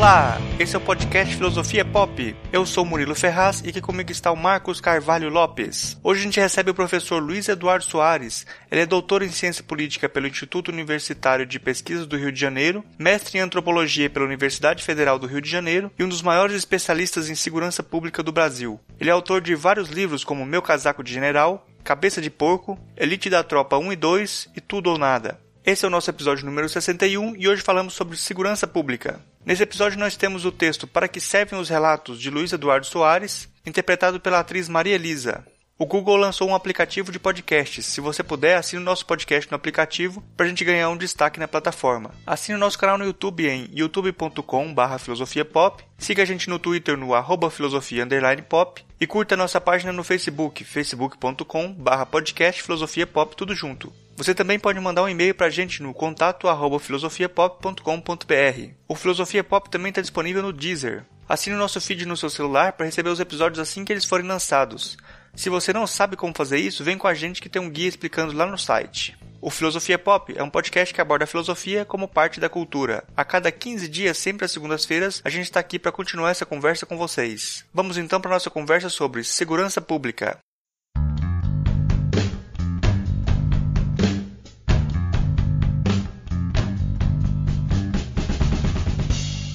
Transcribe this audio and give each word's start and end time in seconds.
Olá, 0.00 0.38
esse 0.58 0.74
é 0.74 0.78
o 0.78 0.80
podcast 0.80 1.36
Filosofia 1.36 1.84
Pop. 1.84 2.34
Eu 2.50 2.64
sou 2.64 2.86
Murilo 2.86 3.14
Ferraz 3.14 3.60
e 3.62 3.68
aqui 3.68 3.82
comigo 3.82 4.10
está 4.10 4.32
o 4.32 4.34
Marcos 4.34 4.80
Carvalho 4.80 5.28
Lopes. 5.28 5.98
Hoje 6.02 6.20
a 6.20 6.24
gente 6.24 6.40
recebe 6.40 6.70
o 6.70 6.74
professor 6.74 7.22
Luiz 7.22 7.50
Eduardo 7.50 7.84
Soares. 7.84 8.46
Ele 8.70 8.80
é 8.80 8.86
doutor 8.86 9.22
em 9.22 9.28
Ciência 9.28 9.62
Política 9.62 10.08
pelo 10.08 10.26
Instituto 10.26 10.70
Universitário 10.70 11.44
de 11.44 11.60
Pesquisas 11.60 12.06
do 12.06 12.16
Rio 12.16 12.32
de 12.32 12.40
Janeiro, 12.40 12.82
mestre 12.98 13.36
em 13.36 13.42
Antropologia 13.42 14.08
pela 14.08 14.24
Universidade 14.24 14.82
Federal 14.82 15.18
do 15.18 15.26
Rio 15.26 15.42
de 15.42 15.50
Janeiro 15.50 15.92
e 15.98 16.02
um 16.02 16.08
dos 16.08 16.22
maiores 16.22 16.56
especialistas 16.56 17.28
em 17.28 17.34
segurança 17.34 17.82
pública 17.82 18.22
do 18.22 18.32
Brasil. 18.32 18.80
Ele 18.98 19.10
é 19.10 19.12
autor 19.12 19.42
de 19.42 19.54
vários 19.54 19.90
livros 19.90 20.24
como 20.24 20.46
Meu 20.46 20.62
Casaco 20.62 21.04
de 21.04 21.12
General, 21.12 21.66
Cabeça 21.84 22.22
de 22.22 22.30
Porco, 22.30 22.80
Elite 22.96 23.28
da 23.28 23.42
Tropa 23.42 23.76
1 23.76 23.92
e 23.92 23.96
2 23.96 24.48
e 24.56 24.62
Tudo 24.62 24.88
ou 24.88 24.96
Nada. 24.96 25.38
Esse 25.62 25.84
é 25.84 25.88
o 25.88 25.90
nosso 25.90 26.08
episódio 26.08 26.46
número 26.46 26.70
61 26.70 27.36
e 27.36 27.46
hoje 27.46 27.60
falamos 27.60 27.92
sobre 27.92 28.16
segurança 28.16 28.66
pública. 28.66 29.20
Nesse 29.44 29.62
episódio 29.62 29.98
nós 29.98 30.16
temos 30.16 30.44
o 30.44 30.52
texto 30.52 30.86
Para 30.86 31.08
que 31.08 31.20
servem 31.20 31.58
os 31.58 31.68
relatos 31.68 32.20
de 32.20 32.30
Luiz 32.30 32.52
Eduardo 32.52 32.86
Soares, 32.86 33.48
interpretado 33.64 34.20
pela 34.20 34.40
atriz 34.40 34.68
Maria 34.68 34.94
Elisa. 34.94 35.44
O 35.78 35.86
Google 35.86 36.16
lançou 36.16 36.46
um 36.46 36.54
aplicativo 36.54 37.10
de 37.10 37.18
podcasts. 37.18 37.86
Se 37.86 38.02
você 38.02 38.22
puder, 38.22 38.56
assine 38.56 38.82
o 38.82 38.84
nosso 38.84 39.06
podcast 39.06 39.50
no 39.50 39.56
aplicativo 39.56 40.22
para 40.36 40.44
a 40.44 40.48
gente 40.50 40.62
ganhar 40.62 40.90
um 40.90 40.96
destaque 40.96 41.40
na 41.40 41.48
plataforma. 41.48 42.10
Assine 42.26 42.54
o 42.54 42.60
nosso 42.60 42.78
canal 42.78 42.98
no 42.98 43.04
YouTube 43.06 43.48
em 43.48 43.66
youtube.com.br 43.72 44.98
filosofiapop. 44.98 45.82
Siga 45.96 46.22
a 46.22 46.26
gente 46.26 46.50
no 46.50 46.58
Twitter 46.58 46.98
no 46.98 47.14
arroba 47.14 47.50
filosofia 47.50 48.06
pop. 48.46 48.84
E 49.00 49.06
curta 49.06 49.38
nossa 49.38 49.58
página 49.58 49.90
no 49.90 50.04
Facebook, 50.04 50.62
facebook.com.br 50.64 52.04
podcast 52.10 52.62
filosofia 52.62 53.06
pop 53.06 53.34
tudo 53.34 53.54
junto. 53.54 53.90
Você 54.20 54.34
também 54.34 54.58
pode 54.58 54.78
mandar 54.78 55.02
um 55.02 55.08
e-mail 55.08 55.34
para 55.34 55.46
a 55.46 55.50
gente 55.50 55.82
no 55.82 55.94
contato 55.94 56.46
filosofiapop.com.br. 56.78 58.74
O 58.86 58.94
Filosofia 58.94 59.42
Pop 59.42 59.70
também 59.70 59.88
está 59.88 60.02
disponível 60.02 60.42
no 60.42 60.52
Deezer. 60.52 61.06
Assine 61.26 61.56
o 61.56 61.58
nosso 61.58 61.80
feed 61.80 62.04
no 62.04 62.18
seu 62.18 62.28
celular 62.28 62.74
para 62.74 62.84
receber 62.84 63.08
os 63.08 63.18
episódios 63.18 63.58
assim 63.58 63.82
que 63.82 63.90
eles 63.90 64.04
forem 64.04 64.26
lançados. 64.26 64.98
Se 65.34 65.48
você 65.48 65.72
não 65.72 65.86
sabe 65.86 66.16
como 66.16 66.34
fazer 66.36 66.58
isso, 66.58 66.84
vem 66.84 66.98
com 66.98 67.08
a 67.08 67.14
gente 67.14 67.40
que 67.40 67.48
tem 67.48 67.62
um 67.62 67.70
guia 67.70 67.88
explicando 67.88 68.36
lá 68.36 68.44
no 68.44 68.58
site. 68.58 69.16
O 69.40 69.48
Filosofia 69.48 69.98
Pop 69.98 70.34
é 70.36 70.42
um 70.42 70.50
podcast 70.50 70.92
que 70.92 71.00
aborda 71.00 71.24
a 71.24 71.26
filosofia 71.26 71.86
como 71.86 72.06
parte 72.06 72.38
da 72.38 72.50
cultura. 72.50 73.02
A 73.16 73.24
cada 73.24 73.50
15 73.50 73.88
dias, 73.88 74.18
sempre 74.18 74.44
às 74.44 74.52
segundas-feiras, 74.52 75.22
a 75.24 75.30
gente 75.30 75.44
está 75.44 75.60
aqui 75.60 75.78
para 75.78 75.90
continuar 75.90 76.28
essa 76.28 76.44
conversa 76.44 76.84
com 76.84 76.98
vocês. 76.98 77.64
Vamos 77.72 77.96
então 77.96 78.20
para 78.20 78.32
nossa 78.32 78.50
conversa 78.50 78.90
sobre 78.90 79.24
segurança 79.24 79.80
pública. 79.80 80.36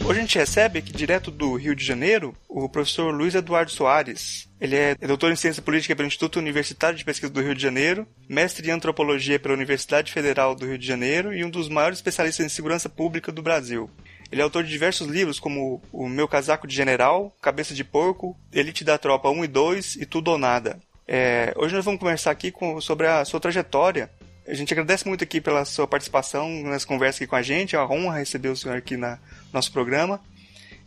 Hoje 0.08 0.20
a 0.20 0.22
gente 0.22 0.38
recebe 0.38 0.78
aqui 0.78 0.92
direto 0.92 1.32
do 1.32 1.56
Rio 1.56 1.76
de 1.76 1.84
Janeiro 1.84 2.38
o 2.48 2.70
professor 2.70 3.12
Luiz 3.12 3.34
Eduardo 3.34 3.72
Soares. 3.72 4.48
Ele 4.62 4.76
é 4.76 4.94
doutor 4.96 5.32
em 5.32 5.36
Ciência 5.36 5.64
Política 5.64 5.96
pelo 5.96 6.08
Instituto 6.08 6.38
Universitário 6.38 6.96
de 6.96 7.04
Pesquisa 7.04 7.34
do 7.34 7.42
Rio 7.42 7.56
de 7.56 7.62
Janeiro, 7.64 8.08
mestre 8.30 8.68
em 8.68 8.72
Antropologia 8.72 9.40
pela 9.40 9.56
Universidade 9.56 10.12
Federal 10.12 10.54
do 10.54 10.68
Rio 10.68 10.78
de 10.78 10.86
Janeiro 10.86 11.34
e 11.34 11.44
um 11.44 11.50
dos 11.50 11.68
maiores 11.68 11.98
especialistas 11.98 12.46
em 12.46 12.50
segurança 12.50 12.88
pública 12.88 13.32
do 13.32 13.42
Brasil. 13.42 13.90
Ele 14.32 14.42
é 14.42 14.44
autor 14.44 14.64
de 14.64 14.70
diversos 14.70 15.08
livros 15.08 15.40
como 15.40 15.82
O 15.92 16.08
Meu 16.08 16.28
Casaco 16.28 16.68
de 16.68 16.76
General, 16.76 17.36
Cabeça 17.42 17.74
de 17.74 17.84
Porco, 17.84 18.38
Elite 18.54 18.84
da 18.84 19.00
Tropa 19.00 19.32
1 19.32 19.44
e 19.44 19.48
2 19.48 19.96
e 19.96 20.06
Tudo 20.06 20.30
ou 20.30 20.38
Nada. 20.38 20.80
É, 21.08 21.52
hoje 21.56 21.74
nós 21.74 21.84
vamos 21.84 22.00
conversar 22.00 22.30
aqui 22.30 22.52
com, 22.52 22.80
sobre 22.80 23.08
a 23.08 23.26
sua 23.26 23.40
trajetória 23.40 24.12
a 24.48 24.54
gente 24.54 24.72
agradece 24.74 25.08
muito 25.08 25.24
aqui 25.24 25.42
pela 25.42 25.66
sua 25.66 25.88
participação 25.88 26.48
nessa 26.64 26.86
conversa 26.86 27.18
aqui 27.18 27.28
com 27.28 27.36
a 27.36 27.42
gente. 27.42 27.76
É 27.76 27.80
uma 27.80 27.92
honra 27.92 28.20
receber 28.20 28.50
o 28.50 28.56
senhor 28.56 28.78
aqui 28.78 28.96
no 28.96 29.18
nosso 29.56 29.72
programa. 29.72 30.20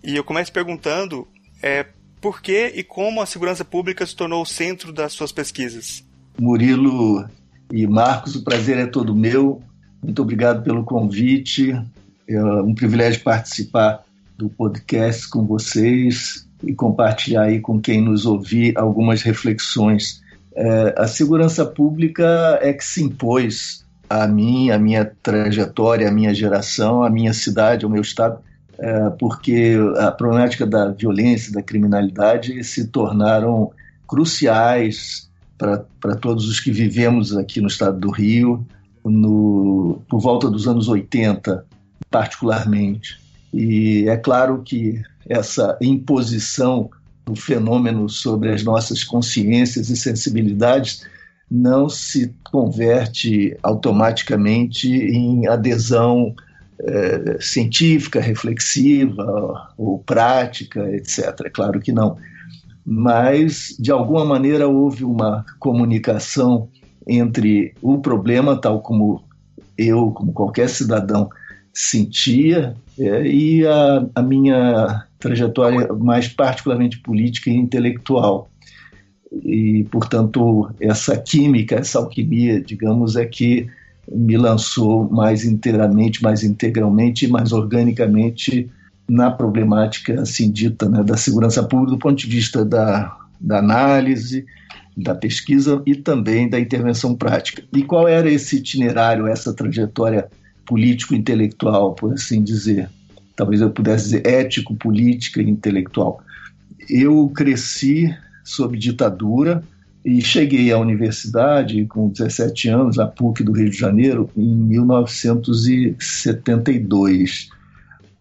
E 0.02 0.14
eu 0.14 0.22
começo 0.22 0.52
perguntando 0.52 1.26
é, 1.62 1.86
por 2.20 2.40
que 2.40 2.72
e 2.76 2.84
como 2.84 3.20
a 3.20 3.26
segurança 3.26 3.64
pública 3.64 4.06
se 4.06 4.14
tornou 4.14 4.42
o 4.42 4.46
centro 4.46 4.92
das 4.92 5.12
suas 5.12 5.32
pesquisas. 5.32 6.04
Murilo 6.38 7.28
e 7.72 7.86
Marcos, 7.86 8.36
o 8.36 8.44
prazer 8.44 8.78
é 8.78 8.86
todo 8.86 9.14
meu. 9.14 9.60
Muito 10.00 10.22
obrigado 10.22 10.62
pelo 10.62 10.84
convite. 10.84 11.72
É 12.28 12.40
um 12.62 12.74
privilégio 12.74 13.22
participar 13.22 14.04
do 14.36 14.48
podcast 14.48 15.28
com 15.28 15.44
vocês 15.44 16.46
e 16.62 16.74
compartilhar 16.74 17.42
aí 17.42 17.60
com 17.60 17.80
quem 17.80 18.00
nos 18.00 18.24
ouvir 18.24 18.78
algumas 18.78 19.22
reflexões 19.22 20.22
é, 20.60 20.94
a 20.98 21.06
segurança 21.06 21.64
pública 21.64 22.58
é 22.60 22.72
que 22.72 22.84
se 22.84 23.00
impôs 23.00 23.84
a 24.10 24.26
mim, 24.26 24.72
a 24.72 24.78
minha 24.78 25.04
trajetória, 25.22 26.08
a 26.08 26.10
minha 26.10 26.34
geração, 26.34 27.04
a 27.04 27.08
minha 27.08 27.32
cidade, 27.32 27.84
ao 27.84 27.90
meu 27.90 28.02
estado, 28.02 28.40
é, 28.78 29.10
porque 29.10 29.76
a 29.98 30.10
problemática 30.10 30.66
da 30.66 30.88
violência, 30.88 31.52
da 31.52 31.62
criminalidade 31.62 32.62
se 32.62 32.86
tornaram 32.86 33.70
cruciais 34.06 35.28
para 35.56 36.14
todos 36.14 36.48
os 36.48 36.60
que 36.60 36.70
vivemos 36.70 37.36
aqui 37.36 37.60
no 37.60 37.66
estado 37.66 37.98
do 37.98 38.10
Rio, 38.10 38.64
no, 39.04 40.00
por 40.08 40.20
volta 40.20 40.48
dos 40.48 40.68
anos 40.68 40.88
80, 40.88 41.64
particularmente. 42.08 43.20
E 43.52 44.08
é 44.08 44.16
claro 44.16 44.62
que 44.62 45.02
essa 45.28 45.76
imposição 45.80 46.88
o 47.28 47.36
fenômeno 47.36 48.08
sobre 48.08 48.52
as 48.52 48.64
nossas 48.64 49.04
consciências 49.04 49.90
e 49.90 49.96
sensibilidades 49.96 51.06
não 51.50 51.88
se 51.88 52.34
converte 52.50 53.56
automaticamente 53.62 54.88
em 54.88 55.46
adesão 55.46 56.34
é, 56.80 57.38
científica, 57.40 58.20
reflexiva 58.20 59.72
ou 59.76 59.98
prática, 59.98 60.80
etc. 60.94 61.40
É 61.44 61.50
claro 61.50 61.80
que 61.80 61.92
não. 61.92 62.16
Mas, 62.84 63.76
de 63.78 63.90
alguma 63.90 64.24
maneira, 64.24 64.68
houve 64.68 65.04
uma 65.04 65.44
comunicação 65.58 66.68
entre 67.06 67.74
o 67.82 67.98
problema, 67.98 68.60
tal 68.60 68.80
como 68.80 69.24
eu, 69.76 70.10
como 70.12 70.32
qualquer 70.32 70.68
cidadão, 70.68 71.28
sentia, 71.72 72.74
é, 72.98 73.26
e 73.26 73.66
a, 73.66 74.06
a 74.14 74.22
minha 74.22 75.06
trajetória 75.18 75.92
mais 75.92 76.28
particularmente 76.28 76.98
política 76.98 77.50
e 77.50 77.56
intelectual. 77.56 78.50
E, 79.44 79.84
portanto, 79.90 80.70
essa 80.80 81.16
química, 81.16 81.76
essa 81.76 81.98
alquimia, 81.98 82.60
digamos, 82.60 83.16
é 83.16 83.26
que 83.26 83.68
me 84.10 84.36
lançou 84.36 85.08
mais 85.10 85.44
inteiramente, 85.44 86.22
mais 86.22 86.42
integralmente, 86.42 87.26
mais 87.26 87.52
organicamente 87.52 88.70
na 89.08 89.30
problemática 89.30 90.20
assim 90.20 90.50
dita 90.50 90.88
né, 90.88 91.02
da 91.02 91.16
segurança 91.16 91.62
pública 91.62 91.92
do 91.92 91.98
ponto 91.98 92.16
de 92.16 92.26
vista 92.26 92.64
da, 92.64 93.16
da 93.40 93.58
análise, 93.58 94.44
da 94.96 95.14
pesquisa 95.14 95.82
e 95.86 95.94
também 95.94 96.48
da 96.48 96.58
intervenção 96.58 97.14
prática. 97.14 97.62
E 97.72 97.82
qual 97.82 98.08
era 98.08 98.30
esse 98.30 98.56
itinerário, 98.56 99.26
essa 99.26 99.52
trajetória 99.52 100.28
político-intelectual, 100.66 101.94
por 101.94 102.12
assim 102.12 102.42
dizer? 102.42 102.88
talvez 103.38 103.60
eu 103.60 103.70
pudesse 103.70 104.04
dizer 104.06 104.26
ético, 104.26 104.74
política 104.74 105.40
e 105.40 105.48
intelectual. 105.48 106.20
Eu 106.90 107.28
cresci 107.28 108.12
sob 108.42 108.76
ditadura 108.76 109.62
e 110.08 110.20
cheguei 110.22 110.72
à 110.72 110.78
universidade 110.78 111.84
com 111.84 112.08
17 112.08 112.70
anos, 112.70 112.98
a 112.98 113.06
PUC 113.06 113.44
do 113.44 113.52
Rio 113.52 113.68
de 113.68 113.76
Janeiro, 113.76 114.30
em 114.34 114.56
1972. 114.56 117.50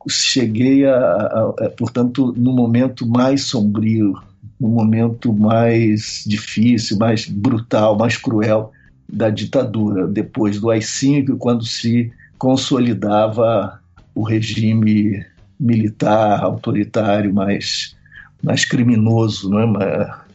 Cheguei, 0.09 0.85
a, 0.85 0.97
a, 0.97 1.53
a 1.65 1.69
portanto, 1.69 2.33
no 2.35 2.51
momento 2.51 3.07
mais 3.07 3.43
sombrio, 3.43 4.21
no 4.59 4.67
momento 4.67 5.31
mais 5.31 6.25
difícil, 6.27 6.97
mais 6.97 7.25
brutal, 7.25 7.97
mais 7.97 8.17
cruel 8.17 8.73
da 9.07 9.29
ditadura, 9.29 10.05
depois 10.07 10.59
do 10.59 10.69
AI-5, 10.69 11.37
quando 11.37 11.65
se 11.65 12.11
consolidava 12.37 13.79
o 14.13 14.23
regime 14.23 15.25
militar 15.57 16.43
autoritário 16.43 17.33
mais, 17.33 17.95
mais 18.43 18.65
criminoso, 18.65 19.49
não 19.49 19.81
é? 19.81 20.26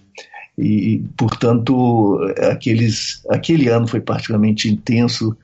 E, 0.58 1.04
portanto, 1.16 2.18
aqueles, 2.50 3.22
aquele 3.30 3.68
ano 3.68 3.86
foi 3.86 4.00
particularmente 4.00 4.68
intenso, 4.68 5.36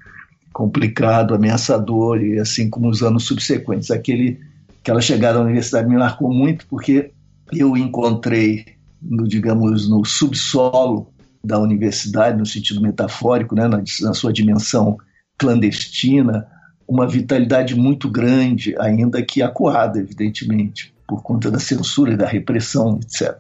complicado, 0.53 1.35
ameaçador, 1.35 2.23
e 2.23 2.39
assim 2.39 2.69
como 2.69 2.89
os 2.89 3.03
anos 3.03 3.25
subsequentes. 3.25 3.91
Aquele, 3.91 4.39
aquela 4.81 5.01
chegada 5.01 5.39
à 5.39 5.43
universidade 5.43 5.89
me 5.89 5.97
marcou 5.97 6.33
muito 6.33 6.67
porque 6.67 7.11
eu 7.53 7.77
encontrei, 7.77 8.67
no, 9.01 9.27
digamos, 9.27 9.89
no 9.89 10.05
subsolo 10.05 11.09
da 11.43 11.59
universidade, 11.59 12.37
no 12.37 12.45
sentido 12.45 12.81
metafórico, 12.81 13.55
né, 13.55 13.67
na, 13.67 13.83
na 14.03 14.15
sua 14.15 14.33
dimensão 14.33 14.99
clandestina, 15.39 16.47
uma 16.87 17.07
vitalidade 17.07 17.75
muito 17.75 18.11
grande, 18.11 18.75
ainda 18.79 19.23
que 19.23 19.43
acuada, 19.43 19.99
evidentemente, 19.99 20.93
por 21.07 21.23
conta 21.23 21.51
da 21.51 21.59
censura 21.59 22.13
e 22.13 22.17
da 22.17 22.27
repressão, 22.27 22.99
etc. 23.01 23.39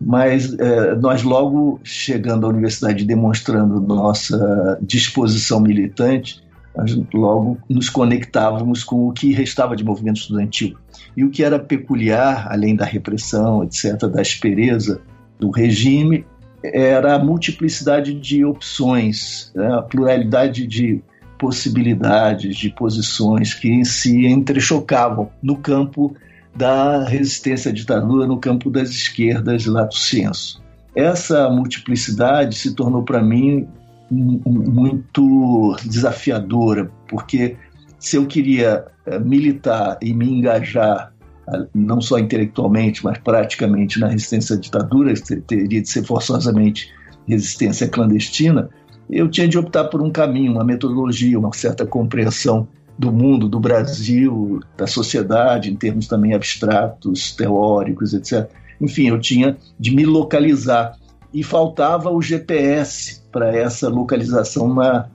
Mas 0.00 0.58
é, 0.58 0.94
nós 0.96 1.22
logo 1.22 1.78
chegando 1.84 2.46
à 2.46 2.48
universidade 2.48 3.04
demonstrando 3.04 3.80
nossa 3.80 4.78
disposição 4.80 5.60
militante, 5.60 6.42
nós 6.74 6.98
logo 7.12 7.58
nos 7.68 7.90
conectávamos 7.90 8.82
com 8.82 9.08
o 9.08 9.12
que 9.12 9.32
restava 9.32 9.76
de 9.76 9.84
movimento 9.84 10.20
estudantil. 10.20 10.76
E 11.16 11.22
o 11.22 11.30
que 11.30 11.42
era 11.42 11.58
peculiar, 11.58 12.46
além 12.50 12.74
da 12.74 12.84
repressão, 12.84 13.62
etc., 13.62 14.06
da 14.06 14.20
aspereza 14.22 15.02
do 15.38 15.50
regime, 15.50 16.24
era 16.62 17.16
a 17.16 17.18
multiplicidade 17.18 18.14
de 18.14 18.44
opções, 18.44 19.52
né? 19.54 19.74
a 19.74 19.82
pluralidade 19.82 20.66
de 20.66 21.02
possibilidades, 21.38 22.56
de 22.56 22.70
posições 22.70 23.54
que 23.54 23.84
se 23.84 24.26
entrechocavam 24.26 25.30
no 25.42 25.56
campo 25.56 26.14
da 26.54 27.04
resistência 27.04 27.70
à 27.70 27.74
ditadura, 27.74 28.26
no 28.26 28.38
campo 28.38 28.70
das 28.70 28.90
esquerdas 28.90 29.66
lato 29.66 29.96
senso. 29.96 30.62
Essa 30.94 31.48
multiplicidade 31.48 32.56
se 32.56 32.74
tornou 32.74 33.02
para 33.02 33.22
mim 33.22 33.66
muito 34.10 35.76
desafiadora, 35.84 36.90
porque 37.08 37.56
se 37.98 38.16
eu 38.16 38.26
queria 38.26 38.84
eh, 39.06 39.18
militar 39.20 39.98
e 40.02 40.12
me 40.12 40.28
engajar 40.28 41.12
ah, 41.46 41.66
não 41.74 42.00
só 42.00 42.18
intelectualmente, 42.18 43.04
mas 43.04 43.18
praticamente 43.18 44.00
na 44.00 44.08
resistência 44.08 44.56
à 44.56 44.58
ditadura, 44.58 45.14
teria 45.46 45.80
de 45.80 45.88
ser 45.88 46.04
forçosamente 46.04 46.92
resistência 47.26 47.88
clandestina, 47.88 48.68
eu 49.08 49.28
tinha 49.28 49.48
de 49.48 49.58
optar 49.58 49.84
por 49.84 50.00
um 50.02 50.10
caminho, 50.10 50.52
uma 50.52 50.64
metodologia, 50.64 51.38
uma 51.38 51.52
certa 51.52 51.84
compreensão 51.84 52.68
do 53.00 53.10
mundo, 53.10 53.48
do 53.48 53.58
Brasil, 53.58 54.60
da 54.76 54.86
sociedade, 54.86 55.70
em 55.70 55.74
termos 55.74 56.06
também 56.06 56.34
abstratos, 56.34 57.34
teóricos, 57.34 58.12
etc. 58.12 58.46
Enfim, 58.78 59.08
eu 59.08 59.18
tinha 59.18 59.56
de 59.78 59.90
me 59.90 60.04
localizar 60.04 60.98
e 61.32 61.42
faltava 61.42 62.10
o 62.10 62.20
GPS 62.20 63.22
para 63.32 63.56
essa 63.56 63.88
localização 63.88 64.74
na, 64.74 65.08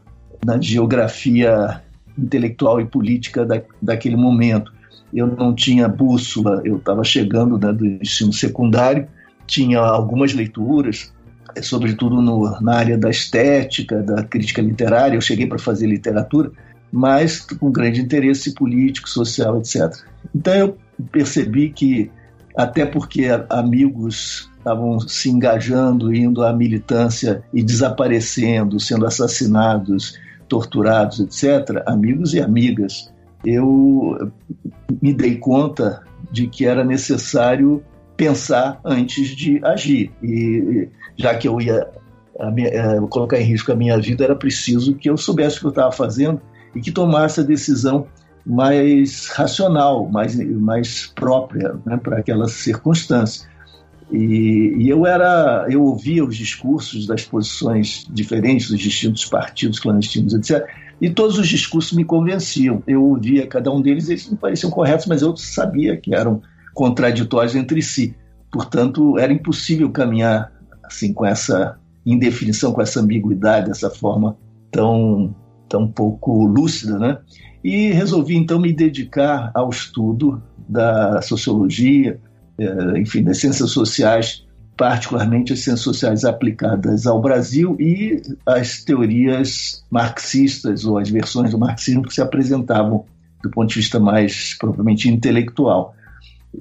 na 0.43 0.59
geografia 0.59 1.79
intelectual 2.17 2.81
e 2.81 2.85
política 2.85 3.45
da, 3.45 3.61
daquele 3.79 4.15
momento. 4.15 4.73
Eu 5.13 5.27
não 5.27 5.53
tinha 5.53 5.87
bússola, 5.87 6.61
eu 6.65 6.77
estava 6.77 7.03
chegando 7.03 7.55
né, 7.59 7.71
do 7.71 7.85
ensino 7.85 8.33
secundário, 8.33 9.07
tinha 9.45 9.79
algumas 9.79 10.33
leituras, 10.33 11.13
sobretudo 11.61 12.19
no, 12.19 12.59
na 12.61 12.77
área 12.77 12.97
da 12.97 13.11
estética, 13.11 14.01
da 14.01 14.23
crítica 14.23 14.59
literária. 14.59 15.15
Eu 15.15 15.21
cheguei 15.21 15.45
para 15.45 15.59
fazer 15.59 15.85
literatura, 15.85 16.51
mas 16.95 17.41
com 17.41 17.69
grande 17.69 17.99
interesse 17.99 18.53
político, 18.53 19.09
social, 19.09 19.57
etc. 19.57 19.93
Então 20.33 20.53
eu 20.53 20.77
percebi 21.11 21.69
que, 21.69 22.09
até 22.55 22.85
porque 22.85 23.25
amigos 23.49 24.49
estavam 24.57 24.97
se 25.01 25.29
engajando, 25.29 26.15
indo 26.15 26.41
à 26.41 26.53
militância 26.53 27.43
e 27.53 27.61
desaparecendo, 27.61 28.79
sendo 28.79 29.05
assassinados, 29.05 30.17
torturados, 30.47 31.19
etc., 31.19 31.83
amigos 31.85 32.33
e 32.33 32.39
amigas, 32.39 33.13
eu 33.43 34.31
me 35.01 35.13
dei 35.13 35.35
conta 35.35 36.01
de 36.31 36.47
que 36.47 36.65
era 36.65 36.85
necessário 36.85 37.83
pensar 38.15 38.79
antes 38.85 39.35
de 39.35 39.59
agir. 39.65 40.13
E 40.23 40.87
já 41.17 41.35
que 41.35 41.45
eu 41.45 41.59
ia 41.59 41.89
minha, 42.53 42.69
é, 42.69 43.01
colocar 43.09 43.37
em 43.37 43.43
risco 43.43 43.73
a 43.73 43.75
minha 43.75 43.97
vida, 43.99 44.23
era 44.23 44.35
preciso 44.35 44.95
que 44.95 45.09
eu 45.09 45.17
soubesse 45.17 45.57
o 45.57 45.59
que 45.59 45.65
eu 45.65 45.71
estava 45.71 45.91
fazendo 45.91 46.39
e 46.75 46.81
que 46.81 46.91
tomasse 46.91 47.39
a 47.39 47.43
decisão 47.43 48.07
mais 48.45 49.27
racional, 49.29 50.07
mais, 50.09 50.35
mais 50.59 51.07
própria 51.07 51.75
né, 51.85 51.97
para 51.97 52.19
aquela 52.19 52.47
circunstância. 52.47 53.49
E, 54.11 54.75
e, 54.77 54.89
eu 54.89 55.05
era, 55.05 55.65
eu 55.67 55.83
ouvia 55.83 56.23
os 56.23 56.37
discursos 56.37 57.07
das 57.07 57.23
posições 57.23 58.05
diferentes 58.11 58.69
dos 58.69 58.79
distintos 58.79 59.25
partidos 59.25 59.79
clandestinos, 59.79 60.33
etc. 60.35 60.63
E 61.01 61.09
todos 61.09 61.39
os 61.39 61.47
discursos 61.47 61.93
me 61.93 62.05
convenciam. 62.05 62.83
Eu 62.85 63.03
ouvia 63.03 63.47
cada 63.47 63.71
um 63.71 63.81
deles, 63.81 64.07
eles 64.09 64.29
me 64.29 64.37
pareciam 64.37 64.69
corretos, 64.69 65.07
mas 65.07 65.23
eu 65.23 65.35
sabia 65.35 65.97
que 65.97 66.13
eram 66.13 66.41
contraditórios 66.73 67.55
entre 67.55 67.81
si. 67.81 68.15
Portanto, 68.51 69.17
era 69.17 69.33
impossível 69.33 69.89
caminhar 69.89 70.51
assim 70.83 71.11
com 71.11 71.25
essa 71.25 71.79
indefinição, 72.05 72.71
com 72.71 72.81
essa 72.81 72.99
ambiguidade, 73.01 73.67
dessa 73.67 73.89
forma 73.89 74.37
tão 74.71 75.35
tão 75.67 75.87
pouco 75.87 76.45
lúcida, 76.45 76.97
né? 76.97 77.17
E 77.63 77.91
resolvi 77.91 78.35
então 78.35 78.59
me 78.59 78.71
dedicar 78.71 79.51
ao 79.53 79.69
estudo 79.69 80.41
da 80.67 81.21
sociologia, 81.21 82.19
é, 82.57 82.99
enfim, 82.99 83.23
das 83.23 83.39
ciências 83.39 83.71
sociais, 83.71 84.45
particularmente 84.77 85.53
as 85.53 85.59
ciências 85.59 85.81
sociais 85.81 86.25
aplicadas 86.25 87.07
ao 87.07 87.21
Brasil 87.21 87.75
e 87.79 88.21
as 88.45 88.83
teorias 88.83 89.83
marxistas 89.89 90.85
ou 90.85 90.97
as 90.97 91.09
versões 91.09 91.51
do 91.51 91.57
marxismo 91.57 92.03
que 92.03 92.13
se 92.13 92.21
apresentavam 92.21 93.05
do 93.41 93.49
ponto 93.49 93.69
de 93.69 93.75
vista 93.75 93.99
mais 93.99 94.55
propriamente 94.57 95.09
intelectual. 95.09 95.95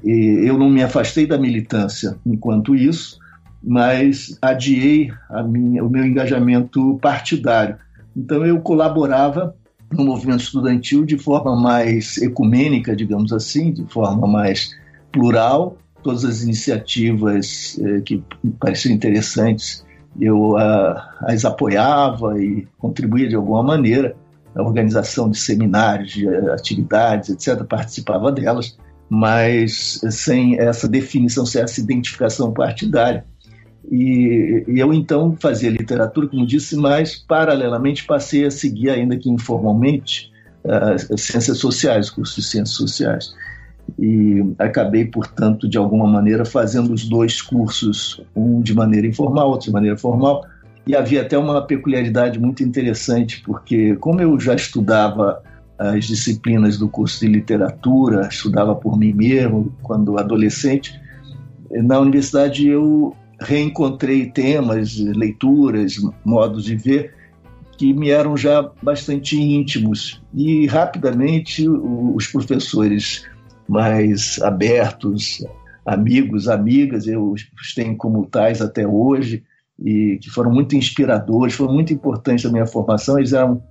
E 0.02 0.42
eu 0.46 0.58
não 0.58 0.68
me 0.68 0.82
afastei 0.82 1.26
da 1.26 1.38
militância 1.38 2.16
enquanto 2.26 2.74
isso, 2.74 3.18
mas 3.62 4.36
adiei 4.42 5.10
minha, 5.48 5.82
o 5.82 5.88
meu 5.88 6.04
engajamento 6.04 6.98
partidário. 7.00 7.76
Então 8.16 8.44
eu 8.44 8.60
colaborava 8.60 9.54
no 9.92 10.04
movimento 10.04 10.40
estudantil 10.40 11.04
de 11.04 11.18
forma 11.18 11.54
mais 11.56 12.18
ecumênica, 12.18 12.96
digamos 12.96 13.32
assim, 13.32 13.72
de 13.72 13.84
forma 13.92 14.26
mais 14.26 14.70
plural, 15.12 15.76
todas 16.02 16.24
as 16.24 16.42
iniciativas 16.42 17.78
eh, 17.80 18.00
que 18.00 18.22
pareciam 18.60 18.94
interessantes, 18.94 19.84
eu 20.20 20.56
ah, 20.56 21.16
as 21.22 21.44
apoiava 21.44 22.40
e 22.40 22.66
contribuía 22.78 23.28
de 23.28 23.34
alguma 23.34 23.62
maneira 23.62 24.14
na 24.54 24.62
organização 24.62 25.28
de 25.28 25.38
seminários, 25.38 26.12
de 26.12 26.28
eh, 26.28 26.52
atividades, 26.52 27.30
etc., 27.30 27.64
participava 27.64 28.30
delas, 28.30 28.76
mas 29.08 30.00
sem 30.10 30.58
essa 30.58 30.88
definição, 30.88 31.44
sem 31.44 31.62
essa 31.62 31.80
identificação 31.80 32.52
partidária. 32.52 33.24
E, 33.90 34.64
e, 34.66 34.80
eu 34.80 34.92
então 34.92 35.36
fazia 35.38 35.70
literatura, 35.70 36.26
como 36.26 36.46
disse, 36.46 36.76
mas 36.76 37.16
paralelamente 37.16 38.04
passei 38.04 38.46
a 38.46 38.50
seguir, 38.50 38.90
ainda 38.90 39.16
que 39.16 39.28
informalmente, 39.28 40.32
ah, 40.66 40.92
as 40.92 41.20
ciências 41.20 41.58
sociais, 41.58 42.08
cursos 42.10 42.36
de 42.36 42.42
ciências 42.42 42.76
sociais 42.76 43.34
e 43.98 44.54
acabei, 44.58 45.04
portanto, 45.04 45.68
de 45.68 45.78
alguma 45.78 46.06
maneira 46.06 46.44
fazendo 46.44 46.92
os 46.92 47.08
dois 47.08 47.40
cursos, 47.40 48.20
um 48.34 48.60
de 48.60 48.74
maneira 48.74 49.06
informal, 49.06 49.50
outro 49.50 49.66
de 49.66 49.72
maneira 49.72 49.96
formal. 49.96 50.44
E 50.86 50.94
havia 50.94 51.22
até 51.22 51.38
uma 51.38 51.62
peculiaridade 51.62 52.38
muito 52.38 52.62
interessante, 52.62 53.42
porque 53.44 53.94
como 53.96 54.20
eu 54.20 54.38
já 54.38 54.54
estudava 54.54 55.42
as 55.78 56.04
disciplinas 56.04 56.78
do 56.78 56.88
curso 56.88 57.20
de 57.20 57.26
literatura, 57.26 58.28
estudava 58.28 58.74
por 58.74 58.98
mim 58.98 59.12
mesmo 59.12 59.72
quando 59.82 60.18
adolescente, 60.18 61.00
na 61.70 61.98
universidade 61.98 62.68
eu 62.68 63.16
reencontrei 63.44 64.26
temas, 64.30 64.96
leituras, 64.98 65.96
modos 66.24 66.64
de 66.64 66.76
ver 66.76 67.14
que 67.76 67.92
me 67.92 68.10
eram 68.10 68.36
já 68.36 68.70
bastante 68.82 69.40
íntimos 69.40 70.22
e 70.32 70.66
rapidamente 70.66 71.68
os 71.68 72.26
professores 72.28 73.24
mais 73.68 74.40
abertos, 74.42 75.44
amigos, 75.84 76.48
amigas, 76.48 77.06
eu 77.06 77.32
os 77.32 77.74
tenho 77.74 77.96
como 77.96 78.26
tais 78.26 78.60
até 78.60 78.86
hoje, 78.86 79.42
e 79.78 80.18
que 80.20 80.30
foram 80.30 80.52
muito 80.52 80.76
inspiradores, 80.76 81.54
foram 81.54 81.74
muito 81.74 81.92
importantes 81.92 82.44
na 82.44 82.52
minha 82.52 82.66
formação. 82.66 83.18
Eles 83.18 83.32
eram, 83.32 83.62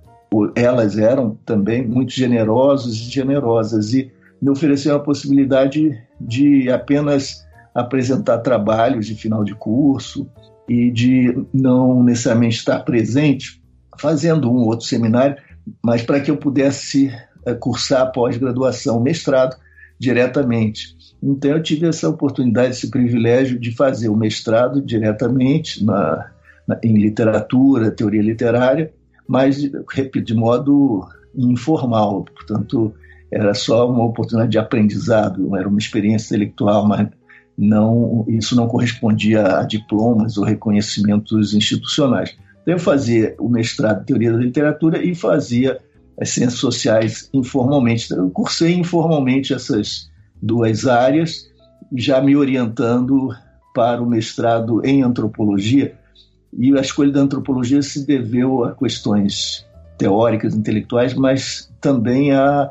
elas 0.54 0.98
eram 0.98 1.38
também 1.46 1.86
muito 1.86 2.12
generosos 2.12 2.94
e 2.94 3.10
generosas, 3.10 3.94
e 3.94 4.12
me 4.40 4.50
ofereceram 4.50 4.96
a 4.96 5.00
possibilidade 5.00 5.98
de 6.20 6.70
apenas 6.70 7.43
apresentar 7.74 8.38
trabalhos 8.38 9.06
de 9.06 9.14
final 9.14 9.42
de 9.42 9.54
curso 9.54 10.28
e 10.68 10.90
de 10.90 11.44
não 11.52 12.02
necessariamente 12.02 12.58
estar 12.58 12.80
presente 12.80 13.60
fazendo 13.98 14.50
um 14.50 14.56
ou 14.56 14.66
outro 14.66 14.86
seminário, 14.86 15.36
mas 15.82 16.02
para 16.02 16.20
que 16.20 16.30
eu 16.30 16.36
pudesse 16.36 17.12
eh, 17.44 17.54
cursar 17.54 18.10
pós-graduação, 18.12 19.00
mestrado, 19.00 19.56
diretamente. 19.98 20.94
Então 21.22 21.52
eu 21.52 21.62
tive 21.62 21.86
essa 21.86 22.08
oportunidade, 22.08 22.70
esse 22.70 22.90
privilégio 22.90 23.58
de 23.58 23.74
fazer 23.74 24.08
o 24.08 24.16
mestrado 24.16 24.82
diretamente 24.82 25.84
na, 25.84 26.30
na 26.66 26.78
em 26.82 26.96
literatura, 26.98 27.90
teoria 27.90 28.22
literária, 28.22 28.92
mas 29.26 29.56
de 29.56 30.34
modo 30.34 31.06
informal, 31.34 32.24
portanto 32.24 32.92
era 33.32 33.54
só 33.54 33.90
uma 33.90 34.04
oportunidade 34.04 34.52
de 34.52 34.58
aprendizado, 34.58 35.56
era 35.56 35.68
uma 35.68 35.78
experiência 35.78 36.34
intelectual, 36.34 36.86
mas 36.86 37.08
não 37.56 38.24
isso 38.28 38.56
não 38.56 38.66
correspondia 38.66 39.58
a 39.58 39.62
diplomas 39.62 40.36
ou 40.36 40.44
reconhecimentos 40.44 41.54
institucionais. 41.54 42.36
Então 42.62 42.74
eu 42.74 42.78
fazia 42.78 43.34
o 43.38 43.48
mestrado 43.48 44.02
em 44.02 44.04
teoria 44.04 44.32
da 44.32 44.38
literatura 44.38 45.04
e 45.04 45.14
fazia 45.14 45.78
as 46.20 46.30
ciências 46.30 46.60
sociais 46.60 47.28
informalmente. 47.32 48.06
Então, 48.06 48.24
eu 48.24 48.30
cursei 48.30 48.74
informalmente 48.74 49.52
essas 49.52 50.10
duas 50.40 50.86
áreas, 50.86 51.50
já 51.92 52.20
me 52.20 52.36
orientando 52.36 53.34
para 53.74 54.02
o 54.02 54.06
mestrado 54.06 54.84
em 54.84 55.02
antropologia. 55.02 55.96
E 56.56 56.76
a 56.76 56.80
escolha 56.80 57.10
da 57.10 57.20
antropologia 57.20 57.82
se 57.82 58.06
deveu 58.06 58.64
a 58.64 58.74
questões 58.74 59.66
teóricas, 59.98 60.54
intelectuais, 60.54 61.14
mas 61.14 61.70
também 61.80 62.32
a, 62.32 62.70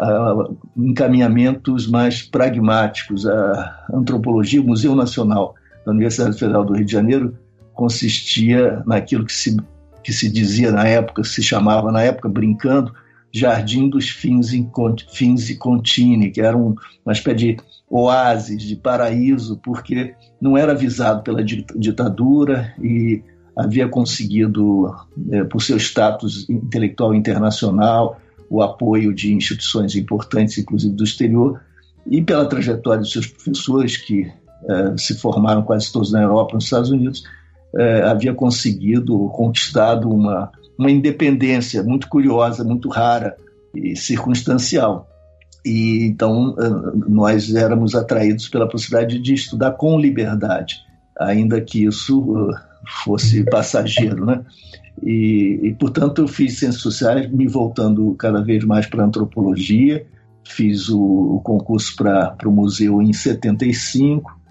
a 0.00 0.48
encaminhamentos 0.76 1.86
mais 1.86 2.22
pragmáticos. 2.22 3.26
A 3.26 3.86
antropologia, 3.92 4.60
o 4.60 4.66
Museu 4.66 4.94
Nacional 4.94 5.54
da 5.84 5.92
Universidade 5.92 6.38
Federal 6.38 6.64
do 6.64 6.74
Rio 6.74 6.84
de 6.84 6.92
Janeiro 6.92 7.36
consistia 7.74 8.82
naquilo 8.86 9.24
que 9.24 9.32
se, 9.32 9.56
que 10.02 10.12
se 10.12 10.30
dizia 10.30 10.70
na 10.70 10.86
época, 10.86 11.24
se 11.24 11.42
chamava 11.42 11.90
na 11.90 12.02
época, 12.02 12.28
brincando, 12.28 12.92
Jardim 13.34 13.88
dos 13.88 14.10
Fins, 14.10 14.52
e 14.52 14.68
Fins 15.10 15.48
e 15.48 15.56
Contini, 15.56 16.30
que 16.30 16.40
era 16.40 16.56
um, 16.56 16.74
uma 17.04 17.12
espécie 17.12 17.36
de 17.36 17.56
oásis, 17.88 18.62
de 18.62 18.76
paraíso, 18.76 19.58
porque 19.62 20.14
não 20.40 20.56
era 20.56 20.74
visado 20.74 21.22
pela 21.22 21.42
ditadura 21.42 22.74
e 22.80 23.22
havia 23.56 23.88
conseguido, 23.88 24.94
é, 25.30 25.44
por 25.44 25.62
seu 25.62 25.76
status 25.76 26.48
intelectual 26.48 27.14
internacional, 27.14 28.18
o 28.52 28.60
apoio 28.60 29.14
de 29.14 29.32
instituições 29.32 29.96
importantes, 29.96 30.58
inclusive 30.58 30.94
do 30.94 31.04
exterior, 31.04 31.58
e 32.06 32.20
pela 32.20 32.44
trajetória 32.44 33.00
dos 33.00 33.10
seus 33.10 33.26
professores, 33.26 33.96
que 33.96 34.30
é, 34.68 34.94
se 34.98 35.14
formaram 35.14 35.62
quase 35.62 35.90
todos 35.90 36.12
na 36.12 36.20
Europa, 36.20 36.52
nos 36.54 36.64
Estados 36.64 36.90
Unidos, 36.90 37.22
é, 37.74 38.02
havia 38.02 38.34
conseguido, 38.34 39.30
conquistado 39.30 40.10
uma, 40.10 40.52
uma 40.76 40.90
independência 40.90 41.82
muito 41.82 42.10
curiosa, 42.10 42.62
muito 42.62 42.90
rara 42.90 43.34
e 43.74 43.96
circunstancial. 43.96 45.08
E 45.64 46.04
então 46.04 46.54
é, 46.58 47.08
nós 47.08 47.54
éramos 47.54 47.94
atraídos 47.94 48.50
pela 48.50 48.68
possibilidade 48.68 49.18
de 49.18 49.32
estudar 49.32 49.70
com 49.72 49.98
liberdade, 49.98 50.76
ainda 51.18 51.58
que 51.58 51.86
isso 51.86 52.50
é, 52.50 52.60
fosse 53.02 53.44
passageiro, 53.44 54.26
né? 54.26 54.44
E, 55.00 55.60
e, 55.62 55.74
portanto 55.74 56.22
eu 56.22 56.28
fiz 56.28 56.58
ciências 56.58 56.82
sociais 56.82 57.30
me 57.30 57.46
voltando 57.46 58.14
cada 58.14 58.42
vez 58.42 58.64
mais 58.64 58.86
para 58.86 59.04
antropologia. 59.04 60.04
Fiz 60.44 60.88
o, 60.88 61.00
o 61.00 61.40
concurso 61.40 61.94
para 61.96 62.36
o 62.44 62.50
museu 62.50 63.00
em 63.00 63.12
75 63.12 64.42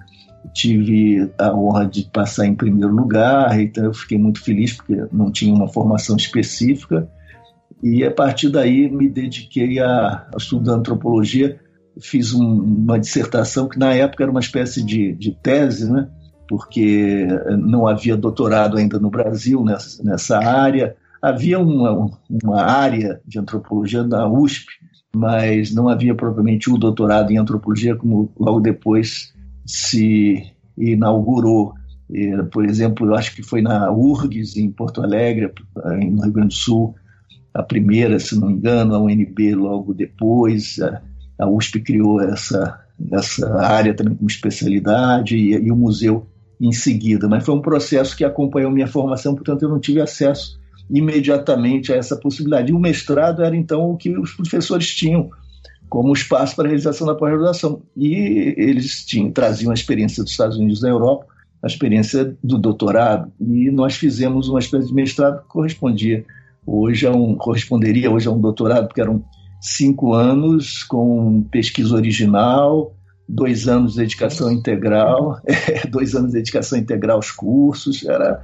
tive 0.53 1.29
a 1.37 1.53
honra 1.53 1.85
de 1.85 2.03
passar 2.03 2.45
em 2.45 2.55
primeiro 2.55 2.93
lugar, 2.93 3.59
então 3.59 3.85
eu 3.85 3.93
fiquei 3.93 4.17
muito 4.17 4.41
feliz 4.41 4.73
porque 4.73 5.05
não 5.11 5.31
tinha 5.31 5.53
uma 5.53 5.67
formação 5.67 6.15
específica. 6.15 7.07
E 7.81 8.03
a 8.03 8.11
partir 8.11 8.49
daí 8.49 8.89
me 8.89 9.09
dediquei 9.09 9.79
a, 9.79 10.27
a 10.33 10.37
estudar 10.37 10.73
antropologia, 10.73 11.59
fiz 11.99 12.33
um, 12.33 12.43
uma 12.43 12.99
dissertação 12.99 13.67
que 13.67 13.79
na 13.79 13.93
época 13.93 14.23
era 14.23 14.31
uma 14.31 14.39
espécie 14.39 14.83
de, 14.83 15.13
de 15.13 15.31
tese, 15.31 15.91
né? 15.91 16.07
Porque 16.51 17.25
não 17.61 17.87
havia 17.87 18.17
doutorado 18.17 18.75
ainda 18.75 18.99
no 18.99 19.09
Brasil 19.09 19.63
nessa, 19.63 20.03
nessa 20.03 20.37
área, 20.37 20.97
havia 21.21 21.57
uma, 21.57 22.11
uma 22.43 22.61
área 22.61 23.21
de 23.25 23.39
antropologia 23.39 24.03
na 24.03 24.27
USP, 24.27 24.65
mas 25.15 25.73
não 25.73 25.87
havia 25.87 26.13
propriamente 26.13 26.69
o 26.69 26.77
doutorado 26.77 27.31
em 27.31 27.37
antropologia 27.37 27.95
como 27.95 28.29
logo 28.37 28.59
depois 28.59 29.33
se 29.65 30.45
inaugurou. 30.77 31.73
Por 32.51 32.65
exemplo, 32.65 33.07
eu 33.07 33.15
acho 33.15 33.33
que 33.33 33.43
foi 33.43 33.61
na 33.61 33.89
URGS, 33.89 34.57
em 34.57 34.69
Porto 34.69 35.01
Alegre, 35.01 35.53
no 36.11 36.21
Rio 36.21 36.33
Grande 36.33 36.49
do 36.49 36.53
Sul, 36.53 36.93
a 37.53 37.63
primeira, 37.63 38.19
se 38.19 38.37
não 38.37 38.49
me 38.49 38.55
engano, 38.55 38.93
a 38.93 38.99
UNB 38.99 39.55
logo 39.55 39.93
depois. 39.93 40.75
A 41.39 41.47
USP 41.47 41.79
criou 41.79 42.19
essa, 42.21 42.77
essa 43.09 43.55
área 43.57 43.93
também 43.93 44.15
como 44.15 44.29
especialidade 44.29 45.37
e, 45.37 45.53
e 45.53 45.71
o 45.71 45.77
museu 45.77 46.27
em 46.61 46.71
seguida. 46.71 47.27
Mas 47.27 47.43
foi 47.43 47.55
um 47.55 47.61
processo 47.61 48.15
que 48.15 48.23
acompanhou 48.23 48.71
minha 48.71 48.87
formação, 48.87 49.33
portanto, 49.33 49.63
eu 49.63 49.69
não 49.69 49.79
tive 49.79 49.99
acesso 49.99 50.59
imediatamente 50.89 51.91
a 51.91 51.95
essa 51.95 52.15
possibilidade. 52.15 52.71
E 52.71 52.75
o 52.75 52.79
mestrado 52.79 53.43
era, 53.43 53.55
então, 53.55 53.91
o 53.91 53.97
que 53.97 54.17
os 54.17 54.33
professores 54.33 54.93
tinham 54.93 55.29
como 55.89 56.13
espaço 56.13 56.55
para 56.55 56.65
a 56.65 56.67
realização 56.67 57.07
da 57.07 57.15
pós-graduação. 57.15 57.81
E 57.97 58.53
eles 58.57 59.05
tinham, 59.05 59.31
traziam 59.31 59.71
a 59.71 59.73
experiência 59.73 60.23
dos 60.23 60.31
Estados 60.31 60.57
Unidos 60.57 60.79
da 60.79 60.89
Europa, 60.89 61.25
a 61.63 61.67
experiência 61.67 62.35
do 62.43 62.57
doutorado, 62.57 63.31
e 63.39 63.69
nós 63.69 63.95
fizemos 63.95 64.47
uma 64.49 64.59
espécie 64.59 64.87
de 64.87 64.93
mestrado 64.93 65.41
que 65.41 65.47
correspondia 65.47 66.25
hoje 66.65 67.05
a 67.05 67.11
um, 67.11 67.35
corresponderia 67.35 68.09
hoje 68.09 68.27
a 68.27 68.31
um 68.31 68.39
doutorado, 68.39 68.87
porque 68.87 69.01
eram 69.01 69.23
cinco 69.59 70.13
anos 70.13 70.81
com 70.83 71.43
pesquisa 71.51 71.93
original, 71.93 72.95
dois 73.33 73.67
anos 73.67 73.93
de 73.93 73.99
dedicação 73.99 74.51
integral, 74.51 75.39
dois 75.89 76.15
anos 76.15 76.31
de 76.31 76.37
dedicação 76.37 76.77
integral 76.77 77.17
aos 77.17 77.31
cursos, 77.31 78.05
era 78.05 78.41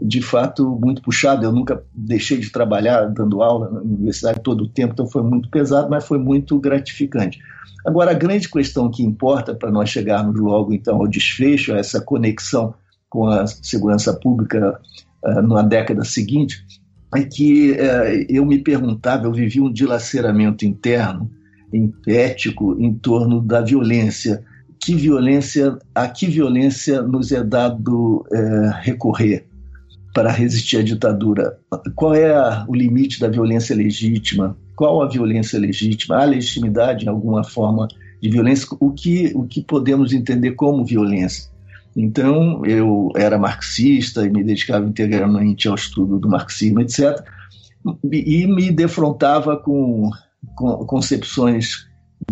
de 0.00 0.22
fato 0.22 0.78
muito 0.82 1.02
puxado. 1.02 1.44
Eu 1.44 1.52
nunca 1.52 1.82
deixei 1.94 2.38
de 2.38 2.50
trabalhar 2.50 3.04
dando 3.06 3.42
aula 3.42 3.70
na 3.70 3.80
universidade 3.80 4.40
todo 4.42 4.64
o 4.64 4.68
tempo, 4.68 4.94
então 4.94 5.06
foi 5.06 5.22
muito 5.22 5.48
pesado, 5.50 5.90
mas 5.90 6.06
foi 6.06 6.18
muito 6.18 6.58
gratificante. 6.58 7.38
Agora, 7.84 8.12
a 8.12 8.14
grande 8.14 8.48
questão 8.48 8.90
que 8.90 9.02
importa 9.02 9.54
para 9.54 9.70
nós 9.70 9.90
chegarmos 9.90 10.40
logo 10.40 10.72
então 10.72 10.96
ao 10.96 11.06
desfecho, 11.06 11.74
a 11.74 11.78
essa 11.78 12.00
conexão 12.00 12.74
com 13.10 13.26
a 13.26 13.46
segurança 13.46 14.12
pública 14.14 14.80
uh, 15.22 15.42
na 15.42 15.62
década 15.62 16.02
seguinte, 16.02 16.64
é 17.14 17.22
que 17.22 17.72
uh, 17.72 18.26
eu 18.28 18.44
me 18.46 18.58
perguntava, 18.58 19.26
eu 19.26 19.32
vivi 19.32 19.60
um 19.60 19.70
dilaceramento 19.70 20.64
interno, 20.64 21.30
ético, 22.06 22.76
em 22.78 22.92
torno 22.94 23.40
da 23.40 23.60
violência. 23.60 24.42
Que 24.80 24.94
violência, 24.94 25.78
a 25.94 26.08
que 26.08 26.26
violência 26.26 27.00
nos 27.02 27.32
é 27.32 27.42
dado 27.42 28.26
uh, 28.30 28.70
recorrer? 28.82 29.46
para 30.14 30.30
resistir 30.30 30.78
à 30.78 30.82
ditadura? 30.82 31.58
Qual 31.96 32.14
é 32.14 32.32
a, 32.32 32.64
o 32.68 32.74
limite 32.74 33.18
da 33.18 33.28
violência 33.28 33.74
legítima? 33.74 34.56
Qual 34.76 35.02
a 35.02 35.08
violência 35.08 35.58
legítima? 35.58 36.16
Há 36.16 36.24
legitimidade 36.24 37.04
em 37.04 37.08
alguma 37.08 37.42
forma 37.42 37.88
de 38.22 38.30
violência? 38.30 38.68
O 38.78 38.92
que, 38.92 39.32
o 39.34 39.42
que 39.42 39.60
podemos 39.60 40.12
entender 40.12 40.52
como 40.52 40.84
violência? 40.84 41.52
Então, 41.96 42.64
eu 42.64 43.10
era 43.16 43.38
marxista 43.38 44.24
e 44.24 44.30
me 44.30 44.44
dedicava 44.44 44.86
integralmente 44.86 45.68
ao 45.68 45.74
estudo 45.74 46.18
do 46.18 46.28
marxismo, 46.28 46.80
etc. 46.80 47.20
E 48.04 48.46
me 48.46 48.70
defrontava 48.70 49.56
com 49.56 50.10
concepções 50.54 51.86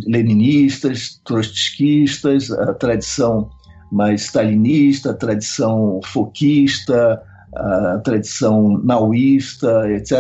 leninistas, 0.06 1.20
trotskistas, 1.24 2.50
a 2.50 2.74
tradição 2.74 3.50
mais 3.90 4.22
stalinista, 4.22 5.10
a 5.10 5.14
tradição 5.14 6.00
foquista, 6.04 7.22
a 7.54 7.98
tradição 7.98 8.78
nauísta, 8.82 9.90
etc. 9.92 10.16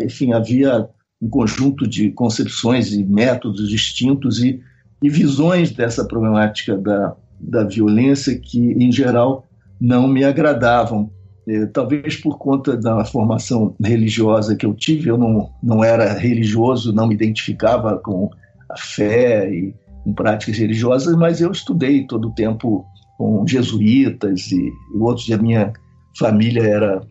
Enfim, 0.00 0.32
havia 0.32 0.88
um 1.20 1.28
conjunto 1.28 1.86
de 1.86 2.10
concepções 2.10 2.92
e 2.92 3.04
métodos 3.04 3.68
distintos 3.68 4.42
e, 4.42 4.60
e 5.02 5.08
visões 5.08 5.72
dessa 5.72 6.04
problemática 6.04 6.76
da, 6.76 7.16
da 7.40 7.64
violência 7.64 8.38
que, 8.38 8.58
em 8.58 8.92
geral, 8.92 9.46
não 9.80 10.06
me 10.06 10.24
agradavam. 10.24 11.10
É, 11.48 11.66
talvez 11.66 12.16
por 12.16 12.38
conta 12.38 12.76
da 12.76 13.04
formação 13.04 13.74
religiosa 13.82 14.54
que 14.54 14.64
eu 14.64 14.74
tive, 14.74 15.08
eu 15.08 15.18
não, 15.18 15.50
não 15.62 15.82
era 15.82 16.12
religioso, 16.12 16.92
não 16.92 17.08
me 17.08 17.14
identificava 17.14 17.98
com 17.98 18.30
a 18.70 18.76
fé 18.78 19.50
e 19.52 19.74
com 20.04 20.12
práticas 20.12 20.58
religiosas, 20.58 21.16
mas 21.16 21.40
eu 21.40 21.50
estudei 21.50 22.06
todo 22.06 22.28
o 22.28 22.34
tempo 22.34 22.84
com 23.18 23.46
jesuítas 23.46 24.52
e, 24.52 24.68
e 24.68 24.98
outros 24.98 25.28
da 25.28 25.36
minha 25.36 25.72
família 26.18 26.62
era 26.62 27.02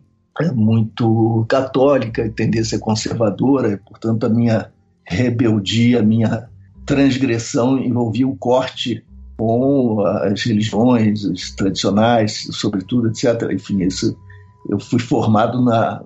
muito 0.55 1.45
católica, 1.47 2.29
tendência 2.29 2.79
conservadora, 2.79 3.79
portanto 3.85 4.25
a 4.25 4.29
minha 4.29 4.71
rebeldia, 5.03 5.99
a 5.99 6.03
minha 6.03 6.49
transgressão 6.85 7.77
envolvia 7.77 8.27
o 8.27 8.35
corte 8.35 9.03
com 9.37 10.01
as 10.05 10.43
religiões 10.43 11.25
as 11.25 11.51
tradicionais, 11.51 12.47
sobretudo, 12.51 13.07
etc. 13.07 13.51
Enfim, 13.51 13.83
isso, 13.83 14.15
eu 14.69 14.79
fui 14.79 14.99
formado 14.99 15.61
na, 15.63 16.03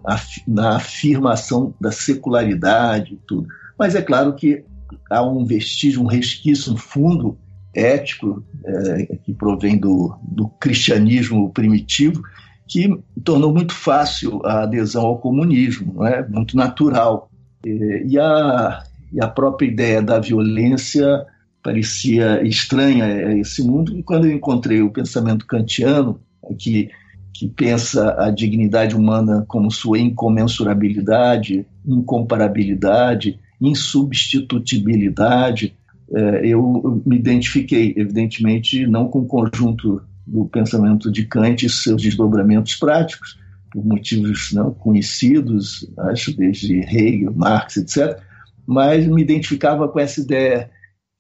na 0.48 0.78
afirmação 0.78 1.74
da 1.80 1.92
secularidade 1.92 3.14
e 3.14 3.20
tudo. 3.28 3.48
Mas 3.78 3.96
é 3.96 4.02
claro 4.02 4.36
que 4.36 4.64
há 5.10 5.22
um 5.22 5.46
vestígio, 5.46 6.02
um 6.02 6.08
resquício, 6.08 6.74
um 6.74 6.78
fundo 6.78 7.38
ético 7.74 8.44
é, 8.66 9.18
que 9.24 9.34
provém 9.34 9.78
do, 9.78 10.18
do 10.24 10.48
cristianismo 10.48 11.52
primitivo 11.52 12.24
que 12.68 12.90
tornou 13.24 13.54
muito 13.54 13.74
fácil 13.74 14.42
a 14.44 14.64
adesão 14.64 15.06
ao 15.06 15.20
comunismo, 15.20 16.04
é 16.06 16.28
muito 16.28 16.58
natural. 16.58 17.30
E 17.64 18.18
a, 18.18 18.84
e 19.12 19.24
a 19.24 19.28
própria 19.28 19.68
ideia 19.68 20.02
da 20.02 20.20
violência 20.20 21.26
parecia 21.66 22.46
estranha 22.46 23.06
a 23.06 23.36
esse 23.40 23.64
mundo, 23.64 23.98
e 23.98 24.04
quando 24.04 24.28
eu 24.28 24.32
encontrei 24.32 24.84
o 24.84 24.92
pensamento 24.92 25.48
kantiano, 25.48 26.20
que, 26.60 26.92
que 27.34 27.48
pensa 27.48 28.16
a 28.20 28.30
dignidade 28.30 28.96
humana 28.96 29.44
como 29.48 29.72
sua 29.72 29.98
incomensurabilidade, 29.98 31.66
incomparabilidade, 31.84 33.40
insubstitutibilidade, 33.60 35.76
é, 36.14 36.46
eu 36.46 37.02
me 37.04 37.16
identifiquei, 37.16 37.96
evidentemente, 37.98 38.86
não 38.86 39.08
com 39.08 39.22
o 39.22 39.26
conjunto 39.26 40.04
do 40.28 40.46
pensamento 40.46 41.12
de 41.12 41.26
Kant 41.26 41.66
e 41.66 41.70
seus 41.70 42.00
desdobramentos 42.00 42.76
práticos, 42.76 43.40
por 43.72 43.84
motivos 43.84 44.52
não 44.54 44.72
conhecidos, 44.72 45.90
acho, 45.98 46.32
desde 46.38 46.82
Hegel, 46.82 47.34
Marx, 47.34 47.78
etc., 47.78 48.20
mas 48.68 49.08
me 49.08 49.20
identificava 49.20 49.88
com 49.88 50.00
essa 50.00 50.22
ideia 50.22 50.70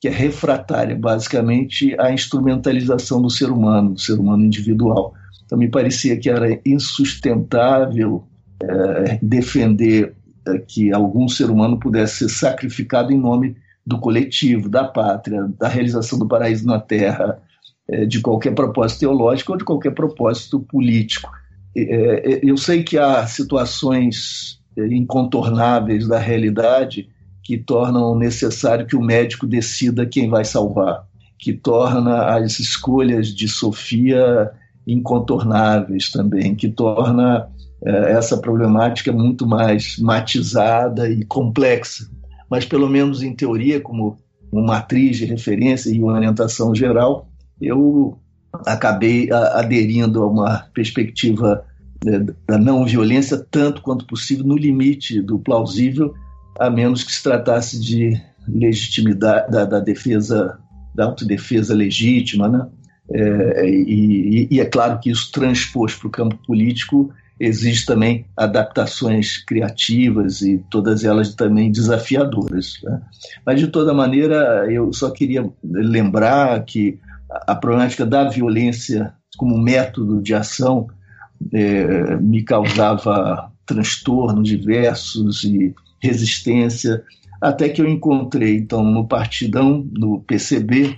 que 0.05 0.09
é 0.09 0.11
refratária, 0.11 0.95
basicamente, 0.95 1.99
à 1.99 2.13
instrumentalização 2.13 3.19
do 3.19 3.27
ser 3.27 3.49
humano, 3.49 3.95
do 3.95 3.99
ser 3.99 4.19
humano 4.19 4.45
individual. 4.45 5.15
Então, 5.43 5.57
me 5.57 5.67
parecia 5.67 6.15
que 6.15 6.29
era 6.29 6.59
insustentável 6.63 8.23
é, 8.61 9.17
defender 9.19 10.13
é, 10.47 10.59
que 10.59 10.93
algum 10.93 11.27
ser 11.27 11.49
humano 11.49 11.79
pudesse 11.79 12.17
ser 12.17 12.29
sacrificado 12.29 13.11
em 13.11 13.17
nome 13.17 13.57
do 13.83 13.99
coletivo, 13.99 14.69
da 14.69 14.83
pátria, 14.83 15.51
da 15.57 15.67
realização 15.67 16.19
do 16.19 16.27
paraíso 16.27 16.67
na 16.67 16.79
terra, 16.79 17.41
é, 17.89 18.05
de 18.05 18.21
qualquer 18.21 18.53
propósito 18.53 18.99
teológico 18.99 19.53
ou 19.53 19.57
de 19.57 19.65
qualquer 19.65 19.95
propósito 19.95 20.59
político. 20.59 21.31
Eu 21.75 22.57
sei 22.57 22.83
que 22.83 22.97
há 22.97 23.25
situações 23.25 24.61
incontornáveis 24.77 26.07
da 26.07 26.19
realidade 26.19 27.09
que 27.45 27.59
tornam 27.59 28.17
necessário 28.17 28.87
que 28.87 28.95
o 28.95 29.01
médico 29.01 29.45
decida 29.45 30.03
quem 30.03 30.27
vai 30.27 30.43
salvar, 30.43 31.05
que 31.37 31.53
torna 31.53 32.35
as 32.35 32.59
escolhas 32.59 33.27
de 33.27 33.47
Sofia 33.47 34.51
incontornáveis 34.87 36.09
também, 36.09 36.55
que 36.55 36.67
torna 36.67 37.47
é, 37.85 38.13
essa 38.13 38.35
problemática 38.37 39.11
muito 39.11 39.45
mais 39.45 39.95
matizada 39.99 41.07
e 41.07 41.23
complexa. 41.23 42.09
Mas, 42.49 42.65
pelo 42.65 42.89
menos 42.89 43.21
em 43.21 43.35
teoria, 43.35 43.79
como 43.79 44.17
uma 44.51 44.63
matriz 44.63 45.17
de 45.17 45.25
referência 45.25 45.91
e 45.91 46.01
orientação 46.01 46.73
geral, 46.73 47.29
eu 47.61 48.17
acabei 48.65 49.31
aderindo 49.31 50.23
a 50.23 50.27
uma 50.27 50.65
perspectiva 50.73 51.63
né, 52.03 52.25
da 52.47 52.57
não 52.57 52.85
violência 52.85 53.37
tanto 53.37 53.83
quanto 53.83 54.07
possível 54.07 54.45
no 54.45 54.57
limite 54.57 55.21
do 55.21 55.37
plausível, 55.37 56.15
a 56.59 56.69
menos 56.69 57.03
que 57.03 57.11
se 57.11 57.23
tratasse 57.23 57.79
de 57.79 58.21
legitimidade 58.47 59.51
da, 59.51 59.65
da 59.65 59.79
defesa 59.79 60.59
da 60.93 61.05
autodefesa 61.05 61.73
legítima, 61.73 62.47
né? 62.47 62.67
É, 63.11 63.69
e, 63.69 64.47
e, 64.49 64.59
é 64.59 64.65
claro 64.65 64.99
que 64.99 65.11
isso 65.11 65.31
transposto 65.31 65.99
para 65.99 66.07
o 66.07 66.11
campo 66.11 66.37
político 66.47 67.13
exige 67.39 67.85
também 67.85 68.25
adaptações 68.35 69.37
criativas 69.37 70.41
e 70.41 70.63
todas 70.71 71.03
elas 71.03 71.35
também 71.35 71.71
desafiadoras. 71.71 72.79
Né? 72.81 73.01
Mas 73.45 73.59
de 73.59 73.67
toda 73.67 73.93
maneira, 73.93 74.65
eu 74.71 74.91
só 74.91 75.11
queria 75.11 75.47
lembrar 75.63 76.63
que 76.63 76.97
a 77.29 77.53
problemática 77.53 78.05
da 78.05 78.27
violência 78.27 79.13
como 79.37 79.57
método 79.57 80.21
de 80.21 80.33
ação 80.33 80.87
é, 81.53 82.15
me 82.15 82.41
causava 82.41 83.51
transtornos 83.65 84.47
diversos 84.47 85.43
e 85.43 85.75
resistência, 86.05 87.03
até 87.41 87.69
que 87.69 87.81
eu 87.81 87.87
encontrei, 87.87 88.57
então, 88.57 88.83
no 88.83 89.07
Partidão, 89.07 89.87
no 89.91 90.21
PCB, 90.21 90.97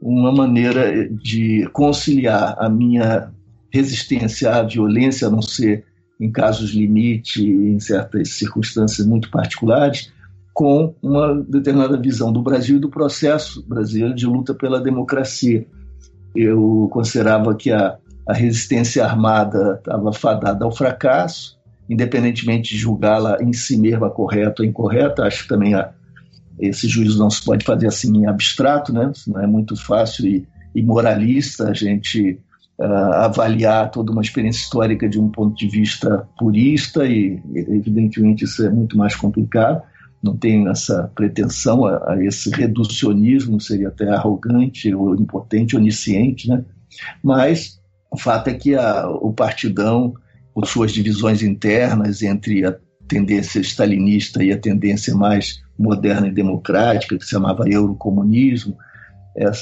uma 0.00 0.32
maneira 0.32 1.08
de 1.08 1.68
conciliar 1.72 2.56
a 2.58 2.68
minha 2.68 3.30
resistência 3.70 4.54
à 4.54 4.62
violência, 4.62 5.28
a 5.28 5.30
não 5.30 5.42
ser 5.42 5.84
em 6.18 6.30
casos 6.30 6.70
limite, 6.70 7.44
em 7.44 7.78
certas 7.78 8.30
circunstâncias 8.30 9.06
muito 9.06 9.30
particulares, 9.30 10.12
com 10.54 10.94
uma 11.02 11.34
determinada 11.34 12.00
visão 12.00 12.32
do 12.32 12.42
Brasil 12.42 12.76
e 12.76 12.80
do 12.80 12.88
processo 12.88 13.62
brasileiro 13.68 14.14
de 14.14 14.26
luta 14.26 14.54
pela 14.54 14.80
democracia. 14.80 15.66
Eu 16.34 16.88
considerava 16.90 17.54
que 17.54 17.70
a, 17.70 17.98
a 18.26 18.32
resistência 18.32 19.04
armada 19.04 19.74
estava 19.78 20.12
fadada 20.12 20.64
ao 20.64 20.72
fracasso, 20.72 21.55
independentemente 21.88 22.74
de 22.74 22.78
julgá-la 22.78 23.38
em 23.40 23.52
si 23.52 23.76
mesma 23.78 24.10
correta 24.10 24.62
ou 24.62 24.68
incorreta. 24.68 25.24
Acho 25.24 25.42
que 25.42 25.48
também 25.48 25.74
a, 25.74 25.90
esse 26.58 26.88
juízo 26.88 27.18
não 27.18 27.30
se 27.30 27.44
pode 27.44 27.64
fazer 27.64 27.86
assim 27.86 28.16
em 28.16 28.26
abstrato, 28.26 28.92
né? 28.92 29.12
não 29.26 29.40
é 29.40 29.46
muito 29.46 29.76
fácil 29.76 30.26
e, 30.26 30.46
e 30.74 30.82
moralista 30.82 31.68
a 31.68 31.74
gente 31.74 32.40
uh, 32.78 32.84
avaliar 32.84 33.90
toda 33.90 34.12
uma 34.12 34.22
experiência 34.22 34.60
histórica 34.60 35.08
de 35.08 35.20
um 35.20 35.28
ponto 35.28 35.56
de 35.56 35.68
vista 35.68 36.28
purista 36.38 37.06
e, 37.06 37.40
evidentemente, 37.54 38.44
isso 38.44 38.64
é 38.64 38.70
muito 38.70 38.96
mais 38.96 39.14
complicado 39.14 39.82
não 40.26 40.36
tenho 40.36 40.68
essa 40.68 41.10
pretensão 41.14 41.84
a, 41.84 42.12
a, 42.12 42.24
esse 42.24 42.50
reducionismo, 42.50 43.60
seria 43.60 43.88
até 43.88 44.08
arrogante 44.08 44.92
ou 44.94 45.14
impotente, 45.14 45.76
onisciente, 45.76 46.48
né? 46.48 46.64
Mas 47.22 47.80
o 48.10 48.18
fato 48.18 48.48
é 48.48 48.54
que 48.54 48.74
a, 48.74 49.08
o 49.08 49.32
partidão, 49.32 50.14
suas 50.64 50.92
divisões 50.92 51.42
internas 51.42 52.22
entre 52.22 52.64
a 52.64 52.74
tendência 53.06 53.60
stalinista 53.60 54.42
e 54.42 54.52
a 54.52 54.58
tendência 54.58 55.14
mais 55.14 55.60
moderna 55.78 56.28
e 56.28 56.32
democrática, 56.32 57.18
que 57.18 57.24
se 57.24 57.30
chamava 57.30 57.68
eurocomunismo, 57.68 58.76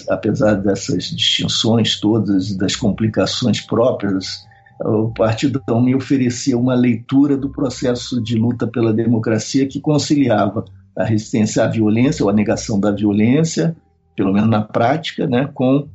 apesar 0.08 0.54
dessas 0.54 1.04
distinções 1.04 1.98
todas, 1.98 2.56
das 2.56 2.76
complicações 2.76 3.60
próprias 3.60 4.44
o 4.80 5.12
Partidão 5.12 5.80
me 5.80 5.94
oferecia 5.94 6.58
uma 6.58 6.74
leitura 6.74 7.36
do 7.36 7.48
processo 7.48 8.22
de 8.22 8.36
luta 8.36 8.66
pela 8.66 8.92
democracia 8.92 9.66
que 9.66 9.80
conciliava 9.80 10.64
a 10.96 11.04
resistência 11.04 11.64
à 11.64 11.68
violência 11.68 12.24
ou 12.24 12.30
a 12.30 12.34
negação 12.34 12.78
da 12.78 12.90
violência, 12.90 13.76
pelo 14.16 14.32
menos 14.32 14.48
na 14.48 14.62
prática, 14.62 15.26
né, 15.26 15.48
com 15.54 15.88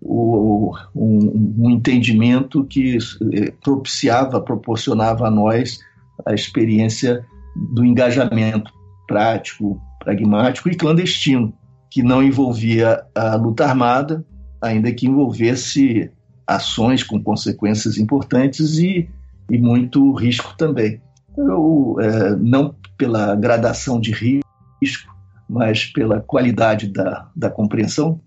o, 0.00 0.74
um, 0.94 1.54
um, 1.58 1.70
entendimento 1.70 2.64
que 2.64 2.98
eh, 3.32 3.52
propiciava, 3.62 4.40
proporcionava 4.40 5.26
a 5.26 5.30
nós 5.30 5.78
a 6.24 6.34
experiência 6.34 7.24
do 7.72 7.84
engajamento 7.84 8.70
prático, 9.06 9.80
pragmático 9.98 10.68
e 10.68 10.76
clandestino, 10.76 11.52
que 11.90 12.02
não 12.02 12.22
envolvia 12.22 13.02
a 13.14 13.36
luta 13.36 13.64
armada, 13.64 14.24
ainda 14.60 14.92
que 14.92 15.06
envolvesse 15.06 16.10
ações 16.46 17.02
com 17.02 17.22
consequências 17.22 17.98
importantes 17.98 18.78
e, 18.78 19.08
e 19.50 19.58
muito 19.58 20.12
risco 20.12 20.54
também. 20.56 21.00
Eu, 21.36 21.96
é, 22.00 22.36
não 22.36 22.74
pela 22.96 23.34
gradação 23.34 24.00
de 24.00 24.12
risco, 24.12 25.14
mas 25.48 25.86
pela 25.86 26.20
qualidade 26.20 26.88
da, 26.88 27.28
da 27.34 27.50
compreensão, 27.50 28.20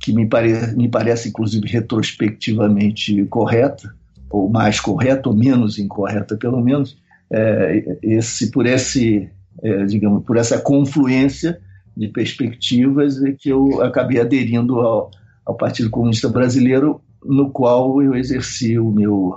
que 0.00 0.12
me, 0.12 0.26
pare, 0.26 0.74
me 0.74 0.88
parece, 0.88 1.28
inclusive, 1.28 1.68
retrospectivamente 1.68 3.24
correta, 3.26 3.94
ou 4.30 4.48
mais 4.48 4.80
correta, 4.80 5.28
ou 5.28 5.36
menos 5.36 5.78
incorreta, 5.78 6.36
pelo 6.36 6.60
menos, 6.62 6.96
é, 7.30 7.98
esse, 8.02 8.50
por, 8.50 8.66
esse, 8.66 9.28
é, 9.62 9.84
digamos, 9.84 10.24
por 10.24 10.36
essa 10.36 10.58
confluência 10.58 11.60
de 11.96 12.08
perspectivas 12.08 13.22
é 13.22 13.32
que 13.32 13.50
eu 13.50 13.82
acabei 13.82 14.20
aderindo 14.20 14.80
ao, 14.80 15.10
ao 15.44 15.54
Partido 15.54 15.90
Comunista 15.90 16.28
Brasileiro 16.28 17.00
no 17.22 17.50
qual 17.50 18.00
eu 18.00 18.14
exerci 18.14 18.78
o 18.78 18.90
meu, 18.90 19.36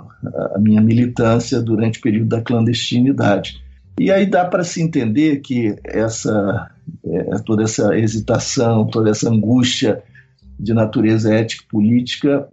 a 0.54 0.58
minha 0.58 0.80
militância 0.80 1.60
durante 1.60 1.98
o 1.98 2.02
período 2.02 2.28
da 2.28 2.40
clandestinidade. 2.40 3.62
E 4.00 4.10
aí 4.10 4.24
dá 4.24 4.44
para 4.44 4.64
se 4.64 4.80
entender 4.80 5.40
que 5.40 5.76
essa, 5.84 6.70
é, 7.04 7.38
toda 7.44 7.62
essa 7.62 7.96
hesitação, 7.96 8.86
toda 8.86 9.10
essa 9.10 9.28
angústia 9.28 10.02
de 10.58 10.72
natureza 10.74 11.34
ética 11.34 11.64
e 11.64 11.68
política 11.68 12.48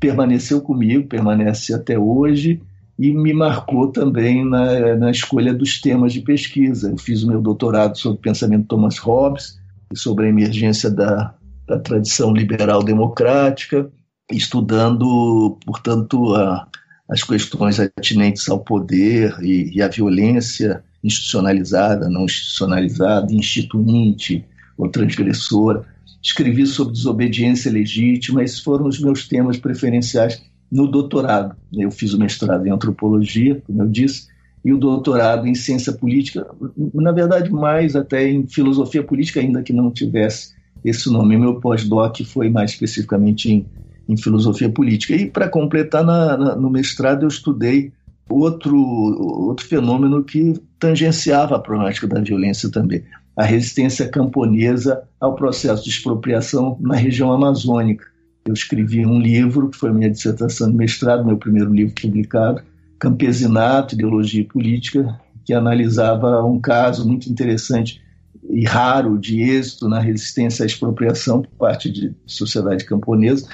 permaneceu 0.00 0.60
comigo, 0.60 1.08
permanece 1.08 1.74
até 1.74 1.98
hoje 1.98 2.60
e 2.98 3.12
me 3.12 3.32
marcou 3.32 3.88
também 3.88 4.44
na, 4.48 4.96
na 4.96 5.10
escolha 5.10 5.52
dos 5.52 5.80
temas 5.80 6.12
de 6.12 6.20
pesquisa. 6.20 6.90
Eu 6.90 6.98
fiz 6.98 7.22
o 7.22 7.28
meu 7.28 7.40
doutorado 7.40 7.98
sobre 7.98 8.18
o 8.18 8.22
pensamento 8.22 8.62
de 8.62 8.68
Thomas 8.68 8.98
Hobbes 8.98 9.58
e 9.92 9.98
sobre 9.98 10.26
a 10.26 10.28
emergência 10.28 10.90
da, 10.90 11.34
da 11.66 11.78
tradição 11.78 12.32
liberal 12.32 12.82
democrática 12.82 13.90
estudando, 14.30 15.58
portanto, 15.64 16.34
a, 16.34 16.66
as 17.08 17.22
questões 17.22 17.78
atinentes 17.78 18.48
ao 18.48 18.60
poder 18.60 19.36
e, 19.40 19.76
e 19.76 19.82
à 19.82 19.88
violência 19.88 20.82
institucionalizada, 21.02 22.08
não 22.08 22.24
institucionalizada, 22.24 23.32
instituinte 23.32 24.44
ou 24.78 24.88
transgressora. 24.88 25.84
Escrevi 26.24 26.66
sobre 26.66 26.94
desobediência 26.94 27.70
legítima, 27.70 28.42
esses 28.42 28.60
foram 28.60 28.86
os 28.86 28.98
meus 28.98 29.28
temas 29.28 29.58
preferenciais 29.58 30.42
no 30.72 30.88
doutorado. 30.88 31.54
Eu 31.72 31.90
fiz 31.90 32.14
o 32.14 32.18
mestrado 32.18 32.66
em 32.66 32.70
antropologia, 32.70 33.62
como 33.66 33.82
eu 33.82 33.88
disse, 33.88 34.28
e 34.64 34.72
o 34.72 34.78
doutorado 34.78 35.46
em 35.46 35.54
ciência 35.54 35.92
política, 35.92 36.46
na 36.94 37.12
verdade, 37.12 37.52
mais 37.52 37.94
até 37.94 38.26
em 38.26 38.46
filosofia 38.46 39.02
política, 39.02 39.40
ainda 39.40 39.62
que 39.62 39.72
não 39.72 39.90
tivesse 39.90 40.54
esse 40.82 41.10
nome. 41.10 41.36
Meu 41.36 41.60
pós-doc 41.60 42.22
foi 42.24 42.48
mais 42.48 42.70
especificamente 42.70 43.52
em 43.52 43.66
em 44.08 44.16
filosofia 44.16 44.68
política. 44.68 45.14
E 45.14 45.26
para 45.26 45.48
completar, 45.48 46.04
na, 46.04 46.36
na, 46.36 46.56
no 46.56 46.70
mestrado 46.70 47.24
eu 47.24 47.28
estudei 47.28 47.92
outro, 48.28 48.76
outro 48.76 49.66
fenômeno 49.66 50.22
que 50.22 50.54
tangenciava 50.78 51.56
a 51.56 51.58
problemática 51.58 52.06
da 52.06 52.20
violência 52.20 52.70
também, 52.70 53.02
a 53.36 53.44
resistência 53.44 54.08
camponesa 54.08 55.02
ao 55.20 55.34
processo 55.34 55.82
de 55.84 55.90
expropriação 55.90 56.76
na 56.80 56.94
região 56.94 57.32
amazônica. 57.32 58.06
Eu 58.46 58.54
escrevi 58.54 59.04
um 59.04 59.18
livro, 59.18 59.70
que 59.70 59.76
foi 59.76 59.92
minha 59.92 60.10
dissertação 60.10 60.70
de 60.70 60.76
mestrado, 60.76 61.24
meu 61.24 61.36
primeiro 61.36 61.72
livro 61.72 61.94
publicado, 62.00 62.62
Campesinato, 62.98 63.94
Ideologia 63.94 64.42
e 64.42 64.46
Política, 64.46 65.18
que 65.44 65.52
analisava 65.52 66.44
um 66.44 66.60
caso 66.60 67.06
muito 67.06 67.28
interessante 67.28 68.00
e 68.48 68.64
raro 68.64 69.18
de 69.18 69.40
êxito 69.40 69.88
na 69.88 69.98
resistência 69.98 70.62
à 70.62 70.66
expropriação 70.66 71.42
por 71.42 71.50
parte 71.52 71.90
de 71.90 72.14
sociedade 72.26 72.84
camponesa, 72.84 73.48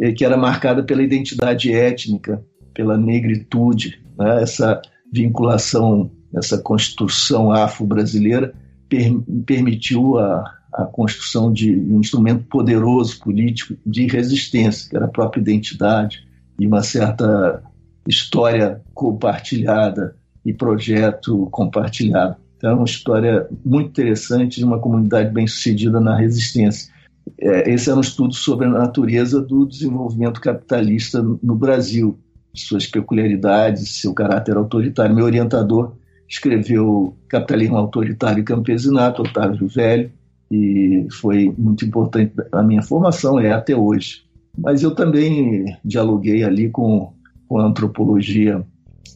eh, 0.00 0.12
que 0.12 0.24
era 0.24 0.36
marcada 0.36 0.82
pela 0.82 1.02
identidade 1.02 1.72
étnica, 1.72 2.42
pela 2.72 2.96
negritude, 2.96 4.00
né? 4.16 4.42
essa 4.42 4.80
vinculação, 5.12 6.10
essa 6.34 6.56
construção 6.58 7.52
afro-brasileira 7.52 8.54
per 8.92 9.10
permitiu 9.46 10.18
a, 10.18 10.44
a 10.70 10.84
construção 10.84 11.50
de 11.50 11.74
um 11.74 11.98
instrumento 11.98 12.44
poderoso 12.44 13.18
político 13.20 13.74
de 13.86 14.06
resistência, 14.06 14.90
que 14.90 14.94
era 14.94 15.06
a 15.06 15.08
própria 15.08 15.40
identidade 15.40 16.28
e 16.60 16.66
uma 16.66 16.82
certa 16.82 17.62
história 18.06 18.82
compartilhada 18.92 20.14
e 20.44 20.52
projeto 20.52 21.48
compartilhado. 21.50 22.36
Então, 22.58 22.70
é 22.70 22.74
uma 22.74 22.84
história 22.84 23.48
muito 23.64 23.88
interessante 23.88 24.58
de 24.58 24.64
uma 24.64 24.78
comunidade 24.78 25.32
bem-sucedida 25.32 25.98
na 25.98 26.14
resistência. 26.14 26.92
É, 27.40 27.72
esse 27.72 27.88
era 27.88 27.96
um 27.96 28.02
estudo 28.02 28.34
sobre 28.34 28.66
a 28.66 28.70
natureza 28.70 29.40
do 29.40 29.66
desenvolvimento 29.66 30.40
capitalista 30.40 31.22
no 31.22 31.54
Brasil, 31.54 32.18
suas 32.54 32.86
peculiaridades, 32.86 34.00
seu 34.00 34.12
caráter 34.12 34.56
autoritário. 34.56 35.14
Meu 35.14 35.24
orientador 35.24 35.94
escreveu 36.32 37.14
Capitalismo 37.28 37.76
Autoritário 37.76 38.40
e 38.40 38.44
Campesinato, 38.44 39.20
Otávio 39.20 39.68
Velho, 39.68 40.10
e 40.50 41.06
foi 41.20 41.54
muito 41.58 41.84
importante 41.84 42.32
na 42.50 42.62
minha 42.62 42.82
formação, 42.82 43.38
é 43.38 43.52
até 43.52 43.76
hoje. 43.76 44.22
Mas 44.56 44.82
eu 44.82 44.94
também 44.94 45.76
dialoguei 45.84 46.42
ali 46.42 46.70
com, 46.70 47.12
com 47.46 47.58
a 47.58 47.66
antropologia 47.66 48.64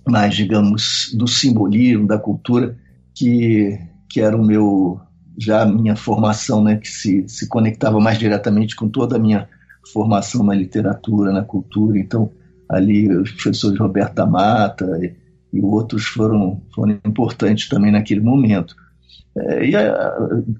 mais, 0.07 0.35
digamos, 0.35 1.11
do 1.16 1.26
simbolismo, 1.26 2.07
da 2.07 2.18
cultura, 2.18 2.76
que, 3.14 3.79
que 4.11 4.20
era 4.20 4.37
o 4.37 4.44
meu, 4.44 5.00
já 5.38 5.62
a 5.62 5.66
minha 5.66 5.96
formação, 5.96 6.62
né, 6.62 6.76
que 6.76 6.88
se, 6.88 7.24
se 7.29 7.48
conectava 7.48 7.98
mais 7.98 8.18
diretamente 8.18 8.76
com 8.76 8.88
toda 8.88 9.16
a 9.16 9.18
minha 9.18 9.48
formação 9.90 10.44
na 10.44 10.55
literatura, 10.55 11.33
na 11.33 11.42
cultura. 11.42 11.98
Então, 11.98 12.31
ali 12.68 13.09
os 13.11 13.31
professores 13.33 13.79
Roberta 13.79 14.26
Mata 14.26 14.87
e, 15.52 15.61
outros 15.61 16.04
foram, 16.06 16.61
foram 16.74 16.98
importantes 17.04 17.68
também 17.68 17.92
naquele 17.92 18.20
momento. 18.20 18.74
É, 19.37 19.68
e 19.68 19.76
a, 19.76 20.16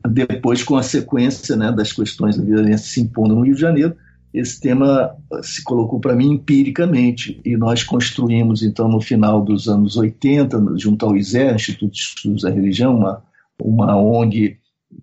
depois, 0.09 0.63
com 0.63 0.77
a 0.77 0.83
sequência 0.83 1.57
né, 1.57 1.73
das 1.73 1.93
questões 1.93 2.37
da 2.37 2.45
violência 2.45 2.87
se 2.87 3.01
impondo 3.01 3.35
no 3.35 3.43
Rio 3.43 3.55
de 3.55 3.61
Janeiro, 3.61 3.97
esse 4.35 4.61
tema 4.61 5.17
se 5.43 5.65
colocou 5.65 5.99
para 5.99 6.15
mim 6.15 6.33
empiricamente 6.33 7.41
e 7.43 7.57
nós 7.57 7.83
construímos 7.83 8.63
então 8.63 8.87
no 8.87 9.01
final 9.01 9.43
dos 9.43 9.67
anos 9.67 9.97
80 9.97 10.75
junto 10.77 11.07
ao 11.07 11.17
ISE, 11.17 11.55
Instituto 11.55 11.93
de 11.93 11.99
Estudos 11.99 12.43
da 12.43 12.51
Religião, 12.51 12.99
uma, 12.99 13.23
uma 13.59 13.97
ONG 13.97 14.59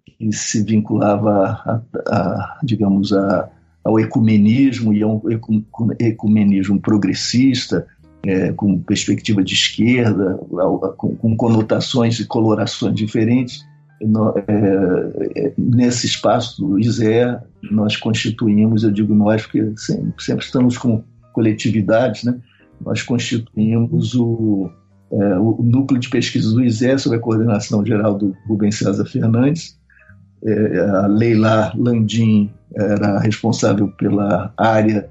que 0.06 0.32
se 0.32 0.63
vinculava 0.63 1.32
a, 1.65 1.82
a 2.10 2.60
digamos 2.63 3.12
a, 3.12 3.50
ao 3.84 4.00
ecumenismo 4.00 4.93
e 4.93 5.02
a 5.02 5.08
um 5.08 5.22
ecumenismo 6.00 6.80
progressista 6.80 7.88
é, 8.26 8.52
com 8.54 8.80
perspectiva 8.80 9.44
de 9.44 9.54
esquerda, 9.54 10.40
com, 10.98 11.16
com 11.16 11.36
conotações 11.36 12.20
e 12.20 12.26
colorações 12.26 12.96
diferentes 12.96 13.66
é, 14.48 15.40
é, 15.46 15.54
nesse 15.58 16.06
espaço 16.06 16.62
do 16.62 16.80
ISE, 16.80 17.38
nós 17.72 17.96
constituímos, 17.96 18.84
eu 18.84 18.92
digo 18.92 19.14
nós, 19.14 19.44
porque 19.44 19.74
sempre, 19.78 20.14
sempre 20.20 20.46
estamos 20.46 20.78
com 20.78 21.04
coletividades, 21.32 22.24
né? 22.24 22.38
nós 22.84 23.02
constituímos 23.02 24.14
o, 24.16 24.70
é, 25.12 25.38
o 25.38 25.62
núcleo 25.64 26.00
de 26.00 26.10
pesquisa 26.10 26.52
do 26.52 26.64
ISE, 26.64 26.98
sob 27.00 27.16
a 27.16 27.20
coordenação 27.20 27.86
geral 27.86 28.18
do 28.18 28.36
Rubens 28.48 28.78
César 28.78 29.06
Fernandes. 29.06 29.80
É, 30.46 30.80
a 30.80 31.08
Leila 31.08 31.72
Landim 31.76 32.52
era 32.76 33.20
responsável 33.20 33.88
pela 33.90 34.54
área 34.58 35.10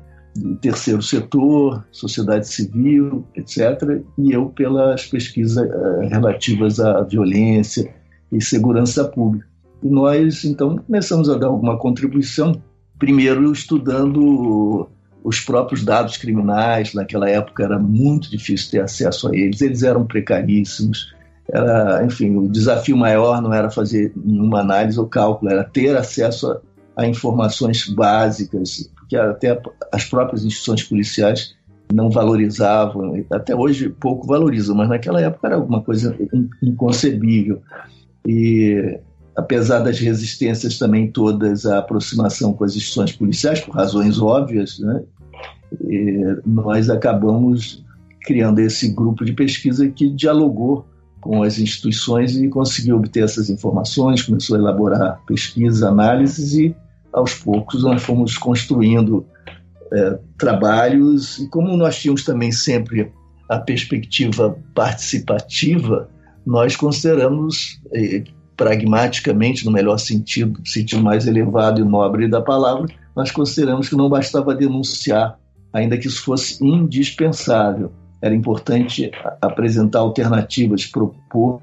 terceiro 0.61 1.03
setor, 1.03 1.85
sociedade 1.91 2.49
civil, 2.49 3.27
etc., 3.35 4.03
e 4.19 4.33
eu 4.33 4.47
pelas 4.47 5.07
pesquisas 5.07 5.59
é, 5.59 6.07
relativas 6.07 6.81
à 6.81 7.03
violência, 7.03 7.93
e 8.33 8.41
segurança 8.41 9.05
pública. 9.05 9.47
E 9.83 9.89
nós, 9.89 10.45
então, 10.45 10.77
começamos 10.79 11.29
a 11.29 11.37
dar 11.37 11.49
alguma 11.49 11.79
contribuição, 11.79 12.61
primeiro 12.99 13.53
estudando 13.53 14.89
os 15.23 15.41
próprios 15.41 15.85
dados 15.85 16.17
criminais, 16.17 16.95
naquela 16.95 17.29
época 17.29 17.63
era 17.63 17.79
muito 17.79 18.31
difícil 18.31 18.71
ter 18.71 18.81
acesso 18.81 19.29
a 19.29 19.37
eles, 19.37 19.61
eles 19.61 19.83
eram 19.83 20.05
precaríssimos. 20.05 21.15
Era, 21.49 22.05
enfim, 22.05 22.37
o 22.37 22.49
desafio 22.49 22.97
maior 22.97 23.43
não 23.43 23.53
era 23.53 23.71
fazer 23.71 24.13
nenhuma 24.17 24.61
análise 24.61 24.99
ou 24.99 25.07
cálculo, 25.07 25.51
era 25.51 25.63
ter 25.63 25.97
acesso 25.97 26.51
a, 26.51 26.61
a 27.03 27.07
informações 27.07 27.87
básicas, 27.89 28.91
porque 29.13 29.17
até 29.17 29.61
as 29.93 30.05
próprias 30.05 30.45
instituições 30.45 30.83
policiais 30.85 31.55
não 31.93 32.11
valorizavam, 32.11 33.23
até 33.31 33.55
hoje 33.55 33.91
pouco 33.91 34.27
valorizam, 34.27 34.75
mas 34.75 34.89
naquela 34.89 35.21
época 35.21 35.47
era 35.47 35.57
alguma 35.57 35.83
coisa 35.83 36.17
inconcebível. 36.63 37.61
E 38.27 38.99
apesar 39.37 39.81
das 39.81 39.99
resistências 39.99 40.79
também 40.79 41.11
todas 41.11 41.67
à 41.67 41.79
aproximação 41.79 42.55
com 42.55 42.65
as 42.65 42.75
instituições 42.75 43.13
policiais, 43.13 43.61
por 43.61 43.75
razões 43.75 44.19
óbvias, 44.19 44.79
né, 44.79 45.03
nós 46.47 46.89
acabamos 46.89 47.85
criando 48.23 48.61
esse 48.61 48.89
grupo 48.95 49.25
de 49.25 49.35
pesquisa 49.35 49.87
que 49.89 50.09
dialogou 50.09 50.87
com 51.21 51.43
as 51.43 51.59
instituições 51.59 52.37
e 52.37 52.49
conseguiu 52.49 52.97
obter 52.97 53.25
essas 53.25 53.51
informações, 53.51 54.23
começou 54.23 54.57
a 54.57 54.61
elaborar 54.61 55.21
pesquisas, 55.27 55.83
análises 55.83 56.55
e, 56.55 56.75
aos 57.13 57.35
poucos, 57.35 57.83
nós 57.83 58.03
fomos 58.03 58.37
construindo 58.39 59.27
é, 59.93 60.19
trabalhos. 60.39 61.39
E 61.39 61.49
como 61.49 61.77
nós 61.77 62.01
tínhamos 62.01 62.25
também 62.25 62.51
sempre 62.51 63.13
a 63.49 63.59
perspectiva 63.59 64.57
participativa, 64.75 66.09
nós 66.47 66.75
consideramos 66.75 67.81
eh, 67.93 68.25
pragmaticamente, 68.57 69.65
no 69.65 69.71
melhor 69.71 69.99
sentido, 69.99 70.61
sentido 70.67 71.03
mais 71.03 71.27
elevado 71.27 71.81
e 71.81 71.85
nobre 71.85 72.29
da 72.29 72.41
palavra, 72.41 72.87
nós 73.15 73.31
consideramos 73.31 73.89
que 73.89 73.97
não 73.97 74.09
bastava 74.09 74.55
denunciar, 74.55 75.39
ainda 75.73 75.99
que 75.99 76.07
isso 76.07 76.23
fosse 76.25 76.65
indispensável. 76.65 77.93
Era 78.21 78.35
importante 78.35 79.11
apresentar 79.41 79.99
alternativas, 79.99 80.87
propor 80.87 81.61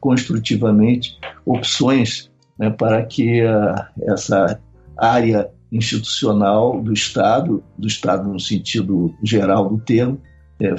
construtivamente 0.00 1.16
opções 1.46 2.30
né, 2.58 2.70
para 2.70 3.02
que 3.04 3.42
uh, 3.44 4.12
essa 4.12 4.60
área 5.00 5.50
institucional 5.72 6.80
do 6.80 6.92
Estado, 6.92 7.62
do 7.78 7.86
Estado 7.86 8.28
no 8.28 8.40
sentido 8.40 9.14
geral 9.22 9.68
do 9.68 9.78
termo, 9.78 10.20
é, 10.60 10.74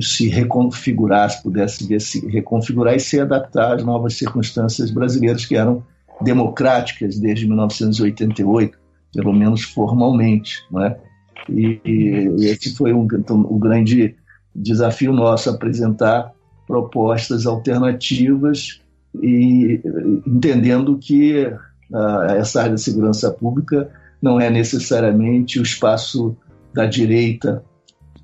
se 0.00 0.28
reconfigurar, 0.28 1.28
se 1.28 1.42
pudesse 1.42 2.00
se 2.00 2.26
reconfigurar 2.26 2.94
e 2.94 3.00
se 3.00 3.20
adaptar 3.20 3.74
às 3.74 3.84
novas 3.84 4.14
circunstâncias 4.14 4.90
brasileiras 4.90 5.44
que 5.44 5.56
eram 5.56 5.84
democráticas 6.22 7.18
desde 7.18 7.46
1988, 7.46 8.78
pelo 9.12 9.32
menos 9.32 9.62
formalmente, 9.62 10.64
né? 10.70 10.96
E, 11.48 11.80
e 11.84 12.46
esse 12.46 12.74
foi 12.74 12.92
um, 12.92 13.06
então, 13.12 13.36
um 13.38 13.58
grande 13.58 14.14
desafio 14.54 15.12
nosso 15.12 15.50
apresentar 15.50 16.32
propostas 16.66 17.46
alternativas 17.46 18.80
e 19.20 19.80
entendendo 20.26 20.96
que 20.98 21.52
essa 22.38 22.62
área 22.62 22.74
de 22.74 22.80
segurança 22.80 23.30
pública 23.30 23.90
não 24.22 24.40
é 24.40 24.50
necessariamente 24.50 25.58
o 25.58 25.62
espaço 25.62 26.36
da 26.74 26.86
direita 26.86 27.64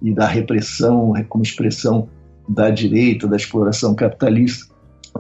e 0.01 0.13
da 0.13 0.27
repressão 0.27 1.13
como 1.29 1.43
expressão 1.43 2.09
da 2.49 2.71
direita, 2.71 3.27
da 3.27 3.37
exploração 3.37 3.95
capitalista, 3.95 4.73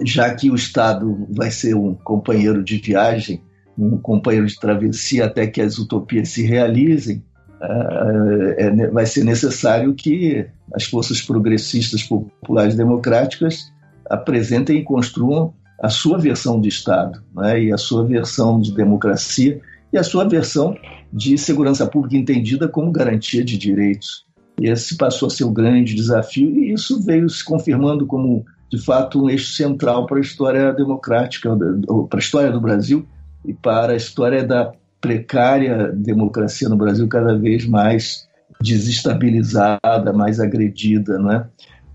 já 0.04 0.32
que 0.34 0.50
o 0.50 0.54
Estado 0.54 1.26
vai 1.30 1.50
ser 1.50 1.74
um 1.74 1.94
companheiro 1.94 2.62
de 2.62 2.78
viagem, 2.78 3.40
um 3.76 3.98
companheiro 3.98 4.46
de 4.46 4.58
travessia 4.58 5.24
até 5.24 5.46
que 5.46 5.60
as 5.60 5.78
utopias 5.78 6.28
se 6.28 6.42
realizem, 6.42 7.22
é, 7.60 8.66
é, 8.66 8.90
vai 8.90 9.06
ser 9.06 9.24
necessário 9.24 9.94
que 9.94 10.46
as 10.74 10.84
forças 10.84 11.22
progressistas 11.22 12.02
populares 12.02 12.74
democráticas 12.74 13.72
apresentem 14.08 14.78
e 14.78 14.84
construam 14.84 15.54
a 15.80 15.88
sua 15.88 16.18
versão 16.18 16.60
de 16.60 16.68
Estado, 16.68 17.22
né, 17.34 17.64
e 17.64 17.72
a 17.72 17.76
sua 17.76 18.04
versão 18.04 18.60
de 18.60 18.72
democracia 18.72 19.60
e 19.92 19.98
a 19.98 20.02
sua 20.02 20.24
versão 20.28 20.76
de 21.12 21.36
segurança 21.38 21.86
pública 21.86 22.16
entendida 22.16 22.68
como 22.68 22.90
garantia 22.90 23.44
de 23.44 23.56
direitos. 23.56 24.24
Esse 24.60 24.96
passou 24.96 25.28
a 25.28 25.30
ser 25.30 25.44
o 25.44 25.50
grande 25.50 25.94
desafio 25.94 26.48
e 26.58 26.72
isso 26.72 27.02
veio 27.02 27.28
se 27.28 27.44
confirmando 27.44 28.06
como, 28.06 28.44
de 28.70 28.78
fato, 28.82 29.22
um 29.22 29.30
eixo 29.30 29.52
central 29.52 30.06
para 30.06 30.16
a 30.16 30.20
história 30.20 30.72
democrática, 30.72 31.54
para 32.08 32.18
a 32.18 32.22
história 32.22 32.50
do 32.50 32.60
Brasil 32.60 33.06
e 33.44 33.52
para 33.52 33.92
a 33.92 33.96
história 33.96 34.42
da 34.42 34.72
precária 35.00 35.92
democracia 35.92 36.68
no 36.68 36.76
Brasil 36.76 37.06
cada 37.06 37.36
vez 37.36 37.66
mais 37.66 38.26
desestabilizada, 38.60 40.12
mais 40.12 40.40
agredida, 40.40 41.18
né? 41.18 41.46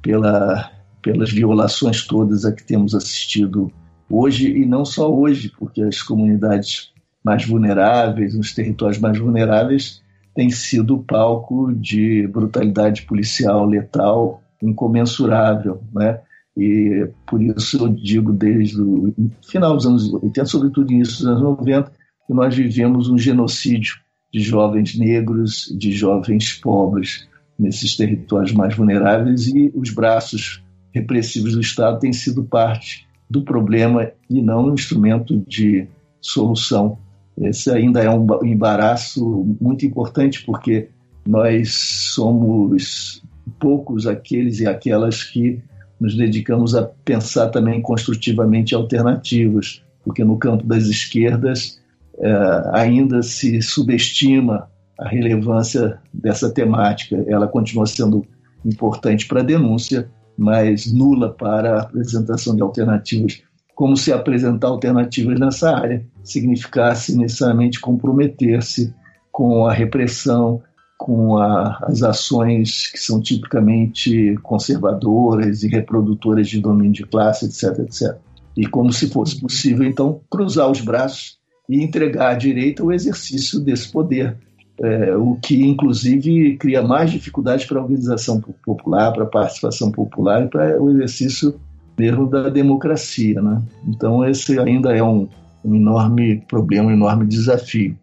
Pela, 0.01 0.71
pelas 1.01 1.31
violações 1.31 2.05
todas 2.05 2.45
a 2.45 2.51
que 2.51 2.63
temos 2.63 2.93
assistido 2.93 3.71
hoje 4.09 4.51
e 4.51 4.65
não 4.65 4.85
só 4.85 5.11
hoje, 5.11 5.51
porque 5.57 5.81
as 5.81 6.01
comunidades 6.01 6.91
mais 7.23 7.45
vulneráveis, 7.45 8.35
os 8.35 8.53
territórios 8.53 8.99
mais 8.99 9.17
vulneráveis, 9.17 10.01
têm 10.33 10.49
sido 10.49 10.99
palco 10.99 11.73
de 11.73 12.27
brutalidade 12.27 13.03
policial 13.03 13.65
letal 13.65 14.41
incomensurável, 14.61 15.81
né? 15.93 16.19
E 16.55 17.07
por 17.25 17.41
isso 17.41 17.77
eu 17.77 17.87
digo 17.87 18.33
desde 18.33 18.81
o 18.81 19.13
final 19.41 19.75
dos 19.75 19.85
anos 19.85 20.13
80, 20.13 20.45
sobretudo 20.45 20.91
início 20.91 21.17
dos 21.17 21.27
anos 21.27 21.41
90, 21.41 21.91
que 22.27 22.33
nós 22.33 22.55
vivemos 22.55 23.09
um 23.09 23.17
genocídio 23.17 23.95
de 24.33 24.41
jovens 24.41 24.97
negros, 24.97 25.73
de 25.77 25.91
jovens 25.91 26.53
pobres 26.53 27.27
nesses 27.57 27.95
territórios 27.95 28.51
mais 28.53 28.75
vulneráveis 28.75 29.47
e 29.47 29.71
os 29.75 29.91
braços 29.91 30.63
repressivos 30.91 31.53
do 31.53 31.61
Estado 31.61 31.99
têm 31.99 32.13
sido 32.13 32.43
parte 32.43 33.07
do 33.29 33.43
problema 33.43 34.11
e 34.29 34.41
não 34.41 34.67
um 34.67 34.73
instrumento 34.73 35.37
de 35.47 35.87
solução. 36.19 36.97
Esse 37.39 37.71
ainda 37.71 38.01
é 38.01 38.09
um 38.09 38.27
embaraço 38.43 39.55
muito 39.59 39.85
importante 39.85 40.43
porque 40.45 40.89
nós 41.25 41.73
somos 41.73 43.23
poucos 43.59 44.05
aqueles 44.05 44.59
e 44.59 44.67
aquelas 44.67 45.23
que 45.23 45.61
nos 45.99 46.15
dedicamos 46.15 46.75
a 46.75 46.83
pensar 46.83 47.49
também 47.49 47.81
construtivamente 47.81 48.73
alternativas, 48.73 49.83
porque 50.03 50.23
no 50.23 50.37
campo 50.37 50.65
das 50.65 50.85
esquerdas 50.85 51.79
é, 52.19 52.69
ainda 52.73 53.21
se 53.21 53.61
subestima 53.61 54.67
a 54.99 55.07
relevância 55.07 55.99
dessa 56.13 56.49
temática. 56.49 57.23
Ela 57.27 57.47
continua 57.47 57.85
sendo 57.85 58.25
importante 58.65 59.27
para 59.27 59.41
a 59.41 59.43
denúncia, 59.43 60.09
mas 60.41 60.91
nula 60.91 61.29
para 61.29 61.75
a 61.75 61.81
apresentação 61.83 62.55
de 62.55 62.63
alternativas. 62.63 63.43
Como 63.75 63.95
se 63.95 64.11
apresentar 64.11 64.69
alternativas 64.69 65.39
nessa 65.39 65.75
área 65.75 66.03
significasse 66.23 67.15
necessariamente 67.15 67.79
comprometer-se 67.79 68.91
com 69.31 69.67
a 69.67 69.71
repressão, 69.71 70.61
com 70.97 71.37
a, 71.37 71.77
as 71.83 72.01
ações 72.01 72.91
que 72.91 72.97
são 72.97 73.21
tipicamente 73.21 74.35
conservadoras 74.41 75.61
e 75.61 75.67
reprodutoras 75.67 76.49
de 76.49 76.59
domínio 76.59 76.93
de 76.93 77.05
classe, 77.05 77.45
etc, 77.45 77.79
etc. 77.79 78.17
E 78.57 78.65
como 78.65 78.91
se 78.91 79.09
fosse 79.09 79.39
possível, 79.39 79.87
então, 79.87 80.21
cruzar 80.29 80.69
os 80.69 80.81
braços 80.81 81.37
e 81.69 81.83
entregar 81.83 82.31
à 82.31 82.33
direita 82.33 82.83
o 82.83 82.91
exercício 82.91 83.59
desse 83.59 83.91
poder, 83.91 84.35
é, 84.81 85.15
o 85.15 85.37
que, 85.41 85.61
inclusive, 85.61 86.57
cria 86.57 86.81
mais 86.81 87.11
dificuldades 87.11 87.65
para 87.65 87.79
a 87.79 87.83
organização 87.83 88.41
popular, 88.65 89.13
para 89.13 89.23
a 89.23 89.27
participação 89.27 89.91
popular 89.91 90.43
e 90.43 90.47
para 90.47 90.81
o 90.81 90.89
exercício 90.89 91.59
mesmo 91.97 92.27
da 92.27 92.49
democracia. 92.49 93.41
Né? 93.41 93.61
Então, 93.87 94.27
esse 94.27 94.59
ainda 94.59 94.95
é 94.95 95.03
um, 95.03 95.27
um 95.63 95.75
enorme 95.75 96.43
problema, 96.47 96.89
um 96.89 96.93
enorme 96.93 97.25
desafio. 97.25 97.95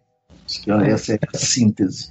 Essa 0.87 1.15
é 1.15 1.19
a 1.35 1.37
síntese. 1.37 2.11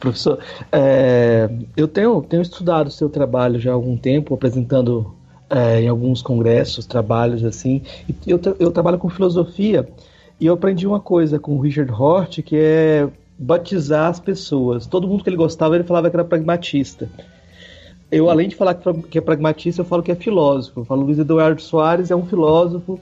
Professor, 0.00 0.38
é, 0.72 1.50
eu 1.76 1.86
tenho, 1.86 2.22
tenho 2.22 2.42
estudado 2.42 2.86
o 2.86 2.90
seu 2.90 3.10
trabalho 3.10 3.60
já 3.60 3.70
há 3.70 3.74
algum 3.74 3.96
tempo, 3.96 4.34
apresentando 4.34 5.14
é, 5.50 5.82
em 5.82 5.88
alguns 5.88 6.22
congressos, 6.22 6.86
trabalhos 6.86 7.44
assim. 7.44 7.82
Eu, 8.26 8.40
eu 8.58 8.70
trabalho 8.70 8.98
com 8.98 9.10
filosofia 9.10 9.86
e 10.40 10.46
eu 10.46 10.54
aprendi 10.54 10.86
uma 10.86 11.00
coisa 11.00 11.38
com 11.38 11.56
o 11.56 11.60
Richard 11.60 11.92
Hort, 11.92 12.42
que 12.42 12.56
é 12.56 13.08
batizar 13.38 14.08
as 14.08 14.18
pessoas. 14.18 14.86
Todo 14.86 15.06
mundo 15.06 15.22
que 15.22 15.30
ele 15.30 15.36
gostava, 15.36 15.76
ele 15.76 15.84
falava 15.84 16.10
que 16.10 16.16
era 16.16 16.24
pragmatista. 16.24 17.08
Eu, 18.10 18.30
além 18.30 18.48
de 18.48 18.56
falar 18.56 18.74
que 19.10 19.18
é 19.18 19.20
pragmatista, 19.20 19.82
eu 19.82 19.84
falo 19.84 20.02
que 20.02 20.10
é 20.10 20.14
filósofo. 20.14 20.80
Eu 20.80 20.84
falo 20.84 21.02
Luiz 21.02 21.18
Eduardo 21.18 21.60
Soares 21.60 22.10
é 22.10 22.16
um 22.16 22.26
filósofo, 22.26 22.98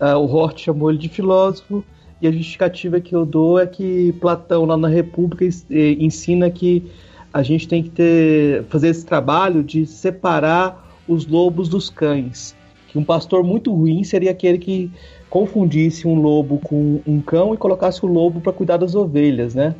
uh, 0.00 0.16
o 0.16 0.24
Hort 0.24 0.60
chamou 0.60 0.90
ele 0.90 0.98
de 0.98 1.08
filósofo, 1.08 1.84
e 2.20 2.26
a 2.26 2.32
justificativa 2.32 3.00
que 3.00 3.14
eu 3.14 3.24
dou 3.24 3.58
é 3.58 3.66
que 3.66 4.12
Platão, 4.20 4.64
lá 4.64 4.76
na 4.76 4.88
República, 4.88 5.44
ensina 5.70 6.50
que 6.50 6.90
a 7.32 7.42
gente 7.42 7.68
tem 7.68 7.82
que 7.82 7.90
ter, 7.90 8.64
fazer 8.64 8.88
esse 8.88 9.06
trabalho 9.06 9.62
de 9.62 9.86
separar 9.86 10.88
os 11.06 11.26
lobos 11.26 11.68
dos 11.68 11.88
cães. 11.88 12.56
Que 12.88 12.98
um 12.98 13.04
pastor 13.04 13.44
muito 13.44 13.72
ruim 13.72 14.02
seria 14.02 14.32
aquele 14.32 14.58
que 14.58 14.90
confundisse 15.28 16.06
um 16.06 16.14
lobo 16.20 16.58
com 16.58 17.00
um 17.06 17.20
cão 17.20 17.54
e 17.54 17.56
colocasse 17.56 18.04
o 18.04 18.08
lobo 18.08 18.40
para 18.40 18.52
cuidar 18.52 18.76
das 18.76 18.94
ovelhas, 18.94 19.54
né? 19.54 19.74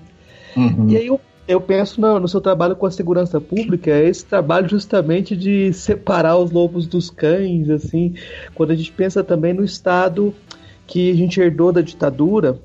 Uhum. 0.56 0.88
E 0.88 0.96
aí 0.96 1.06
eu, 1.06 1.20
eu 1.46 1.60
penso 1.60 2.00
no, 2.00 2.20
no, 2.20 2.28
seu 2.28 2.40
trabalho 2.40 2.76
com 2.76 2.86
a 2.86 2.90
segurança 2.90 3.40
pública, 3.40 3.90
é 3.90 4.08
esse 4.08 4.24
trabalho 4.24 4.68
justamente 4.68 5.36
de 5.36 5.72
separar 5.72 6.36
os 6.36 6.50
lobos 6.50 6.86
dos 6.86 7.10
cães, 7.10 7.70
assim, 7.70 8.14
quando 8.54 8.70
a 8.72 8.74
gente 8.74 8.92
pensa 8.92 9.24
também 9.24 9.52
no 9.52 9.64
Estado 9.64 10.34
que 10.86 11.10
a 11.10 11.14
gente 11.14 11.40
herdou 11.40 11.72
da 11.72 11.80
ditadura, 11.80 12.58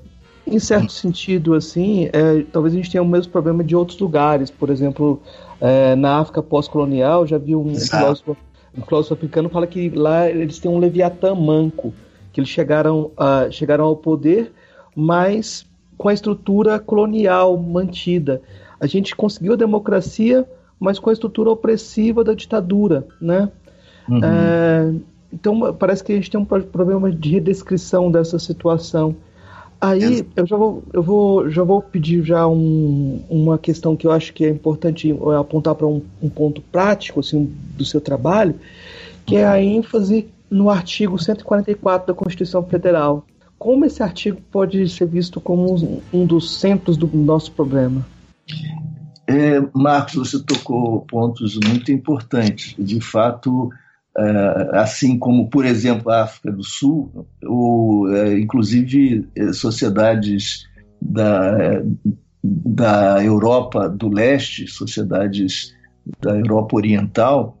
em 0.46 0.58
certo 0.58 0.92
sentido, 0.92 1.54
assim, 1.54 2.10
é, 2.12 2.44
talvez 2.52 2.74
a 2.74 2.76
gente 2.76 2.90
tenha 2.90 3.02
o 3.02 3.08
mesmo 3.08 3.32
problema 3.32 3.64
de 3.64 3.74
outros 3.74 3.98
lugares. 3.98 4.50
Por 4.50 4.68
exemplo, 4.68 5.22
é, 5.60 5.94
na 5.94 6.18
África 6.18 6.42
pós-colonial, 6.42 7.26
já 7.26 7.38
vi 7.38 7.56
um 7.56 7.74
filósofo, 7.74 8.36
um 8.76 8.82
filósofo 8.82 9.14
africano 9.14 9.48
fala 9.48 9.66
que 9.66 9.88
lá 9.88 10.28
eles 10.28 10.58
têm 10.58 10.70
um 10.70 10.78
Leviatã 10.78 11.34
manco, 11.34 11.94
que 12.34 12.40
eles 12.40 12.50
chegaram, 12.50 13.12
a, 13.16 13.48
chegaram 13.48 13.84
ao 13.84 13.96
poder, 13.96 14.52
mas 14.94 15.64
com 15.96 16.08
a 16.08 16.12
estrutura 16.12 16.80
colonial 16.80 17.56
mantida. 17.56 18.42
A 18.80 18.88
gente 18.88 19.14
conseguiu 19.14 19.52
a 19.52 19.56
democracia, 19.56 20.44
mas 20.78 20.98
com 20.98 21.10
a 21.10 21.12
estrutura 21.12 21.50
opressiva 21.50 22.24
da 22.24 22.34
ditadura, 22.34 23.06
né? 23.20 23.48
Uhum. 24.08 24.20
É, 24.22 24.92
então 25.32 25.72
parece 25.74 26.02
que 26.02 26.10
a 26.10 26.16
gente 26.16 26.28
tem 26.28 26.40
um 26.40 26.44
problema 26.44 27.08
de 27.08 27.30
redescrição 27.30 28.10
dessa 28.10 28.36
situação. 28.40 29.14
Aí 29.80 30.26
eu 30.34 30.44
já 30.44 30.56
vou, 30.56 30.82
eu 30.92 31.02
vou, 31.02 31.48
já 31.50 31.62
vou 31.62 31.80
pedir 31.82 32.24
já 32.24 32.48
um, 32.48 33.20
uma 33.30 33.58
questão 33.58 33.94
que 33.94 34.08
eu 34.08 34.10
acho 34.10 34.32
que 34.32 34.44
é 34.44 34.48
importante 34.48 35.12
é 35.12 35.36
apontar 35.36 35.76
para 35.76 35.86
um, 35.86 36.02
um, 36.20 36.28
ponto 36.28 36.60
prático 36.60 37.20
assim, 37.20 37.52
do 37.76 37.84
seu 37.84 38.00
trabalho, 38.00 38.56
que 39.24 39.36
é 39.36 39.46
a 39.46 39.62
ênfase 39.62 40.26
no 40.54 40.70
artigo 40.70 41.18
144 41.18 42.06
da 42.06 42.14
Constituição 42.14 42.62
Federal. 42.62 43.26
Como 43.58 43.84
esse 43.84 44.04
artigo 44.04 44.40
pode 44.52 44.88
ser 44.88 45.08
visto 45.08 45.40
como 45.40 46.00
um, 46.12 46.24
dos 46.24 46.60
centros 46.60 46.96
do 46.96 47.08
nosso 47.08 47.50
problema? 47.50 48.06
É, 49.26 49.60
Marcos, 49.74 50.14
você 50.14 50.40
tocou 50.44 51.00
pontos 51.00 51.58
muito 51.66 51.90
importantes. 51.90 52.74
De 52.78 53.00
fato, 53.00 53.68
Uh, 54.16 54.76
assim 54.76 55.18
como, 55.18 55.50
por 55.50 55.64
exemplo, 55.64 56.08
a 56.08 56.22
África 56.22 56.52
do 56.52 56.62
Sul, 56.62 57.26
ou 57.44 58.06
uh, 58.06 58.38
inclusive 58.38 59.28
uh, 59.36 59.52
sociedades 59.52 60.68
da, 61.02 61.82
da 62.44 63.24
Europa 63.24 63.88
do 63.88 64.08
Leste, 64.08 64.68
sociedades 64.68 65.74
da 66.20 66.38
Europa 66.38 66.76
Oriental, 66.76 67.58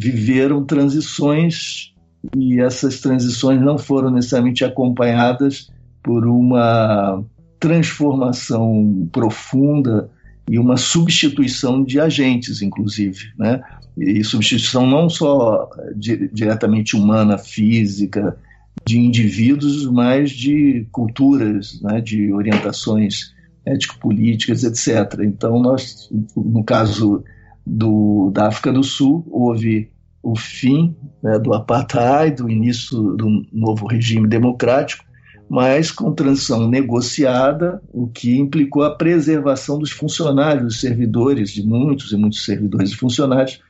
viveram 0.00 0.64
transições 0.64 1.91
e 2.36 2.60
essas 2.60 3.00
transições 3.00 3.60
não 3.60 3.78
foram 3.78 4.10
necessariamente 4.10 4.64
acompanhadas 4.64 5.70
por 6.02 6.26
uma 6.26 7.24
transformação 7.58 9.08
profunda 9.12 10.10
e 10.48 10.58
uma 10.58 10.76
substituição 10.76 11.84
de 11.84 12.00
agentes, 12.00 12.62
inclusive, 12.62 13.32
né? 13.38 13.60
E 13.96 14.24
substituição 14.24 14.86
não 14.86 15.08
só 15.08 15.68
di 15.94 16.28
diretamente 16.32 16.96
humana, 16.96 17.36
física, 17.36 18.36
de 18.84 18.98
indivíduos, 18.98 19.86
mas 19.86 20.30
de 20.30 20.86
culturas, 20.90 21.80
né? 21.82 22.00
de 22.00 22.32
orientações 22.32 23.32
ético-políticas, 23.64 24.64
etc. 24.64 25.20
Então, 25.22 25.60
nós, 25.60 26.10
no 26.34 26.64
caso 26.64 27.22
do, 27.64 28.30
da 28.32 28.48
África 28.48 28.72
do 28.72 28.82
Sul, 28.82 29.24
houve 29.30 29.91
o 30.22 30.36
fim 30.36 30.94
né, 31.22 31.38
do 31.38 31.52
apartheid, 31.52 32.42
o 32.42 32.50
início 32.50 32.96
do 33.16 33.44
novo 33.52 33.86
regime 33.86 34.28
democrático, 34.28 35.04
mas 35.48 35.90
com 35.90 36.14
transição 36.14 36.68
negociada, 36.68 37.82
o 37.92 38.06
que 38.06 38.38
implicou 38.38 38.84
a 38.84 38.94
preservação 38.94 39.78
dos 39.78 39.90
funcionários, 39.90 40.64
dos 40.64 40.80
servidores, 40.80 41.50
de 41.50 41.66
muitos 41.66 42.12
e 42.12 42.16
muitos 42.16 42.44
servidores 42.44 42.92
e 42.92 42.96
funcionários 42.96 43.60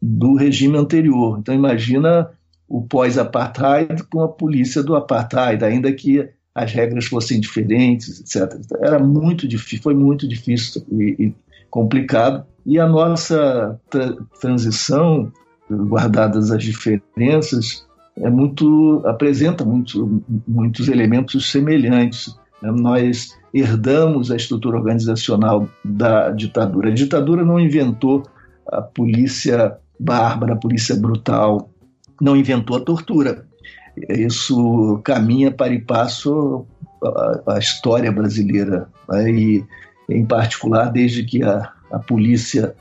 do 0.00 0.34
regime 0.34 0.76
anterior. 0.76 1.38
Então 1.38 1.54
imagina 1.54 2.30
o 2.68 2.82
pós-apartheid 2.82 4.02
com 4.04 4.20
a 4.22 4.28
polícia 4.28 4.82
do 4.82 4.96
apartheid, 4.96 5.64
ainda 5.64 5.92
que 5.92 6.28
as 6.54 6.72
regras 6.72 7.06
fossem 7.06 7.40
diferentes, 7.40 8.20
etc. 8.20 8.60
Era 8.80 8.98
muito 8.98 9.46
difícil, 9.46 9.82
foi 9.82 9.94
muito 9.94 10.26
difícil 10.26 10.84
e, 10.90 11.26
e 11.26 11.34
complicado. 11.70 12.44
E 12.66 12.78
a 12.78 12.86
nossa 12.86 13.80
tra 13.88 14.16
transição, 14.40 15.32
guardadas 15.70 16.50
as 16.50 16.62
diferenças, 16.62 17.86
é 18.16 18.30
muito 18.30 19.02
apresenta 19.06 19.64
muito, 19.64 20.22
muitos 20.46 20.88
elementos 20.88 21.50
semelhantes. 21.50 22.36
Nós 22.62 23.38
herdamos 23.54 24.30
a 24.30 24.36
estrutura 24.36 24.76
organizacional 24.76 25.68
da 25.84 26.30
ditadura. 26.30 26.90
A 26.90 26.94
ditadura 26.94 27.44
não 27.44 27.60
inventou 27.60 28.24
a 28.66 28.82
polícia 28.82 29.76
bárbara, 29.98 30.54
a 30.54 30.56
polícia 30.56 30.96
brutal, 30.96 31.70
não 32.20 32.36
inventou 32.36 32.76
a 32.76 32.80
tortura. 32.80 33.46
Isso 34.10 35.00
caminha 35.04 35.50
para 35.50 35.72
e 35.72 35.80
passo 35.80 36.66
a, 37.02 37.54
a 37.54 37.58
história 37.58 38.10
brasileira. 38.10 38.88
Né? 39.08 39.30
E, 39.30 39.64
em 40.08 40.24
particular, 40.24 40.90
desde 40.90 41.24
que 41.24 41.42
a, 41.42 41.72
a 41.90 41.98
polícia 41.98 42.74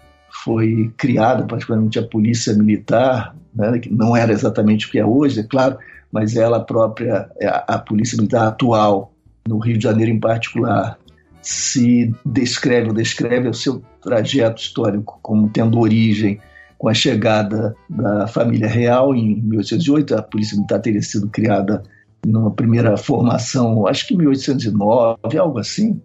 foi 0.44 0.94
criada, 0.98 1.46
particularmente 1.46 2.00
a 2.00 2.04
polícia 2.04 2.54
militar, 2.54 3.36
né? 3.54 3.80
que 3.80 3.92
não 3.92 4.16
era 4.16 4.32
exatamente 4.32 4.88
o 4.88 4.92
que 4.92 5.00
é 5.00 5.06
hoje, 5.06 5.40
é 5.40 5.44
claro, 5.44 5.78
mas 6.12 6.36
ela 6.36 6.60
própria, 6.60 7.30
é 7.40 7.48
a, 7.48 7.78
polícia 7.80 8.16
militar 8.16 8.48
atual, 8.48 9.14
no 9.48 9.58
Rio 9.60 9.78
de 9.78 9.84
Janeiro 9.84 10.12
em 10.12 10.20
particular, 10.20 10.98
se 11.42 12.14
descreve 12.26 12.90
ou 12.90 12.94
descreve 12.94 13.48
o 13.48 13.54
seu 13.54 13.82
trajeto 14.02 14.62
histórico 14.62 15.20
como 15.22 15.50
tendo 15.50 15.80
origem 15.80 16.40
com 16.78 16.90
a 16.90 16.94
chegada 16.94 17.76
da 17.90 18.28
família 18.28 18.68
real 18.68 19.16
em 19.16 19.42
1808. 19.42 20.16
A 20.16 20.22
Polícia 20.22 20.56
Militar 20.56 20.80
teria 20.80 21.02
sido 21.02 21.30
criada 21.30 21.82
numa 22.26 22.52
primeira 22.52 22.98
formação, 22.98 23.88
acho 23.88 24.08
que 24.08 24.14
em 24.14 24.18
1809, 24.18 25.38
algo 25.38 25.60
assim. 25.60 26.02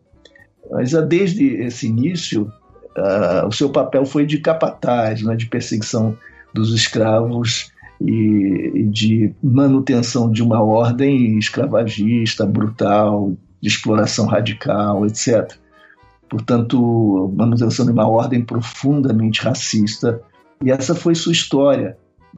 Mas 0.70 0.94
ah, 0.94 1.00
desde 1.00 1.44
esse 1.56 1.86
início, 1.86 2.50
uh, 2.96 3.46
o 3.46 3.52
seu 3.52 3.70
papel 3.70 4.04
foi 4.04 4.26
de 4.26 4.38
capataz, 4.38 5.22
né, 5.22 5.36
de 5.36 5.46
perseguição 5.46 6.16
dos 6.52 6.72
escravos 6.74 7.72
e, 8.00 8.72
e 8.74 8.84
de 8.84 9.34
manutenção 9.42 10.30
de 10.30 10.42
uma 10.42 10.62
ordem 10.62 11.38
escravagista, 11.38 12.44
brutal, 12.44 13.32
de 13.60 13.68
exploração 13.68 14.26
radical, 14.26 15.06
etc. 15.06 15.54
Portanto, 16.28 17.32
manutenção 17.36 17.84
de 17.84 17.92
uma 17.92 18.08
ordem 18.08 18.42
profundamente 18.42 19.42
racista. 19.42 20.20
E 20.62 20.70
essa 20.70 20.94
foi 20.94 21.14
sua 21.14 21.32
história. 21.32 21.96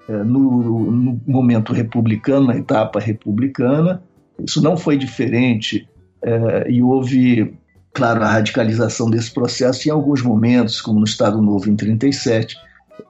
É, 0.08 0.12
no, 0.12 0.90
no, 0.90 1.20
momento 1.26 1.72
republicano, 1.72 2.48
na 2.48 2.56
etapa 2.56 2.98
republicana, 2.98 4.02
isso 4.38 4.60
não 4.60 4.76
foi 4.76 4.98
diferente. 4.98 5.88
É, 6.20 6.70
e 6.70 6.82
houve, 6.82 7.56
claro, 7.94 8.22
a 8.22 8.28
radicalização 8.28 9.08
desse 9.08 9.32
processo 9.32 9.88
em 9.88 9.92
alguns 9.92 10.20
momentos, 10.20 10.80
como 10.80 10.98
no 10.98 11.04
Estado 11.04 11.40
Novo 11.40 11.70
em 11.70 11.76
37, 11.76 12.56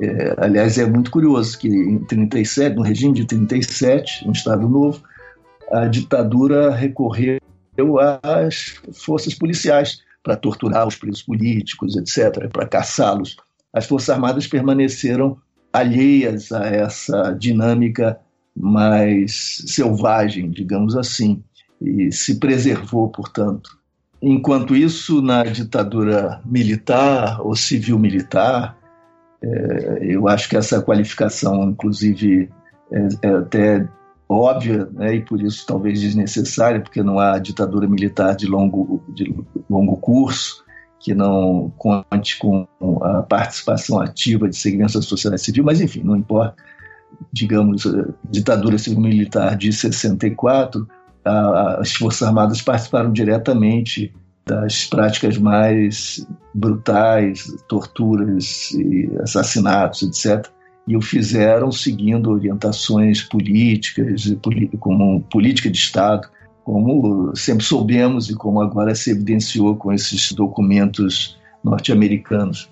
é, 0.01 0.35
aliás, 0.39 0.79
é 0.79 0.87
muito 0.87 1.11
curioso 1.11 1.59
que 1.59 1.69
em 1.69 1.99
37, 2.05 2.77
no 2.77 2.83
regime 2.83 3.15
de 3.15 3.25
37, 3.25 4.27
no 4.27 4.33
Estado 4.33 4.69
Novo, 4.69 5.03
a 5.73 5.87
ditadura 5.87 6.71
recorreu 6.71 7.41
às 8.23 8.77
forças 8.93 9.35
policiais 9.35 9.99
para 10.23 10.37
torturar 10.37 10.87
os 10.87 10.97
presos 10.97 11.23
políticos, 11.23 11.97
etc., 11.97 12.49
para 12.51 12.67
caçá-los. 12.67 13.37
As 13.73 13.87
Forças 13.87 14.11
Armadas 14.11 14.47
permaneceram 14.47 15.37
alheias 15.73 16.53
a 16.53 16.67
essa 16.67 17.33
dinâmica 17.33 18.19
mais 18.57 19.63
selvagem, 19.67 20.51
digamos 20.51 20.97
assim, 20.97 21.43
e 21.81 22.13
se 22.13 22.39
preservou, 22.39 23.09
portanto. 23.09 23.84
Enquanto 24.27 24.75
isso, 24.75 25.21
na 25.21 25.43
ditadura 25.43 26.41
militar 26.47 27.43
ou 27.43 27.55
civil-militar, 27.55 28.75
é, 29.43 29.99
eu 30.01 30.27
acho 30.27 30.49
que 30.49 30.57
essa 30.57 30.81
qualificação, 30.81 31.69
inclusive, 31.69 32.49
é, 32.91 33.29
é 33.29 33.29
até 33.35 33.87
óbvia 34.27 34.89
né, 34.93 35.17
e 35.17 35.21
por 35.21 35.43
isso 35.43 35.67
talvez 35.67 36.01
desnecessária, 36.01 36.81
porque 36.81 37.03
não 37.03 37.19
há 37.19 37.39
ditadura 37.39 37.87
militar 37.87 38.35
de 38.35 38.47
longo, 38.47 39.05
de 39.15 39.35
longo 39.69 39.99
curso 39.99 40.65
que 40.99 41.15
não 41.15 41.71
conte 41.77 42.39
com 42.39 42.67
a 43.03 43.23
participação 43.23 44.01
ativa 44.01 44.49
de 44.49 44.57
segmentos 44.57 44.95
da 44.95 45.03
sociedade 45.03 45.43
civil, 45.43 45.63
mas 45.63 45.83
enfim, 45.83 46.01
não 46.03 46.17
importa. 46.17 46.57
Digamos, 47.31 47.87
ditadura 48.31 48.79
civil-militar 48.79 49.55
de 49.55 49.71
64, 49.71 50.89
as 51.25 51.93
Forças 51.95 52.29
Armadas 52.29 52.61
participaram 52.61 53.13
diretamente 53.13 54.13
das 54.47 54.85
práticas 54.85 55.39
mais 55.39 56.27
brutais, 56.55 57.47
torturas 57.67 58.71
e 58.73 59.11
assassinatos, 59.23 60.03
etc. 60.03 60.51
E 60.87 60.97
o 60.97 61.01
fizeram 61.01 61.73
seguindo 61.73 62.31
orientações 62.31 63.23
políticas, 63.23 64.37
como 64.79 65.23
política 65.23 65.71
de 65.71 65.79
Estado, 65.79 66.29
como 66.63 67.35
sempre 67.35 67.65
soubemos 67.65 68.29
e 68.29 68.35
como 68.35 68.61
agora 68.61 68.95
se 68.95 69.11
evidenciou 69.11 69.77
com 69.77 69.93
esses 69.93 70.33
documentos 70.33 71.39
norte-americanos. 71.63 72.69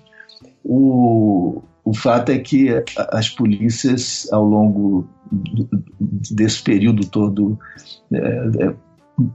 O, 0.63 1.61
o 1.83 1.93
fato 1.93 2.31
é 2.31 2.39
que 2.39 2.69
as 3.11 3.29
polícias, 3.29 4.27
ao 4.31 4.43
longo 4.43 5.07
desse 6.31 6.61
período 6.61 7.05
todo 7.07 7.59
é, 8.11 8.17
é, 8.17 8.73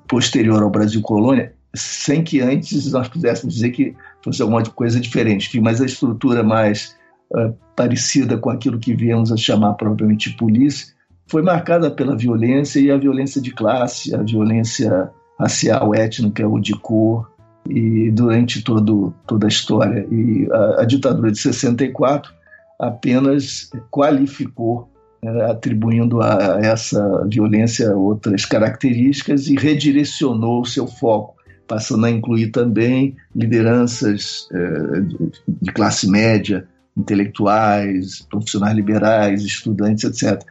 posterior 0.08 0.62
ao 0.62 0.70
Brasil 0.70 1.02
colônia, 1.02 1.52
sem 1.74 2.22
que 2.22 2.40
antes 2.40 2.90
nós 2.90 3.08
pudéssemos 3.08 3.54
dizer 3.54 3.70
que 3.70 3.94
fosse 4.22 4.40
alguma 4.40 4.62
coisa 4.62 4.98
diferente, 4.98 5.61
mas 5.61 5.80
a 5.80 5.87
estrutura 5.87 6.42
mais 6.42 6.96
uh, 7.32 7.54
parecida 7.76 8.38
com 8.38 8.48
aquilo 8.48 8.78
que 8.78 8.94
viemos 8.94 9.30
a 9.30 9.37
chamar 9.37 9.74
propriamente 9.74 10.30
de 10.30 10.37
polícia, 10.37 10.94
foi 11.26 11.42
marcada 11.42 11.90
pela 11.90 12.16
violência 12.16 12.80
e 12.80 12.90
a 12.90 12.96
violência 12.96 13.40
de 13.40 13.52
classe, 13.52 14.14
a 14.14 14.22
violência 14.22 15.11
racial, 15.38 15.94
étnica 15.94 16.48
ou 16.48 16.58
de 16.58 16.72
cor, 16.72 17.30
e 17.68 18.11
durante 18.11 18.62
todo, 18.62 19.14
toda 19.26 19.46
a 19.46 19.48
história. 19.48 20.06
E 20.11 20.48
a, 20.50 20.82
a 20.82 20.84
ditadura 20.87 21.30
de 21.30 21.38
64 21.38 22.38
apenas 22.79 23.71
qualificou, 23.91 24.88
né, 25.23 25.51
atribuindo 25.51 26.21
a 26.21 26.61
essa 26.62 27.27
violência 27.27 27.97
outras 27.97 28.45
características 28.45 29.49
e 29.49 29.57
redirecionou 29.57 30.62
o 30.62 30.67
seu 30.67 30.87
foco 30.87 31.38
passando 31.69 32.07
a 32.07 32.11
incluir 32.11 32.51
também 32.51 33.14
lideranças 33.37 34.49
eh, 34.51 35.01
de 35.47 35.71
classe 35.71 36.11
média, 36.11 36.67
intelectuais, 36.97 38.27
profissionais 38.29 38.75
liberais, 38.75 39.43
estudantes, 39.43 40.05
etc. 40.05 40.43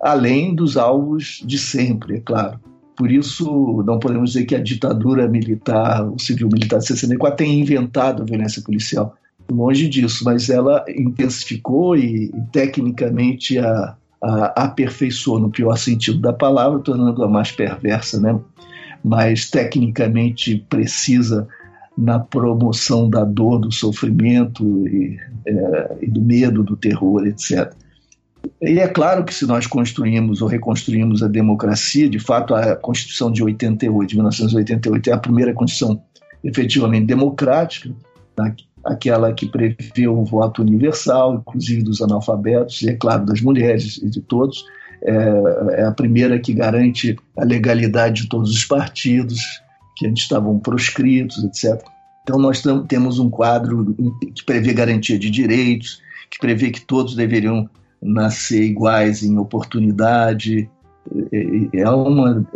Além 0.00 0.54
dos 0.54 0.76
alvos 0.76 1.42
de 1.44 1.58
sempre, 1.58 2.18
é 2.18 2.20
claro. 2.20 2.58
Por 2.96 3.10
isso, 3.10 3.82
não 3.84 3.98
podemos 3.98 4.32
dizer 4.32 4.46
que 4.46 4.54
a 4.54 4.62
ditadura 4.62 5.28
militar, 5.28 6.08
o 6.08 6.18
civil-militar 6.18 6.78
de 6.78 6.86
64, 6.86 7.36
tenha 7.36 7.60
inventado 7.60 8.22
a 8.22 8.24
violência 8.24 8.62
policial. 8.62 9.16
Longe 9.50 9.88
disso, 9.88 10.24
mas 10.24 10.48
ela 10.48 10.84
intensificou 10.88 11.96
e, 11.96 12.26
e 12.26 12.40
tecnicamente 12.52 13.58
a, 13.58 13.96
a, 14.22 14.64
aperfeiçoou, 14.64 15.38
no 15.38 15.50
pior 15.50 15.76
sentido 15.76 16.18
da 16.20 16.32
palavra, 16.32 16.78
tornando-a 16.78 17.28
mais 17.28 17.50
perversa, 17.50 18.20
né? 18.20 18.38
mais 19.04 19.50
tecnicamente 19.50 20.64
precisa 20.68 21.48
na 21.96 22.18
promoção 22.18 23.10
da 23.10 23.24
dor, 23.24 23.58
do 23.58 23.70
sofrimento 23.70 24.86
e, 24.88 25.18
é, 25.46 25.96
e, 26.02 26.06
do 26.10 26.22
medo, 26.22 26.62
do 26.62 26.76
terror, 26.76 27.26
etc. 27.26 27.72
E 28.60 28.78
é 28.78 28.88
claro 28.88 29.24
que 29.24 29.34
se 29.34 29.46
nós 29.46 29.66
construímos 29.66 30.40
ou 30.40 30.48
reconstruímos 30.48 31.22
a 31.22 31.28
democracia, 31.28 32.08
de 32.08 32.18
fato 32.18 32.54
a 32.54 32.74
Constituição 32.76 33.30
de 33.30 33.42
88, 33.42 34.08
de 34.08 34.16
1988 34.16 35.10
é 35.10 35.12
a 35.12 35.18
primeira 35.18 35.52
Constituição 35.52 36.02
efetivamente 36.42 37.06
democrática, 37.06 37.90
tá? 38.34 38.54
Aquela 38.84 39.32
que 39.32 39.46
prevê 39.46 40.08
o 40.08 40.24
voto 40.24 40.62
universal, 40.62 41.34
inclusive 41.34 41.82
dos 41.82 42.00
analfabetos, 42.02 42.82
e 42.82 42.90
é 42.90 42.94
claro, 42.94 43.24
das 43.24 43.40
mulheres 43.40 43.98
e 44.02 44.08
de 44.08 44.20
todos, 44.20 44.64
é, 45.02 45.80
é 45.80 45.84
a 45.84 45.92
primeira 45.92 46.38
que 46.38 46.52
garante 46.52 47.16
a 47.36 47.44
legalidade 47.44 48.22
de 48.22 48.28
todos 48.28 48.50
os 48.50 48.64
partidos, 48.64 49.40
que 49.96 50.06
antes 50.06 50.22
estavam 50.22 50.58
proscritos, 50.58 51.42
etc. 51.44 51.82
Então, 52.22 52.38
nós 52.38 52.62
temos 52.88 53.18
um 53.18 53.28
quadro 53.28 53.94
que 54.34 54.44
prevê 54.44 54.72
garantia 54.72 55.18
de 55.18 55.28
direitos, 55.28 56.00
que 56.30 56.38
prevê 56.38 56.70
que 56.70 56.80
todos 56.80 57.14
deveriam 57.14 57.68
nascer 58.00 58.62
iguais 58.62 59.22
em 59.22 59.38
oportunidade. 59.38 60.70
É 61.72 61.88
uma, 61.90 62.46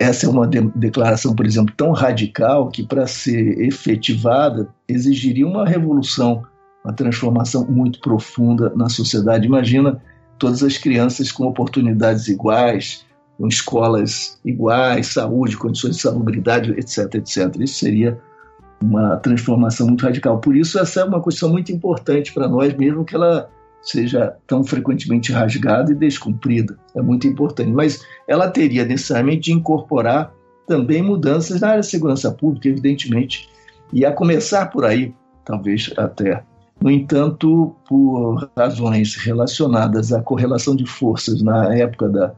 essa 0.00 0.26
é 0.26 0.28
uma 0.28 0.46
declaração, 0.46 1.34
por 1.34 1.44
exemplo, 1.44 1.74
tão 1.76 1.90
radical 1.90 2.68
que, 2.68 2.84
para 2.84 3.06
ser 3.06 3.60
efetivada, 3.60 4.68
exigiria 4.88 5.46
uma 5.46 5.66
revolução, 5.66 6.42
uma 6.84 6.92
transformação 6.92 7.66
muito 7.66 8.00
profunda 8.00 8.72
na 8.74 8.88
sociedade. 8.88 9.46
Imagina 9.46 10.00
todas 10.38 10.62
as 10.62 10.78
crianças 10.78 11.30
com 11.30 11.44
oportunidades 11.44 12.28
iguais, 12.28 13.04
com 13.36 13.46
escolas 13.46 14.40
iguais, 14.44 15.08
saúde, 15.08 15.56
condições 15.56 15.96
de 15.96 16.02
salubridade, 16.02 16.72
etc, 16.72 17.14
etc. 17.14 17.54
Isso 17.60 17.78
seria 17.80 18.18
uma 18.82 19.16
transformação 19.16 19.86
muito 19.86 20.04
radical. 20.04 20.40
Por 20.40 20.56
isso, 20.56 20.78
essa 20.78 21.00
é 21.00 21.04
uma 21.04 21.22
questão 21.22 21.48
muito 21.48 21.72
importante 21.72 22.32
para 22.32 22.48
nós, 22.48 22.74
mesmo 22.74 23.04
que 23.04 23.14
ela 23.14 23.50
seja 23.82 24.34
tão 24.46 24.64
frequentemente 24.64 25.32
rasgada 25.32 25.92
e 25.92 25.94
descumprida. 25.94 26.78
É 26.94 27.02
muito 27.02 27.26
importante. 27.26 27.70
Mas 27.70 28.04
ela 28.26 28.48
teria 28.48 28.84
necessariamente 28.84 29.50
de 29.50 29.52
incorporar 29.52 30.32
também 30.66 31.02
mudanças 31.02 31.60
na 31.60 31.68
área 31.68 31.80
de 31.80 31.86
segurança 31.86 32.30
pública, 32.30 32.68
evidentemente, 32.68 33.48
e 33.92 34.04
a 34.04 34.12
começar 34.12 34.66
por 34.66 34.84
aí, 34.84 35.14
talvez 35.44 35.92
até. 35.96 36.42
No 36.80 36.90
entanto, 36.90 37.74
por 37.88 38.48
razões 38.56 39.16
relacionadas 39.16 40.12
à 40.12 40.22
correlação 40.22 40.76
de 40.76 40.86
forças 40.86 41.42
na 41.42 41.74
época 41.74 42.08
da, 42.08 42.32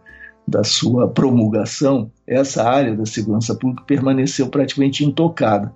da 0.49 0.65
sua 0.65 1.09
promulgação, 1.09 2.11
essa 2.27 2.67
área 2.67 2.97
da 2.97 3.05
segurança 3.05 3.55
pública 3.55 3.85
permaneceu 3.87 4.49
praticamente 4.49 5.05
intocada. 5.05 5.73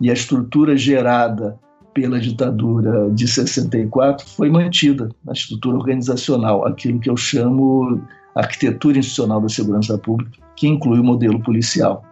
E 0.00 0.10
a 0.10 0.14
estrutura 0.14 0.76
gerada 0.76 1.58
pela 1.92 2.20
ditadura 2.20 3.10
de 3.10 3.26
64 3.26 4.26
foi 4.26 4.50
mantida, 4.50 5.08
a 5.26 5.32
estrutura 5.32 5.76
organizacional, 5.76 6.66
aquilo 6.66 7.00
que 7.00 7.08
eu 7.08 7.16
chamo 7.16 8.02
arquitetura 8.34 8.98
institucional 8.98 9.40
da 9.40 9.48
segurança 9.48 9.96
pública, 9.96 10.38
que 10.54 10.68
inclui 10.68 11.00
o 11.00 11.04
modelo 11.04 11.42
policial, 11.42 12.04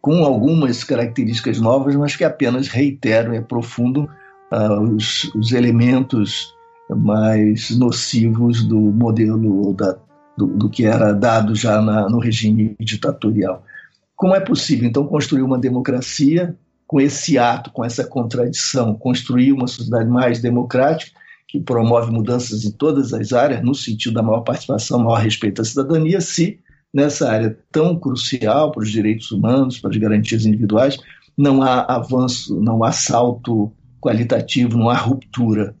com 0.00 0.24
algumas 0.24 0.82
características 0.82 1.60
novas, 1.60 1.94
mas 1.94 2.16
que 2.16 2.24
apenas 2.24 2.68
reiteram 2.68 3.34
e 3.34 3.38
aprofundam 3.38 4.08
uh, 4.52 4.80
os, 4.94 5.24
os, 5.34 5.52
elementos 5.52 6.54
mais 6.88 7.70
nocivos 7.76 8.64
do 8.64 8.78
modelo 8.78 9.74
da, 9.74 9.96
do, 10.36 10.46
do, 10.46 10.70
que 10.70 10.84
era 10.84 11.12
dado 11.12 11.54
já 11.54 11.80
na, 11.82 12.08
no 12.08 12.18
regime 12.18 12.74
ditatorial. 12.80 13.62
Como 14.16 14.34
é 14.34 14.40
possível, 14.40 14.88
então, 14.88 15.06
construir 15.06 15.42
uma 15.42 15.58
democracia 15.58 16.56
com 16.86 17.00
esse 17.00 17.38
ato, 17.38 17.70
com 17.70 17.84
essa 17.84 18.04
contradição, 18.04 18.94
construir 18.94 19.52
uma 19.52 19.68
sociedade 19.68 20.08
mais 20.08 20.40
democrática, 20.40 21.18
que 21.46 21.60
promove 21.60 22.12
mudanças 22.12 22.64
em 22.64 22.70
todas 22.70 23.12
as 23.12 23.32
áreas, 23.32 23.62
no 23.62 23.74
sentido 23.74 24.14
da 24.14 24.22
maior 24.22 24.40
participação, 24.40 24.98
maior 24.98 25.20
respeito 25.20 25.62
à 25.62 25.64
cidadania, 25.64 26.20
se 26.20 26.58
nessa 26.92 27.30
área 27.30 27.56
tão 27.70 27.98
crucial 27.98 28.72
para 28.72 28.82
os 28.82 28.90
direitos 28.90 29.30
humanos, 29.30 29.78
para 29.78 29.90
as 29.90 29.96
garantias 29.96 30.44
individuais, 30.44 30.96
não 31.36 31.62
há 31.62 31.82
avanço, 31.82 32.60
não 32.60 32.82
há 32.84 32.92
salto 32.92 33.72
qualitativo, 34.00 34.76
não 34.76 34.90
há 34.90 34.96
ruptura. 34.96 35.74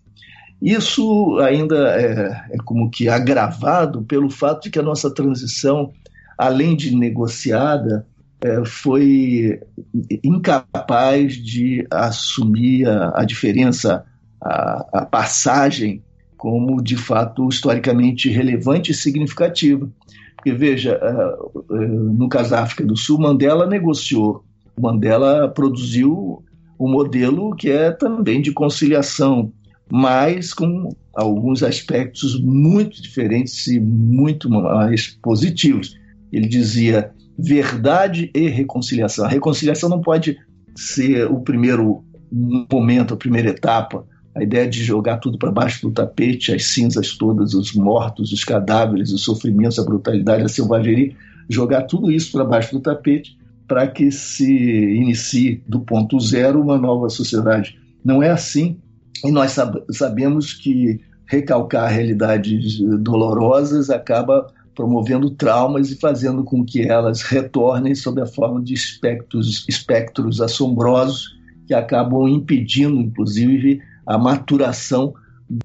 Isso 0.60 1.38
ainda 1.40 1.98
é, 1.98 2.54
é 2.54 2.56
como 2.64 2.90
que 2.90 3.08
agravado 3.08 4.02
pelo 4.02 4.28
fato 4.28 4.64
de 4.64 4.70
que 4.70 4.78
a 4.78 4.82
nossa 4.82 5.12
transição, 5.12 5.92
além 6.36 6.76
de 6.76 6.94
negociada, 6.94 8.06
é, 8.42 8.64
foi 8.64 9.60
incapaz 10.24 11.34
de 11.34 11.86
assumir 11.90 12.86
a, 12.86 13.20
a 13.20 13.24
diferença, 13.24 14.04
a, 14.40 15.00
a, 15.00 15.06
passagem, 15.06 16.02
como 16.36 16.82
de 16.82 16.96
fato 16.96 17.48
historicamente 17.48 18.30
relevante 18.30 18.92
e 18.92 18.94
significativa. 18.94 19.88
Porque, 20.40 20.52
veja, 20.52 20.98
é, 21.02 21.74
é, 21.74 21.86
no 21.86 22.26
caso 22.28 22.50
da 22.50 22.62
África 22.62 22.82
do 22.82 22.96
Sul, 22.96 23.18
Mandela 23.18 23.66
negociou, 23.66 24.42
Mandela 24.80 25.48
produziu 25.48 26.42
um 26.78 26.90
modelo 26.90 27.54
que 27.54 27.68
é 27.70 27.90
também 27.90 28.40
de 28.40 28.50
conciliação, 28.50 29.52
mas 29.92 30.54
com 30.54 30.88
alguns 31.14 31.62
aspectos 31.62 32.40
muito 32.40 33.02
diferentes 33.02 33.66
e 33.66 33.78
muito 33.78 34.48
mais 34.48 35.08
positivos. 35.22 35.94
Ele 36.32 36.48
dizia 36.48 37.12
verdade 37.38 38.30
e 38.34 38.48
reconciliação. 38.48 39.26
A 39.26 39.28
reconciliação 39.28 39.90
não 39.90 40.00
pode 40.00 40.38
ser 40.74 41.30
o 41.30 41.40
primeiro 41.40 42.02
momento, 42.72 43.12
a 43.12 43.18
primeira 43.18 43.50
etapa, 43.50 44.06
a 44.40 44.42
ideia 44.42 44.66
de 44.66 44.82
jogar 44.82 45.18
tudo 45.18 45.36
para 45.36 45.52
baixo 45.52 45.86
do 45.86 45.92
tapete, 45.92 46.52
as 46.52 46.64
cinzas 46.64 47.16
todas, 47.16 47.52
os 47.52 47.74
mortos, 47.74 48.32
os 48.32 48.42
cadáveres, 48.42 49.12
os 49.12 49.22
sofrimentos, 49.22 49.78
a 49.78 49.84
brutalidade, 49.84 50.42
a 50.42 50.48
selvageria, 50.48 51.14
jogar 51.48 51.82
tudo 51.82 52.10
isso 52.10 52.32
para 52.32 52.44
baixo 52.44 52.72
do 52.72 52.80
tapete 52.80 53.38
para 53.68 53.86
que 53.86 54.10
se 54.10 54.50
inicie 54.50 55.62
do 55.68 55.80
ponto 55.80 56.18
zero 56.18 56.60
uma 56.60 56.78
nova 56.78 57.10
sociedade. 57.10 57.78
Não 58.02 58.22
é 58.22 58.30
assim, 58.30 58.78
e 59.22 59.30
nós 59.30 59.54
sabemos 59.90 60.54
que 60.54 61.00
recalcar 61.26 61.92
realidades 61.92 62.80
dolorosas 62.98 63.90
acaba 63.90 64.46
promovendo 64.74 65.30
traumas 65.30 65.90
e 65.90 65.96
fazendo 65.96 66.42
com 66.42 66.64
que 66.64 66.82
elas 66.82 67.20
retornem 67.20 67.94
sob 67.94 68.22
a 68.22 68.26
forma 68.26 68.62
de 68.62 68.72
espectros, 68.72 69.66
espectros 69.68 70.40
assombrosos 70.40 71.38
que 71.66 71.74
acabam 71.74 72.26
impedindo, 72.26 72.96
inclusive, 72.96 73.80
a 74.06 74.18
maturação 74.18 75.14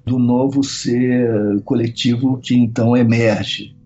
do 0.04 0.18
novo 0.18 0.64
ser 0.64 1.60
coletivo 1.64 2.38
que 2.38 2.56
então 2.56 2.96
emerge. 2.96 3.76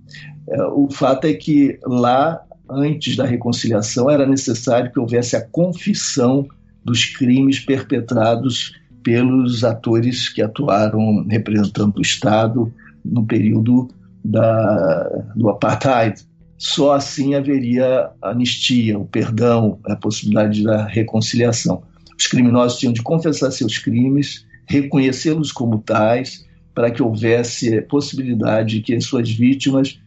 É, 0.49 0.63
o 0.65 0.89
fato 0.91 1.27
é 1.27 1.35
que 1.35 1.79
lá, 1.85 2.41
antes 2.69 3.17
da 3.17 3.25
reconciliação, 3.25 4.11
era 4.11 4.27
necessário 4.27 4.91
que 4.91 4.99
houvesse 4.99 5.37
a 5.37 5.47
confissão 5.47 6.47
dos 6.85 7.05
crimes 7.05 7.61
perpetrados 7.61 8.75
pelos 9.03 9.65
atores 9.65 10.29
que 10.29 10.43
atuaram 10.43 11.27
representando 11.29 11.99
o 11.99 12.03
Estado 12.03 12.73
no 13.05 13.25
período 13.25 13.89
da, 14.25 15.25
do 15.35 15.49
apartheid. 15.49 16.23
Só 16.59 16.93
assim 16.93 17.35
haveria 17.35 18.11
anistia, 18.21 18.99
o 18.99 19.07
perdão, 19.07 19.79
a 19.85 19.97
possibilidade 19.97 20.63
da 20.63 20.85
reconciliação. 20.85 21.83
Os 22.21 22.27
criminosos 22.27 22.79
tinham 22.79 22.93
de 22.93 23.03
confessar 23.03 23.51
seus 23.51 23.79
crimes, 23.79 24.45
reconhecê-los 24.67 25.51
como 25.51 25.79
tais, 25.79 26.47
para 26.75 26.91
que 26.91 27.03
houvesse 27.03 27.81
possibilidade 27.83 28.77
de 28.77 28.83
que 28.83 28.95
as 28.95 29.05
suas 29.07 29.31
vítimas 29.31 29.99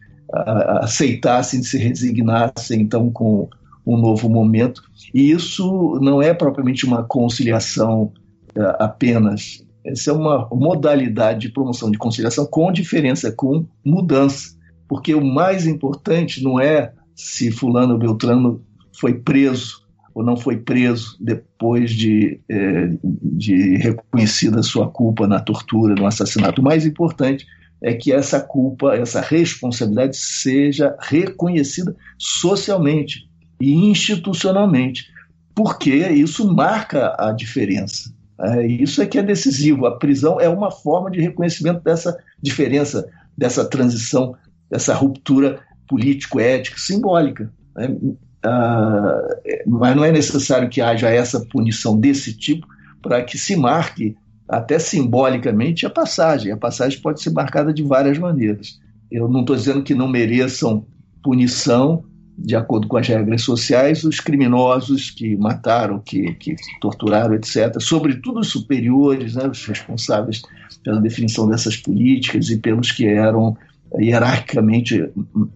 aceitassem, 0.80 1.62
se 1.64 1.76
resignassem 1.76 2.82
então 2.82 3.10
com 3.10 3.48
um 3.84 3.96
novo 3.96 4.28
momento. 4.28 4.82
E 5.12 5.32
isso 5.32 5.98
não 6.00 6.22
é 6.22 6.32
propriamente 6.32 6.86
uma 6.86 7.02
conciliação 7.02 8.12
uh, 8.56 8.76
apenas, 8.78 9.64
essa 9.84 10.10
é 10.10 10.14
uma 10.14 10.48
modalidade 10.50 11.40
de 11.40 11.48
promoção 11.50 11.90
de 11.90 11.98
conciliação 11.98 12.46
com 12.46 12.72
diferença, 12.72 13.30
com 13.30 13.66
mudança. 13.84 14.56
Porque 14.88 15.14
o 15.14 15.24
mais 15.24 15.66
importante 15.66 16.42
não 16.42 16.58
é 16.58 16.92
se 17.14 17.50
Fulano 17.50 17.98
Beltrano 17.98 18.62
foi 18.98 19.14
preso 19.14 19.83
ou 20.14 20.22
não 20.22 20.36
foi 20.36 20.56
preso 20.56 21.16
depois 21.20 21.90
de, 21.90 22.40
é, 22.48 22.90
de 23.02 23.76
reconhecida 23.76 24.62
sua 24.62 24.88
culpa 24.88 25.26
na 25.26 25.40
tortura, 25.40 25.94
no 25.94 26.06
assassinato. 26.06 26.60
O 26.60 26.64
mais 26.64 26.86
importante 26.86 27.46
é 27.82 27.92
que 27.92 28.12
essa 28.12 28.40
culpa, 28.40 28.94
essa 28.94 29.20
responsabilidade 29.20 30.16
seja 30.16 30.96
reconhecida 31.00 31.94
socialmente 32.16 33.28
e 33.60 33.74
institucionalmente, 33.74 35.06
porque 35.54 35.94
isso 35.94 36.54
marca 36.54 37.14
a 37.18 37.32
diferença. 37.32 38.14
É, 38.40 38.66
isso 38.66 39.02
é 39.02 39.06
que 39.06 39.18
é 39.18 39.22
decisivo. 39.22 39.86
A 39.86 39.98
prisão 39.98 40.40
é 40.40 40.48
uma 40.48 40.70
forma 40.70 41.10
de 41.10 41.20
reconhecimento 41.20 41.82
dessa 41.82 42.16
diferença, 42.40 43.08
dessa 43.36 43.64
transição, 43.64 44.34
dessa 44.70 44.94
ruptura 44.94 45.60
político-ética 45.88 46.78
simbólica. 46.78 47.52
Né? 47.76 47.96
Ah, 48.44 49.22
mas 49.66 49.96
não 49.96 50.04
é 50.04 50.12
necessário 50.12 50.68
que 50.68 50.80
haja 50.80 51.08
essa 51.08 51.40
punição 51.40 51.98
desse 51.98 52.36
tipo 52.36 52.66
para 53.00 53.22
que 53.22 53.38
se 53.38 53.56
marque 53.56 54.16
até 54.48 54.78
simbolicamente 54.78 55.86
a 55.86 55.90
passagem. 55.90 56.52
A 56.52 56.56
passagem 56.56 57.00
pode 57.00 57.22
ser 57.22 57.30
marcada 57.30 57.72
de 57.72 57.82
várias 57.82 58.18
maneiras. 58.18 58.78
Eu 59.10 59.28
não 59.28 59.40
estou 59.40 59.56
dizendo 59.56 59.82
que 59.82 59.94
não 59.94 60.08
mereçam 60.08 60.84
punição, 61.22 62.04
de 62.36 62.54
acordo 62.54 62.86
com 62.86 62.96
as 62.96 63.06
regras 63.06 63.42
sociais, 63.42 64.04
os 64.04 64.20
criminosos 64.20 65.10
que 65.10 65.36
mataram, 65.36 66.00
que, 66.00 66.34
que 66.34 66.56
torturaram, 66.80 67.34
etc., 67.34 67.80
sobretudo 67.80 68.40
os 68.40 68.48
superiores, 68.48 69.36
né, 69.36 69.46
os 69.46 69.64
responsáveis 69.64 70.42
pela 70.82 71.00
definição 71.00 71.48
dessas 71.48 71.76
políticas 71.76 72.50
e 72.50 72.58
pelos 72.58 72.92
que 72.92 73.06
eram 73.06 73.56
hierarquicamente 73.98 75.08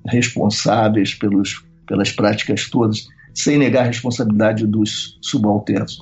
responsáveis 0.07 1.15
pelos, 1.15 1.63
pelas 1.89 2.13
práticas 2.13 2.69
todas, 2.71 3.09
sem 3.35 3.59
negar 3.59 3.85
a 3.85 3.87
responsabilidade 3.87 4.67
dos 4.67 5.19
subalternos. 5.21 5.99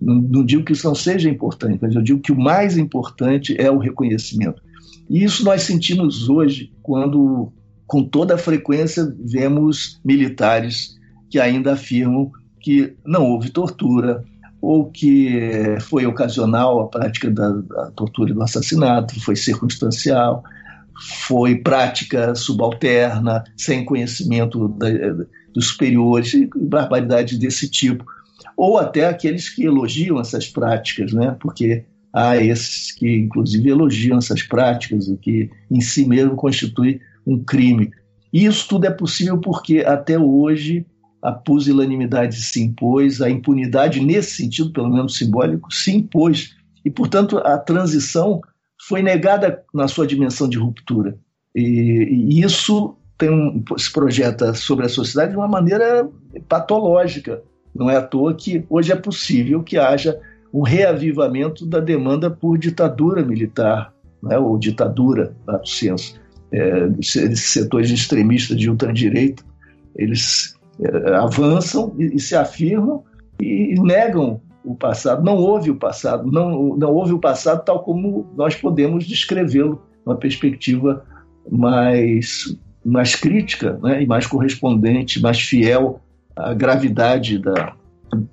Não, 0.00 0.16
não 0.16 0.44
digo 0.44 0.64
que 0.64 0.72
isso 0.72 0.86
não 0.86 0.94
seja 0.94 1.28
importante, 1.28 1.78
mas 1.80 1.94
eu 1.94 2.02
digo 2.02 2.20
que 2.20 2.32
o 2.32 2.38
mais 2.38 2.76
importante 2.76 3.56
é 3.58 3.70
o 3.70 3.78
reconhecimento. 3.78 4.62
E 5.08 5.24
isso 5.24 5.44
nós 5.44 5.62
sentimos 5.62 6.28
hoje 6.28 6.72
quando 6.82 7.52
com 7.86 8.04
toda 8.04 8.34
a 8.34 8.38
frequência 8.38 9.14
vemos 9.24 10.00
militares 10.04 10.98
que 11.28 11.38
ainda 11.38 11.72
afirmam 11.72 12.30
que 12.60 12.94
não 13.04 13.30
houve 13.30 13.50
tortura 13.50 14.24
ou 14.60 14.86
que 14.86 15.76
foi 15.80 16.06
ocasional 16.06 16.80
a 16.80 16.88
prática 16.88 17.30
da, 17.30 17.50
da 17.50 17.90
tortura 17.90 18.30
e 18.30 18.34
do 18.34 18.42
assassinato, 18.42 19.20
foi 19.20 19.34
circunstancial, 19.34 20.44
foi 21.28 21.56
prática 21.56 22.34
subalterna, 22.34 23.44
sem 23.56 23.84
conhecimento 23.84 24.68
da, 24.68 24.88
dos 25.52 25.68
superiores, 25.68 26.32
barbaridades 26.54 27.38
desse 27.38 27.68
tipo. 27.68 28.04
Ou 28.56 28.78
até 28.78 29.06
aqueles 29.06 29.48
que 29.48 29.64
elogiam 29.64 30.20
essas 30.20 30.46
práticas, 30.46 31.12
né? 31.12 31.36
porque 31.40 31.84
há 32.12 32.36
esses 32.36 32.92
que, 32.92 33.16
inclusive, 33.16 33.70
elogiam 33.70 34.18
essas 34.18 34.42
práticas, 34.42 35.08
o 35.08 35.16
que 35.16 35.50
em 35.70 35.80
si 35.80 36.06
mesmo 36.06 36.36
constitui 36.36 37.00
um 37.26 37.42
crime. 37.42 37.90
E 38.32 38.44
isso 38.44 38.68
tudo 38.68 38.86
é 38.86 38.90
possível 38.90 39.38
porque 39.38 39.78
até 39.80 40.18
hoje 40.18 40.86
a 41.22 41.30
pusilanimidade 41.30 42.42
se 42.42 42.60
impôs, 42.60 43.20
a 43.20 43.30
impunidade, 43.30 44.00
nesse 44.00 44.36
sentido, 44.42 44.72
pelo 44.72 44.90
menos 44.90 45.16
simbólico, 45.16 45.72
se 45.72 45.94
impôs. 45.94 46.54
E, 46.84 46.90
portanto, 46.90 47.38
a 47.38 47.56
transição 47.58 48.40
foi 48.88 49.02
negada 49.02 49.62
na 49.72 49.86
sua 49.86 50.06
dimensão 50.06 50.48
de 50.48 50.58
ruptura. 50.58 51.16
E, 51.54 52.08
e 52.10 52.42
isso 52.42 52.96
um, 53.22 53.62
se 53.78 53.92
projeta 53.92 54.54
sobre 54.54 54.86
a 54.86 54.88
sociedade 54.88 55.32
de 55.32 55.36
uma 55.36 55.46
maneira 55.46 56.08
patológica. 56.48 57.42
Não 57.74 57.88
é 57.88 57.96
à 57.96 58.02
toa 58.02 58.34
que 58.34 58.64
hoje 58.68 58.92
é 58.92 58.96
possível 58.96 59.62
que 59.62 59.78
haja 59.78 60.18
um 60.52 60.62
reavivamento 60.62 61.64
da 61.64 61.80
demanda 61.80 62.30
por 62.30 62.58
ditadura 62.58 63.24
militar, 63.24 63.94
né, 64.22 64.36
ou 64.38 64.58
ditadura, 64.58 65.34
no 65.46 65.64
senso. 65.64 66.20
É, 66.52 66.90
setores 67.00 67.90
extremistas 67.90 68.58
de 68.58 68.68
ultradireita, 68.68 69.42
eles 69.96 70.54
é, 70.80 71.14
avançam 71.14 71.94
e, 71.98 72.16
e, 72.16 72.20
se 72.20 72.36
afirmam 72.36 73.02
e, 73.40 73.74
e 73.74 73.80
negam 73.80 74.40
o 74.64 74.74
passado. 74.74 75.22
Não 75.22 75.36
houve 75.36 75.70
o 75.70 75.76
passado, 75.76 76.30
não, 76.30 76.76
não 76.76 76.92
houve 76.92 77.12
o 77.12 77.18
passado 77.18 77.64
tal 77.64 77.82
como 77.82 78.26
nós 78.36 78.54
podemos 78.54 79.06
descrevê-lo, 79.06 79.82
numa 80.04 80.16
perspectiva 80.16 81.04
mais, 81.50 82.56
mais 82.84 83.14
crítica 83.14 83.78
né, 83.82 84.02
e 84.02 84.06
mais 84.06 84.26
correspondente, 84.26 85.20
mais 85.20 85.40
fiel 85.40 86.00
à 86.36 86.54
gravidade 86.54 87.38
da, 87.38 87.74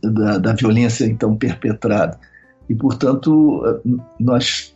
da, 0.01 0.38
da 0.38 0.53
violência 0.53 1.05
então 1.05 1.36
perpetrada. 1.36 2.19
E, 2.69 2.75
portanto, 2.75 3.82
nós 4.19 4.75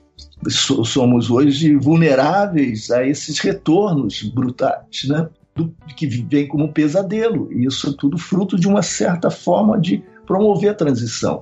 somos 0.49 1.30
hoje 1.30 1.76
vulneráveis 1.76 2.89
a 2.89 3.06
esses 3.06 3.39
retornos 3.39 4.24
brutais, 4.24 5.08
né? 5.08 5.30
Do, 5.56 5.72
que 5.95 6.08
vem 6.08 6.47
como 6.47 6.64
um 6.64 6.72
pesadelo. 6.72 7.54
E 7.54 7.66
isso 7.66 7.88
é 7.88 7.93
tudo 7.95 8.18
fruto 8.18 8.60
de 8.60 8.68
uma 8.68 8.82
certa 8.82 9.30
forma 9.30 9.80
de 9.80 10.04
promover 10.26 10.71
a 10.71 10.74
transição. 10.74 11.41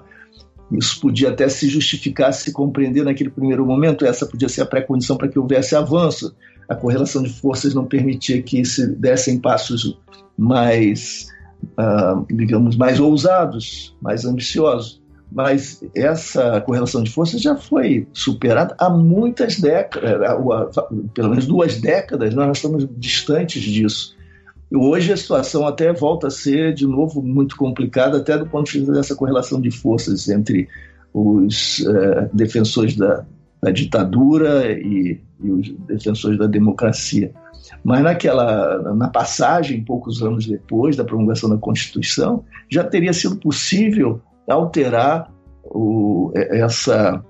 Isso 0.71 1.01
podia 1.01 1.29
até 1.29 1.49
se 1.49 1.67
justificar, 1.67 2.33
se 2.33 2.51
compreender 2.51 3.03
naquele 3.03 3.29
primeiro 3.29 3.65
momento, 3.65 4.05
essa 4.05 4.25
podia 4.25 4.47
ser 4.47 4.61
a 4.61 4.65
pré-condição 4.65 5.17
para 5.17 5.27
que 5.27 5.37
houvesse 5.37 5.75
avanço. 5.75 6.33
A 6.69 6.75
correlação 6.75 7.21
de 7.21 7.29
forças 7.29 7.73
não 7.73 7.85
permitia 7.85 8.41
que 8.41 8.63
se 8.63 8.87
dessem 8.95 9.37
passos 9.37 9.99
mais 10.37 11.27
uh, 11.63 12.25
digamos, 12.33 12.75
mais 12.75 12.99
ousados, 12.99 13.95
mais 14.01 14.25
ambiciosos. 14.25 15.01
Mas 15.31 15.81
essa 15.95 16.59
correlação 16.61 17.01
de 17.03 17.09
forças 17.09 17.41
já 17.41 17.55
foi 17.55 18.05
superada 18.11 18.75
há 18.77 18.89
muitas 18.89 19.61
décadas, 19.61 20.11
eh, 20.11 21.05
pelo 21.13 21.29
menos 21.29 21.47
duas 21.47 21.79
décadas, 21.79 22.33
nós 22.35 22.57
estamos 22.57 22.85
distantes 22.97 23.61
disso. 23.61 24.13
Hoje 24.73 25.11
a 25.11 25.17
situação 25.17 25.67
até 25.67 25.91
volta 25.91 26.27
a 26.27 26.31
ser, 26.31 26.73
de 26.73 26.87
novo, 26.87 27.21
muito 27.21 27.57
complicada, 27.57 28.17
até 28.17 28.37
do 28.37 28.47
ponto 28.47 28.71
de 28.71 28.79
vista 28.79 28.93
dessa 28.93 29.15
correlação 29.15 29.59
de 29.59 29.69
forças 29.69 30.29
entre 30.29 30.67
os 31.13 31.79
uh, 31.79 32.29
defensores 32.33 32.95
da, 32.95 33.25
da 33.61 33.69
ditadura 33.69 34.71
e, 34.71 35.19
e, 35.43 35.51
os 35.51 35.69
defensores 35.87 36.39
da 36.39 36.47
democracia. 36.47 37.33
Mas 37.83 38.01
naquela, 38.01 38.93
na 38.95 39.09
passagem, 39.09 39.83
poucos 39.83 40.23
anos 40.23 40.47
depois 40.47 40.95
da 40.95 41.03
promulgação 41.03 41.49
da 41.49 41.57
Constituição, 41.57 42.45
já 42.69 42.83
teria 42.83 43.11
sido 43.11 43.35
possível 43.35 44.21
alterar 44.49 45.29
o, 45.65 46.31
essa, 46.33 47.23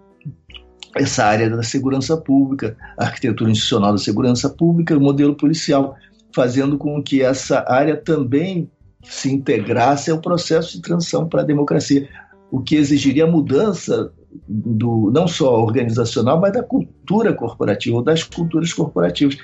essa 0.95 1.25
área 1.25 1.49
da 1.49 1.63
segurança 1.63 2.15
pública, 2.17 2.77
a 2.97 3.05
arquitetura 3.05 3.51
institucional 3.51 3.91
da 3.91 3.97
segurança 3.97 4.49
pública, 4.49 4.97
o 4.97 5.01
modelo 5.01 5.35
policial, 5.35 5.95
fazendo 6.33 6.77
com 6.77 7.01
que 7.01 7.21
essa 7.21 7.65
área 7.67 7.95
também 7.95 8.69
se 9.03 9.31
integrasse 9.31 10.11
ao 10.11 10.19
processo 10.19 10.73
de 10.73 10.81
transição 10.81 11.27
para 11.27 11.41
a 11.41 11.45
democracia, 11.45 12.07
o 12.51 12.61
que 12.61 12.75
exigiria 12.75 13.25
mudança 13.25 14.11
do 14.47 15.11
não 15.13 15.27
só 15.27 15.61
organizacional, 15.61 16.39
mas 16.39 16.53
da 16.53 16.63
cultura 16.63 17.33
corporativa, 17.33 17.97
ou 17.97 18.03
das 18.03 18.23
culturas 18.23 18.73
corporativas. 18.73 19.37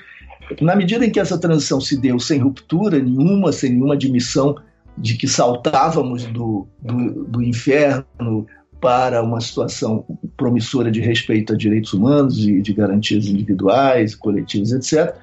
Na 0.62 0.76
medida 0.76 1.06
em 1.06 1.12
que 1.12 1.20
essa 1.20 1.38
transição 1.38 1.82
se 1.82 2.00
deu 2.00 2.20
sem 2.20 2.40
ruptura 2.40 3.00
nenhuma, 3.00 3.52
sem 3.52 3.72
nenhuma 3.72 3.96
admissão 3.96 4.56
de 4.98 5.16
que 5.16 5.28
saltávamos 5.28 6.26
do, 6.26 6.68
do, 6.82 7.26
do 7.26 7.44
inferno 7.44 8.46
para 8.80 9.22
uma 9.22 9.42
situação 9.42 10.06
promissora 10.36 10.92
de 10.92 11.02
respeito 11.02 11.54
a 11.54 11.58
direitos 11.58 11.94
humanos 11.94 12.40
e 12.48 12.62
de 12.62 12.74
garantias 12.74 13.26
individuais, 13.26 14.16
coletivas, 14.16 14.72
etc., 14.72 15.16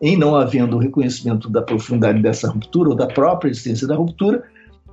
em 0.00 0.16
não 0.16 0.34
havendo 0.34 0.76
o 0.76 0.80
reconhecimento 0.80 1.48
da 1.48 1.62
profundidade 1.62 2.22
dessa 2.22 2.48
ruptura 2.48 2.90
ou 2.90 2.96
da 2.96 3.06
própria 3.06 3.50
existência 3.50 3.86
da 3.86 3.96
ruptura, 3.96 4.42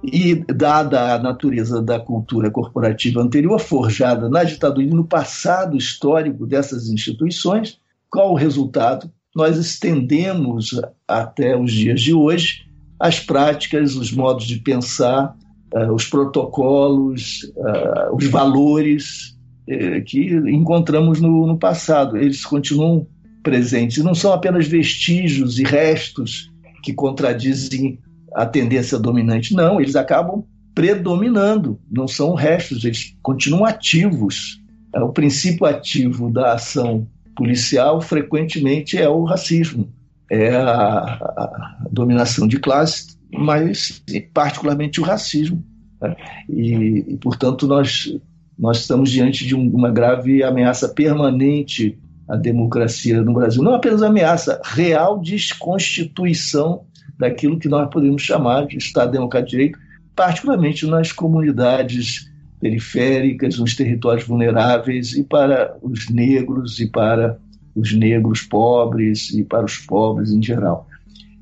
e 0.04 0.36
dada 0.54 1.16
a 1.16 1.20
natureza 1.20 1.82
da 1.82 2.00
cultura 2.00 2.52
corporativa 2.52 3.20
anterior, 3.20 3.60
forjada 3.60 4.30
na 4.30 4.44
ditadura 4.44 4.86
e 4.86 4.92
no 4.92 5.04
passado 5.04 5.76
histórico 5.76 6.46
dessas 6.46 6.88
instituições, 6.88 7.80
qual 8.10 8.32
o 8.32 8.36
resultado? 8.36 9.12
nós 9.38 9.56
estendemos 9.56 10.82
até 11.08 11.56
os 11.56 11.72
dias 11.72 12.02
de 12.02 12.12
hoje 12.12 12.66
as 13.00 13.20
práticas, 13.20 13.96
os 13.96 14.12
modos 14.12 14.48
de 14.48 14.58
pensar, 14.58 15.38
uh, 15.76 15.94
os 15.94 16.06
protocolos, 16.06 17.44
uh, 17.56 18.16
os 18.16 18.26
valores 18.26 19.38
uh, 19.70 20.04
que 20.04 20.34
encontramos 20.50 21.22
no, 21.22 21.56
passado. 21.60 22.18
Eles 22.18 22.44
continuam 22.44 23.06
presentes. 23.44 24.04
Não 24.04 24.16
são 24.16 24.34
apenas 24.34 24.68
vestígios 24.68 25.60
e 25.60 25.64
restos 25.64 26.52
que 26.84 26.94
contradizem 26.94 28.00
a 28.34 28.46
tendência 28.46 29.00
dominante. 29.00 29.54
Não, 29.54 29.80
eles 29.80 29.96
acabam 29.96 30.44
predominando. 30.74 31.80
Não 31.90 32.08
são 32.08 32.36
restos, 32.36 32.86
eles 32.86 33.16
continuam 33.22 33.66
ativos. 33.66 34.62
É 34.94 35.02
o 35.02 35.10
princípio 35.10 35.66
ativo 35.66 36.32
da 36.32 36.54
ação 36.54 37.08
policial 37.36 38.02
frequentemente 38.02 38.98
é 38.98 39.08
o 39.08 39.24
racismo, 39.24 39.88
é 40.30 40.56
a, 40.56 40.64
a 40.64 41.86
dominação 41.92 42.48
de 42.48 42.60
classe, 42.60 43.16
mas 43.32 44.04
particularmente 44.34 45.00
o 45.00 45.04
racismo. 45.04 45.64
Né? 46.02 46.16
E, 46.50 47.06
e, 47.10 47.18
portanto, 47.18 47.68
nós, 47.68 48.18
nós 48.58 48.80
estamos 48.80 49.12
diante 49.12 49.46
de 49.46 49.56
um, 49.56 49.70
uma 49.70 49.92
grave 49.92 50.44
ameaça 50.44 50.90
permanente 50.90 51.98
à 52.28 52.36
democracia 52.36 53.22
no 53.22 53.34
Brasil. 53.34 53.64
Não 53.64 53.76
apenas 53.76 54.02
ameaça, 54.02 54.62
real 54.64 55.20
desconstituição 55.20 56.82
daquilo 57.18 57.58
que 57.58 57.70
nós 57.70 57.90
podemos 57.90 58.22
chamar 58.22 58.68
de 58.68 58.78
Estado 58.78 59.12
Democrático 59.14 59.52
de 59.52 59.58
Direito, 59.58 59.80
particularmente 60.16 60.86
nas 60.86 61.12
comunidades 61.12 62.30
periféricas, 62.60 63.58
nos 63.58 63.76
territórios 63.76 64.28
vulneráveis 64.28 65.14
e 65.14 65.24
para 65.24 65.76
os 65.82 66.10
negros 66.10 66.80
e 66.80 66.88
para 66.88 67.38
os 67.76 67.94
negros 67.94 68.42
pobres 68.42 69.32
e 69.32 69.44
para 69.44 69.66
os 69.66 69.78
pobres 69.78 70.32
em 70.32 70.42
geral. 70.42 70.88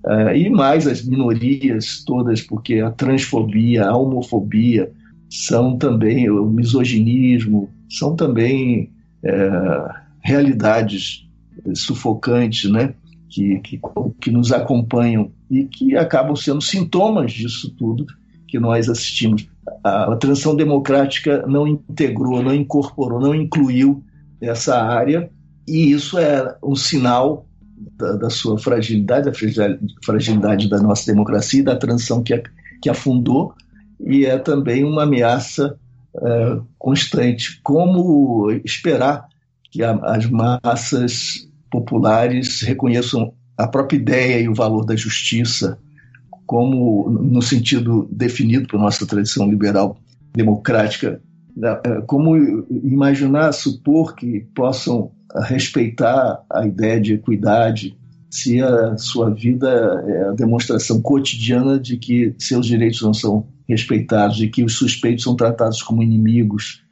Uh, 0.05 0.35
e 0.35 0.49
mais 0.49 0.85
as 0.85 1.03
minorias 1.03 2.03
todas, 2.05 2.41
porque 2.41 2.79
a 2.79 2.91
transfobia, 2.91 3.85
a 3.85 3.97
homofobia 3.97 4.91
são 5.29 5.77
também, 5.77 6.29
o 6.29 6.45
misoginismo, 6.45 7.69
são 7.89 8.15
também 8.15 8.91
é, 9.23 10.04
realidades 10.25 11.27
sufocantes, 11.75 12.69
né? 12.69 12.93
Que, 13.29 13.59
que, 13.59 13.81
que 14.21 14.31
nos 14.31 14.51
acompanham 14.51 15.31
e 15.51 15.65
que 15.65 15.97
acabam 15.97 16.35
sendo 16.35 16.61
sintomas 16.61 17.33
disso 17.33 17.69
tudo 17.77 18.05
que 18.47 18.57
nós 18.59 18.87
assistimos 18.87 19.47
a 19.83 20.15
transição 20.15 20.55
democrática 20.55 21.45
não 21.47 21.67
integrou, 21.67 22.41
não 22.41 22.53
incorporou, 22.53 23.19
não 23.19 23.33
incluiu 23.33 24.03
essa 24.41 24.81
área, 24.81 25.29
e 25.67 25.91
isso 25.91 26.17
é 26.17 26.55
um 26.63 26.75
sinal 26.75 27.45
da, 27.97 28.13
da 28.13 28.29
sua 28.29 28.57
fragilidade, 28.57 29.25
da 29.25 29.33
fragilidade 30.03 30.69
da 30.69 30.79
nossa 30.81 31.05
democracia, 31.11 31.63
da 31.63 31.75
transição 31.75 32.21
que, 32.21 32.41
que 32.81 32.89
afundou, 32.89 33.53
e 33.99 34.25
é 34.25 34.37
também 34.37 34.83
uma 34.83 35.03
ameaça 35.03 35.77
é, 36.15 36.59
constante. 36.77 37.59
Como 37.63 38.51
esperar 38.63 39.27
que 39.75 39.83
a, 39.83 39.91
as 39.91 40.25
massas 40.29 41.49
populares 41.69 42.61
reconheçam 42.61 43.33
a 43.57 43.67
própria 43.67 43.97
ideia 43.97 44.39
e 44.39 44.47
o 44.47 44.53
valor 44.53 44.85
da 44.85 44.95
justiça, 44.95 45.77
como 46.45 47.09
no 47.09 47.41
sentido 47.41 48.07
definido 48.09 48.69
por 48.69 48.79
nossa 48.79 49.05
tradição 49.05 49.49
liberal 49.49 49.97
democrática, 50.33 51.21
né, 51.57 51.77
é, 51.83 52.01
como 52.07 52.37
imaginar, 52.69 53.51
supor 53.51 54.15
que 54.15 54.47
possam 54.55 55.11
respeitar 55.43 56.41
a 56.49 56.65
ideia 56.65 57.01
de 57.01 57.13
equidade 57.15 57.97
se 58.29 58.61
a 58.61 58.97
sua 58.97 59.29
vida 59.29 59.67
é 60.07 60.29
a 60.29 60.31
demonstração 60.31 61.01
cotidiana 61.01 61.77
de 61.77 61.97
que 61.97 62.33
seus 62.39 62.65
direitos 62.65 63.01
não 63.01 63.13
são 63.13 63.45
respeitados, 63.67 64.37
de 64.37 64.47
que 64.47 64.63
os 64.63 64.75
suspeitos 64.75 65.25
são 65.25 65.35
tratados 65.35 65.83
como 65.83 66.01
inimigos. 66.01 66.84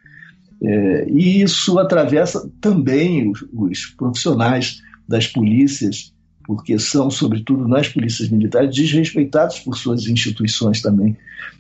É, 0.64 1.10
e 1.10 1.42
isso 1.42 1.78
atravessa 1.78 2.50
também 2.62 3.30
os, 3.30 3.46
os 3.52 3.86
profissionais 3.98 4.82
das 5.08 5.28
polícias 5.28 6.14
porque 6.46 6.78
são, 6.78 7.10
sobretudo 7.10 7.68
nas 7.68 7.88
polícias 7.88 8.30
militares, 8.30 8.76
desrespeitados 8.76 9.60
por 9.60 9.78
suas 9.78 10.08
instituições 10.08 10.82
também, 10.82 11.18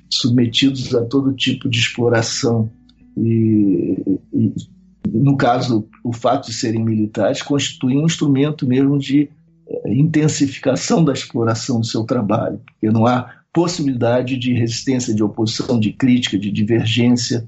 submetidos 0.10 0.94
a 0.94 1.04
todo 1.06 1.34
tipo 1.34 1.70
de 1.70 1.80
exploração. 1.80 2.70
E, 3.18 3.98
e 4.34 4.54
no 5.08 5.38
caso, 5.38 5.88
o 6.04 6.12
fato 6.12 6.48
de 6.48 6.54
serem 6.54 6.84
militares 6.84 7.42
constitui 7.42 7.98
um 7.98 8.06
instrumento 8.06 8.68
mesmo 8.68 8.98
de 8.98 9.30
eh, 9.68 9.94
intensificação 9.94 11.04
da 11.04 11.14
exploração 11.14 11.80
do 11.80 11.86
seu 11.86 12.04
trabalho, 12.04 12.60
porque 12.66 12.92
não 12.92 13.06
há 13.06 13.32
possibilidade 13.54 14.38
de 14.38 14.54
resistência, 14.54 15.14
de 15.14 15.24
oposição, 15.24 15.80
de 15.80 15.94
crítica, 15.94 16.38
de 16.38 16.52
divergência, 16.52 17.48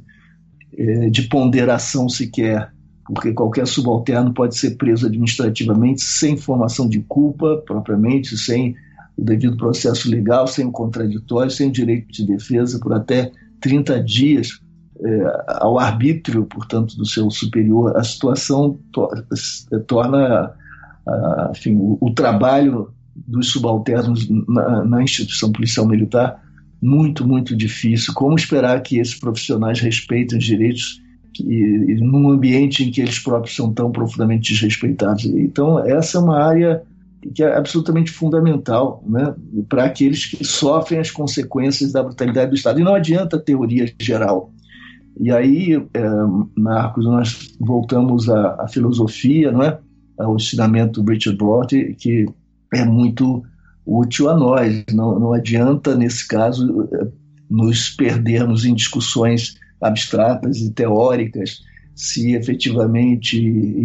de 1.12 1.22
ponderação 1.24 2.10
sequer 2.10 2.74
porque 3.08 3.34
qualquer 3.34 3.68
subalterno 3.68 4.34
pode 4.34 4.58
ser 4.58 4.78
preso 4.78 5.06
administrativamente 5.06 6.02
sem 6.02 6.36
formação 6.36 6.90
de 6.90 7.02
culpa 7.02 7.62
propriamente, 7.66 8.36
sem 8.38 8.76
o 9.16 9.24
devido 9.24 9.56
processo 9.58 10.10
legal, 10.10 10.48
sem 10.48 10.66
o 10.66 10.72
contraditório, 10.72 11.52
sem 11.52 11.70
o 11.70 11.72
direito 11.72 12.12
de 12.12 12.26
defesa 12.26 12.80
por 12.80 12.94
até 12.94 13.32
30 13.62 14.04
dias 14.04 14.60
é, 15.00 15.24
ao 15.60 15.78
arbítrio, 15.78 16.46
portanto, 16.46 16.98
do 16.98 17.06
seu 17.06 17.30
superior. 17.30 17.96
A 17.96 18.04
situação 18.04 18.80
to 18.92 19.08
torna 19.88 20.54
enfim, 21.52 21.76
o, 21.76 21.98
o, 22.02 22.12
trabalho 22.12 22.92
dos 23.16 23.52
subalternos 23.52 24.28
na, 24.48 24.84
na 24.84 25.04
instituição 25.04 25.52
policial 25.52 25.86
militar 25.88 26.42
muito, 26.86 27.28
muito 27.28 27.56
difícil. 27.56 28.14
Como 28.14 28.36
esperar 28.36 28.82
que 28.82 29.00
esses 29.00 29.16
profissionais 29.16 29.80
respeitem 29.80 30.38
os 30.38 30.46
direitos 30.46 31.02
e, 31.40 31.96
num 32.00 32.30
ambiente 32.30 32.84
em 32.84 32.92
que 32.92 33.02
eles 33.02 33.18
próprios 33.18 33.56
são 33.56 33.74
tão 33.74 33.92
profundamente 33.92 34.54
desrespeitados. 34.54 35.26
Então, 35.26 35.80
essa 35.80 36.18
é 36.18 36.22
uma 36.22 36.38
área 36.38 36.84
que 37.34 37.44
é 37.44 37.58
absolutamente 37.58 38.12
fundamental 38.12 39.04
né, 39.08 39.34
para 39.68 39.86
aqueles 39.86 40.26
que 40.28 40.44
sofrem 40.46 41.00
as 41.00 41.10
consequências 41.10 41.92
da 41.92 42.04
brutalidade 42.04 42.52
do 42.52 42.56
Estado. 42.56 42.80
E 42.80 42.84
não 42.84 42.94
adianta 42.94 43.40
teoria 43.40 43.92
geral. 44.00 44.52
E 45.20 45.32
aí, 45.32 45.74
é, 45.74 46.10
Marcos, 46.56 47.06
nós 47.06 47.56
voltamos 47.60 48.30
à, 48.30 48.64
à, 48.64 48.68
filosofia, 48.68 49.52
não 49.52 49.64
é? 49.64 49.80
ao 50.20 50.36
ensinamento 50.36 51.02
do 51.02 51.12
Richard 51.12 51.42
Rorty, 51.44 51.96
que 51.98 52.26
é 52.74 52.86
muito 52.86 53.44
útil 53.86 54.30
a 54.30 54.36
nós. 54.36 54.84
Não, 54.94 55.20
não 55.20 55.34
adianta, 55.34 55.96
nesse 55.96 56.28
caso, 56.28 56.90
nos 57.50 57.90
perdermos 57.90 58.66
em 58.66 58.74
discussões 58.74 59.56
abstratas 59.82 60.58
e 60.58 60.72
teóricas, 60.72 61.62
se 61.94 62.34
efetivamente 62.34 63.40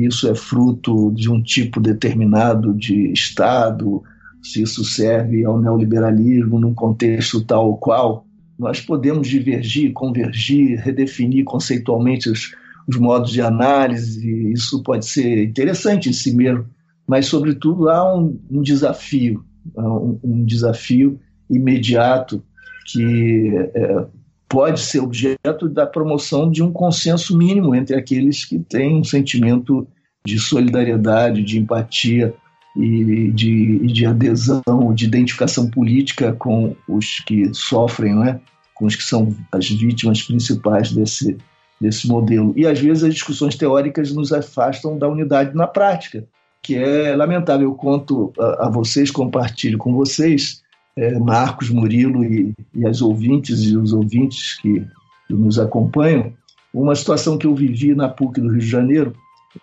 isso 0.04 0.28
é 0.28 0.34
fruto 0.34 1.12
de 1.12 1.30
um 1.30 1.42
tipo 1.42 1.80
determinado 1.80 2.74
de 2.74 3.12
Estado, 3.12 4.02
se 4.42 4.62
isso 4.62 4.84
serve 4.84 5.44
ao 5.44 5.60
neoliberalismo 5.60 6.58
num 6.58 6.74
contexto 6.74 7.44
tal 7.44 7.68
ou 7.68 7.76
qual. 7.76 8.26
Nós 8.58 8.80
podemos 8.80 9.28
divergir, 9.28 9.92
convergir, 9.92 10.80
redefinir 10.80 11.44
conceitualmente 11.44 12.28
os, 12.28 12.54
os 12.88 12.96
modos 12.96 13.30
de 13.30 13.40
análise, 13.40 14.52
isso 14.52 14.82
pode 14.82 15.06
ser 15.06 15.44
interessante 15.44 16.08
em 16.08 16.12
si 16.12 16.34
mesmo, 16.34 16.66
mas, 17.06 17.26
sobretudo, 17.26 17.88
há 17.88 18.16
um, 18.16 18.38
um 18.50 18.62
desafio, 18.62 19.44
um, 19.76 20.44
desafio 20.44 21.18
imediato 21.48 22.42
que 22.86 23.52
é, 23.74 24.04
pode 24.48 24.80
ser 24.80 25.00
objeto 25.00 25.68
da 25.68 25.86
promoção 25.86 26.50
de 26.50 26.62
um 26.62 26.72
consenso 26.72 27.36
mínimo 27.36 27.74
entre 27.74 27.96
aqueles 27.96 28.44
que 28.44 28.58
têm 28.58 28.96
um 28.96 29.04
sentimento 29.04 29.86
de 30.24 30.38
solidariedade, 30.38 31.42
de 31.42 31.58
empatia 31.58 32.34
e 32.76 33.30
de, 33.32 33.78
de 33.86 34.06
adesão, 34.06 34.62
de 34.94 35.06
identificação 35.06 35.70
política 35.70 36.32
com 36.32 36.74
os 36.88 37.20
que 37.20 37.52
sofrem, 37.54 38.14
né? 38.14 38.40
com 38.74 38.86
os 38.86 38.96
que 38.96 39.02
são 39.02 39.34
as 39.52 39.68
vítimas 39.68 40.22
principais 40.22 40.92
desse, 40.92 41.36
desse 41.80 42.08
modelo. 42.08 42.52
E 42.56 42.66
às 42.66 42.78
vezes 42.78 43.04
as 43.04 43.14
discussões 43.14 43.54
teóricas 43.54 44.12
nos 44.12 44.32
afastam 44.32 44.98
da 44.98 45.08
unidade 45.08 45.54
na 45.54 45.66
prática, 45.66 46.26
que 46.62 46.76
é 46.76 47.14
lamentável. 47.14 47.68
Eu 47.68 47.74
conto 47.74 48.32
a, 48.38 48.66
a 48.66 48.70
vocês, 48.70 49.10
compartilho 49.10 49.78
com 49.78 49.94
vocês 49.94 50.62
é, 50.96 51.18
Marcos, 51.18 51.70
Murilo 51.70 52.24
e, 52.24 52.54
e, 52.74 52.86
as 52.86 53.00
ouvintes 53.00 53.60
e 53.60 53.76
os 53.76 53.92
ouvintes 53.92 54.58
que, 54.60 54.84
que, 55.26 55.34
nos 55.34 55.58
acompanham, 55.58 56.32
uma 56.72 56.94
situação 56.94 57.38
que 57.38 57.46
eu 57.46 57.54
vivi 57.54 57.94
na 57.94 58.08
PUC 58.08 58.40
do 58.40 58.50
Rio 58.50 58.60
de 58.60 58.66
Janeiro 58.66 59.14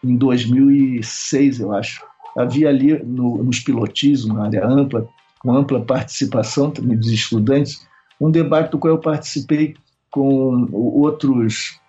em 0.04 0.16
2006, 0.16 1.60
eu 1.60 1.74
acho. 1.74 2.04
Havia 2.38 2.70
ali 2.70 3.02
no, 3.04 3.44
nos 3.44 3.60
pilotismos, 3.60 4.36
na 4.36 4.46
área 4.46 4.66
ampla, 4.66 5.08
com 5.40 5.54
ampla 5.54 5.80
participação 5.84 6.72
também 6.72 6.98
dos 6.98 7.10
estudantes, 7.10 7.88
um 8.20 8.30
debate 8.30 8.72
do 8.72 8.80
qual 8.80 8.94
eu 8.94 9.00
participei 9.00 9.76
com 10.12 10.68
outros 10.72 11.80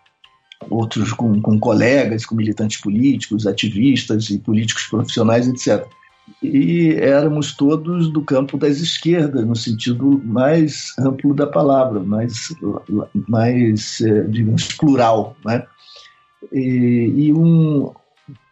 outros 0.68 1.12
com, 1.12 1.40
com 1.40 1.59
colegas, 1.59 2.26
com 2.26 2.34
militantes 2.34 2.80
políticos, 2.80 3.46
ativistas 3.46 4.30
e 4.30 4.38
políticos 4.38 4.86
profissionais, 4.86 5.48
etc 5.48 5.88
e 6.42 6.92
éramos 6.94 7.54
todos 7.54 8.11
do 8.11 8.22
campo 8.22 8.59
das 8.59 8.78
esquerdas, 8.78 9.46
no 9.46 9.56
sentido 9.56 10.20
mais 10.24 10.94
amplo 10.98 11.34
da 11.34 11.46
palavra, 11.46 12.00
mais, 12.00 12.54
mais 13.28 14.00
é, 14.00 14.22
digamos, 14.24 14.68
plural. 14.68 15.36
Né? 15.44 15.64
E, 16.52 17.12
e 17.16 17.32
um, 17.32 17.92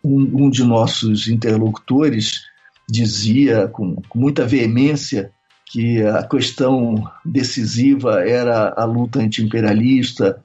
um, 0.02 0.44
um, 0.44 0.50
de 0.50 0.64
nossos 0.64 1.28
interlocutores 1.28 2.42
dizia 2.88 3.68
com, 3.68 3.96
com 4.08 4.18
muita 4.18 4.46
veemência 4.46 5.32
que 5.66 6.02
a 6.02 6.22
questão 6.22 7.04
decisiva 7.24 8.26
era 8.26 8.72
a 8.76 8.84
luta 8.84 9.18
anti-imperialista, 9.18 10.40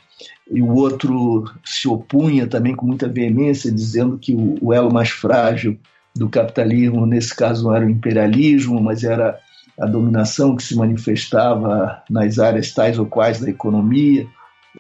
e 0.49 0.61
o 0.61 0.73
outro 0.75 1.45
se 1.63 1.87
opunha 1.87 2.45
também 2.47 2.75
com 2.75 2.85
muita 2.85 3.07
veemência, 3.07 3.71
dizendo 3.71 4.17
que 4.17 4.35
o, 4.35 4.57
o 4.61 4.73
elo 4.73 4.91
mais 4.91 5.09
frágil 5.09 5.79
do 6.15 6.27
capitalismo, 6.27 7.05
nesse 7.05 7.33
caso 7.33 7.63
não 7.63 7.75
era 7.75 7.85
o 7.85 7.89
imperialismo, 7.89 8.81
mas 8.81 9.03
era 9.03 9.39
a 9.79 9.85
dominação 9.85 10.55
que 10.55 10.63
se 10.63 10.75
manifestava 10.75 12.03
nas 12.09 12.37
áreas 12.37 12.73
tais 12.73 12.99
ou 12.99 13.05
quais 13.05 13.39
da 13.39 13.49
economia, 13.49 14.27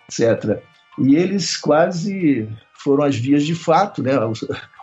etc. 0.07 0.61
E 0.99 1.15
eles 1.15 1.55
quase 1.55 2.49
foram 2.73 3.03
as 3.03 3.15
vias 3.15 3.43
de 3.43 3.55
fato, 3.55 4.03
né? 4.03 4.17
o, 4.19 4.33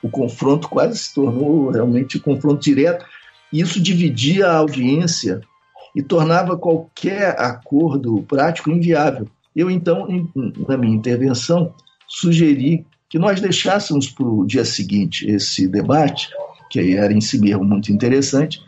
o 0.03 0.11
confronto 0.11 0.69
quase 0.69 0.99
se 0.99 1.15
tornou 1.15 1.71
realmente 1.71 2.17
um 2.17 2.21
confronto 2.21 2.63
direto. 2.63 3.05
Isso 3.53 3.81
dividia 3.81 4.47
a 4.47 4.57
audiência 4.57 5.43
e 5.99 6.03
tornava 6.03 6.57
qualquer 6.57 7.31
acordo 7.41 8.23
prático 8.23 8.71
inviável. 8.71 9.27
Eu, 9.55 9.69
então, 9.69 10.07
na 10.69 10.77
minha 10.77 10.95
intervenção, 10.95 11.75
sugeri 12.07 12.87
que 13.11 13.19
nós 13.19 13.41
deixássemos 13.41 14.09
para 14.09 14.25
o 14.25 14.47
dia 14.47 14.65
seguinte 14.65 15.29
esse 15.29 15.67
debate, 15.67 16.29
que 16.71 16.95
era 16.95 17.13
em 17.13 17.21
si 17.21 17.41
mesmo 17.41 17.65
muito 17.65 17.91
interessante, 17.91 18.63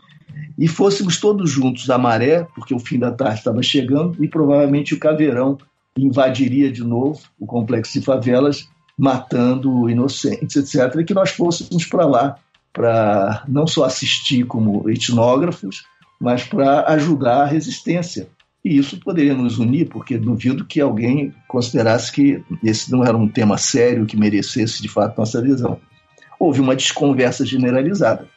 e 0.59 0.67
fôssemos 0.67 1.21
todos 1.21 1.49
juntos 1.49 1.89
à 1.89 1.97
maré, 1.97 2.45
porque 2.53 2.73
o 2.73 2.79
fim 2.79 2.99
da 2.99 3.13
tarde 3.13 3.39
estava 3.39 3.63
chegando, 3.63 4.21
e 4.21 4.27
provavelmente 4.27 4.93
o 4.93 4.99
caveirão 4.99 5.57
invadiria 5.97 6.69
de 6.69 6.83
novo 6.83 7.21
o 7.39 7.45
complexo 7.45 7.97
de 7.97 8.05
favelas, 8.05 8.67
matando 8.97 9.89
inocentes, 9.89 10.57
etc., 10.57 10.99
e 10.99 11.05
que 11.05 11.13
nós 11.13 11.29
fôssemos 11.29 11.85
para 11.85 12.05
lá 12.05 12.35
para 12.73 13.45
não 13.47 13.65
só 13.65 13.85
assistir 13.85 14.45
como 14.45 14.89
etnógrafos, 14.89 15.85
mas 16.21 16.43
para 16.43 16.85
ajudar 16.93 17.41
a 17.41 17.45
resistência 17.45 18.29
e 18.63 18.77
isso 18.77 18.99
poderia 18.99 19.33
nos 19.33 19.57
unir, 19.57 19.89
porque 19.89 20.17
duvido 20.17 20.65
que 20.65 20.79
alguém 20.79 21.33
considerasse 21.47 22.11
que 22.11 22.43
esse 22.63 22.91
não 22.91 23.03
era 23.03 23.17
um 23.17 23.27
tema 23.27 23.57
sério 23.57 24.05
que 24.05 24.15
merecesse 24.15 24.81
de 24.81 24.87
fato 24.87 25.17
nossa 25.17 25.39
adesão. 25.39 25.79
Houve 26.39 26.61
uma 26.61 26.75
desconversa 26.75 27.43
generalizada. 27.43 28.27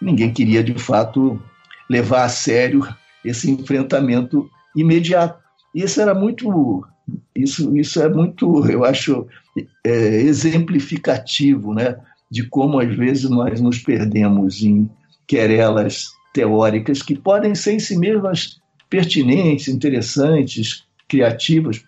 Ninguém 0.00 0.32
queria 0.32 0.62
de 0.62 0.74
fato 0.74 1.42
levar 1.90 2.24
a 2.24 2.28
sério 2.28 2.86
esse 3.24 3.50
enfrentamento 3.50 4.48
imediato. 4.76 5.42
Isso 5.74 6.00
era 6.00 6.14
muito, 6.14 6.86
isso, 7.34 7.76
isso 7.76 8.00
é 8.00 8.08
muito, 8.08 8.64
eu 8.70 8.84
acho, 8.84 9.26
é, 9.84 10.20
exemplificativo, 10.20 11.74
né, 11.74 11.96
de 12.30 12.44
como 12.44 12.78
às 12.78 12.94
vezes 12.94 13.28
nós 13.28 13.60
nos 13.60 13.78
perdemos 13.78 14.62
em 14.62 14.88
querelas 15.26 16.10
teóricas 16.34 17.00
que 17.00 17.16
podem 17.16 17.54
ser 17.54 17.74
em 17.74 17.78
si 17.78 17.96
mesmas 17.96 18.60
pertinentes, 18.90 19.68
interessantes, 19.68 20.84
criativas, 21.08 21.82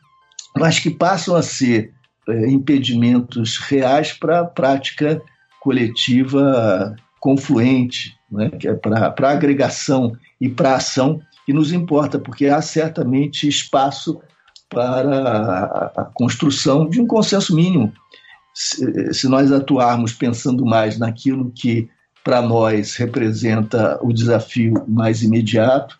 mas 0.57 0.78
que 0.78 0.88
passam 0.88 1.34
a 1.34 1.42
ser 1.42 1.92
é, 2.28 2.49
impedimentos 2.49 3.59
reais 3.59 4.12
para 4.12 4.40
a 4.40 4.44
prática 4.44 5.20
coletiva 5.61 6.94
confluente, 7.20 8.14
né, 8.30 8.49
que 8.51 8.68
é 8.68 8.74
para 8.74 9.12
a 9.20 9.30
agregação 9.30 10.16
e 10.40 10.49
para 10.49 10.72
a 10.72 10.76
ação 10.76 11.20
que 11.44 11.53
nos 11.53 11.72
importa, 11.72 12.18
porque 12.18 12.47
há 12.47 12.62
certamente 12.62 13.49
espaço 13.49 14.20
para 14.68 15.90
a, 15.97 16.11
construção 16.14 16.88
de 16.88 17.01
um 17.01 17.07
consenso 17.07 17.55
mínimo. 17.55 17.92
Se, 18.55 19.12
se 19.12 19.28
nós 19.28 19.53
atuarmos 19.53 20.12
pensando 20.12 20.64
mais 20.64 20.99
naquilo 20.99 21.53
que 21.55 21.88
para 22.27 22.43
nós 22.43 22.97
representa 22.97 24.01
o 24.03 24.12
desafio 24.12 24.85
mais 24.89 25.22
imediato, 25.22 25.97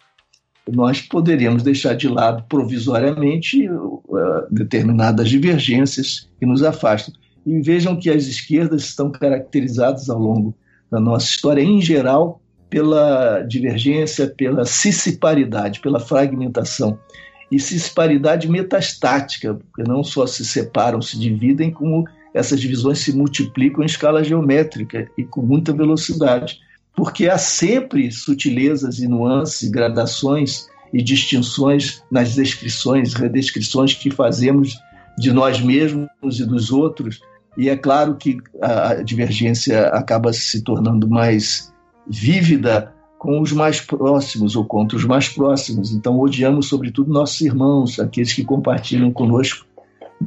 nós 0.69 1.01
poderíamos 1.01 1.63
deixar 1.63 1.95
de 1.95 2.09
lado 2.09 2.43
provisoriamente 2.49 3.71
uh, 3.71 4.03
determinadas 4.51 5.29
divergências 5.29 6.29
que 6.41 6.45
nos 6.45 6.65
afastam. 6.65 7.15
E 7.47 7.61
vejam 7.61 7.95
que 7.95 8.11
as 8.11 8.25
esquerdas 8.25 8.83
estão 8.83 9.09
caracterizadas 9.09 10.11
ao 10.11 10.19
longo 10.19 10.53
da 10.91 10.99
nossa 10.99 11.27
história, 11.27 11.63
em 11.63 11.81
geral, 11.81 12.41
pela 12.69 13.43
divergência, 13.43 14.27
pela 14.27 14.65
cissiparidade, 14.65 15.79
pela 15.79 16.01
fragmentação. 16.01 16.99
E 17.53 17.61
cissiparidade 17.61 18.51
metastática, 18.51 19.55
porque 19.55 19.89
não 19.89 20.03
só 20.03 20.27
se 20.27 20.45
separam, 20.45 21.01
se 21.01 21.17
dividem, 21.17 21.71
como 21.71 22.05
essas 22.37 22.61
divisões 22.61 22.99
se 22.99 23.17
multiplicam 23.17 23.83
em 23.83 23.87
escala 23.87 24.23
geométrica 24.23 25.11
e 25.17 25.25
com 25.25 25.41
muita 25.41 25.73
velocidade. 25.73 26.61
Porque 26.95 27.29
há 27.29 27.39
sempre 27.39 28.13
sutilezas 28.13 28.99
e 28.99 29.09
nuances, 29.09 29.71
gradações 29.71 30.67
e 30.93 31.03
distinções 31.03 32.03
nas 32.11 32.35
descrições, 32.35 33.15
redescrições 33.15 33.95
que 33.95 34.11
fazemos 34.11 34.79
de 35.19 35.33
nós 35.33 35.61
mesmos 35.61 36.09
e 36.39 36.45
dos 36.45 36.71
outros. 36.71 37.21
E 37.57 37.71
é 37.71 37.77
claro 37.77 38.17
que 38.17 38.37
a 38.61 38.95
divergência 39.03 39.89
acaba 39.89 40.33
se 40.33 40.63
tornando 40.63 41.09
mais 41.09 41.73
vívida 42.07 42.93
com 43.19 43.41
os 43.41 43.51
mais 43.51 43.81
próximos 43.81 44.57
ou 44.57 44.65
contra 44.65 44.97
os 44.97 45.05
mais 45.05 45.27
próximos. 45.29 45.91
Então, 45.91 46.21
odiamos, 46.21 46.69
sobretudo, 46.69 47.11
nossos 47.11 47.41
irmãos, 47.41 47.99
aqueles 47.99 48.33
que 48.33 48.45
compartilham 48.45 49.11
conosco 49.11 49.67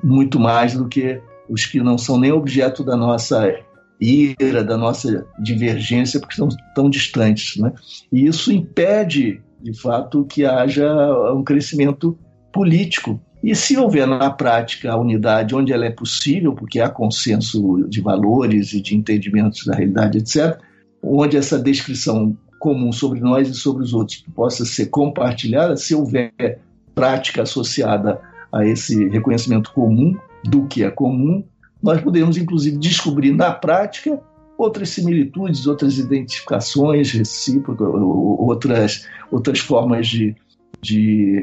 muito 0.04 0.40
mais 0.40 0.74
do 0.74 0.88
que 0.88 1.22
os 1.50 1.66
que 1.66 1.80
não 1.80 1.98
são 1.98 2.20
nem 2.20 2.32
objeto 2.32 2.84
da 2.84 2.96
nossa 2.96 3.54
ira, 4.00 4.64
da 4.64 4.78
nossa 4.78 5.26
divergência, 5.40 6.20
porque 6.20 6.34
estão 6.34 6.50
tão 6.74 6.90
distantes. 6.90 7.58
Né? 7.58 7.74
E 8.12 8.26
isso 8.26 8.52
impede, 8.52 9.42
de 9.62 9.74
fato, 9.80 10.24
que 10.26 10.46
haja 10.46 10.88
um 11.34 11.44
crescimento 11.44 12.18
político. 12.54 13.20
E 13.44 13.56
se 13.56 13.78
houver 13.78 14.06
na 14.06 14.30
prática 14.30 14.92
a 14.92 14.98
unidade 14.98 15.56
onde 15.56 15.72
ela 15.72 15.86
é 15.86 15.92
possível, 15.92 16.54
porque 16.54 16.80
há 16.80 16.90
consenso 16.90 17.86
de 17.88 18.02
valores 18.02 18.74
e 18.74 18.82
de 18.82 18.96
entendimentos 18.96 19.66
da 19.66 19.76
realidade, 19.76 20.18
etc., 20.18 20.60
onde 21.02 21.38
essa 21.38 21.58
descrição 21.58 22.38
comum 22.60 22.92
sobre 22.92 23.22
nós 23.22 23.48
e 23.48 23.54
sobre 23.54 23.84
os 23.84 23.94
outros 23.94 24.26
possa 24.36 24.66
ser 24.66 24.88
compartilhada, 24.88 25.78
se 25.78 25.96
houver 25.96 26.60
prática 26.94 27.44
associada 27.44 28.20
a 28.52 28.66
esse 28.66 29.08
reconhecimento 29.08 29.72
comum 29.72 30.18
do 30.44 30.66
que 30.68 30.84
é 30.84 30.90
comum, 30.90 31.44
nós 31.82 32.02
podemos 32.02 32.38
inclusive 32.38 32.78
descobrir 32.78 33.32
na 33.32 33.52
prática 33.52 34.22
outras 34.58 34.90
similitudes, 34.90 35.66
outras 35.66 35.98
identificações 35.98 37.12
recíprocas, 37.12 37.88
outras, 37.88 39.08
outras 39.32 39.60
formas 39.60 40.08
de, 40.08 40.36
de 40.82 41.38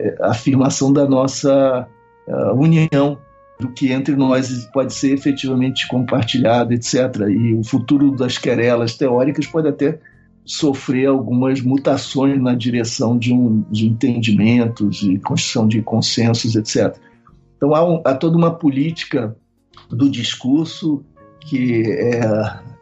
eh, 0.00 0.16
afirmação 0.22 0.90
da 0.90 1.06
nossa 1.06 1.86
uh, 2.26 2.54
união 2.54 3.18
do 3.60 3.68
que 3.68 3.92
entre 3.92 4.16
nós 4.16 4.66
pode 4.72 4.94
ser 4.94 5.12
efetivamente 5.12 5.86
compartilhado, 5.86 6.72
etc. 6.72 6.94
E 7.28 7.54
o 7.54 7.62
futuro 7.62 8.10
das 8.16 8.38
querelas 8.38 8.96
teóricas 8.96 9.46
pode 9.46 9.68
até 9.68 9.98
sofrer 10.44 11.06
algumas 11.06 11.60
mutações 11.60 12.40
na 12.40 12.54
direção 12.54 13.16
de, 13.16 13.32
um, 13.32 13.64
de 13.70 13.86
entendimentos, 13.86 14.96
de 14.96 15.18
construção 15.18 15.68
de 15.68 15.80
consensos, 15.82 16.56
etc. 16.56 16.96
Então 17.62 17.76
há, 17.76 17.88
um, 17.88 18.02
há 18.04 18.12
toda 18.12 18.36
uma 18.36 18.52
política 18.52 19.36
do 19.88 20.10
discurso 20.10 21.04
que 21.42 21.84
é 21.92 22.20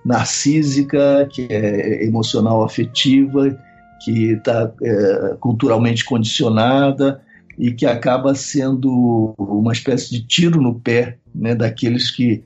narcísica, 0.02 1.28
que 1.30 1.46
é 1.50 2.06
emocional 2.06 2.64
afetiva, 2.64 3.54
que 4.02 4.32
está 4.32 4.72
é, 4.82 5.36
culturalmente 5.38 6.02
condicionada, 6.02 7.20
e 7.58 7.72
que 7.72 7.84
acaba 7.84 8.34
sendo 8.34 9.34
uma 9.36 9.70
espécie 9.70 10.10
de 10.12 10.26
tiro 10.26 10.62
no 10.62 10.80
pé 10.80 11.18
né, 11.34 11.54
daqueles 11.54 12.10
que, 12.10 12.42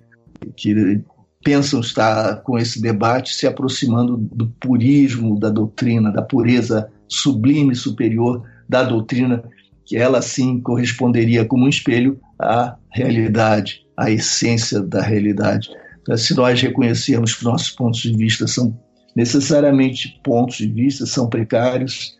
que 0.57 1.01
pensam 1.45 1.78
estar 1.78 2.43
com 2.43 2.59
esse 2.59 2.82
debate 2.82 3.32
se 3.32 3.47
aproximando 3.47 4.16
do 4.16 4.49
purismo 4.59 5.39
da 5.39 5.51
doutrina, 5.51 6.11
da 6.11 6.20
pureza 6.20 6.91
sublime 7.07 7.76
superior 7.76 8.43
da 8.68 8.82
doutrina, 8.82 9.45
que 9.85 9.97
ela 9.97 10.20
sim 10.20 10.61
corresponderia 10.61 11.45
como 11.45 11.66
um 11.66 11.68
espelho 11.68 12.18
à 12.39 12.76
realidade, 12.91 13.85
à 13.97 14.11
essência 14.11 14.80
da 14.80 15.03
realidade. 15.03 15.70
Então, 16.03 16.16
se 16.16 16.35
nós 16.35 16.61
reconhecermos 16.61 17.35
que 17.35 17.45
nossos 17.45 17.70
pontos 17.70 18.01
de 18.01 18.16
vista 18.16 18.47
são 18.47 18.78
necessariamente 19.16 20.20
pontos 20.22 20.57
de 20.57 20.66
vista, 20.66 21.07
são 21.07 21.28
precários, 21.28 22.16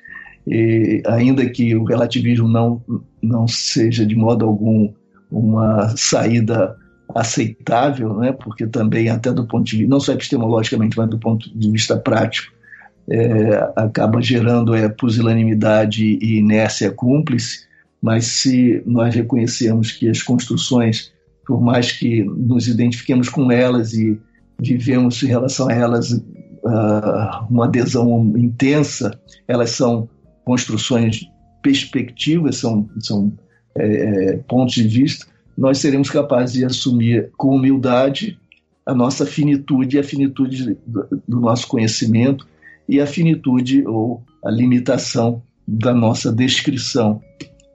ainda 1.07 1.49
que 1.49 1.75
o 1.75 1.85
relativismo 1.85 2.49
não, 2.49 2.83
não 3.23 3.49
seja 3.49 4.07
de 4.07 4.15
modo 4.15 4.45
algum 4.45 4.93
uma 5.31 5.93
saída 5.97 6.77
aceitável, 7.15 8.15
né? 8.19 8.33
porque 8.33 8.67
também 8.67 9.09
até 9.09 9.33
do 9.33 9.47
ponto 9.47 9.65
de 9.65 9.79
vista, 9.79 9.91
não 9.91 10.01
só 10.01 10.13
epistemologicamente, 10.13 10.97
mas 10.97 11.09
do 11.11 11.19
ponto 11.19 11.51
de 11.57 11.71
vista 11.71 11.97
prático, 11.97 12.53
é, 13.11 13.73
acaba 13.77 14.23
gerando 14.23 14.75
é, 14.75 14.89
pusilanimidade 14.89 16.19
e 16.21 16.39
inércia 16.39 16.91
cúmplice, 16.91 17.67
mas 18.05 18.27
se 18.27 18.83
nós 18.85 19.15
reconhecermos 19.15 19.91
que 19.91 20.11
as 20.11 20.23
construções, 20.23 21.11
por 21.47 21.59
mais 21.59 21.91
que 21.91 22.23
nos 22.23 22.69
identifiquemos 22.69 23.31
com 23.31 23.51
elas 23.51 23.95
e 23.95 24.21
vivemos 24.61 25.23
em 25.23 25.29
relação 25.29 25.71
a 25.71 25.73
elas 25.73 26.11
uh, 26.13 27.47
uma 27.49 27.65
adesão 27.65 28.31
intensa, 28.37 29.19
elas 29.49 29.71
são 29.71 30.07
construções 30.45 31.27
perspectivas, 31.63 32.59
são, 32.59 32.87
são 33.01 33.33
é, 33.75 33.87
é, 33.87 34.37
pontos 34.37 34.75
de 34.75 34.87
vista, 34.87 35.25
nós 35.57 35.79
seremos 35.79 36.11
capazes 36.11 36.57
de 36.57 36.65
assumir 36.67 37.31
com 37.39 37.57
humildade 37.57 38.39
a 38.85 38.95
nossa 38.95 39.25
finitude, 39.25 39.99
a 39.99 40.05
finitude 40.05 40.77
do 41.27 41.41
nosso 41.41 41.67
conhecimento 41.67 42.47
e 42.87 43.01
a 43.01 43.07
finitude 43.07 43.83
ou 43.87 44.23
a 44.45 44.51
limitação 44.51 45.43
da 45.67 45.95
nossa 45.95 46.31
descrição. 46.31 47.23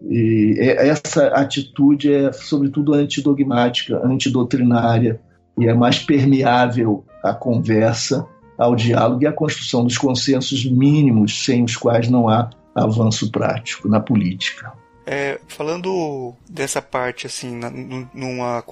E 0.01 0.55
é, 0.59 0.87
essa 0.87 1.27
atitude 1.27 2.13
é, 2.13 2.31
sobretudo, 2.31 2.93
antidogmática, 2.93 3.99
antidoutrinária 4.05 5.19
e 5.57 5.67
é 5.67 5.73
mais 5.73 5.99
permeável 5.99 7.03
à 7.23 7.33
conversa, 7.33 8.25
ao 8.57 8.75
diálogo 8.75 9.23
e 9.23 9.27
à 9.27 9.31
construção 9.31 9.83
dos 9.83 9.97
consensos 9.97 10.65
mínimos, 10.65 11.45
sem 11.45 11.63
os 11.63 11.75
quais 11.75 12.09
não 12.09 12.29
há 12.29 12.49
avanço 12.75 13.31
prático 13.31 13.87
na 13.87 13.99
política. 13.99 14.71
É, 15.05 15.39
falando 15.47 16.33
dessa 16.49 16.81
parte, 16.81 17.25
assim, 17.25 17.55
na, 17.55 17.69
numa, 18.13 18.63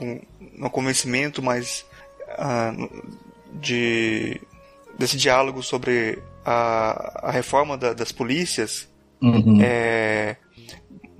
no 0.55 0.69
convencimento 0.69 1.41
mais 1.41 1.85
uh, 2.37 3.03
de, 3.59 4.39
desse 4.97 5.17
diálogo 5.17 5.63
sobre 5.63 6.19
a, 6.45 7.27
a 7.29 7.31
reforma 7.31 7.77
da, 7.77 7.93
das 7.93 8.11
polícias, 8.11 8.87
uhum. 9.21 9.59
é, 9.61 10.35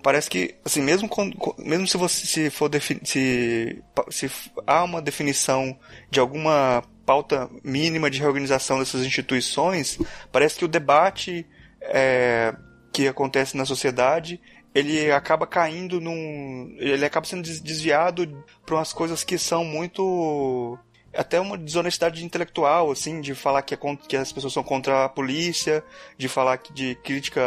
parece 0.08 0.30
que, 0.30 0.56
assim, 0.64 0.82
mesmo, 0.82 1.10
quando, 1.10 1.36
mesmo 1.58 1.86
se 1.86 1.98
você 1.98 2.26
se 2.26 2.50
for 2.50 2.72
se, 3.04 3.84
se 4.10 4.32
há 4.66 4.82
uma 4.86 5.02
definição 5.02 5.78
de 6.10 6.18
alguma 6.18 6.82
pauta 7.06 7.50
mínima 7.62 8.10
de 8.10 8.18
reorganização 8.18 8.80
dessas 8.80 9.06
instituições, 9.06 10.00
parece 10.32 10.56
que 10.56 10.64
o 10.64 10.68
debate 10.70 11.46
é, 11.82 12.56
que 12.94 13.06
acontece 13.06 13.58
na 13.58 13.66
sociedade, 13.66 14.40
ele 14.74 15.12
acaba 15.12 15.46
caindo 15.46 16.00
num. 16.00 16.74
Ele 16.80 17.04
acaba 17.04 17.28
sendo 17.28 17.42
desviado 17.44 18.46
para 18.66 18.76
umas 18.76 18.94
coisas 18.94 19.26
que 19.26 19.38
são 19.38 19.66
muito. 19.66 20.80
Até 21.14 21.38
uma 21.38 21.58
desonestidade 21.58 22.24
intelectual, 22.24 22.92
assim, 22.92 23.20
de 23.20 23.36
falar 23.36 23.62
que, 23.62 23.74
é, 23.74 23.78
que 24.08 24.16
as 24.16 24.32
pessoas 24.32 24.54
são 24.54 24.64
contra 24.64 25.04
a 25.04 25.10
polícia, 25.10 25.84
de 26.18 26.30
falar 26.30 26.62
de 26.74 26.96
crítica 27.04 27.42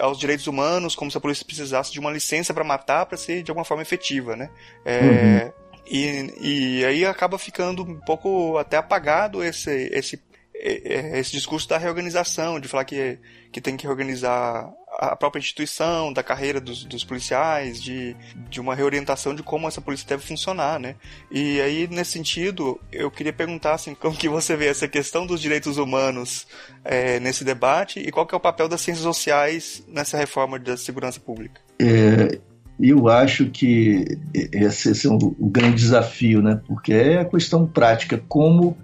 aos 0.00 0.18
direitos 0.18 0.46
humanos, 0.46 0.94
como 0.94 1.10
se 1.10 1.16
a 1.16 1.20
polícia 1.20 1.44
precisasse 1.44 1.92
de 1.92 2.00
uma 2.00 2.10
licença 2.10 2.52
para 2.52 2.64
matar 2.64 3.06
para 3.06 3.16
ser 3.16 3.42
de 3.42 3.50
alguma 3.50 3.64
forma 3.64 3.82
efetiva, 3.82 4.36
né? 4.36 4.50
É, 4.84 5.52
uhum. 5.74 5.80
e, 5.86 6.34
e 6.40 6.84
aí 6.84 7.04
acaba 7.06 7.38
ficando 7.38 7.82
um 7.82 8.00
pouco 8.00 8.58
até 8.58 8.76
apagado 8.76 9.42
esse, 9.42 9.90
esse 9.92 10.20
esse 10.58 11.32
discurso 11.32 11.68
da 11.68 11.78
reorganização, 11.78 12.58
de 12.58 12.68
falar 12.68 12.84
que, 12.84 13.18
que 13.52 13.60
tem 13.60 13.76
que 13.76 13.84
reorganizar 13.84 14.72
a 14.98 15.14
própria 15.14 15.40
instituição, 15.40 16.12
da 16.12 16.22
carreira 16.22 16.60
dos, 16.60 16.84
dos 16.84 17.04
policiais, 17.04 17.82
de, 17.82 18.16
de 18.48 18.60
uma 18.60 18.74
reorientação 18.74 19.34
de 19.34 19.42
como 19.42 19.68
essa 19.68 19.80
polícia 19.80 20.08
deve 20.08 20.22
funcionar, 20.22 20.80
né? 20.80 20.94
E 21.30 21.60
aí, 21.60 21.86
nesse 21.88 22.12
sentido, 22.12 22.80
eu 22.90 23.10
queria 23.10 23.32
perguntar, 23.32 23.74
assim, 23.74 23.94
como 24.00 24.16
que 24.16 24.28
você 24.28 24.56
vê 24.56 24.66
essa 24.66 24.88
questão 24.88 25.26
dos 25.26 25.40
direitos 25.40 25.76
humanos 25.76 26.46
é, 26.84 27.20
nesse 27.20 27.44
debate 27.44 28.00
e 28.00 28.10
qual 28.10 28.26
que 28.26 28.34
é 28.34 28.38
o 28.38 28.40
papel 28.40 28.68
das 28.68 28.80
ciências 28.80 29.04
sociais 29.04 29.84
nessa 29.86 30.16
reforma 30.16 30.58
da 30.58 30.76
segurança 30.76 31.20
pública? 31.20 31.60
É, 31.78 32.38
eu 32.80 33.08
acho 33.08 33.46
que 33.46 34.18
esse 34.34 35.06
é 35.06 35.10
o 35.10 35.18
grande 35.40 35.76
desafio, 35.76 36.42
né? 36.42 36.60
Porque 36.66 36.92
é 36.92 37.20
a 37.20 37.24
questão 37.24 37.66
prática, 37.66 38.22
como 38.28 38.76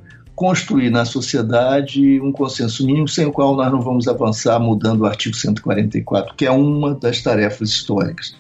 construir 0.43 0.91
na 0.91 1.05
sociedade 1.05 2.21
um 2.21 2.33
consenso 2.33 2.85
mínimo 2.85 3.07
sem 3.07 3.25
o 3.25 3.31
qual 3.31 3.55
nós 3.55 3.71
não 3.71 3.81
vamos 3.81 4.09
avançar 4.09 4.59
mudando 4.59 5.03
o 5.03 5.07
artigo 5.07 5.37
144, 5.37 6.35
que 6.35 6.45
é 6.45 6.51
uma 6.51 6.97
das 6.97 7.23
tarefas 7.23 7.69
históricas. 7.69 8.35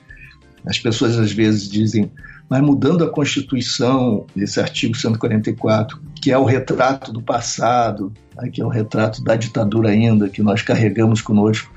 As 0.66 0.80
pessoas 0.80 1.16
às 1.16 1.30
vezes 1.30 1.70
dizem, 1.70 2.10
mas 2.48 2.60
mudando 2.60 3.04
a 3.04 3.08
Constituição, 3.08 4.26
esse 4.36 4.58
artigo 4.58 4.96
144, 4.96 6.02
que 6.20 6.32
é 6.32 6.36
o 6.36 6.44
retrato 6.44 7.12
do 7.12 7.22
passado, 7.22 8.12
que 8.52 8.60
é 8.60 8.64
o 8.64 8.68
retrato 8.68 9.22
da 9.22 9.36
ditadura 9.36 9.90
ainda, 9.90 10.28
que 10.28 10.42
nós 10.42 10.60
carregamos 10.60 11.22
conosco 11.22 11.72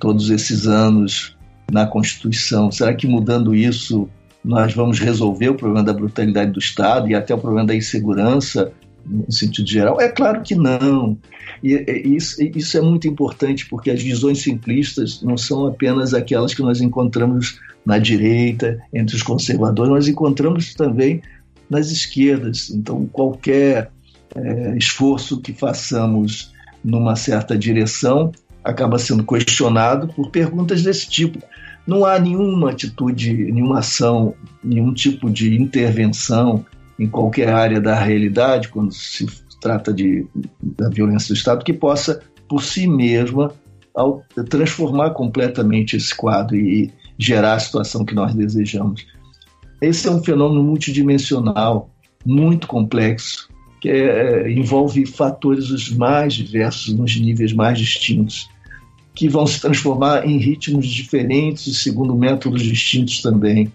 todos 0.00 0.28
esses 0.28 0.66
anos 0.66 1.36
na 1.70 1.86
Constituição, 1.86 2.72
será 2.72 2.92
que 2.94 3.06
mudando 3.06 3.54
isso 3.54 4.08
nós 4.44 4.74
vamos 4.74 4.98
resolver 4.98 5.50
o 5.50 5.54
problema 5.54 5.84
da 5.84 5.92
brutalidade 5.92 6.50
do 6.50 6.58
Estado 6.58 7.08
e 7.08 7.14
até 7.14 7.32
o 7.32 7.38
problema 7.38 7.68
da 7.68 7.76
insegurança 7.76 8.72
no 9.06 9.30
sentido 9.30 9.68
geral? 9.68 10.00
É 10.00 10.08
claro 10.08 10.42
que 10.42 10.54
não. 10.54 11.16
E, 11.62 11.74
e 11.74 12.16
isso, 12.16 12.42
isso, 12.42 12.76
é 12.76 12.80
muito 12.80 13.06
importante 13.06 13.68
porque 13.68 13.90
as 13.90 14.02
visões 14.02 14.42
simplistas 14.42 15.22
não 15.22 15.36
são 15.36 15.66
apenas 15.66 16.14
aquelas 16.14 16.54
que 16.54 16.62
nós 16.62 16.80
encontramos 16.80 17.60
na 17.84 17.98
direita, 17.98 18.80
entre 18.92 19.16
os 19.16 19.22
conservadores, 19.22 19.92
nós 19.92 20.08
encontramos 20.08 20.74
também 20.74 21.20
nas 21.68 21.90
esquerdas. 21.90 22.70
Então, 22.70 23.06
qualquer 23.06 23.90
é, 24.34 24.76
esforço 24.76 25.40
que 25.40 25.52
façamos 25.52 26.52
numa 26.84 27.16
certa 27.16 27.56
direção 27.56 28.32
acaba 28.62 28.98
sendo 28.98 29.24
questionado 29.24 30.08
por 30.08 30.30
perguntas 30.30 30.82
desse 30.82 31.08
tipo. 31.08 31.38
Não 31.86 32.04
há 32.04 32.18
nenhuma 32.18 32.70
atitude, 32.70 33.32
nenhuma 33.32 33.80
ação, 33.80 34.34
nenhum 34.62 34.94
tipo 34.94 35.28
de 35.28 35.60
intervenção 35.60 36.64
em 37.02 37.08
qualquer 37.08 37.48
área 37.48 37.80
da 37.80 37.96
realidade, 37.96 38.68
quando 38.68 38.92
se 38.92 39.26
trata 39.60 39.92
de, 39.92 40.24
da 40.62 40.88
violência 40.88 41.34
do 41.34 41.36
Estado, 41.36 41.64
que 41.64 41.72
possa, 41.72 42.20
por 42.48 42.62
si 42.62 42.86
mesma, 42.86 43.52
ao 43.94 44.22
transformar 44.48 45.10
completamente 45.10 45.96
esse 45.96 46.14
quadro 46.14 46.56
e 46.56 46.92
gerar 47.18 47.54
a 47.54 47.58
situação 47.58 48.04
que 48.04 48.14
nós 48.14 48.34
desejamos. 48.34 49.04
Esse 49.80 50.06
é 50.06 50.10
um 50.12 50.22
fenômeno 50.22 50.62
multidimensional, 50.62 51.90
muito 52.24 52.68
complexo, 52.68 53.48
que 53.80 53.88
é, 53.88 54.44
é 54.46 54.52
envolve 54.52 55.04
fatores 55.04 55.70
os 55.70 55.90
mais 55.90 56.34
diversos, 56.34 56.94
nos 56.94 57.20
níveis 57.20 57.52
mais 57.52 57.78
distintos, 57.78 58.48
que 59.12 59.28
vão 59.28 59.44
se 59.44 59.60
transformar 59.60 60.24
em 60.24 60.38
ritmos 60.38 60.86
diferentes, 60.86 61.82
segundo 61.82 62.14
métodos 62.14 62.62
distintos 62.62 63.20
também. 63.20 63.72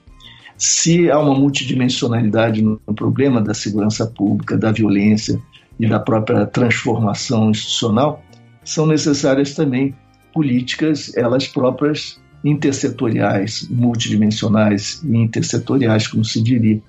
Se 0.58 1.12
há 1.12 1.20
uma 1.20 1.36
multidimensionalidade 1.36 2.62
no 2.62 2.80
problema 2.96 3.42
da 3.42 3.54
segurança 3.54 4.08
pública, 4.08 4.58
da 4.58 4.72
violência 4.72 5.40
e 5.80 5.88
da 5.88 6.00
própria 6.00 6.46
transformação 6.48 7.52
institucional, 7.52 8.24
são 8.64 8.88
necessárias 8.88 9.54
também 9.54 9.96
políticas, 10.34 11.16
elas 11.16 11.48
próprias 11.48 12.20
intersetoriais, 12.44 13.68
multidimensionais 13.70 15.02
e 15.04 15.18
intersetoriais, 15.18 16.08
como 16.08 16.26
se 16.26 16.42
diria. 16.42 16.82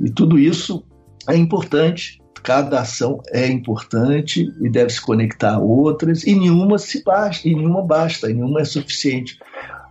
E 0.00 0.10
tudo 0.10 0.38
isso 0.38 0.84
é 1.28 1.36
importante, 1.36 2.20
cada 2.42 2.80
ação 2.80 3.20
é 3.32 3.46
importante 3.46 4.52
e 4.60 4.68
deve 4.68 4.90
se 4.90 5.00
conectar 5.00 5.54
a 5.54 5.58
outras, 5.58 6.24
e 6.24 6.34
nenhuma 6.34 6.78
se 6.78 7.02
basta, 7.04 7.48
e 7.48 7.54
nenhuma 7.54 7.82
basta, 7.82 8.30
e 8.30 8.34
nenhuma 8.34 8.60
é 8.60 8.64
suficiente. 8.64 9.38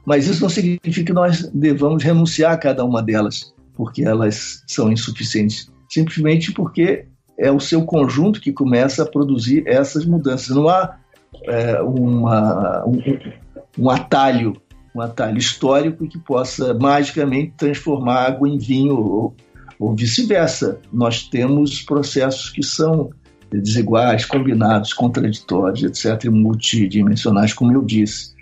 Mas 0.06 0.28
isso 0.28 0.42
não 0.42 0.50
significa 0.50 1.04
que 1.04 1.14
nós 1.14 1.50
devamos 1.54 2.04
renunciar 2.04 2.54
a 2.54 2.58
cada 2.58 2.84
uma 2.84 3.02
delas, 3.02 3.54
porque 3.76 4.04
elas 4.04 4.64
são 4.68 4.92
insuficientes. 4.92 5.72
Simplesmente 5.90 6.52
porque 6.52 7.06
é 7.38 7.52
o 7.52 7.60
seu 7.60 7.84
conjunto 7.84 8.40
que 8.40 8.52
começa 8.52 9.04
a 9.04 9.06
produzir 9.06 9.64
essas 9.68 10.06
mudanças. 10.06 10.56
Não 10.56 10.70
há 10.70 10.98
é, 11.44 11.82
uma, 11.82 12.86
um, 12.86 13.00
um 13.78 13.90
atalho, 13.90 14.56
um 14.94 15.02
atalho 15.02 15.38
histórico 15.38 16.08
que 16.08 16.20
possa 16.20 16.74
magicamente 16.74 17.54
transformar 17.58 18.28
água 18.28 18.48
em 18.48 18.58
vinho 18.58 18.96
ou, 18.96 19.36
ou 19.80 19.96
vice-versa. 19.96 20.80
Nós 20.92 21.24
temos 21.24 21.82
processos 21.82 22.50
que 22.50 22.64
são 22.64 23.10
desiguais, 23.52 24.26
combinados, 24.26 24.94
contraditórios, 24.94 25.84
etc., 25.84 26.30
multidimensionais, 26.30 27.54
como 27.54 27.74
eu 27.74 27.84
disse. 27.84 28.34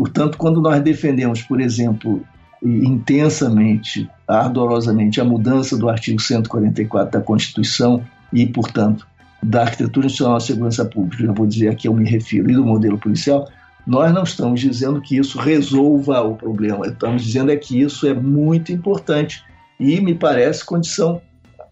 Portanto, 0.00 0.38
quando 0.38 0.62
nós 0.62 0.82
defendemos, 0.82 1.42
por 1.42 1.60
exemplo, 1.60 2.24
intensamente, 2.62 4.08
ardorosamente, 4.26 5.20
a 5.20 5.24
mudança 5.26 5.76
do 5.76 5.90
artigo 5.90 6.18
144 6.18 7.18
da 7.18 7.22
Constituição 7.22 8.02
e, 8.32 8.46
portanto, 8.46 9.06
da 9.42 9.60
arquitetura 9.60 10.06
institucional 10.06 10.38
da 10.38 10.44
segurança 10.44 10.86
pública, 10.86 11.26
já 11.26 11.32
vou 11.32 11.46
dizer 11.46 11.68
a 11.68 11.74
que 11.74 11.86
eu 11.86 11.92
me 11.92 12.08
refiro, 12.08 12.50
e 12.50 12.54
do 12.54 12.64
modelo 12.64 12.96
policial, 12.96 13.46
nós 13.86 14.10
não 14.14 14.22
estamos 14.22 14.62
dizendo 14.62 15.02
que 15.02 15.18
isso 15.18 15.38
resolva 15.38 16.22
o 16.22 16.34
problema, 16.34 16.86
estamos 16.86 17.22
dizendo 17.22 17.52
é 17.52 17.56
que 17.58 17.78
isso 17.78 18.06
é 18.06 18.14
muito 18.14 18.72
importante 18.72 19.44
e 19.78 20.00
me 20.00 20.14
parece 20.14 20.64
condição 20.64 21.20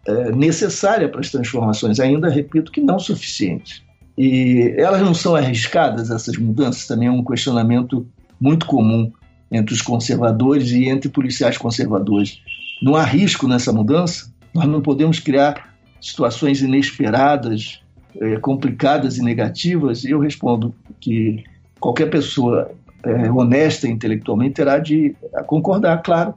é, 0.07 0.33
necessária 0.33 1.09
para 1.09 1.21
as 1.21 1.31
transformações, 1.31 1.99
ainda 1.99 2.29
repito 2.29 2.71
que 2.71 2.83
não 2.83 2.99
suficiente. 2.99 3.83
E 4.19 4.75
elas 4.77 5.01
não 5.01 5.15
são 5.15 5.35
arriscadas, 5.35 6.11
essas 6.11 6.37
mudanças, 6.37 6.87
também 6.87 7.09
é 7.09 7.11
um 7.11 7.25
questionamento 7.25 8.07
muito 8.41 8.67
comum 8.67 9.13
entre 9.51 9.75
os 9.75 9.83
conservadores 9.83 10.71
e 10.71 10.89
entre 10.89 11.09
policiais 11.09 11.57
conservadores. 11.57 12.41
Não 12.83 12.95
há 12.95 13.03
risco 13.03 13.49
nessa 13.49 13.73
mudança? 13.73 14.33
Nós 14.55 14.67
não 14.67 14.81
podemos 14.81 15.19
criar 15.19 15.75
situações 16.01 16.63
inesperadas, 16.63 17.81
é, 18.21 18.37
complicadas 18.37 19.17
e 19.17 19.23
negativas? 19.23 20.05
E 20.05 20.11
eu 20.11 20.21
respondo 20.21 20.75
que 21.01 21.45
qualquer 21.81 22.11
pessoa 22.11 22.71
é, 23.03 23.31
honesta 23.31 23.89
intelectualmente 23.89 24.55
terá 24.55 24.79
de 24.79 25.15
concordar, 25.47 26.03
claro. 26.03 26.35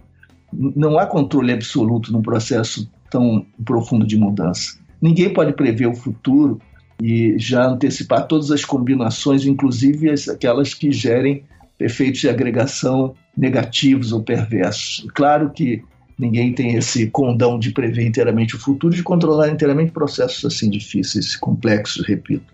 Não 0.53 0.99
há 0.99 1.05
controle 1.05 1.53
absoluto 1.53 2.11
num 2.11 2.21
processo 2.21 2.89
tão 3.09 3.45
profundo 3.63 4.05
de 4.05 4.17
mudança. 4.17 4.77
Ninguém 5.01 5.33
pode 5.33 5.53
prever 5.53 5.87
o 5.87 5.95
futuro 5.95 6.59
e 7.01 7.35
já 7.37 7.65
antecipar 7.65 8.27
todas 8.27 8.51
as 8.51 8.63
combinações, 8.63 9.45
inclusive 9.45 10.09
as, 10.09 10.29
aquelas 10.29 10.73
que 10.73 10.91
gerem 10.91 11.43
efeitos 11.83 12.21
de 12.21 12.29
agregação 12.29 13.13
negativos 13.35 14.11
ou 14.11 14.21
perversos. 14.21 15.05
Claro 15.13 15.49
que 15.51 15.83
ninguém 16.17 16.53
tem 16.53 16.75
esse 16.75 17.07
condão 17.07 17.57
de 17.57 17.71
prever 17.71 18.05
inteiramente 18.05 18.55
o 18.55 18.59
futuro, 18.59 18.93
de 18.93 19.03
controlar 19.03 19.49
inteiramente 19.49 19.91
processos 19.91 20.45
assim 20.45 20.69
difíceis, 20.69 21.35
complexos, 21.35 22.05
repito. 22.05 22.53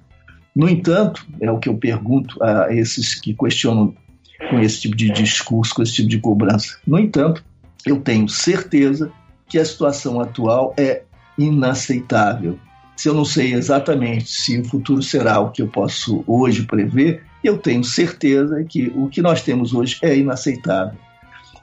No 0.55 0.69
entanto, 0.69 1.25
é 1.39 1.51
o 1.51 1.59
que 1.59 1.69
eu 1.69 1.77
pergunto 1.77 2.41
a 2.43 2.73
esses 2.73 3.13
que 3.13 3.33
questionam 3.33 3.93
com 4.49 4.59
esse 4.59 4.81
tipo 4.81 4.95
de 4.95 5.11
discurso, 5.11 5.75
com 5.75 5.83
esse 5.83 5.93
tipo 5.93 6.09
de 6.09 6.19
cobrança. 6.19 6.77
No 6.85 6.97
entanto, 6.97 7.43
eu 7.85 7.99
tenho 7.99 8.27
certeza 8.27 9.11
que 9.47 9.59
a 9.59 9.65
situação 9.65 10.19
atual 10.19 10.73
é 10.77 11.03
inaceitável 11.37 12.57
se 12.97 13.07
eu 13.07 13.13
não 13.13 13.23
sei 13.23 13.53
exatamente 13.53 14.29
se 14.29 14.59
o 14.59 14.65
futuro 14.65 15.03
será 15.03 15.39
o 15.39 15.51
que 15.51 15.61
eu 15.61 15.67
posso 15.67 16.23
hoje 16.25 16.63
prever, 16.63 17.23
eu 17.47 17.57
tenho 17.57 17.83
certeza 17.83 18.63
que 18.63 18.91
o 18.95 19.07
que 19.07 19.21
nós 19.21 19.41
temos 19.41 19.73
hoje 19.73 19.97
é 20.01 20.17
inaceitável. 20.17 20.97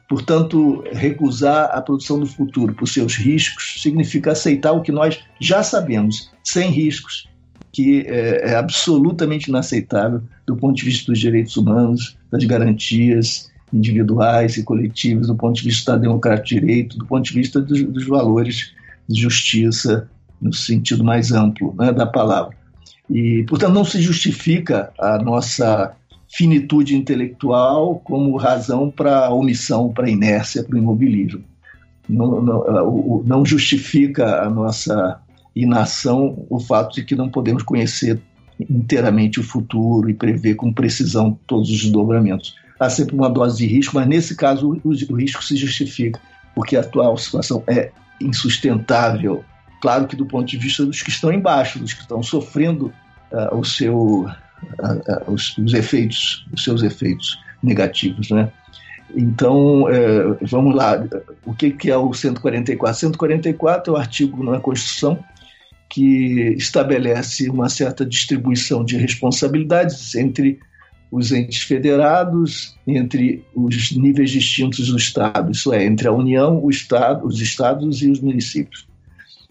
Portanto, 0.08 0.84
recusar 0.92 1.70
a 1.72 1.80
produção 1.80 2.20
do 2.20 2.26
futuro 2.26 2.74
por 2.74 2.86
seus 2.86 3.16
riscos 3.16 3.76
significa 3.82 4.32
aceitar 4.32 4.72
o 4.72 4.82
que 4.82 4.92
nós 4.92 5.20
já 5.40 5.62
sabemos, 5.62 6.30
sem 6.42 6.70
riscos, 6.70 7.28
que 7.72 8.02
é, 8.06 8.50
é 8.50 8.56
absolutamente 8.56 9.48
inaceitável 9.48 10.22
do 10.46 10.56
ponto 10.56 10.76
de 10.76 10.84
vista 10.84 11.10
dos 11.10 11.18
direitos 11.18 11.56
humanos, 11.56 12.16
das 12.30 12.44
garantias 12.44 13.50
individuais 13.72 14.56
e 14.56 14.62
coletivas, 14.62 15.26
do 15.26 15.34
ponto 15.34 15.56
de 15.56 15.64
vista 15.64 15.92
da 15.92 15.98
democracia 15.98 16.44
de 16.44 16.60
direito, 16.60 16.98
do 16.98 17.06
ponto 17.06 17.24
de 17.24 17.34
vista 17.34 17.60
dos, 17.60 17.82
dos 17.82 18.06
valores 18.06 18.72
de 19.08 19.20
justiça 19.20 20.08
no 20.40 20.52
sentido 20.52 21.02
mais 21.02 21.32
amplo 21.32 21.74
né, 21.78 21.92
da 21.92 22.06
palavra. 22.06 22.56
E, 23.10 23.44
portanto, 23.44 23.72
não 23.74 23.84
se 23.84 24.00
justifica 24.00 24.92
a 24.98 25.18
nossa 25.18 25.94
finitude 26.28 26.96
intelectual 26.96 28.00
como 28.00 28.36
razão 28.36 28.90
para 28.90 29.30
omissão, 29.30 29.92
para 29.92 30.10
inércia, 30.10 30.64
para 30.64 30.74
o 30.74 30.78
imobilismo. 30.78 31.44
Não, 32.08 32.42
não, 32.42 33.22
não 33.24 33.46
justifica 33.46 34.42
a 34.42 34.50
nossa 34.50 35.20
inação 35.54 36.44
o 36.50 36.58
fato 36.58 36.94
de 36.96 37.04
que 37.04 37.14
não 37.14 37.28
podemos 37.28 37.62
conhecer 37.62 38.20
inteiramente 38.58 39.40
o 39.40 39.42
futuro 39.42 40.08
e 40.08 40.14
prever 40.14 40.54
com 40.54 40.72
precisão 40.72 41.38
todos 41.46 41.70
os 41.70 41.82
desdobramentos. 41.82 42.54
Há 42.78 42.90
sempre 42.90 43.14
uma 43.14 43.30
dose 43.30 43.58
de 43.58 43.66
risco, 43.66 43.94
mas 43.94 44.06
nesse 44.06 44.36
caso 44.36 44.80
o, 44.84 44.90
o 45.12 45.14
risco 45.16 45.42
se 45.42 45.56
justifica, 45.56 46.20
porque 46.54 46.76
a 46.76 46.80
atual 46.80 47.16
situação 47.16 47.62
é 47.66 47.90
insustentável 48.20 49.44
Claro 49.84 50.06
que 50.06 50.16
do 50.16 50.24
ponto 50.24 50.46
de 50.46 50.56
vista 50.56 50.86
dos 50.86 51.02
que 51.02 51.10
estão 51.10 51.30
embaixo, 51.30 51.78
dos 51.78 51.92
que 51.92 52.00
estão 52.00 52.22
sofrendo 52.22 52.90
uh, 53.30 53.54
o 53.54 53.62
seu, 53.62 53.94
uh, 53.94 54.26
uh, 54.26 55.30
os, 55.30 55.58
os, 55.58 55.74
efeitos, 55.74 56.46
os 56.54 56.64
seus 56.64 56.82
efeitos 56.82 57.38
negativos, 57.62 58.30
né? 58.30 58.50
Então, 59.14 59.86
eh, 59.90 60.38
vamos 60.40 60.74
lá. 60.74 61.06
O 61.44 61.52
que, 61.54 61.70
que 61.70 61.90
é 61.90 61.96
o 61.98 62.14
144? 62.14 62.98
144 62.98 63.92
é 63.92 63.94
o 63.94 64.00
artigo 64.00 64.42
na 64.42 64.58
Constituição 64.58 65.22
que 65.90 66.54
estabelece 66.56 67.50
uma 67.50 67.68
certa 67.68 68.06
distribuição 68.06 68.82
de 68.86 68.96
responsabilidades 68.96 70.14
entre 70.14 70.58
os 71.12 71.30
entes 71.30 71.60
federados, 71.60 72.74
entre 72.86 73.44
os 73.54 73.92
níveis 73.94 74.30
distintos 74.30 74.88
do 74.88 74.96
Estado, 74.96 75.52
isso 75.52 75.74
é, 75.74 75.84
entre 75.84 76.08
a 76.08 76.12
União, 76.12 76.66
Estado, 76.70 77.26
os 77.26 77.38
Estados 77.38 78.00
e 78.00 78.08
os 78.08 78.18
municípios. 78.18 78.93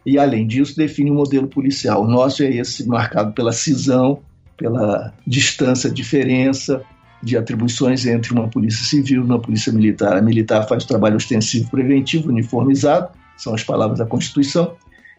E, 0.06 0.18
além 0.18 0.45
disso, 0.45 0.76
define 0.76 1.12
um 1.12 1.16
modelo 1.16 1.47
policial. 1.47 2.04
O 2.04 2.08
nosso 2.08 2.43
é 2.43 2.49
esse 2.49 2.88
marcado 2.88 3.34
pela 3.34 3.51
cisão, 3.51 4.20
pela 4.58 5.14
distância, 5.26 5.89
diferença 5.89 6.84
de 7.22 7.38
atribuições 7.38 8.06
entre 8.06 8.34
uma 8.34 8.49
polícia 8.49 8.86
civil 8.86 9.22
e 9.22 9.26
uma 9.26 9.39
polícia 9.39 9.72
militar. 9.72 10.18
A 10.18 10.22
militar 10.22 10.68
faz 10.68 10.84
trabalho 10.84 11.16
ostensivo 11.16 11.70
preventivo, 11.72 12.30
uniformizado, 12.30 13.10
são 13.38 13.54
as 13.54 13.64
palavras 13.64 13.99
da 13.99 14.06
Constituição, 14.06 14.76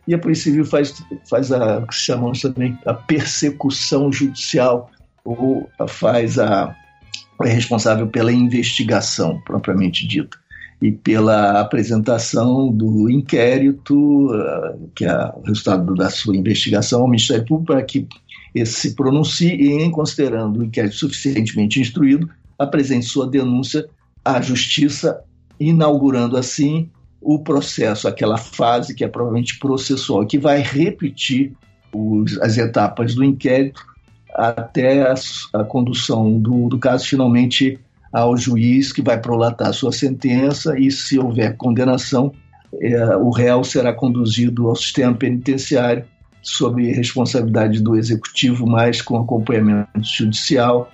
e 0.06 0.14
a 0.14 0.18
Polícia 0.18 0.44
Civil 0.44 0.66
faz, 0.66 1.02
faz 1.28 1.50
a 1.50 1.80
que 1.80 1.94
chamamos 1.94 2.42
também 2.42 2.78
a 2.84 2.92
persecução 2.92 4.12
judicial, 4.12 4.90
ou 5.24 5.68
faz 5.88 6.38
a 6.38 6.76
é 7.42 7.48
responsável 7.48 8.06
pela 8.06 8.32
investigação 8.32 9.40
propriamente 9.44 10.06
dita 10.06 10.38
e 10.84 10.92
pela 10.92 11.62
apresentação 11.62 12.70
do 12.70 13.08
inquérito, 13.08 14.28
eh, 14.34 14.74
que 14.94 15.06
é 15.06 15.32
o 15.34 15.40
resultado 15.40 15.94
da 15.94 16.10
sua 16.10 16.36
investigação 16.36 17.00
ao 17.00 17.08
Ministério 17.08 17.46
Público, 17.46 17.72
para 17.72 17.82
que 17.82 18.06
esse 18.54 18.74
se 18.74 18.94
pronuncie 18.94 19.54
e, 19.54 19.82
em 19.82 19.90
considerando 19.90 20.60
o 20.60 20.62
inquérito 20.62 20.96
suficientemente 20.96 21.80
instruído, 21.80 22.28
apresente 22.58 23.06
sua 23.06 23.26
denúncia 23.26 23.88
à 24.22 24.42
Justiça, 24.42 25.22
inaugurando 25.58 26.36
assim 26.36 26.90
o 27.18 27.38
processo, 27.38 28.06
aquela 28.06 28.36
fase 28.36 28.94
que 28.94 29.02
é 29.02 29.08
provavelmente 29.08 29.58
processual, 29.58 30.26
que 30.26 30.38
vai 30.38 30.60
repetir 30.60 31.54
os, 31.94 32.38
as 32.42 32.58
etapas 32.58 33.14
do 33.14 33.24
inquérito 33.24 33.82
até 34.34 35.00
a, 35.00 35.14
a 35.54 35.64
condução 35.64 36.38
do, 36.38 36.68
do, 36.68 36.78
caso 36.78 37.06
finalmente 37.06 37.78
ao 38.14 38.36
juiz 38.36 38.92
que 38.92 39.02
vai 39.02 39.20
prolatar 39.20 39.74
sua 39.74 39.90
sentença 39.90 40.78
e, 40.78 40.88
se 40.88 41.18
houver 41.18 41.56
condenação, 41.56 42.32
é, 42.80 43.16
o 43.16 43.28
réu 43.30 43.64
será 43.64 43.92
conduzido 43.92 44.68
ao 44.68 44.76
sistema 44.76 45.12
penitenciário 45.12 46.04
sob 46.40 46.80
responsabilidade 46.92 47.82
do 47.82 47.96
executivo, 47.96 48.68
mas 48.68 49.02
com 49.02 49.16
acompanhamento 49.16 49.88
judicial, 50.04 50.92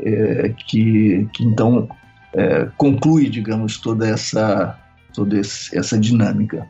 é, 0.00 0.52
que, 0.66 1.28
que 1.32 1.44
então 1.44 1.88
é, 2.34 2.68
conclui, 2.76 3.28
digamos, 3.28 3.78
toda 3.78 4.08
essa 4.08 4.76
toda 5.12 5.36
essa 5.38 5.98
dinâmica. 5.98 6.66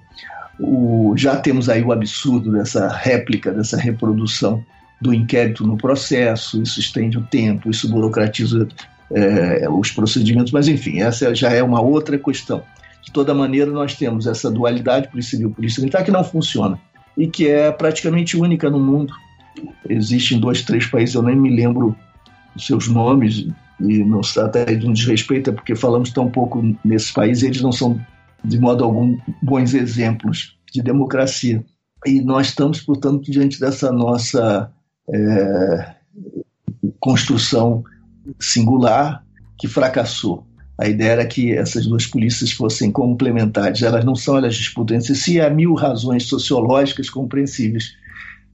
O, 0.59 1.14
já 1.16 1.37
temos 1.37 1.68
aí 1.68 1.83
o 1.83 1.93
absurdo 1.93 2.53
dessa 2.53 2.89
réplica, 2.89 3.51
dessa 3.53 3.78
reprodução 3.78 4.62
do 5.01 5.14
inquérito 5.14 5.66
no 5.66 5.76
processo, 5.76 6.62
isso 6.62 6.81
estende 6.81 7.16
o 7.16 7.22
tempo, 7.22 7.70
isso 7.70 7.89
burocratiza 7.89 8.68
é, 9.12 9.68
os 9.68 9.90
procedimentos, 9.90 10.52
mas 10.52 10.68
enfim, 10.68 11.00
essa 11.00 11.34
já 11.34 11.50
é 11.50 11.62
uma 11.62 11.80
outra 11.80 12.18
questão. 12.18 12.62
De 13.02 13.12
toda 13.12 13.34
maneira, 13.34 13.70
nós 13.70 13.94
temos 13.94 14.26
essa 14.26 14.50
dualidade 14.50 15.08
polícia 15.08 15.32
civil 15.32 15.50
polícia 15.50 15.80
militar 15.80 16.04
que 16.04 16.11
não 16.11 16.22
funciona 16.22 16.78
e 17.16 17.26
que 17.26 17.48
é 17.48 17.70
praticamente 17.72 18.36
única 18.36 18.70
no 18.70 18.78
mundo. 18.78 19.12
Existem 19.88 20.38
dois, 20.38 20.62
três 20.62 20.86
países, 20.86 21.14
eu 21.14 21.22
nem 21.22 21.36
me 21.36 21.50
lembro 21.50 21.96
os 22.54 22.66
seus 22.66 22.88
nomes, 22.88 23.46
e 23.80 24.04
não 24.04 24.22
se 24.22 24.34
trata 24.34 24.64
de 24.76 24.86
um 24.86 24.92
desrespeito, 24.92 25.50
é 25.50 25.52
porque 25.52 25.74
falamos 25.74 26.11
tão 26.11 26.30
pouco 26.30 26.62
nesses 26.84 27.11
países, 27.11 27.42
eles 27.42 27.62
não 27.62 27.72
são 27.72 28.00
de 28.44 28.58
modo 28.58 28.84
algum, 28.84 29.18
bons 29.42 29.74
exemplos 29.74 30.56
de 30.72 30.82
democracia. 30.82 31.64
E 32.06 32.20
nós 32.22 32.48
estamos, 32.48 32.80
portanto, 32.80 33.30
diante 33.30 33.61
dessa 33.61 33.92
nossa 33.92 34.70
é, 35.12 35.94
construção 36.98 37.84
singular 38.38 39.24
que 39.58 39.68
fracassou. 39.68 40.46
A 40.78 40.88
ideia 40.88 41.10
era 41.10 41.26
que 41.26 41.52
essas 41.52 41.86
duas 41.86 42.06
polícias 42.06 42.52
fossem 42.52 42.90
complementares. 42.90 43.82
Elas 43.82 44.04
não 44.04 44.14
são, 44.14 44.38
elas 44.38 44.54
disputam 44.54 44.96
entre 44.96 45.14
si. 45.14 45.38
Há 45.38 45.50
mil 45.50 45.74
razões 45.74 46.24
sociológicas 46.24 47.10
compreensíveis 47.10 47.94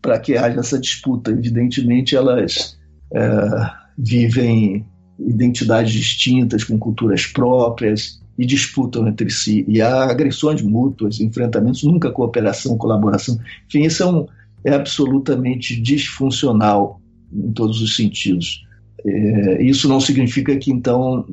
para 0.02 0.18
que 0.18 0.36
haja 0.36 0.58
essa 0.58 0.78
disputa. 0.78 1.30
Evidentemente, 1.30 2.16
elas 2.16 2.76
é, 3.14 3.70
vivem 3.96 4.84
identidades 5.18 5.92
distintas, 5.92 6.64
com 6.64 6.76
culturas 6.78 7.26
próprias, 7.26 8.20
e 8.38 8.44
disputam 8.44 9.06
entre 9.06 9.30
si. 9.30 9.64
E 9.68 9.80
há 9.80 10.04
agressões 10.04 10.60
mútuas, 10.62 11.20
enfrentamentos, 11.20 11.84
nunca 11.84 12.10
cooperação, 12.10 12.76
colaboração. 12.76 13.38
Enfim, 13.68 13.82
isso 13.82 14.02
é, 14.02 14.06
um, 14.06 14.26
é 14.64 14.74
absolutamente 14.74 15.80
disfuncional 15.80 17.00
em 17.32 17.52
todos 17.52 17.80
os 17.80 17.96
sentidos. 17.96 18.65
É, 19.06 19.62
isso 19.62 19.88
não 19.88 20.00
significa 20.00 20.56
que, 20.56 20.72
então, 20.72 21.24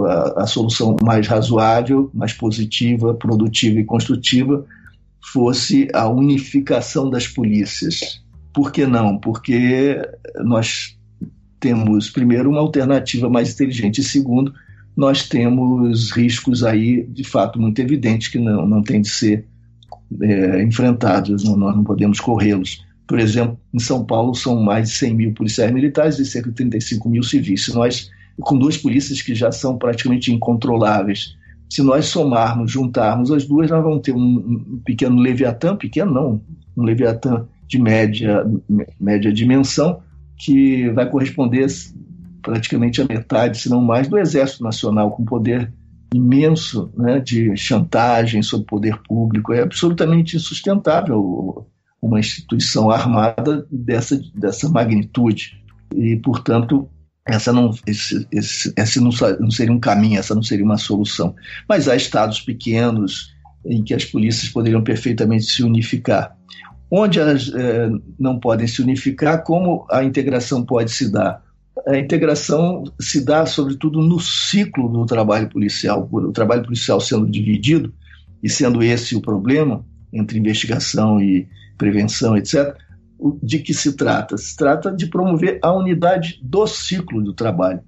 a, 0.00 0.42
a, 0.42 0.46
solução 0.46 0.96
mais 1.02 1.26
razoável, 1.28 2.10
mais 2.12 2.32
positiva, 2.32 3.14
produtiva 3.14 3.78
e 3.78 3.84
construtiva 3.84 4.64
fosse 5.32 5.88
a 5.94 6.08
unificação 6.08 7.08
das 7.08 7.28
polícias. 7.28 8.22
Por 8.52 8.72
que 8.72 8.86
não? 8.86 9.18
Porque 9.18 9.96
nós 10.44 10.98
temos, 11.60 12.10
primeiro, 12.10 12.50
uma 12.50 12.60
alternativa 12.60 13.30
mais 13.30 13.52
inteligente, 13.52 14.00
e 14.00 14.04
segundo, 14.04 14.52
nós 14.96 15.28
temos 15.28 16.10
riscos 16.10 16.64
aí, 16.64 17.04
de 17.04 17.24
fato, 17.24 17.60
muito 17.60 17.78
evidentes 17.78 18.28
que 18.28 18.38
não, 18.38 18.66
não 18.66 18.82
têm 18.82 19.00
de 19.00 19.08
ser 19.08 19.46
é, 20.20 20.62
enfrentados, 20.62 21.44
não, 21.44 21.56
nós 21.56 21.76
não 21.76 21.84
podemos 21.84 22.20
corrê-los. 22.20 22.84
Por 23.06 23.18
exemplo, 23.18 23.58
em 23.72 23.78
São 23.78 24.04
Paulo 24.04 24.34
são 24.34 24.60
mais 24.60 24.90
de 24.90 24.94
100 24.96 25.14
mil 25.14 25.34
policiais 25.34 25.72
militares 25.72 26.18
e 26.18 26.24
cerca 26.24 26.48
de 26.48 26.56
35 26.56 27.08
mil 27.08 27.22
civis. 27.22 27.64
Se 27.64 27.74
nós, 27.74 28.10
com 28.40 28.58
duas 28.58 28.76
polícias 28.76 29.20
que 29.20 29.34
já 29.34 29.50
são 29.50 29.76
praticamente 29.76 30.32
incontroláveis, 30.32 31.36
se 31.68 31.82
nós 31.82 32.06
somarmos, 32.06 32.70
juntarmos 32.70 33.30
as 33.30 33.46
duas, 33.46 33.70
nós 33.70 33.82
vamos 33.82 34.02
ter 34.02 34.12
um, 34.12 34.18
um 34.18 34.82
pequeno 34.84 35.20
Leviatã, 35.20 35.74
pequeno 35.74 36.12
não, 36.12 36.40
um 36.76 36.82
Leviatã 36.82 37.46
de 37.66 37.78
média, 37.78 38.44
média 39.00 39.32
dimensão, 39.32 40.00
que 40.36 40.90
vai 40.90 41.08
corresponder 41.08 41.66
praticamente 42.42 43.00
a 43.00 43.06
metade, 43.06 43.58
se 43.58 43.70
não 43.70 43.80
mais, 43.80 44.08
do 44.08 44.18
Exército 44.18 44.62
Nacional, 44.62 45.12
com 45.12 45.24
poder 45.24 45.72
imenso 46.14 46.92
né, 46.96 47.20
de 47.20 47.56
chantagem 47.56 48.42
sobre 48.42 48.64
o 48.64 48.66
poder 48.66 48.98
público. 49.08 49.52
É 49.52 49.62
absolutamente 49.62 50.36
insustentável 50.36 51.66
uma 52.02 52.20
instituição 52.20 52.90
armada 52.90 53.66
dessa, 53.70 54.20
dessa 54.34 54.68
magnitude. 54.68 55.62
E, 55.94 56.16
portanto, 56.16 56.88
essa 57.26 57.52
não, 57.52 57.72
esse, 57.86 58.26
esse, 58.32 58.72
esse 58.76 59.00
não, 59.00 59.10
não 59.38 59.50
seria 59.50 59.72
um 59.72 59.80
caminho, 59.80 60.18
essa 60.18 60.34
não 60.34 60.42
seria 60.42 60.64
uma 60.64 60.76
solução. 60.76 61.34
Mas 61.68 61.88
há 61.88 61.94
estados 61.94 62.40
pequenos 62.40 63.32
em 63.64 63.82
que 63.82 63.94
as 63.94 64.04
polícias 64.04 64.50
poderiam 64.50 64.82
perfeitamente 64.82 65.44
se 65.44 65.62
unificar. 65.62 66.36
Onde 66.90 67.20
elas 67.20 67.50
eh, 67.54 67.90
não 68.18 68.38
podem 68.38 68.66
se 68.66 68.82
unificar, 68.82 69.44
como 69.44 69.86
a 69.90 70.02
integração 70.02 70.64
pode 70.64 70.90
se 70.90 71.10
dar? 71.10 71.42
a 71.86 71.98
integração 71.98 72.84
se 73.00 73.24
dá, 73.24 73.46
sobretudo, 73.46 74.00
no 74.00 74.20
ciclo 74.20 74.88
do 74.88 75.06
trabalho 75.06 75.48
policial. 75.48 76.08
O 76.10 76.32
trabalho 76.32 76.62
policial 76.62 77.00
sendo 77.00 77.26
dividido, 77.26 77.92
e 78.42 78.48
sendo 78.48 78.82
esse 78.82 79.14
o 79.16 79.20
problema, 79.20 79.84
entre 80.12 80.38
investigação 80.38 81.20
e 81.20 81.48
prevenção, 81.82 82.36
etc., 82.36 82.76
de 83.42 83.58
que 83.58 83.74
se 83.74 83.96
trata? 83.96 84.36
Se 84.36 84.56
trata 84.56 84.92
de 84.92 85.06
promover 85.06 85.58
a 85.62 85.72
unidade 85.72 86.38
do 86.42 86.64
ciclo 86.66 87.20
do 87.22 87.32
trabalho. 87.32 87.80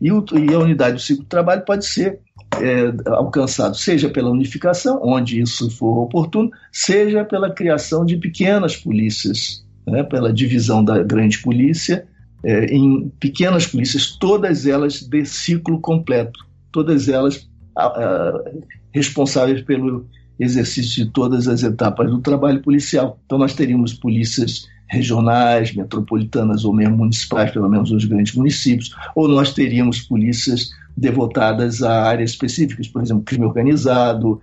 E, 0.00 0.12
o, 0.12 0.24
e 0.32 0.54
a 0.54 0.58
unidade 0.58 0.96
do 0.96 1.00
ciclo 1.00 1.24
do 1.24 1.28
trabalho 1.28 1.62
pode 1.64 1.86
ser 1.86 2.20
é, 2.60 2.92
alcançado, 3.10 3.76
seja 3.76 4.10
pela 4.10 4.30
unificação, 4.30 5.00
onde 5.02 5.40
isso 5.40 5.70
for 5.70 6.02
oportuno, 6.02 6.50
seja 6.70 7.24
pela 7.24 7.50
criação 7.50 8.04
de 8.04 8.16
pequenas 8.16 8.76
polícias, 8.76 9.64
né, 9.86 10.02
pela 10.02 10.32
divisão 10.32 10.84
da 10.84 11.02
grande 11.02 11.38
polícia 11.38 12.06
é, 12.44 12.66
em 12.66 13.10
pequenas 13.20 13.66
polícias, 13.66 14.16
todas 14.18 14.66
elas 14.66 15.00
de 15.00 15.24
ciclo 15.24 15.80
completo, 15.80 16.40
todas 16.72 17.08
elas 17.08 17.48
a, 17.76 17.86
a, 17.86 18.44
responsáveis 18.92 19.62
pelo 19.62 20.06
exercício 20.40 21.04
de 21.04 21.10
todas 21.10 21.46
as 21.46 21.62
etapas 21.62 22.10
do 22.10 22.20
trabalho 22.20 22.60
policial. 22.62 23.18
Então, 23.26 23.38
nós 23.38 23.54
teríamos 23.54 23.94
polícias 23.94 24.66
regionais, 24.88 25.72
metropolitanas 25.74 26.64
ou 26.64 26.74
mesmo 26.74 26.96
municipais, 26.96 27.50
pelo 27.50 27.68
menos 27.68 27.90
nos 27.92 28.04
grandes 28.04 28.34
municípios, 28.34 28.94
ou 29.14 29.28
nós 29.28 29.52
teríamos 29.52 30.00
polícias 30.00 30.70
devotadas 30.96 31.82
a 31.82 32.02
áreas 32.02 32.30
específicas, 32.30 32.88
por 32.88 33.02
exemplo, 33.02 33.22
crime 33.22 33.44
organizado, 33.44 34.40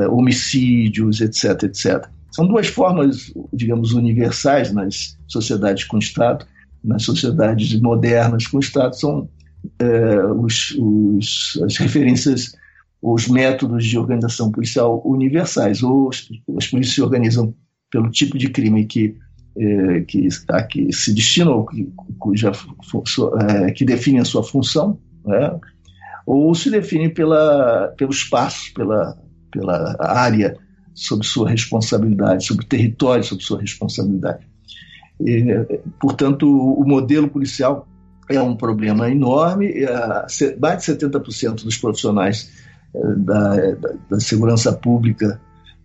é, 0.00 0.08
homicídios, 0.08 1.20
etc, 1.20 1.62
etc. 1.62 2.06
São 2.30 2.46
duas 2.46 2.66
formas, 2.66 3.32
digamos, 3.52 3.94
universais 3.94 4.72
nas 4.72 5.16
sociedades 5.26 5.84
com 5.84 5.98
Estado 5.98 6.44
nas 6.86 7.02
sociedades 7.02 7.78
modernas 7.80 8.46
com 8.46 8.60
Estado 8.60 8.94
são 8.94 9.28
é, 9.78 10.24
os, 10.26 10.74
os, 10.78 11.60
as 11.64 11.76
referências, 11.76 12.54
os 13.14 13.28
métodos 13.28 13.86
de 13.86 13.96
organização 13.96 14.50
policial 14.50 15.00
universais. 15.04 15.82
Ou 15.82 16.08
as, 16.08 16.28
as 16.56 16.66
polícias 16.66 16.94
se 16.94 17.02
organizam 17.02 17.54
pelo 17.90 18.10
tipo 18.10 18.36
de 18.36 18.48
crime 18.48 18.84
que 18.84 19.16
é, 19.58 20.00
que, 20.02 20.28
a 20.48 20.62
que 20.62 20.92
se 20.92 21.14
destina 21.14 21.50
ou 21.50 21.64
que, 21.64 21.90
cuja, 22.18 22.52
é, 23.48 23.70
que 23.70 23.86
define 23.86 24.18
a 24.18 24.24
sua 24.24 24.42
função, 24.42 24.98
né? 25.24 25.58
ou 26.26 26.54
se 26.54 26.70
define 26.70 27.08
pela, 27.08 27.94
pelo 27.96 28.10
espaço, 28.10 28.74
pela, 28.74 29.16
pela 29.50 29.96
área 29.98 30.58
sob 30.92 31.24
sua 31.24 31.48
responsabilidade, 31.48 32.44
sobre 32.44 32.66
o 32.66 32.68
território 32.68 33.24
sob 33.24 33.42
sua 33.42 33.60
responsabilidade. 33.60 34.46
E, 35.20 35.46
portanto, 36.00 36.46
o 36.46 36.86
modelo 36.86 37.28
policial 37.28 37.88
é 38.28 38.42
um 38.42 38.56
problema 38.56 39.08
enorme. 39.08 39.72
Mais 40.60 40.84
de 40.84 40.92
70% 40.92 41.64
dos 41.64 41.78
profissionais 41.78 42.65
da, 43.16 43.56
da, 44.10 44.20
segurança 44.20 44.72
pública 44.72 45.40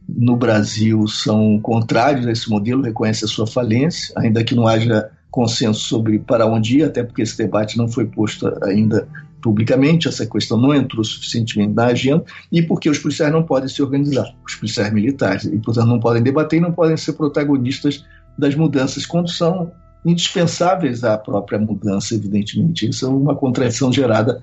no 0.07 0.36
Brasil 0.36 1.07
são 1.07 1.59
contrários 1.59 2.26
a 2.28 2.32
esse 2.32 2.49
modelo, 2.49 2.82
reconhecem 2.82 3.26
a 3.26 3.30
sua 3.30 3.47
falência, 3.47 4.14
ainda 4.18 4.43
que 4.43 4.55
não 4.55 4.68
haja 4.68 5.09
consenso 5.30 5.80
sobre 5.82 6.20
para 6.20 6.45
onde 6.45 6.80
ir, 6.80 6.84
até 6.84 7.03
porque 7.03 7.22
esse 7.22 7.38
debate 7.38 7.78
não 7.78 7.88
foi 7.88 8.05
posto 8.05 8.51
ainda 8.64 9.07
publicamente, 9.41 10.07
essa 10.07 10.26
questão 10.26 10.57
não 10.57 10.74
entrou 10.74 11.03
suficientemente 11.03 11.74
na 11.74 11.86
agenda, 11.86 12.24
e 12.51 12.62
porque 12.62 12.89
os 12.89 12.99
policiais 12.99 13.32
não 13.32 13.43
podem 13.43 13.68
se 13.68 13.82
organizar, 13.82 14.34
os 14.45 14.55
policiais 14.55 14.93
militares, 14.93 15.45
e 15.45 15.57
portanto 15.57 15.88
não 15.88 15.99
podem 15.99 16.22
debater 16.22 16.57
e 16.57 16.62
não 16.62 16.72
podem 16.72 16.95
ser 16.97 17.14
protagonistas 17.14 18.05
das 18.38 18.53
mudanças 18.55 19.05
quando 19.05 19.30
são 19.30 19.72
indispensáveis 20.05 21.03
à 21.03 21.18
própria 21.18 21.59
mudança, 21.59 22.16
evidentemente. 22.16 22.89
Isso 22.89 23.05
é 23.05 23.09
uma 23.09 23.36
contradição 23.36 23.91
gerada 23.91 24.41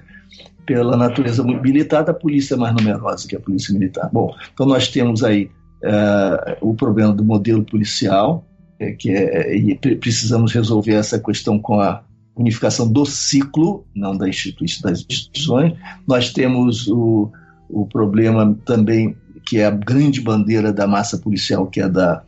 pela 0.68 0.98
natureza 0.98 1.42
militar 1.42 2.04
da 2.04 2.12
polícia 2.12 2.54
mais 2.54 2.74
numerosa 2.74 3.26
que 3.26 3.34
a 3.34 3.40
polícia 3.40 3.72
militar. 3.72 4.10
Bom, 4.12 4.34
então 4.52 4.66
nós 4.66 4.88
temos 4.88 5.24
aí 5.24 5.50
uh, 5.82 6.58
o 6.60 6.74
problema 6.74 7.14
do 7.14 7.24
modelo 7.24 7.64
policial, 7.64 8.44
é, 8.78 8.92
que 8.92 9.10
é, 9.10 9.56
e 9.56 9.74
precisamos 9.96 10.52
resolver 10.52 10.92
essa 10.92 11.18
questão 11.18 11.58
com 11.58 11.80
a 11.80 12.02
unificação 12.36 12.86
do 12.86 13.06
ciclo, 13.06 13.86
não 13.96 14.14
da 14.14 14.28
instituição, 14.28 14.90
das 14.90 15.06
instituições. 15.08 15.72
Nós 16.06 16.34
temos 16.34 16.86
o, 16.86 17.32
o 17.70 17.86
problema 17.86 18.54
também, 18.66 19.16
que 19.46 19.60
é 19.60 19.64
a 19.64 19.70
grande 19.70 20.20
bandeira 20.20 20.70
da 20.70 20.86
massa 20.86 21.16
policial, 21.16 21.66
que 21.66 21.80
é 21.80 21.88
da 21.88 22.22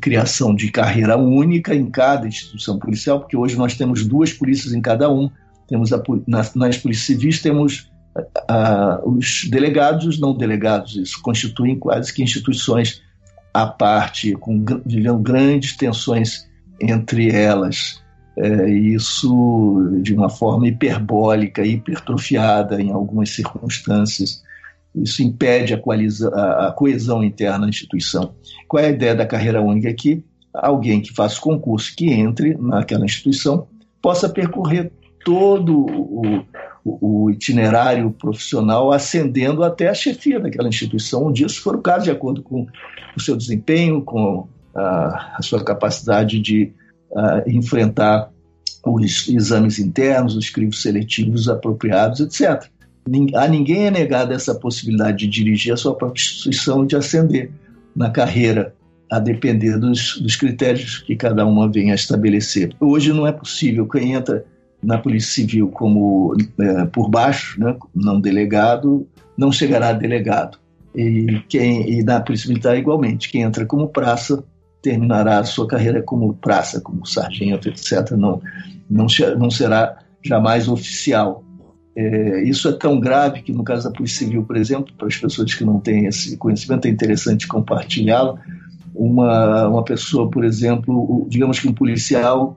criação 0.00 0.54
de 0.54 0.70
carreira 0.70 1.18
única 1.18 1.74
em 1.74 1.90
cada 1.90 2.26
instituição 2.26 2.78
policial, 2.78 3.20
porque 3.20 3.36
hoje 3.36 3.54
nós 3.54 3.76
temos 3.76 4.02
duas 4.02 4.32
polícias 4.32 4.72
em 4.72 4.80
cada 4.80 5.12
um. 5.12 5.30
Temos 5.68 5.92
a, 5.92 6.02
nas, 6.26 6.54
nas 6.54 6.76
polícias 6.78 7.06
civis 7.06 7.42
temos 7.42 7.90
os 9.04 9.48
delegados 9.50 10.06
os 10.06 10.18
não 10.18 10.36
delegados. 10.36 10.96
Isso 10.96 11.20
constituem 11.22 11.78
quase 11.78 12.12
que 12.12 12.22
instituições 12.22 13.02
à 13.52 13.66
parte, 13.66 14.32
com, 14.32 14.64
vivendo 14.84 15.18
grandes 15.18 15.76
tensões 15.76 16.46
entre 16.80 17.30
elas. 17.30 18.02
É, 18.38 18.68
isso 18.68 19.98
de 20.02 20.12
uma 20.12 20.28
forma 20.28 20.68
hiperbólica, 20.68 21.64
hipertrofiada 21.64 22.80
em 22.80 22.90
algumas 22.90 23.30
circunstâncias. 23.30 24.42
Isso 24.94 25.22
impede 25.22 25.74
a, 25.74 25.78
a, 25.78 26.68
a 26.68 26.72
coesão 26.72 27.24
interna 27.24 27.60
da 27.60 27.68
instituição. 27.68 28.34
Qual 28.68 28.82
é 28.82 28.88
a 28.88 28.90
ideia 28.90 29.14
da 29.14 29.26
carreira 29.26 29.62
única 29.62 29.88
aqui? 29.88 30.22
Alguém 30.52 31.00
que 31.00 31.14
faça 31.14 31.40
concurso, 31.40 31.94
que 31.96 32.10
entre 32.10 32.54
naquela 32.56 33.04
instituição, 33.04 33.66
possa 34.02 34.28
percorrer 34.28 34.92
todo 35.26 35.76
o, 35.76 36.44
o 36.84 37.30
itinerário 37.32 38.12
profissional 38.12 38.92
ascendendo 38.92 39.64
até 39.64 39.88
a 39.88 39.94
chefia 39.94 40.38
daquela 40.38 40.68
instituição, 40.68 41.32
dia, 41.32 41.48
se 41.48 41.58
for 41.58 41.74
o 41.74 41.82
caso, 41.82 42.04
de 42.04 42.12
acordo 42.12 42.44
com 42.44 42.64
o 43.16 43.20
seu 43.20 43.36
desempenho, 43.36 44.02
com 44.02 44.46
a, 44.72 45.34
a 45.36 45.42
sua 45.42 45.64
capacidade 45.64 46.38
de 46.38 46.72
a, 47.12 47.42
enfrentar 47.44 48.30
os 48.84 49.28
exames 49.28 49.80
internos, 49.80 50.36
os 50.36 50.48
crivos 50.48 50.80
seletivos 50.80 51.48
apropriados, 51.48 52.20
etc. 52.20 52.70
A 53.34 53.48
ninguém 53.48 53.86
é 53.86 53.90
negada 53.90 54.32
essa 54.32 54.54
possibilidade 54.54 55.18
de 55.18 55.26
dirigir 55.26 55.72
a 55.72 55.76
sua 55.76 55.96
própria 55.96 56.22
instituição 56.22 56.84
e 56.84 56.86
de 56.86 56.94
ascender 56.94 57.50
na 57.96 58.10
carreira, 58.10 58.72
a 59.10 59.18
depender 59.18 59.76
dos, 59.76 60.20
dos 60.20 60.36
critérios 60.36 60.98
que 60.98 61.16
cada 61.16 61.44
uma 61.44 61.68
venha 61.68 61.94
a 61.94 61.96
estabelecer. 61.96 62.72
Hoje 62.78 63.12
não 63.12 63.26
é 63.26 63.32
possível. 63.32 63.88
Quem 63.88 64.12
entra 64.12 64.44
na 64.86 64.98
Polícia 64.98 65.34
Civil 65.34 65.68
como 65.68 66.32
é, 66.60 66.86
por 66.86 67.10
baixo, 67.10 67.60
né, 67.60 67.76
não 67.92 68.20
delegado, 68.20 69.06
não 69.36 69.50
chegará 69.50 69.88
a 69.88 69.92
delegado. 69.92 70.58
E, 70.94 71.42
quem, 71.48 71.90
e 71.90 72.02
na 72.04 72.20
Polícia 72.20 72.48
Militar, 72.48 72.78
igualmente, 72.78 73.28
quem 73.28 73.42
entra 73.42 73.66
como 73.66 73.88
praça 73.88 74.42
terminará 74.80 75.40
a 75.40 75.44
sua 75.44 75.66
carreira 75.66 76.00
como 76.00 76.32
praça, 76.34 76.80
como 76.80 77.04
sargento, 77.04 77.68
etc. 77.68 78.12
Não, 78.12 78.40
não, 78.88 79.06
não 79.36 79.50
será 79.50 79.98
jamais 80.24 80.68
oficial. 80.68 81.42
É, 81.96 82.44
isso 82.44 82.68
é 82.68 82.72
tão 82.72 83.00
grave 83.00 83.42
que, 83.42 83.52
no 83.52 83.64
caso 83.64 83.88
da 83.88 83.94
Polícia 83.94 84.24
Civil, 84.24 84.44
por 84.44 84.56
exemplo, 84.56 84.94
para 84.96 85.08
as 85.08 85.16
pessoas 85.16 85.52
que 85.52 85.64
não 85.64 85.80
têm 85.80 86.06
esse 86.06 86.36
conhecimento, 86.36 86.86
é 86.86 86.90
interessante 86.90 87.48
compartilhá-lo. 87.48 88.38
Uma, 88.94 89.68
uma 89.68 89.82
pessoa, 89.82 90.30
por 90.30 90.44
exemplo, 90.44 91.26
digamos 91.28 91.58
que 91.58 91.68
um 91.68 91.74
policial 91.74 92.56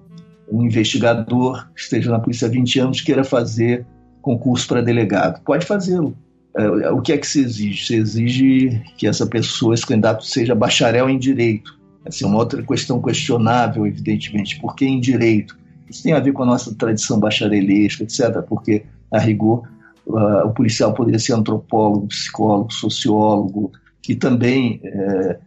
um 0.52 0.64
investigador 0.64 1.68
que 1.76 1.82
esteja 1.82 2.12
na 2.12 2.20
polícia 2.20 2.48
há 2.48 2.52
20 2.52 2.80
anos 2.80 3.02
queira 3.02 3.24
fazer 3.24 3.86
concurso 4.22 4.68
para 4.68 4.82
delegado. 4.82 5.42
Pode 5.44 5.66
fazê-lo. 5.66 6.16
É, 6.56 6.90
o 6.90 7.02
que 7.02 7.14
é 7.14 7.18
que 7.18 7.28
se 7.28 7.42
exige? 7.42 7.86
Se 7.86 7.96
exige 7.96 8.82
que 8.98 9.08
essa 9.08 9.26
pessoa, 9.26 9.74
esse 9.74 9.86
candidato, 9.86 10.26
seja 10.26 10.56
bacharel 10.56 11.10
em 11.10 11.18
direito. 11.18 11.78
Essa 12.06 12.26
é 12.26 12.28
uma 12.28 12.38
outra 12.38 12.62
questão 12.64 13.02
questionável, 13.02 13.86
evidentemente. 13.86 14.60
Por 14.60 14.76
que 14.76 14.86
em 14.86 15.00
direito? 15.00 15.58
Isso 15.90 16.04
tem 16.04 16.14
a 16.14 16.20
ver 16.20 16.34
com 16.34 16.44
a 16.44 16.46
nossa 16.46 16.74
tradição 16.74 17.20
bacharelesca, 17.20 18.04
etc., 18.04 18.42
porque, 18.48 18.84
a 19.12 19.20
rigor, 19.20 19.68
o 20.06 20.50
policial 20.52 20.94
poderia 20.94 21.20
ser 21.20 21.34
antropólogo, 21.34 22.08
psicólogo, 22.08 22.74
sociólogo, 22.74 23.72
e 24.08 24.16
também 24.16 24.82
é, 24.84 25.40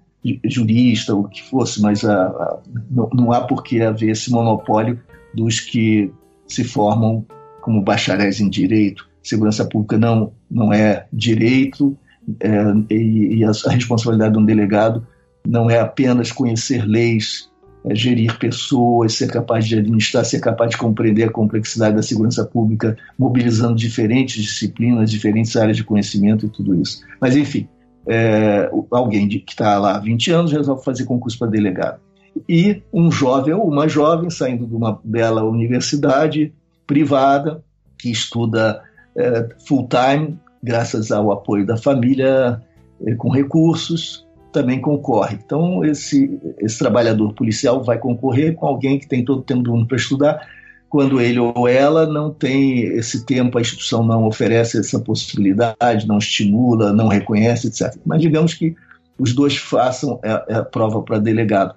jurista, 0.44 1.14
o 1.14 1.24
que 1.24 1.42
fosse, 1.42 1.80
mas 1.82 2.04
a, 2.04 2.26
a, 2.26 2.58
não, 2.90 3.08
não, 3.12 3.32
há 3.32 3.40
por 3.40 3.62
que 3.62 3.80
haver 3.82 4.10
esse 4.10 4.30
monopólio 4.30 5.00
dos 5.34 5.60
que 5.60 6.12
se 6.46 6.62
formam 6.62 7.26
como 7.60 7.82
bacharéis 7.82 8.40
em 8.40 8.48
direito. 8.48 9.08
Segurança 9.22 9.64
pública 9.64 9.98
não, 9.98 10.32
não 10.50 10.72
é 10.72 11.06
direito, 11.12 11.96
é, 12.40 12.94
e, 12.94 13.36
e 13.36 13.44
a, 13.44 13.50
a, 13.50 13.70
responsabilidade 13.70 14.34
de 14.34 14.38
um 14.38 14.44
delegado 14.44 15.06
não 15.46 15.68
é 15.68 15.80
apenas 15.80 16.30
conhecer 16.30 16.84
leis, 16.84 17.50
é 17.84 17.94
gerir 17.94 18.38
pessoas, 18.38 19.14
ser 19.14 19.28
capaz 19.28 19.66
de 19.66 19.76
administrar, 19.76 20.24
ser 20.24 20.38
capaz 20.38 20.70
de 20.70 20.76
compreender 20.76 21.24
a 21.24 21.32
complexidade 21.32 21.96
da 21.96 22.02
segurança 22.02 22.44
pública, 22.44 22.96
mobilizando 23.18 23.74
diferentes 23.74 24.40
disciplinas, 24.40 25.10
diferentes 25.10 25.56
áreas 25.56 25.76
de 25.76 25.82
conhecimento 25.82 26.46
e 26.46 26.48
tudo 26.48 26.80
isso. 26.80 27.02
Mas, 27.20 27.36
enfim, 27.36 27.66
é, 28.06 28.70
alguém 28.90 29.28
de, 29.28 29.38
que 29.38 29.52
está 29.52 29.78
lá 29.78 29.96
há 29.96 29.98
20 29.98 30.30
anos 30.30 30.52
resolve 30.52 30.84
fazer 30.84 31.04
concurso 31.04 31.38
para 31.38 31.48
delegado. 31.48 32.00
E 32.48 32.82
um 32.92 33.10
jovem 33.10 33.54
ou 33.54 33.68
uma 33.68 33.88
jovem 33.88 34.30
saindo 34.30 34.66
de 34.66 34.74
uma 34.74 34.98
bela 35.04 35.44
universidade 35.44 36.52
privada, 36.86 37.62
que 37.98 38.10
estuda 38.10 38.82
é, 39.16 39.48
full 39.66 39.88
time, 39.88 40.38
graças 40.62 41.12
ao 41.12 41.30
apoio 41.30 41.66
da 41.66 41.76
família, 41.76 42.60
é, 43.06 43.14
com 43.14 43.30
recursos, 43.30 44.26
também 44.52 44.80
concorre. 44.80 45.38
Então, 45.44 45.84
esse, 45.84 46.38
esse 46.58 46.78
trabalhador 46.78 47.32
policial 47.32 47.82
vai 47.82 47.98
concorrer 47.98 48.54
com 48.54 48.66
alguém 48.66 48.98
que 48.98 49.08
tem 49.08 49.24
todo 49.24 49.40
o 49.40 49.44
tempo 49.44 49.62
do 49.62 49.72
mundo 49.72 49.86
para 49.86 49.96
estudar, 49.96 50.46
quando 50.92 51.22
ele 51.22 51.38
ou 51.38 51.66
ela 51.66 52.06
não 52.06 52.30
tem 52.30 52.82
esse 52.82 53.24
tempo, 53.24 53.56
a 53.56 53.62
instituição 53.62 54.04
não 54.04 54.26
oferece 54.26 54.78
essa 54.78 55.00
possibilidade, 55.00 56.06
não 56.06 56.18
estimula, 56.18 56.92
não 56.92 57.08
reconhece, 57.08 57.68
etc. 57.68 57.96
Mas 58.04 58.20
digamos 58.20 58.52
que 58.52 58.76
os 59.18 59.34
dois 59.34 59.56
façam 59.56 60.20
a, 60.22 60.58
a 60.58 60.62
prova 60.62 61.00
para 61.00 61.18
delegado. 61.18 61.74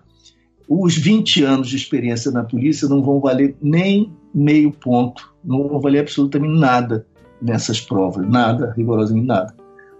Os 0.67 0.97
20 0.97 1.43
anos 1.45 1.69
de 1.69 1.77
experiência 1.77 2.29
na 2.29 2.43
polícia 2.43 2.89
não 2.89 3.01
vão 3.01 3.21
valer 3.21 3.55
nem 3.61 4.11
meio 4.33 4.69
ponto, 4.73 5.33
não 5.41 5.69
vão 5.69 5.79
valer 5.79 5.99
absolutamente 5.99 6.59
nada 6.59 7.07
nessas 7.41 7.79
provas, 7.79 8.27
nada, 8.27 8.73
rigorosamente 8.75 9.27
nada. 9.27 9.55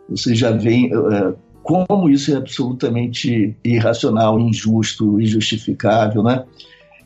Você 0.10 0.36
já 0.36 0.52
vê 0.52 0.88
é, 0.88 1.34
como 1.64 2.10
isso 2.10 2.34
é 2.34 2.36
absolutamente 2.36 3.56
irracional, 3.64 4.38
injusto, 4.38 5.22
injustificável, 5.22 6.22
né? 6.22 6.44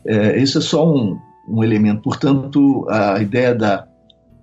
É, 0.04 0.42
isso 0.42 0.58
é 0.58 0.60
só 0.60 0.92
um, 0.92 1.16
um 1.50 1.64
elemento. 1.64 2.02
Portanto, 2.02 2.86
a 2.88 3.20
ideia 3.20 3.54
da, 3.54 3.86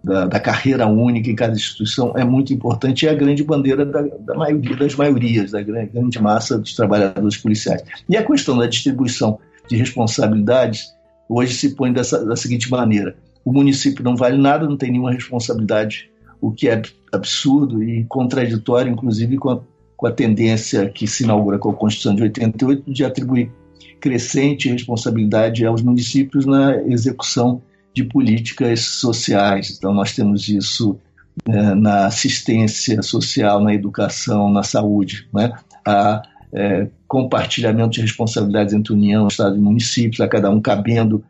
da, 0.04 0.26
da, 0.28 0.40
carreira 0.40 0.86
única 0.86 1.30
em 1.30 1.36
cada 1.36 1.54
instituição 1.54 2.14
é 2.16 2.24
muito 2.24 2.54
importante 2.54 3.04
e 3.04 3.08
é 3.08 3.12
a 3.12 3.16
grande 3.16 3.44
bandeira 3.44 3.86
da, 3.86 4.02
da 4.02 4.36
maioria 4.36 4.76
das 4.76 4.96
maiorias, 4.96 5.52
da 5.52 5.62
grande, 5.62 5.92
grande 5.92 6.22
massa 6.22 6.58
dos 6.58 6.76
trabalhadores 6.76 7.38
policiais. 7.38 7.84
E 8.10 8.18
a 8.18 8.24
questão 8.24 8.58
da 8.58 8.68
distribuição 8.68 9.40
de 9.70 9.78
responsabilidades 9.78 10.94
hoje 11.30 11.54
se 11.54 11.76
põe 11.76 11.92
dessa, 11.92 12.26
da 12.26 12.36
seguinte 12.36 12.70
maneira: 12.70 13.16
o 13.44 13.52
município 13.52 14.04
não 14.04 14.16
vale 14.16 14.38
nada, 14.38 14.68
não 14.68 14.78
tem 14.78 14.92
nenhuma 14.92 15.12
responsabilidade, 15.12 16.10
o 16.42 16.52
que 16.52 16.68
é 16.68 16.82
absurdo 17.12 17.82
e 17.82 18.04
contraditório, 18.06 18.92
inclusive, 18.92 19.38
com 19.38 19.50
a, 19.50 19.60
com 19.96 20.08
a 20.08 20.12
tendência 20.12 20.90
que 20.90 21.08
se 21.08 21.24
inaugura 21.24 21.58
com 21.58 21.70
a 21.70 21.74
Constituição 21.74 22.16
de 22.16 22.24
88 22.24 22.92
de 22.92 23.06
atribuir 23.06 23.52
crescente 24.00 24.70
responsabilidade 24.70 25.66
aos 25.66 25.82
municípios 25.82 26.46
na 26.46 26.78
execução 26.84 27.62
de 27.94 28.04
políticas 28.04 28.82
sociais. 28.82 29.76
Então, 29.76 29.94
nós 29.94 30.14
temos 30.14 30.48
isso 30.48 31.00
é, 31.46 31.76
na 31.76 32.06
assistência 32.06 33.02
social, 33.02 33.64
na 33.64 33.74
educação, 33.74 34.52
na 34.52 34.64
saúde. 34.64 35.28
Né? 35.34 35.52
A 35.86 36.22
é, 36.54 36.88
compartilhamento 37.08 37.92
de 37.92 38.02
responsabilidades 38.02 38.74
entre 38.74 38.94
União, 38.94 39.28
Estado 39.28 39.56
e 39.56 39.60
municípios, 39.60 40.22
a 40.22 40.28
cada 40.28 40.50
um 40.50 40.62
cabendo 40.62 41.24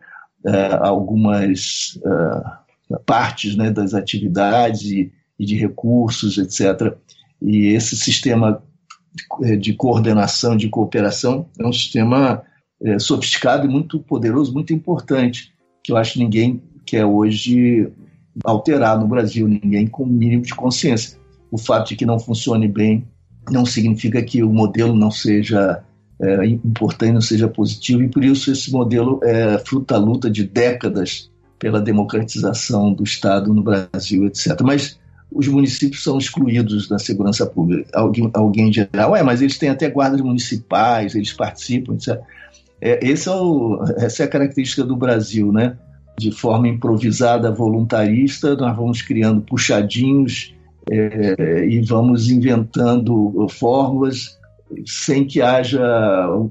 é, 0.46 0.78
algumas 0.82 2.00
é, 2.06 2.98
partes 3.06 3.56
né, 3.56 3.72
das 3.72 3.94
atividades 3.94 4.84
e, 4.84 5.12
e 5.40 5.46
de 5.46 5.56
recursos, 5.56 6.38
etc. 6.38 6.96
E 7.42 7.68
esse 7.68 7.96
sistema 7.96 8.62
de 9.60 9.74
coordenação, 9.74 10.56
de 10.56 10.70
cooperação, 10.70 11.48
é 11.60 11.66
um 11.66 11.74
sistema 11.74 12.44
é, 12.82 13.00
sofisticado 13.00 13.66
e 13.66 13.70
muito 13.70 14.00
poderoso, 14.00 14.54
muito 14.54 14.74
importante, 14.74 15.54
que 15.84 15.92
eu 15.92 15.98
acho 15.98 16.14
que 16.14 16.20
ninguém 16.20 16.62
quer 16.86 17.06
hoje 17.06 17.92
alterar 18.44 19.00
no 19.00 19.08
Brasil, 19.08 19.48
ninguém 19.48 19.88
com 19.88 20.06
mínimo 20.06 20.44
de 20.44 20.54
consciência. 20.54 21.18
O 21.52 21.58
fato 21.58 21.90
de 21.90 21.96
que 21.96 22.06
não 22.06 22.20
funcione 22.20 22.68
bem 22.68 23.08
não 23.50 23.66
significa 23.66 24.22
que 24.22 24.44
o 24.44 24.52
modelo 24.52 24.96
não 24.96 25.10
seja 25.10 25.84
é, 26.22 26.46
importante, 26.46 27.14
não 27.14 27.22
seja 27.22 27.48
positivo, 27.48 28.04
e 28.04 28.10
por 28.10 28.24
isso 28.24 28.52
esse 28.52 28.72
modelo 28.72 29.20
é 29.24 29.58
fruto 29.60 29.94
da 29.94 30.00
luta 30.00 30.30
de 30.30 30.44
décadas 30.44 31.32
pela 31.60 31.82
democratização 31.82 32.94
do 32.94 33.04
Estado 33.04 33.54
no 33.54 33.64
Brasil, 33.64 34.26
etc. 34.26 34.60
Mas 34.62 35.00
os 35.32 35.48
municípios 35.48 36.04
são 36.04 36.18
excluídos 36.18 36.88
da 36.88 36.98
segurança 36.98 37.46
pública. 37.46 37.90
Alguém, 37.94 38.30
alguém 38.34 38.70
dirá, 38.70 39.10
ué, 39.10 39.24
mas 39.24 39.42
eles 39.42 39.58
têm 39.58 39.70
até 39.70 39.90
guardas 39.90 40.22
municipais, 40.22 41.16
eles 41.16 41.34
participam, 41.34 41.96
etc. 41.96 42.20
É, 42.80 43.00
esse 43.06 43.28
é 43.28 43.32
o, 43.32 43.84
essa 43.98 44.24
é 44.24 44.26
a 44.26 44.30
característica 44.30 44.84
do 44.84 44.96
Brasil, 44.96 45.52
né? 45.52 45.78
De 46.18 46.32
forma 46.32 46.68
improvisada, 46.68 47.52
voluntarista, 47.52 48.56
nós 48.56 48.76
vamos 48.76 49.02
criando 49.02 49.42
puxadinhos 49.42 50.56
é, 50.90 51.66
e 51.66 51.82
vamos 51.82 52.30
inventando 52.30 53.48
fórmulas 53.50 54.38
sem 54.86 55.26
que 55.26 55.42
haja 55.42 55.82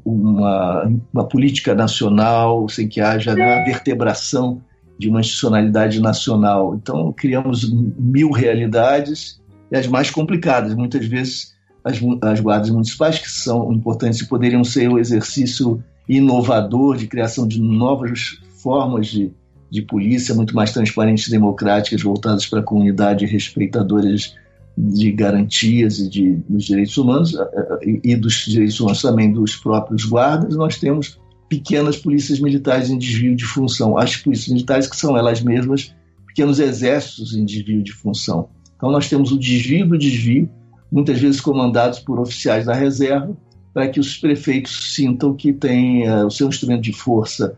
uma, 0.04 0.90
uma 1.12 1.24
política 1.24 1.74
nacional, 1.74 2.68
sem 2.68 2.88
que 2.88 3.00
haja 3.00 3.34
né, 3.34 3.60
a 3.60 3.64
vertebração 3.64 4.62
de 4.98 5.08
uma 5.08 5.20
institucionalidade 5.20 6.00
nacional. 6.00 6.74
Então, 6.74 7.12
criamos 7.12 7.70
mil 7.70 8.30
realidades 8.30 9.40
e 9.70 9.76
as 9.76 9.86
mais 9.86 10.10
complicadas. 10.10 10.74
Muitas 10.74 11.06
vezes, 11.06 11.54
as, 11.84 11.98
as 12.22 12.40
guardas 12.40 12.70
municipais, 12.70 13.18
que 13.18 13.30
são 13.30 13.72
importantes 13.72 14.20
e 14.20 14.28
poderiam 14.28 14.64
ser 14.64 14.90
o 14.90 14.98
exercício 14.98 15.82
inovador 16.08 16.96
de 16.96 17.06
criação 17.06 17.46
de 17.46 17.60
novas 17.60 18.38
formas 18.62 19.08
de, 19.08 19.30
de 19.70 19.82
polícia, 19.82 20.34
muito 20.34 20.54
mais 20.54 20.72
transparentes 20.72 21.26
e 21.26 21.30
democráticas, 21.30 22.02
voltadas 22.02 22.46
para 22.46 22.60
a 22.60 22.62
comunidade 22.62 23.26
respeitadoras 23.26 24.34
de 24.76 25.10
garantias 25.10 25.98
e 25.98 26.08
de, 26.08 26.32
dos 26.48 26.64
direitos 26.64 26.96
humanos 26.98 27.34
eh, 27.34 27.78
eh, 27.82 28.00
e, 28.04 28.16
dos 28.16 28.44
direitos 28.46 28.78
humanos 28.78 29.00
também 29.00 29.32
dos 29.32 29.56
próprios 29.56 30.04
guardas, 30.04 30.54
nós 30.54 30.78
temos 30.78 31.18
pequenas 31.48 31.96
polícias 31.96 32.40
militares 32.40 32.90
em 32.90 32.98
desvio 32.98 33.36
de 33.36 33.44
função. 33.44 33.96
As 33.96 34.16
polícias 34.16 34.48
militares 34.48 34.86
que 34.86 34.96
são 34.96 35.16
elas 35.16 35.40
mesmas 35.40 35.94
pequenos 36.26 36.58
exércitos 36.58 37.34
em 37.34 37.44
desvio 37.44 37.82
de 37.82 37.92
função. 37.92 38.48
Então 38.76 38.90
nós 38.90 39.08
temos 39.08 39.32
o 39.32 39.38
desvio 39.38 39.86
do 39.86 39.98
desvio, 39.98 40.48
muitas 40.92 41.18
vezes 41.18 41.40
comandados 41.40 41.98
por 41.98 42.20
oficiais 42.20 42.66
da 42.66 42.74
reserva, 42.74 43.36
para 43.72 43.88
que 43.88 44.00
os 44.00 44.16
prefeitos 44.16 44.94
sintam 44.94 45.34
que 45.34 45.52
têm 45.52 46.08
uh, 46.08 46.26
o 46.26 46.30
seu 46.30 46.48
instrumento 46.48 46.82
de 46.82 46.92
força 46.92 47.56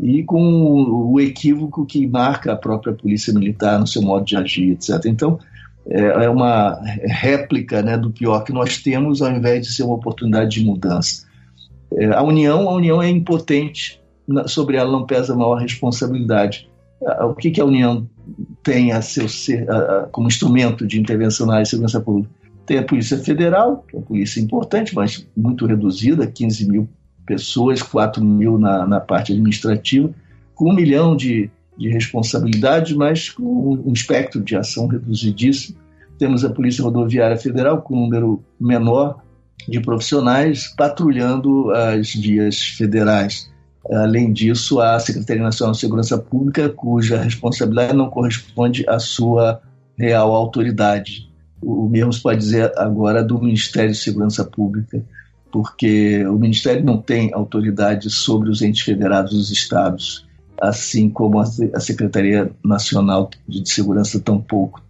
e 0.00 0.22
com 0.22 1.10
o 1.10 1.20
equívoco 1.20 1.86
que 1.86 2.06
marca 2.06 2.52
a 2.52 2.56
própria 2.56 2.92
polícia 2.92 3.32
militar 3.32 3.78
no 3.78 3.86
seu 3.86 4.02
modo 4.02 4.24
de 4.24 4.36
agir, 4.36 4.72
etc. 4.72 5.06
Então, 5.06 5.38
é, 5.88 6.24
é 6.24 6.28
uma 6.28 6.78
réplica 7.04 7.82
né, 7.82 7.96
do 7.96 8.10
pior 8.10 8.44
que 8.44 8.52
nós 8.52 8.78
temos, 8.78 9.22
ao 9.22 9.30
invés 9.32 9.66
de 9.66 9.72
ser 9.72 9.84
uma 9.84 9.94
oportunidade 9.94 10.50
de 10.50 10.64
mudança. 10.64 11.25
É, 11.92 12.06
a 12.06 12.22
União, 12.22 12.68
a 12.68 12.74
União 12.74 13.02
é 13.02 13.08
impotente, 13.08 14.00
sobre 14.46 14.76
ela 14.76 14.90
não 14.90 15.06
pesa 15.06 15.32
a 15.32 15.36
maior 15.36 15.56
responsabilidade. 15.56 16.68
O 17.20 17.34
que, 17.34 17.50
que 17.50 17.60
a 17.60 17.64
União 17.64 18.08
tem 18.62 18.90
a 18.90 19.02
seu 19.02 19.28
ser, 19.28 19.70
a, 19.70 19.76
a, 19.76 20.02
como 20.06 20.28
instrumento 20.28 20.86
de 20.86 20.98
intervenção 20.98 21.46
na 21.46 21.54
área 21.54 21.64
de 21.64 21.68
segurança 21.70 22.00
pública? 22.00 22.30
Tem 22.64 22.78
a 22.78 22.82
Polícia 22.82 23.18
Federal, 23.18 23.84
que 23.86 23.94
é 23.94 23.98
uma 23.98 24.04
polícia 24.04 24.40
importante, 24.40 24.94
mas 24.94 25.26
muito 25.36 25.66
reduzida, 25.66 26.26
15 26.26 26.68
mil 26.68 26.88
pessoas, 27.24 27.82
4 27.82 28.24
mil 28.24 28.58
na, 28.58 28.86
na 28.86 29.00
parte 29.00 29.32
administrativa, 29.32 30.10
com 30.54 30.70
um 30.70 30.74
milhão 30.74 31.14
de, 31.14 31.50
de 31.76 31.88
responsabilidades, 31.90 32.96
mas 32.96 33.30
com 33.30 33.78
um 33.84 33.92
espectro 33.92 34.42
de 34.42 34.56
ação 34.56 34.86
reduzidíssimo. 34.86 35.76
Temos 36.18 36.44
a 36.44 36.50
Polícia 36.50 36.82
Rodoviária 36.82 37.36
Federal, 37.36 37.82
com 37.82 37.94
um 37.94 38.00
número 38.00 38.42
menor 38.58 39.22
de 39.68 39.80
profissionais 39.80 40.72
patrulhando 40.76 41.70
as 41.70 42.14
vias 42.14 42.60
federais. 42.60 43.50
Além 43.90 44.32
disso, 44.32 44.80
a 44.80 44.98
Secretaria 44.98 45.42
Nacional 45.42 45.72
de 45.72 45.80
Segurança 45.80 46.18
Pública, 46.18 46.68
cuja 46.68 47.22
responsabilidade 47.22 47.94
não 47.94 48.10
corresponde 48.10 48.84
à 48.88 48.98
sua 48.98 49.60
real 49.96 50.32
autoridade 50.34 51.26
o 51.62 51.88
mesmo 51.88 52.12
se 52.12 52.22
pode 52.22 52.38
dizer 52.38 52.72
agora 52.76 53.24
do 53.24 53.40
Ministério 53.40 53.90
de 53.90 53.98
Segurança 53.98 54.44
Pública, 54.44 55.02
porque 55.50 56.24
o 56.26 56.38
Ministério 56.38 56.84
não 56.84 57.00
tem 57.00 57.32
autoridade 57.32 58.10
sobre 58.10 58.50
os 58.50 58.62
entes 58.62 58.82
federados 58.82 59.32
dos 59.32 59.50
estados, 59.50 60.26
assim 60.60 61.08
como 61.08 61.40
a 61.40 61.80
Secretaria 61.80 62.50
Nacional 62.64 63.30
de 63.48 63.68
Segurança 63.68 64.20
tampouco. 64.20 64.82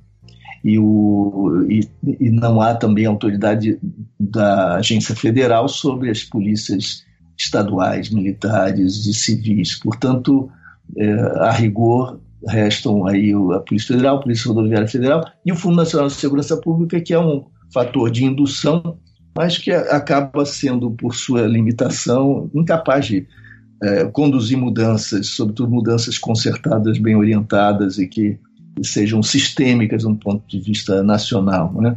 E, 0.66 0.80
o, 0.80 1.64
e, 1.70 1.88
e 2.18 2.28
não 2.28 2.60
há 2.60 2.74
também 2.74 3.06
autoridade 3.06 3.78
da 4.18 4.74
Agência 4.74 5.14
Federal 5.14 5.68
sobre 5.68 6.10
as 6.10 6.24
polícias 6.24 7.04
estaduais, 7.38 8.10
militares 8.10 9.06
e 9.06 9.14
civis. 9.14 9.78
Portanto, 9.78 10.50
é, 10.96 11.12
a 11.38 11.52
rigor, 11.52 12.18
restam 12.48 13.06
aí 13.06 13.32
a 13.54 13.60
Polícia 13.60 13.94
Federal, 13.94 14.16
a 14.16 14.22
Polícia 14.22 14.48
Rodoviária 14.48 14.88
Federal 14.88 15.24
e 15.44 15.52
o 15.52 15.56
Fundo 15.56 15.76
Nacional 15.76 16.08
de 16.08 16.14
Segurança 16.14 16.56
Pública, 16.56 17.00
que 17.00 17.14
é 17.14 17.20
um 17.20 17.44
fator 17.72 18.10
de 18.10 18.24
indução, 18.24 18.98
mas 19.36 19.58
que 19.58 19.70
acaba 19.70 20.44
sendo, 20.44 20.90
por 20.90 21.14
sua 21.14 21.42
limitação, 21.42 22.50
incapaz 22.52 23.06
de 23.06 23.24
é, 23.84 24.04
conduzir 24.06 24.58
mudanças, 24.58 25.28
sobretudo 25.28 25.70
mudanças 25.70 26.18
concertadas, 26.18 26.98
bem 26.98 27.14
orientadas 27.14 27.98
e 27.98 28.08
que 28.08 28.36
sejam 28.82 29.22
sistêmicas 29.22 30.02
do 30.02 30.14
ponto 30.16 30.46
de 30.46 30.60
vista 30.60 31.02
nacional. 31.02 31.72
Né? 31.74 31.96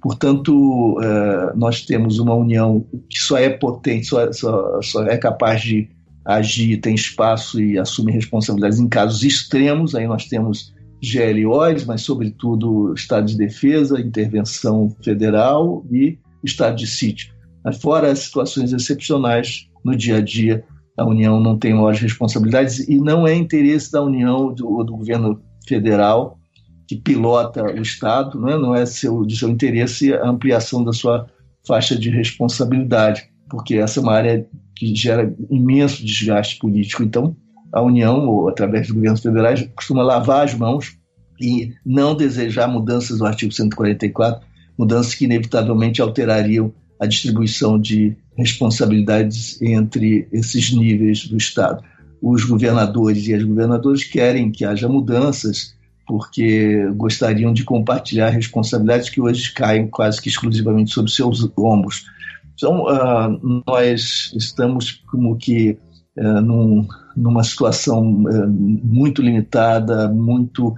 Portanto, 0.00 0.98
é, 1.02 1.56
nós 1.56 1.82
temos 1.82 2.18
uma 2.18 2.34
união 2.34 2.84
que 3.08 3.18
só 3.18 3.36
é 3.36 3.50
potente, 3.50 4.06
só, 4.06 4.32
só, 4.32 4.80
só 4.82 5.04
é 5.04 5.16
capaz 5.16 5.62
de 5.62 5.88
agir, 6.24 6.78
tem 6.78 6.94
espaço 6.94 7.60
e 7.60 7.78
assume 7.78 8.12
responsabilidades 8.12 8.78
em 8.78 8.88
casos 8.88 9.22
extremos. 9.22 9.94
Aí 9.94 10.06
nós 10.06 10.26
temos 10.26 10.74
GLOs, 11.02 11.84
mas 11.84 12.02
sobretudo 12.02 12.92
estado 12.94 13.26
de 13.26 13.36
defesa, 13.36 14.00
intervenção 14.00 14.94
federal 15.02 15.84
e 15.90 16.18
estado 16.44 16.76
de 16.76 16.86
sítio. 16.86 17.32
Mas 17.64 17.80
fora 17.80 18.10
as 18.10 18.20
situações 18.20 18.72
excepcionais 18.72 19.68
no 19.84 19.96
dia 19.96 20.16
a 20.16 20.20
dia, 20.20 20.64
a 20.96 21.04
União 21.04 21.40
não 21.40 21.56
tem 21.56 21.72
maiores 21.72 22.00
responsabilidades 22.00 22.80
e 22.88 22.98
não 22.98 23.26
é 23.26 23.34
interesse 23.34 23.92
da 23.92 24.02
União 24.02 24.54
ou 24.62 24.84
do 24.84 24.96
governo 24.96 25.40
federal 25.68 26.38
que 26.86 26.96
pilota 26.96 27.62
o 27.64 27.82
Estado, 27.82 28.40
não 28.40 28.48
é, 28.48 28.58
não 28.58 28.74
é 28.74 28.86
seu, 28.86 29.24
de 29.24 29.36
seu 29.36 29.50
interesse 29.50 30.12
a 30.14 30.26
ampliação 30.26 30.82
da 30.82 30.92
sua 30.92 31.26
faixa 31.66 31.94
de 31.94 32.08
responsabilidade, 32.08 33.28
porque 33.50 33.74
essa 33.74 34.00
é 34.00 34.02
uma 34.02 34.14
área 34.14 34.46
que 34.74 34.94
gera 34.94 35.34
imenso 35.50 36.04
desgaste 36.04 36.58
político. 36.58 37.02
Então, 37.02 37.36
a 37.72 37.82
União, 37.82 38.26
ou 38.26 38.48
através 38.48 38.86
dos 38.86 38.96
governos 38.96 39.20
federais, 39.20 39.68
costuma 39.76 40.02
lavar 40.02 40.44
as 40.44 40.54
mãos 40.54 40.96
e 41.40 41.74
não 41.84 42.16
desejar 42.16 42.66
mudanças 42.66 43.18
do 43.18 43.26
artigo 43.26 43.52
144, 43.52 44.46
mudanças 44.78 45.14
que 45.14 45.26
inevitavelmente 45.26 46.00
alterariam 46.00 46.72
a 46.98 47.06
distribuição 47.06 47.78
de 47.78 48.16
responsabilidades 48.36 49.60
entre 49.60 50.26
esses 50.32 50.72
níveis 50.72 51.26
do 51.26 51.36
Estado. 51.36 51.82
Os 52.20 52.44
governadores 52.44 53.26
e 53.26 53.34
as 53.34 53.42
governadoras 53.42 54.04
querem 54.04 54.50
que 54.50 54.64
haja 54.64 54.88
mudanças 54.88 55.76
porque 56.08 56.90
gostariam 56.96 57.52
de 57.52 57.62
compartilhar 57.64 58.30
responsabilidades 58.30 59.10
que 59.10 59.20
hoje 59.20 59.52
caem 59.52 59.86
quase 59.86 60.20
que 60.20 60.30
exclusivamente 60.30 60.90
sobre 60.90 61.10
seus 61.10 61.46
ombros. 61.54 62.06
Então, 62.54 62.84
uh, 62.86 63.62
nós 63.66 64.32
estamos 64.34 65.02
como 65.10 65.36
que 65.36 65.78
uh, 66.16 66.40
num, 66.40 66.88
numa 67.14 67.44
situação 67.44 68.24
uh, 68.24 68.48
muito 68.48 69.20
limitada, 69.20 70.08
muito, 70.08 70.74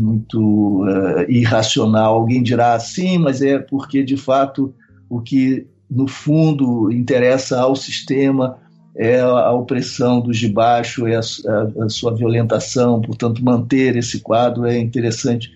muito 0.00 0.84
irracional. 1.28 2.14
Alguém 2.14 2.42
dirá, 2.42 2.78
sim, 2.80 3.18
mas 3.18 3.42
é 3.42 3.58
porque, 3.58 4.02
de 4.02 4.16
fato, 4.16 4.74
o 5.08 5.20
que 5.20 5.66
no 5.88 6.08
fundo 6.08 6.90
interessa 6.90 7.60
ao 7.60 7.76
sistema 7.76 8.56
é 8.96 9.20
a 9.20 9.50
opressão 9.52 10.20
dos 10.20 10.38
de 10.38 10.48
baixo, 10.48 11.06
é 11.06 11.16
a, 11.16 11.20
a, 11.20 11.84
a 11.84 11.88
sua 11.88 12.14
violentação, 12.14 13.00
portanto, 13.00 13.42
manter 13.42 13.96
esse 13.96 14.20
quadro 14.20 14.66
é 14.66 14.78
interessante. 14.78 15.50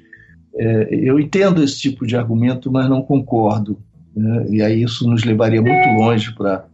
É, 0.55 0.89
eu 0.91 1.21
entendo 1.21 1.63
esse 1.63 1.79
tipo 1.79 2.07
de 2.07 2.17
argumento, 2.17 2.71
mas 2.73 2.89
não 2.89 3.03
concordo. 3.03 3.79
Né? 4.15 4.47
E 4.51 4.63
aí 4.63 4.83
isso 4.83 5.09
nos 5.09 5.25
levaria 5.25 5.61
muito 5.61 5.89
longe 6.01 6.35
para 6.35 6.65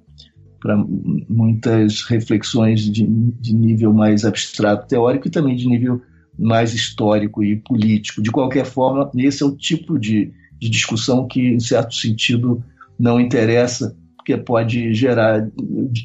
muitas 1.28 2.02
reflexões 2.02 2.82
de, 2.82 3.04
de 3.04 3.54
nível 3.54 3.92
mais 3.92 4.24
abstrato 4.24 4.86
teórico 4.86 5.26
e 5.26 5.30
também 5.30 5.56
de 5.56 5.66
nível 5.66 6.00
mais 6.38 6.72
histórico 6.72 7.42
e 7.42 7.56
político. 7.56 8.22
De 8.22 8.30
qualquer 8.30 8.64
forma, 8.64 9.10
esse 9.18 9.42
é 9.42 9.46
o 9.46 9.56
tipo 9.56 9.98
de, 9.98 10.32
de 10.60 10.70
discussão 10.70 11.26
que, 11.26 11.40
em 11.40 11.60
certo 11.60 11.94
sentido, 11.94 12.62
não 12.98 13.20
interessa, 13.20 13.96
porque 14.22 14.36
pode 14.36 14.94
gerar. 14.94 15.46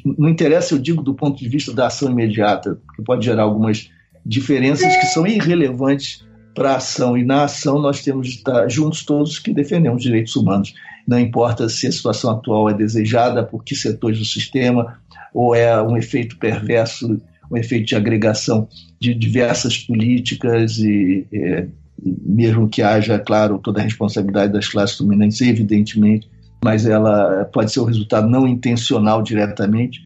Não 0.04 0.28
interessa, 0.28 0.74
eu 0.74 0.78
digo, 0.78 1.02
do 1.02 1.14
ponto 1.14 1.38
de 1.38 1.48
vista 1.48 1.72
da 1.72 1.86
ação 1.86 2.10
imediata, 2.10 2.78
porque 2.84 3.02
pode 3.02 3.24
gerar 3.24 3.44
algumas 3.44 3.90
diferenças 4.26 4.94
que 4.96 5.06
são 5.06 5.26
irrelevantes 5.26 6.26
para 6.52 6.72
a 6.72 6.76
ação. 6.76 7.16
E 7.16 7.24
na 7.24 7.44
ação 7.44 7.80
nós 7.80 8.02
temos 8.02 8.28
de 8.28 8.34
estar 8.34 8.68
juntos 8.68 9.04
todos 9.04 9.38
que 9.38 9.54
defendemos 9.54 10.02
direitos 10.02 10.34
humanos. 10.34 10.74
Não 11.06 11.18
importa 11.18 11.68
se 11.68 11.86
a 11.86 11.92
situação 11.92 12.32
atual 12.32 12.68
é 12.68 12.74
desejada 12.74 13.44
por 13.44 13.64
que 13.64 13.74
setores 13.74 14.18
do 14.18 14.24
sistema 14.24 14.98
ou 15.32 15.54
é 15.54 15.80
um 15.80 15.96
efeito 15.96 16.36
perverso, 16.38 17.20
um 17.50 17.56
efeito 17.56 17.86
de 17.86 17.96
agregação 17.96 18.68
de 19.00 19.14
diversas 19.14 19.78
políticas 19.78 20.78
e, 20.78 21.24
e 21.32 21.68
mesmo 22.04 22.68
que 22.68 22.82
haja, 22.82 23.18
claro, 23.18 23.58
toda 23.58 23.80
a 23.80 23.84
responsabilidade 23.84 24.52
das 24.52 24.68
classes 24.68 24.98
dominantes, 24.98 25.40
evidentemente, 25.40 26.28
mas 26.62 26.86
ela 26.86 27.44
pode 27.46 27.72
ser 27.72 27.80
o 27.80 27.84
resultado 27.84 28.28
não 28.28 28.46
intencional 28.46 29.22
diretamente 29.22 30.00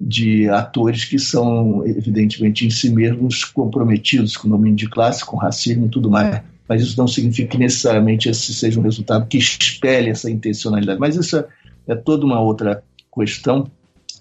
de 0.00 0.48
atores 0.48 1.04
que 1.04 1.18
são, 1.18 1.84
evidentemente, 1.86 2.66
em 2.66 2.70
si 2.70 2.90
mesmos 2.90 3.44
comprometidos 3.44 4.36
com 4.36 4.46
o 4.46 4.50
domínio 4.50 4.76
de 4.76 4.88
classe, 4.88 5.24
com 5.24 5.36
racismo 5.36 5.86
e 5.86 5.88
tudo 5.88 6.10
mais. 6.10 6.40
Mas 6.68 6.82
isso 6.82 6.98
não 6.98 7.08
significa 7.08 7.48
que 7.48 7.58
necessariamente 7.58 8.28
esse 8.28 8.54
seja 8.54 8.78
um 8.78 8.82
resultado 8.82 9.26
que 9.26 9.38
espelhe 9.38 10.10
essa 10.10 10.30
intencionalidade. 10.30 11.00
Mas 11.00 11.16
isso 11.16 11.36
é, 11.36 11.46
é 11.88 11.94
toda 11.96 12.24
uma 12.24 12.38
outra 12.38 12.82
questão 13.12 13.68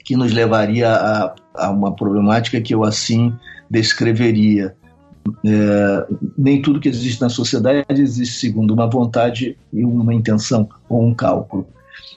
que 0.03 0.15
nos 0.15 0.31
levaria 0.31 0.89
a, 0.89 1.35
a 1.53 1.69
uma 1.69 1.93
problemática 1.93 2.61
que 2.61 2.73
eu 2.73 2.83
assim 2.83 3.33
descreveria. 3.69 4.75
É, 5.45 6.07
nem 6.37 6.61
tudo 6.61 6.79
que 6.79 6.89
existe 6.89 7.21
na 7.21 7.29
sociedade 7.29 8.01
existe 8.01 8.39
segundo 8.39 8.73
uma 8.73 8.89
vontade 8.89 9.57
e 9.73 9.83
uma 9.83 10.13
intenção 10.13 10.67
ou 10.89 11.05
um 11.05 11.13
cálculo. 11.13 11.67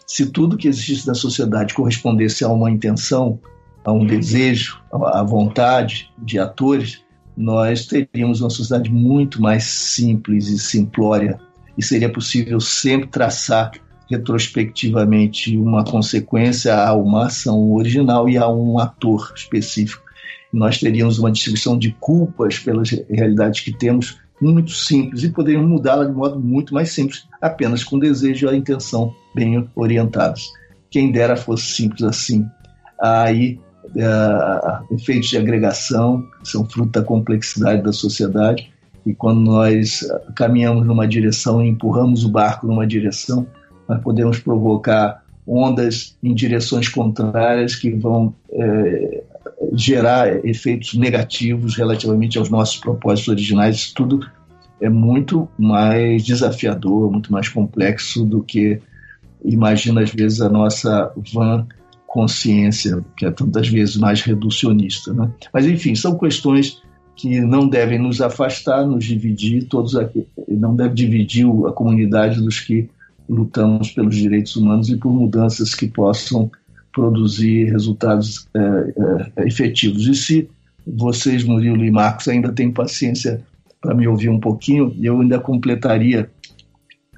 Se 0.06 0.26
tudo 0.26 0.56
que 0.56 0.68
existe 0.68 1.06
na 1.06 1.14
sociedade 1.14 1.74
correspondesse 1.74 2.44
a 2.44 2.48
uma 2.48 2.70
intenção, 2.70 3.38
a 3.84 3.92
um 3.92 4.04
desejo, 4.04 4.80
a 4.92 5.22
vontade 5.22 6.10
de 6.18 6.38
atores, 6.38 7.00
nós 7.36 7.86
teríamos 7.86 8.40
uma 8.40 8.50
sociedade 8.50 8.90
muito 8.90 9.40
mais 9.40 9.64
simples 9.64 10.48
e 10.48 10.58
simplória 10.58 11.38
e 11.78 11.82
seria 11.82 12.12
possível 12.12 12.60
sempre 12.60 13.08
traçar 13.08 13.72
retrospectivamente 14.10 15.56
uma 15.56 15.84
consequência 15.84 16.74
a 16.76 16.92
uma 16.92 17.26
ação 17.26 17.72
original 17.72 18.28
e 18.28 18.36
a 18.36 18.48
um 18.48 18.78
ator 18.78 19.32
específico 19.34 20.09
nós 20.52 20.78
teríamos 20.78 21.18
uma 21.18 21.30
distribuição 21.30 21.78
de 21.78 21.92
culpas 22.00 22.58
pelas 22.58 22.90
realidades 23.08 23.60
que 23.60 23.72
temos 23.72 24.18
muito 24.40 24.70
simples 24.70 25.22
e 25.22 25.30
poderíamos 25.30 25.68
mudá-la 25.68 26.04
de 26.04 26.12
modo 26.12 26.40
muito 26.40 26.72
mais 26.72 26.90
simples, 26.92 27.26
apenas 27.40 27.84
com 27.84 27.98
desejo 27.98 28.46
e 28.46 28.48
a 28.48 28.56
intenção 28.56 29.14
bem 29.34 29.68
orientados. 29.76 30.50
Quem 30.90 31.12
dera 31.12 31.36
fosse 31.36 31.66
simples 31.66 32.02
assim. 32.02 32.46
Aí, 33.00 33.60
uh, 33.84 34.94
efeitos 34.94 35.28
de 35.28 35.36
agregação 35.36 36.26
são 36.42 36.68
fruto 36.68 36.98
da 36.98 37.04
complexidade 37.04 37.82
da 37.82 37.92
sociedade 37.92 38.72
e 39.04 39.14
quando 39.14 39.40
nós 39.40 40.06
caminhamos 40.34 40.86
numa 40.86 41.06
direção 41.06 41.64
e 41.64 41.68
empurramos 41.68 42.24
o 42.24 42.30
barco 42.30 42.66
numa 42.66 42.86
direção, 42.86 43.46
nós 43.88 44.00
podemos 44.02 44.38
provocar 44.38 45.22
ondas 45.46 46.16
em 46.22 46.34
direções 46.34 46.88
contrárias 46.88 47.74
que 47.74 47.90
vão 47.90 48.34
é, 48.52 49.22
gerar 49.72 50.44
efeitos 50.44 50.94
negativos 50.94 51.76
relativamente 51.76 52.38
aos 52.38 52.48
nossos 52.48 52.76
propósitos 52.78 53.28
originais. 53.28 53.76
Isso 53.76 53.94
tudo 53.94 54.26
é 54.80 54.88
muito 54.88 55.48
mais 55.58 56.24
desafiador, 56.24 57.10
muito 57.10 57.32
mais 57.32 57.48
complexo 57.48 58.24
do 58.24 58.42
que 58.42 58.80
imagina 59.44 60.02
às 60.02 60.10
vezes 60.10 60.40
a 60.40 60.48
nossa 60.48 61.12
vã 61.32 61.66
consciência, 62.06 63.04
que 63.16 63.24
é 63.24 63.30
tantas 63.30 63.68
vezes 63.68 63.96
mais 63.96 64.22
reducionista. 64.22 65.12
Né? 65.12 65.30
Mas 65.52 65.66
enfim, 65.66 65.94
são 65.94 66.18
questões 66.18 66.82
que 67.14 67.40
não 67.40 67.68
devem 67.68 67.98
nos 67.98 68.20
afastar, 68.20 68.86
nos 68.86 69.04
dividir, 69.04 69.66
todos 69.66 69.94
aqui, 69.94 70.26
não 70.48 70.74
deve 70.74 70.94
dividir 70.94 71.46
a 71.66 71.72
comunidade 71.72 72.40
dos 72.40 72.58
que 72.58 72.88
lutamos 73.28 73.90
pelos 73.90 74.16
direitos 74.16 74.56
humanos 74.56 74.88
e 74.88 74.96
por 74.96 75.12
mudanças 75.12 75.74
que 75.74 75.86
possam 75.86 76.50
produzir 76.92 77.70
resultados 77.70 78.48
é, 78.54 78.60
é, 79.36 79.46
efetivos. 79.46 80.06
E 80.06 80.14
se 80.14 80.48
vocês, 80.86 81.44
Murilo 81.44 81.84
e 81.84 81.90
Marcos, 81.90 82.28
ainda 82.28 82.52
têm 82.52 82.70
paciência 82.70 83.40
para 83.80 83.94
me 83.94 84.06
ouvir 84.06 84.28
um 84.28 84.40
pouquinho, 84.40 84.94
eu 85.00 85.20
ainda 85.20 85.38
completaria 85.38 86.30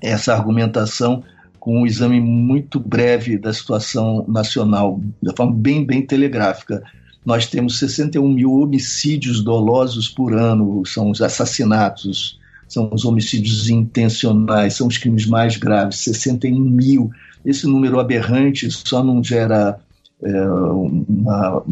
essa 0.03 0.35
argumentação 0.35 1.23
com 1.59 1.81
um 1.81 1.87
exame 1.87 2.21
muito 2.21 2.81
breve 2.81 3.39
da 3.39 3.53
situação 3.53 4.25
nacional, 4.27 5.01
de 5.23 5.35
forma 5.37 5.55
bem, 5.55 5.85
bem 5.85 6.05
telegráfica. 6.05 6.83
Nós 7.25 7.47
temos 7.47 7.79
61 7.79 8.29
mil 8.29 8.53
homicídios 8.53 9.45
dolosos 9.45 10.09
por 10.09 10.35
ano, 10.35 10.85
são 10.85 11.11
os 11.11 11.23
assassinatos, 11.23 12.41
são 12.69 12.91
os 12.93 13.05
homicídios 13.05 13.71
intencionais, 13.71 14.75
são 14.75 14.89
os 14.89 14.99
crimes 14.99 15.25
mais 15.27 15.57
graves, 15.57 15.99
61 15.99 16.59
mil. 16.59 17.13
Esse 17.45 17.67
número 17.67 17.99
aberrante 17.99 18.71
só 18.71 19.03
não 19.03 19.23
gera 19.23 19.79
é, 20.23 20.47
uma, 20.49 21.65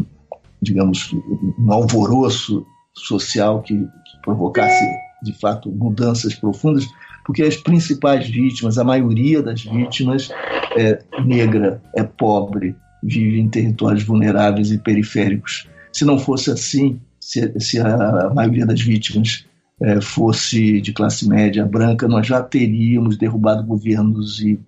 digamos, 0.61 1.13
um 1.57 1.71
alvoroço 1.71 2.65
social 2.93 3.61
que, 3.61 3.75
que 3.75 4.21
provocasse, 4.23 4.85
de 5.23 5.33
fato, 5.39 5.69
mudanças 5.69 6.35
profundas, 6.35 6.85
porque 7.25 7.43
as 7.43 7.55
principais 7.55 8.27
vítimas, 8.27 8.77
a 8.77 8.83
maioria 8.83 9.41
das 9.41 9.63
vítimas 9.63 10.29
é 10.77 11.01
negra, 11.23 11.81
é 11.95 12.03
pobre, 12.03 12.75
vive 13.03 13.39
em 13.39 13.49
territórios 13.49 14.03
vulneráveis 14.03 14.71
e 14.71 14.77
periféricos. 14.77 15.67
Se 15.93 16.05
não 16.05 16.17
fosse 16.17 16.51
assim, 16.51 16.99
se, 17.19 17.53
se 17.59 17.79
a 17.79 18.31
maioria 18.33 18.65
das 18.65 18.81
vítimas 18.81 19.45
é, 19.81 19.99
fosse 20.01 20.81
de 20.81 20.93
classe 20.93 21.27
média 21.27 21.65
branca, 21.65 22.07
nós 22.07 22.27
já 22.27 22.41
teríamos 22.41 23.17
derrubado 23.17 23.63
governos 23.63 24.39
e, 24.41 24.59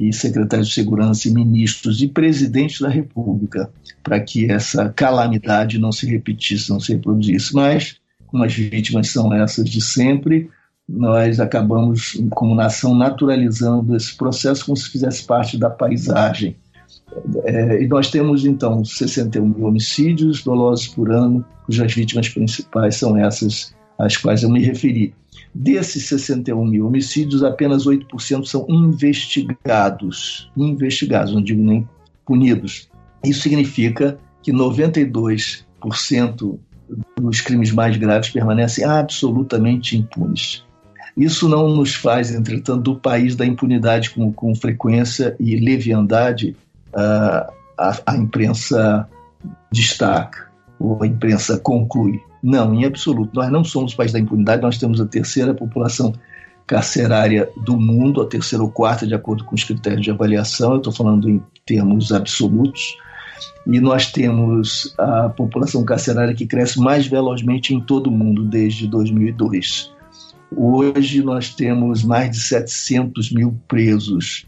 e 0.00 0.14
secretários 0.14 0.68
de 0.68 0.74
segurança 0.74 1.28
e 1.28 1.30
ministros 1.30 2.00
e 2.00 2.08
presidentes 2.08 2.80
da 2.80 2.88
República 2.88 3.70
para 4.02 4.18
que 4.18 4.50
essa 4.50 4.88
calamidade 4.88 5.78
não 5.78 5.92
se 5.92 6.06
repetisse, 6.06 6.70
não 6.70 6.80
se 6.80 6.94
reproduzisse. 6.94 7.54
Mas, 7.54 7.96
como 8.26 8.42
as 8.42 8.54
vítimas 8.54 9.08
são 9.10 9.30
essas 9.34 9.68
de 9.68 9.82
sempre, 9.82 10.48
nós 10.88 11.38
acabamos, 11.38 12.18
como 12.30 12.54
nação, 12.54 12.94
naturalizando 12.94 13.94
esse 13.94 14.16
processo 14.16 14.64
como 14.64 14.76
se 14.76 14.88
fizesse 14.88 15.26
parte 15.26 15.58
da 15.58 15.68
paisagem. 15.68 16.56
É, 17.44 17.82
e 17.82 17.86
nós 17.86 18.10
temos, 18.10 18.46
então, 18.46 18.82
61 18.82 19.46
mil 19.46 19.66
homicídios 19.66 20.42
dolosos 20.42 20.88
por 20.88 21.12
ano, 21.12 21.44
cujas 21.66 21.92
vítimas 21.92 22.30
principais 22.30 22.96
são 22.96 23.18
essas 23.18 23.74
às 23.98 24.16
quais 24.16 24.42
eu 24.42 24.48
me 24.48 24.64
referi. 24.64 25.12
Desses 25.54 26.06
61 26.06 26.64
mil 26.64 26.86
homicídios, 26.86 27.42
apenas 27.42 27.84
8% 27.84 28.44
são 28.44 28.66
investigados. 28.68 30.50
Investigados, 30.56 31.32
não 31.32 31.42
digo 31.42 31.62
nem 31.62 31.88
punidos. 32.24 32.88
Isso 33.24 33.42
significa 33.42 34.18
que 34.42 34.52
92% 34.52 36.58
dos 37.18 37.40
crimes 37.40 37.72
mais 37.72 37.96
graves 37.96 38.30
permanecem 38.30 38.84
absolutamente 38.84 39.96
impunes. 39.96 40.64
Isso 41.16 41.48
não 41.48 41.68
nos 41.68 41.94
faz, 41.94 42.32
entretanto, 42.32 42.82
do 42.82 42.96
país 42.96 43.34
da 43.34 43.44
impunidade 43.44 44.10
com, 44.10 44.32
com 44.32 44.54
frequência 44.54 45.34
e 45.38 45.56
leviandade 45.56 46.56
uh, 46.94 47.52
a, 47.76 47.98
a 48.06 48.16
imprensa 48.16 49.08
destaca, 49.72 50.48
ou 50.78 51.02
a 51.02 51.06
imprensa 51.06 51.58
conclui. 51.58 52.22
Não, 52.42 52.74
em 52.74 52.84
absoluto. 52.84 53.30
Nós 53.34 53.50
não 53.50 53.62
somos 53.62 53.94
país 53.94 54.12
da 54.12 54.18
impunidade, 54.18 54.62
nós 54.62 54.78
temos 54.78 55.00
a 55.00 55.06
terceira 55.06 55.54
população 55.54 56.14
carcerária 56.66 57.50
do 57.56 57.76
mundo, 57.76 58.22
a 58.22 58.26
terceira 58.26 58.62
ou 58.62 58.70
quarta, 58.70 59.06
de 59.06 59.12
acordo 59.12 59.44
com 59.44 59.56
os 59.56 59.64
critérios 59.64 60.02
de 60.02 60.10
avaliação, 60.10 60.72
eu 60.72 60.76
estou 60.78 60.92
falando 60.92 61.28
em 61.28 61.42
termos 61.66 62.12
absolutos, 62.12 62.96
e 63.66 63.80
nós 63.80 64.12
temos 64.12 64.94
a 64.96 65.28
população 65.28 65.84
carcerária 65.84 66.32
que 66.32 66.46
cresce 66.46 66.78
mais 66.78 67.08
velozmente 67.08 67.74
em 67.74 67.80
todo 67.80 68.06
o 68.06 68.10
mundo 68.12 68.44
desde 68.44 68.86
2002. 68.86 69.92
Hoje 70.56 71.22
nós 71.22 71.54
temos 71.54 72.04
mais 72.04 72.30
de 72.30 72.40
700 72.40 73.32
mil 73.32 73.58
presos. 73.66 74.46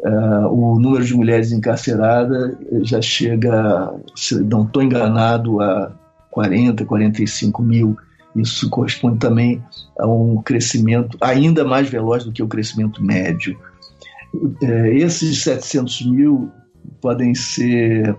Uh, 0.00 0.48
o 0.48 0.78
número 0.78 1.04
de 1.04 1.14
mulheres 1.14 1.52
encarceradas 1.52 2.54
já 2.82 3.00
chega, 3.00 3.94
se 4.14 4.34
não 4.42 4.64
estou 4.64 4.82
enganado, 4.82 5.60
a 5.60 5.90
40, 6.36 6.84
45 6.84 7.62
mil. 7.62 7.96
Isso 8.36 8.68
corresponde 8.68 9.18
também 9.18 9.62
a 9.98 10.06
um 10.06 10.42
crescimento 10.42 11.16
ainda 11.18 11.64
mais 11.64 11.88
veloz 11.88 12.24
do 12.24 12.32
que 12.32 12.42
o 12.42 12.46
crescimento 12.46 13.02
médio. 13.02 13.58
Uh, 14.34 14.86
esses 14.92 15.42
700 15.42 16.04
mil 16.04 16.50
podem 17.00 17.34
ser 17.34 18.14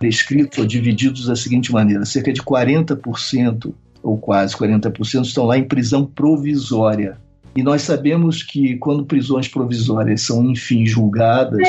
descritos 0.00 0.58
ou 0.58 0.66
divididos 0.66 1.26
da 1.26 1.36
seguinte 1.36 1.70
maneira: 1.72 2.04
cerca 2.04 2.32
de 2.32 2.42
40%, 2.42 3.72
ou 4.02 4.18
quase 4.18 4.56
40%, 4.56 5.22
estão 5.22 5.44
lá 5.44 5.56
em 5.56 5.68
prisão 5.68 6.04
provisória 6.04 7.16
e 7.56 7.62
nós 7.62 7.82
sabemos 7.82 8.42
que 8.42 8.76
quando 8.78 9.06
prisões 9.06 9.46
provisórias 9.46 10.22
são, 10.22 10.44
enfim, 10.50 10.84
julgadas, 10.84 11.68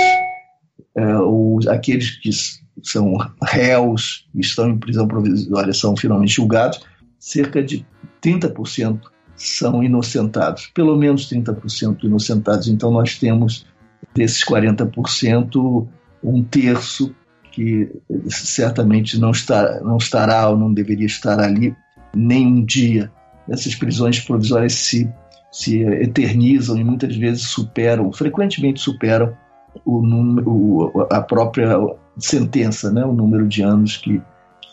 é, 0.98 1.18
os, 1.20 1.68
aqueles 1.68 2.18
que 2.18 2.32
são 2.84 3.18
réus 3.44 4.28
estão 4.36 4.70
em 4.70 4.78
prisão 4.78 5.08
provisória 5.08 5.74
são 5.74 5.96
finalmente 5.96 6.34
julgados, 6.34 6.82
cerca 7.20 7.64
de 7.64 7.86
30% 8.22 9.00
são 9.36 9.84
inocentados, 9.84 10.68
pelo 10.74 10.96
menos 10.96 11.30
30% 11.30 12.04
inocentados. 12.04 12.68
Então 12.68 12.92
nós 12.92 13.18
temos 13.18 13.66
desses 14.14 14.44
40%, 14.46 15.88
um 16.24 16.44
terço 16.44 17.14
que 17.52 17.90
certamente 18.28 19.20
não, 19.20 19.32
está, 19.32 19.80
não 19.82 19.98
estará 19.98 20.50
ou 20.50 20.58
não 20.58 20.74
deveria 20.74 21.06
estar 21.06 21.40
ali 21.40 21.76
nem 22.16 22.46
um 22.48 22.64
dia. 22.64 23.12
Essas 23.50 23.76
prisões 23.76 24.20
provisórias 24.20 24.74
se 24.74 25.10
se 25.56 25.80
eternizam 25.80 26.78
e 26.78 26.84
muitas 26.84 27.16
vezes 27.16 27.44
superam, 27.44 28.12
frequentemente 28.12 28.82
superam 28.82 29.34
o, 29.86 30.02
o, 30.46 31.08
a 31.10 31.22
própria 31.22 31.78
sentença, 32.18 32.92
né, 32.92 33.04
o 33.04 33.14
número 33.14 33.48
de 33.48 33.62
anos 33.62 33.98
que, 33.98 34.22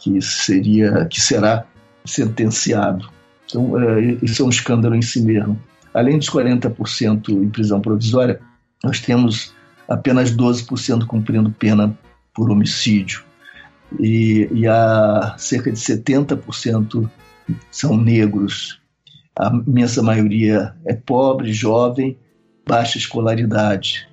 que 0.00 0.20
seria 0.20 1.06
que 1.06 1.20
será 1.20 1.64
sentenciado. 2.04 3.08
Então, 3.46 3.78
é, 3.78 4.18
isso 4.22 4.42
é 4.42 4.44
um 4.44 4.50
escândalo 4.50 4.94
em 4.94 5.02
si 5.02 5.20
mesmo. 5.22 5.60
Além 5.92 6.18
dos 6.18 6.30
40% 6.30 7.28
em 7.28 7.50
prisão 7.50 7.80
provisória, 7.80 8.40
nós 8.82 9.00
temos 9.00 9.54
apenas 9.88 10.34
12% 10.34 11.04
cumprindo 11.06 11.50
pena 11.50 11.96
por 12.34 12.50
homicídio. 12.50 13.22
E, 14.00 14.48
e 14.52 14.66
há 14.66 15.34
cerca 15.36 15.70
de 15.70 15.78
70% 15.78 17.08
são 17.70 17.96
negros 17.96 18.80
a 19.38 19.48
imensa 19.66 20.02
maioria 20.02 20.74
é 20.84 20.94
pobre, 20.94 21.52
jovem, 21.52 22.18
baixa 22.66 22.98
escolaridade. 22.98 24.08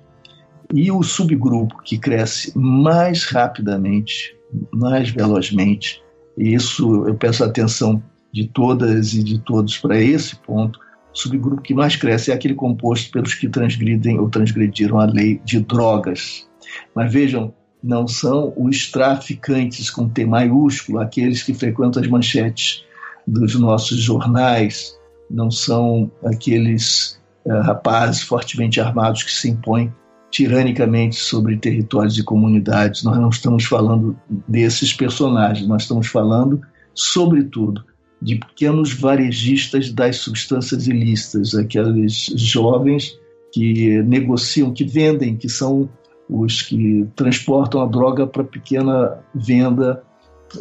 E 0.72 0.90
o 0.92 1.02
subgrupo 1.02 1.82
que 1.82 1.98
cresce 1.98 2.56
mais 2.56 3.24
rapidamente, 3.24 4.36
mais 4.72 5.10
velozmente, 5.10 6.02
e 6.38 6.54
isso 6.54 7.06
eu 7.06 7.14
peço 7.14 7.42
a 7.42 7.48
atenção 7.48 8.02
de 8.32 8.46
todas 8.46 9.12
e 9.14 9.22
de 9.22 9.38
todos 9.40 9.76
para 9.78 10.00
esse 10.00 10.36
ponto, 10.36 10.78
o 11.12 11.18
subgrupo 11.18 11.60
que 11.60 11.74
mais 11.74 11.96
cresce 11.96 12.30
é 12.30 12.34
aquele 12.34 12.54
composto 12.54 13.10
pelos 13.10 13.34
que 13.34 13.48
transgridem 13.48 14.18
ou 14.18 14.30
transgrediram 14.30 15.00
a 15.00 15.06
lei 15.06 15.40
de 15.44 15.58
drogas. 15.58 16.48
Mas 16.94 17.12
vejam, 17.12 17.52
não 17.82 18.06
são 18.06 18.52
os 18.56 18.90
traficantes 18.90 19.90
com 19.90 20.08
T 20.08 20.24
maiúsculo, 20.24 21.00
aqueles 21.00 21.42
que 21.42 21.52
frequentam 21.52 22.00
as 22.00 22.08
manchetes 22.08 22.84
dos 23.26 23.58
nossos 23.58 24.00
jornais, 24.00 24.96
não 25.28 25.50
são 25.50 26.10
aqueles 26.24 27.20
uh, 27.44 27.60
rapazes 27.62 28.22
fortemente 28.22 28.80
armados 28.80 29.24
que 29.24 29.32
se 29.32 29.50
impõem 29.50 29.92
tiranicamente 30.30 31.16
sobre 31.16 31.56
territórios 31.56 32.16
e 32.18 32.22
comunidades. 32.22 33.02
Nós 33.02 33.18
não 33.18 33.30
estamos 33.30 33.64
falando 33.64 34.16
desses 34.46 34.92
personagens, 34.92 35.66
nós 35.66 35.82
estamos 35.82 36.06
falando, 36.06 36.60
sobretudo, 36.94 37.84
de 38.22 38.36
pequenos 38.36 38.92
varejistas 38.92 39.90
das 39.90 40.16
substâncias 40.16 40.86
ilícitas, 40.86 41.54
aqueles 41.54 42.32
jovens 42.36 43.18
que 43.52 44.02
negociam, 44.02 44.72
que 44.72 44.84
vendem, 44.84 45.36
que 45.36 45.48
são 45.48 45.88
os 46.28 46.62
que 46.62 47.08
transportam 47.16 47.80
a 47.80 47.86
droga 47.86 48.26
para 48.26 48.44
pequena 48.44 49.18
venda 49.34 50.02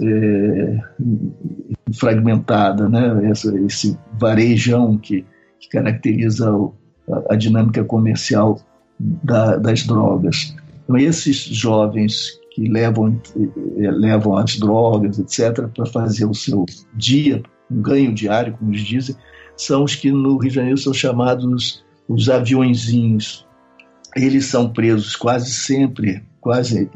é, 0.02 0.80
fragmentada, 1.94 2.90
né? 2.90 3.30
Essa, 3.30 3.56
esse 3.60 3.98
varejão 4.20 4.98
que, 4.98 5.26
que 5.60 5.70
caracteriza 5.70 6.50
a, 6.50 7.34
a, 7.34 7.36
dinâmica 7.36 7.84
comercial 7.84 8.60
da, 9.00 9.58
das 9.58 9.84
drogas. 9.84 10.56
Então, 10.84 10.98
esses 10.98 11.38
jovens 11.38 12.40
que 12.52 12.68
levam, 12.68 13.20
eh, 13.36 13.92
levam 13.92 14.36
as 14.38 14.58
drogas, 14.58 15.20
etc., 15.20 15.68
para 15.68 15.86
fazer 15.86 16.26
o 16.26 16.34
seu 16.34 16.66
dia, 16.96 17.42
um 17.72 17.82
ganho 17.82 18.14
diário, 18.14 18.54
como 18.58 18.72
eles 18.72 18.82
dizem, 18.82 19.16
são 19.56 19.84
os 19.84 19.96
que 19.96 20.12
no 20.12 20.38
Rio 20.38 20.50
de 20.50 20.56
Janeiro 20.56 20.78
são 20.78 20.94
chamados 20.94 21.86
os 22.08 22.30
aviõezinhos. 22.30 23.46
Eles 24.16 24.46
são 24.46 24.74
presos 24.74 25.16
quase 25.16 25.52
sempre, 25.52 26.24
quase, 26.42 26.90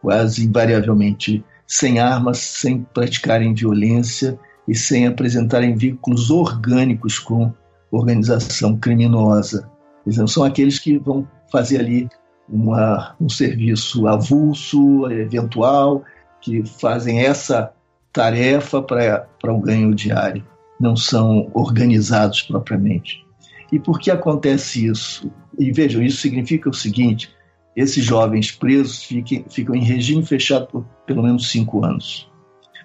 quase 0.00 0.44
invariavelmente 0.44 1.42
sem 1.66 1.98
armas, 1.98 2.38
sem 2.38 2.82
praticarem 2.92 3.54
violência 3.54 4.38
e 4.68 4.74
sem 4.74 5.06
apresentarem 5.06 5.74
vínculos 5.74 6.30
orgânicos 6.30 7.18
com 7.18 7.52
organização 7.90 8.76
criminosa. 8.76 9.70
Exemplo, 10.06 10.28
são 10.28 10.44
aqueles 10.44 10.78
que 10.78 10.98
vão 10.98 11.26
fazer 11.50 11.80
ali 11.80 12.08
uma, 12.48 13.14
um 13.20 13.28
serviço 13.28 14.06
avulso, 14.06 15.10
eventual, 15.10 16.04
que 16.40 16.64
fazem 16.64 17.20
essa 17.20 17.72
tarefa 18.12 18.82
para 18.82 19.52
um 19.52 19.60
ganho 19.60 19.94
diário, 19.94 20.44
não 20.80 20.96
são 20.96 21.50
organizados 21.54 22.42
propriamente. 22.42 23.24
E 23.70 23.78
por 23.78 24.00
que 24.00 24.10
acontece 24.10 24.86
isso? 24.86 25.30
E 25.58 25.70
vejam, 25.70 26.02
isso 26.02 26.18
significa 26.18 26.68
o 26.68 26.74
seguinte: 26.74 27.30
esses 27.76 28.04
jovens 28.04 28.50
presos 28.50 29.04
fiquem, 29.04 29.44
ficam 29.48 29.74
em 29.74 29.84
regime 29.84 30.24
fechado 30.24 30.66
por 30.66 30.84
pelo 31.06 31.22
menos 31.22 31.50
cinco 31.50 31.84
anos, 31.84 32.28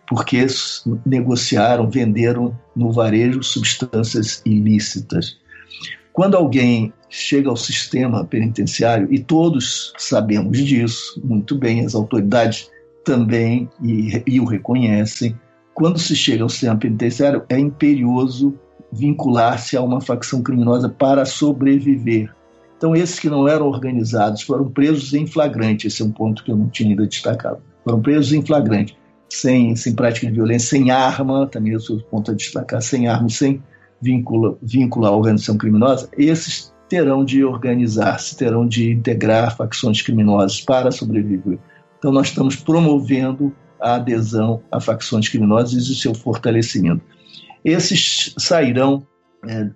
porque 0.07 0.45
negociaram, 1.05 1.89
venderam 1.89 2.57
no 2.75 2.91
varejo 2.91 3.41
substâncias 3.41 4.41
ilícitas. 4.45 5.37
Quando 6.13 6.37
alguém 6.37 6.93
chega 7.09 7.49
ao 7.49 7.55
sistema 7.55 8.25
penitenciário, 8.25 9.07
e 9.11 9.19
todos 9.19 9.93
sabemos 9.97 10.57
disso 10.57 11.21
muito 11.23 11.57
bem, 11.57 11.85
as 11.85 11.95
autoridades 11.95 12.69
também 13.03 13.69
e, 13.81 14.23
e 14.25 14.39
o 14.39 14.45
reconhecem, 14.45 15.37
quando 15.73 15.99
se 15.99 16.15
chega 16.15 16.43
ao 16.43 16.49
sistema 16.49 16.77
penitenciário, 16.77 17.43
é 17.49 17.59
imperioso 17.59 18.57
vincular-se 18.91 19.75
a 19.75 19.81
uma 19.81 20.01
facção 20.01 20.41
criminosa 20.41 20.89
para 20.89 21.25
sobreviver. 21.25 22.33
Então, 22.77 22.95
esses 22.95 23.19
que 23.19 23.29
não 23.29 23.47
eram 23.47 23.67
organizados 23.67 24.41
foram 24.41 24.69
presos 24.69 25.13
em 25.13 25.25
flagrante. 25.27 25.87
Esse 25.87 26.01
é 26.01 26.05
um 26.05 26.11
ponto 26.11 26.43
que 26.43 26.51
eu 26.51 26.57
não 26.57 26.69
tinha 26.69 26.89
ainda 26.89 27.05
destacado. 27.05 27.59
Foram 27.83 28.01
presos 28.01 28.33
em 28.33 28.45
flagrante, 28.45 28.97
sem, 29.29 29.75
sem 29.75 29.93
prática 29.93 30.27
de 30.27 30.33
violência, 30.33 30.69
sem 30.69 30.91
arma, 30.91 31.47
também 31.47 31.73
é 31.73 31.77
o 31.77 31.99
ponto 32.03 32.31
a 32.31 32.33
destacar, 32.33 32.81
sem 32.81 33.07
arma, 33.07 33.29
sem 33.29 33.61
vínculo, 34.01 34.57
vínculo 34.61 35.05
à 35.05 35.11
organização 35.11 35.57
criminosa. 35.57 36.09
Esses 36.17 36.73
terão 36.89 37.25
de 37.25 37.43
organizar-se, 37.43 38.37
terão 38.37 38.67
de 38.67 38.91
integrar 38.91 39.55
facções 39.55 40.01
criminosas 40.01 40.61
para 40.61 40.91
sobreviver. 40.91 41.57
Então, 41.97 42.11
nós 42.11 42.27
estamos 42.27 42.55
promovendo 42.55 43.53
a 43.79 43.95
adesão 43.95 44.61
a 44.71 44.79
facções 44.79 45.27
criminosas 45.29 45.87
e 45.87 45.91
o 45.91 45.95
seu 45.95 46.13
fortalecimento. 46.13 47.01
Esses 47.63 48.33
sairão 48.37 49.05
é, 49.47 49.69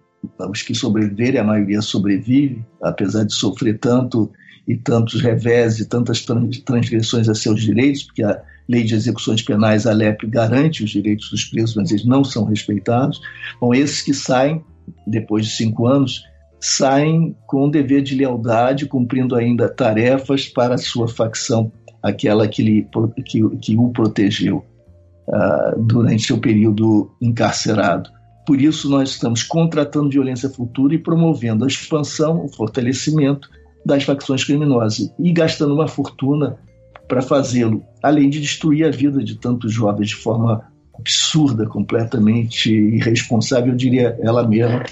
os 0.50 0.62
que 0.62 0.76
sobreviverem, 0.76 1.40
a 1.40 1.44
maioria 1.44 1.82
sobrevive, 1.82 2.64
apesar 2.82 3.24
de 3.24 3.34
sofrer 3.34 3.80
tanto 3.80 4.32
e 4.68 4.78
tantos 4.78 5.22
revés 5.22 5.80
e 5.80 5.86
tantas 5.86 6.26
transgressões 6.64 7.28
a 7.28 7.34
seus 7.34 7.62
direitos, 7.62 8.04
porque 8.04 8.24
a 8.24 8.40
lei 8.68 8.84
de 8.84 8.94
execuções 8.94 9.42
penais, 9.42 9.88
a 9.88 9.94
LEP, 9.94 10.28
garante 10.28 10.84
os 10.84 10.92
direitos 10.92 11.32
dos 11.32 11.46
presos, 11.46 11.76
mas 11.76 11.90
eles 11.90 12.06
não 12.06 12.24
são 12.24 12.46
respeitados. 12.46 13.20
Bom, 13.60 13.74
esses 13.74 14.04
que 14.04 14.14
saem, 14.14 14.64
depois 15.08 15.46
de 15.46 15.52
cinco 15.52 15.88
anos, 15.88 16.24
saem 16.60 17.36
com 17.48 17.68
o 17.68 17.72
dever 17.72 18.02
de 18.02 18.16
lealdade, 18.16 18.86
cumprindo 18.86 19.36
ainda 19.36 19.70
tarefas 19.70 20.48
para 20.48 20.76
a 20.76 20.78
sua 20.78 21.08
facção, 21.08 21.72
aquela 22.04 22.48
que, 22.48 22.62
lhe, 22.62 22.88
que, 23.26 23.50
que 23.58 23.78
o 23.78 23.90
protegeu 23.90 24.66
uh, 25.28 25.82
durante 25.82 26.28
seu 26.28 26.38
período 26.38 27.12
encarcerado. 27.22 28.10
Por 28.46 28.60
isso, 28.60 28.90
nós 28.90 29.12
estamos 29.12 29.44
contratando 29.44 30.10
violência 30.10 30.50
futura 30.50 30.96
e 30.96 30.98
promovendo 30.98 31.64
a 31.64 31.68
expansão, 31.68 32.46
o 32.46 32.50
fortalecimento 32.50 33.50
das 33.86 34.04
facções 34.04 34.44
criminosas 34.44 35.14
e 35.20 35.32
gastando 35.32 35.74
uma 35.74 35.88
fortuna 35.88 36.58
para 37.08 37.22
fazê-lo, 37.22 37.84
além 38.04 38.30
de 38.30 38.40
destruir 38.40 38.86
a 38.86 38.92
vida 38.92 39.24
de 39.24 39.36
tantos 39.36 39.74
jovens 39.74 40.10
de 40.10 40.16
forma 40.16 40.64
absurda, 40.98 41.66
completamente 41.66 42.72
irresponsável, 42.72 43.72
eu 43.72 43.78
diria 43.78 44.18
ela 44.22 44.48
mesma, 44.48 44.84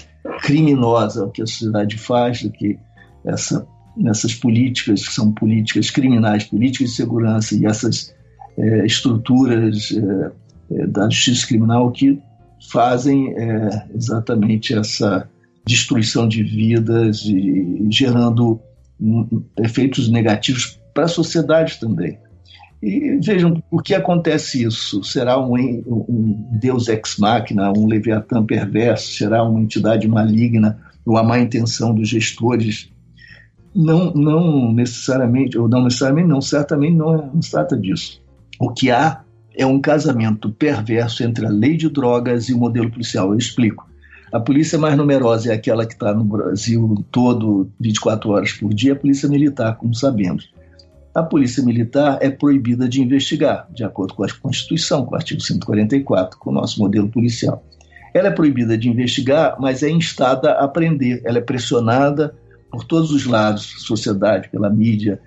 criminosa, 0.42 1.24
o 1.24 1.30
que 1.30 1.42
a 1.42 1.46
sociedade 1.46 1.98
faz, 1.98 2.42
o 2.42 2.50
que 2.50 2.78
essa 3.24 3.66
nessas 3.98 4.32
políticas 4.32 5.06
que 5.06 5.12
são 5.12 5.32
políticas 5.32 5.90
criminais, 5.90 6.44
políticas 6.44 6.90
de 6.90 6.96
segurança 6.96 7.56
e 7.56 7.66
essas 7.66 8.14
é, 8.56 8.86
estruturas 8.86 9.92
é, 9.92 10.80
é 10.82 10.86
da 10.86 11.10
justiça 11.10 11.46
criminal 11.48 11.90
que 11.90 12.20
fazem 12.70 13.34
é, 13.36 13.86
exatamente 13.94 14.74
essa 14.74 15.28
destruição 15.66 16.28
de 16.28 16.42
vidas 16.42 17.22
e 17.24 17.86
gerando 17.90 18.60
um, 19.00 19.42
efeitos 19.58 20.08
negativos 20.08 20.80
para 20.94 21.04
a 21.04 21.08
sociedade 21.08 21.78
também. 21.78 22.18
E 22.82 23.18
vejam, 23.18 23.60
por 23.70 23.82
que 23.82 23.94
acontece 23.94 24.64
isso? 24.64 25.02
Será 25.02 25.38
um, 25.38 25.54
um 25.56 26.48
Deus 26.60 26.88
ex 26.88 27.16
machina, 27.18 27.72
um 27.72 27.86
Leviatã 27.86 28.44
perverso? 28.44 29.14
Será 29.14 29.42
uma 29.42 29.60
entidade 29.60 30.06
maligna 30.06 30.78
ou 31.04 31.16
a 31.16 31.22
má 31.22 31.38
intenção 31.38 31.92
dos 31.92 32.08
gestores? 32.08 32.88
Não, 33.74 34.12
não 34.14 34.72
necessariamente, 34.72 35.58
ou 35.58 35.68
não 35.68 35.84
necessariamente, 35.84 36.28
não, 36.28 36.40
certamente 36.40 36.94
não, 36.94 37.30
não 37.34 37.42
se 37.42 37.50
trata 37.50 37.76
disso. 37.76 38.22
O 38.60 38.70
que 38.70 38.90
há 38.90 39.22
é 39.56 39.66
um 39.66 39.80
casamento 39.80 40.50
perverso 40.50 41.24
entre 41.24 41.46
a 41.46 41.50
lei 41.50 41.76
de 41.76 41.88
drogas 41.88 42.48
e 42.48 42.54
o 42.54 42.58
modelo 42.58 42.90
policial. 42.90 43.32
Eu 43.32 43.38
explico. 43.38 43.88
A 44.32 44.38
polícia 44.38 44.78
mais 44.78 44.96
numerosa 44.96 45.50
é 45.50 45.54
aquela 45.54 45.86
que 45.86 45.94
está 45.94 46.14
no 46.14 46.22
Brasil 46.22 47.04
todo 47.10 47.70
24 47.80 48.30
horas 48.30 48.52
por 48.52 48.72
dia, 48.72 48.92
a 48.92 48.96
polícia 48.96 49.28
militar, 49.28 49.76
como 49.76 49.94
sabemos. 49.94 50.52
A 51.18 51.22
polícia 51.24 51.64
militar 51.64 52.16
é 52.20 52.30
proibida 52.30 52.88
de 52.88 53.02
investigar, 53.02 53.66
de 53.74 53.82
acordo 53.82 54.14
com 54.14 54.22
a 54.22 54.28
Constituição, 54.40 55.04
com 55.04 55.14
o 55.14 55.16
artigo 55.16 55.40
144, 55.40 56.38
com 56.38 56.50
o 56.50 56.52
nosso 56.52 56.78
modelo 56.78 57.08
policial. 57.08 57.60
Ela 58.14 58.28
é 58.28 58.30
proibida 58.30 58.78
de 58.78 58.88
investigar, 58.88 59.56
mas 59.58 59.82
é 59.82 59.90
instada 59.90 60.52
a 60.52 60.64
aprender. 60.64 61.20
Ela 61.24 61.38
é 61.38 61.40
pressionada 61.40 62.32
por 62.70 62.84
todos 62.84 63.10
os 63.10 63.26
lados, 63.26 63.84
sociedade, 63.84 64.48
pela 64.48 64.70
mídia, 64.70 65.20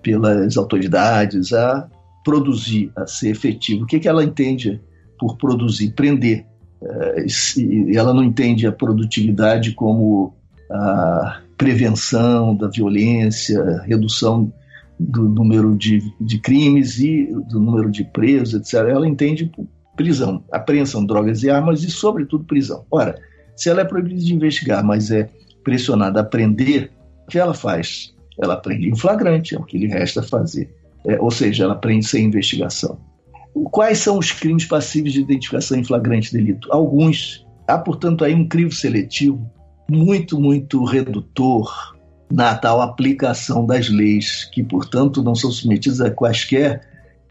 pelas 0.00 0.56
autoridades, 0.56 1.52
a 1.52 1.86
produzir, 2.24 2.90
a 2.96 3.06
ser 3.06 3.28
efetivo. 3.28 3.84
O 3.84 3.86
que, 3.86 4.00
que 4.00 4.08
ela 4.08 4.24
entende 4.24 4.80
por 5.18 5.36
produzir? 5.36 5.90
Prender. 5.90 6.46
É, 6.82 7.26
ela 7.94 8.14
não 8.14 8.24
entende 8.24 8.66
a 8.66 8.72
produtividade 8.72 9.72
como 9.72 10.34
a 10.72 11.42
prevenção 11.58 12.56
da 12.56 12.68
violência, 12.68 13.82
redução 13.82 14.50
do 14.98 15.28
número 15.28 15.76
de, 15.76 16.12
de 16.20 16.38
crimes 16.38 16.98
e 16.98 17.26
do 17.48 17.60
número 17.60 17.90
de 17.90 18.04
presos, 18.04 18.54
etc. 18.54 18.88
Ela 18.88 19.06
entende 19.06 19.50
prisão, 19.96 20.44
apreensão 20.52 21.04
drogas 21.04 21.42
e 21.42 21.50
armas 21.50 21.82
e, 21.82 21.90
sobretudo, 21.90 22.44
prisão. 22.44 22.84
Ora, 22.90 23.20
se 23.56 23.68
ela 23.68 23.80
é 23.80 23.84
proibida 23.84 24.20
de 24.20 24.34
investigar, 24.34 24.84
mas 24.84 25.10
é 25.10 25.28
pressionada 25.64 26.20
a 26.20 26.24
prender, 26.24 26.90
o 27.26 27.30
que 27.30 27.38
ela 27.38 27.54
faz? 27.54 28.14
Ela 28.40 28.56
prende 28.56 28.88
em 28.88 28.96
flagrante, 28.96 29.54
é 29.54 29.58
o 29.58 29.64
que 29.64 29.78
lhe 29.78 29.88
resta 29.88 30.22
fazer. 30.22 30.72
É, 31.04 31.20
ou 31.20 31.30
seja, 31.30 31.64
ela 31.64 31.74
prende 31.74 32.06
sem 32.06 32.24
investigação. 32.24 32.98
Quais 33.70 33.98
são 33.98 34.18
os 34.18 34.30
crimes 34.30 34.64
passíveis 34.64 35.14
de 35.14 35.20
identificação 35.20 35.78
em 35.78 35.84
flagrante 35.84 36.32
delito? 36.32 36.68
Alguns. 36.72 37.44
Há, 37.66 37.76
portanto, 37.78 38.24
aí 38.24 38.34
um 38.34 38.46
crivo 38.46 38.72
seletivo 38.72 39.50
muito, 39.90 40.40
muito 40.40 40.84
redutor 40.84 41.97
na 42.30 42.54
tal 42.54 42.80
aplicação 42.80 43.64
das 43.64 43.88
leis, 43.88 44.44
que, 44.52 44.62
portanto, 44.62 45.22
não 45.22 45.34
são 45.34 45.50
submetidas 45.50 46.00
a 46.00 46.10
quaisquer 46.10 46.82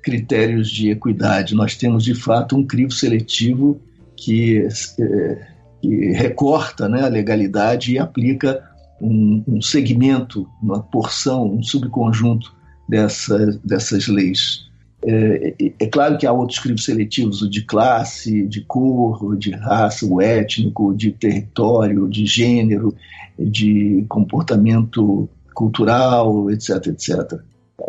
critérios 0.01 0.69
de 0.69 0.89
equidade. 0.89 1.53
Nós 1.53 1.75
temos, 1.75 2.03
de 2.03 2.15
fato, 2.15 2.55
um 2.55 2.65
crivo 2.65 2.91
seletivo 2.91 3.79
que, 4.15 4.67
é, 4.99 5.47
que 5.81 6.11
recorta 6.13 6.87
né, 6.89 7.03
a 7.03 7.09
legalidade 7.09 7.93
e 7.93 7.99
aplica 7.99 8.63
um, 9.01 9.43
um 9.47 9.61
segmento, 9.61 10.47
uma 10.61 10.81
porção, 10.81 11.45
um 11.53 11.61
subconjunto 11.61 12.55
dessa, 12.89 13.59
dessas 13.63 14.07
leis. 14.07 14.66
É, 15.09 15.55
é, 15.79 15.87
claro 15.87 16.17
que 16.17 16.27
há 16.27 16.33
outros 16.33 16.59
crimes 16.59 16.83
seletivos, 16.83 17.41
o 17.41 17.49
de 17.49 17.61
classe, 17.61 18.45
de 18.45 18.59
cor, 18.59 19.37
de 19.37 19.51
raça, 19.51 20.05
o 20.05 20.21
étnico, 20.21 20.93
de 20.93 21.13
território, 21.13 22.09
de 22.09 22.25
gênero, 22.25 22.93
de 23.39 24.03
comportamento 24.09 25.29
cultural, 25.53 26.51
etc, 26.51 26.87
etc, 26.87 27.39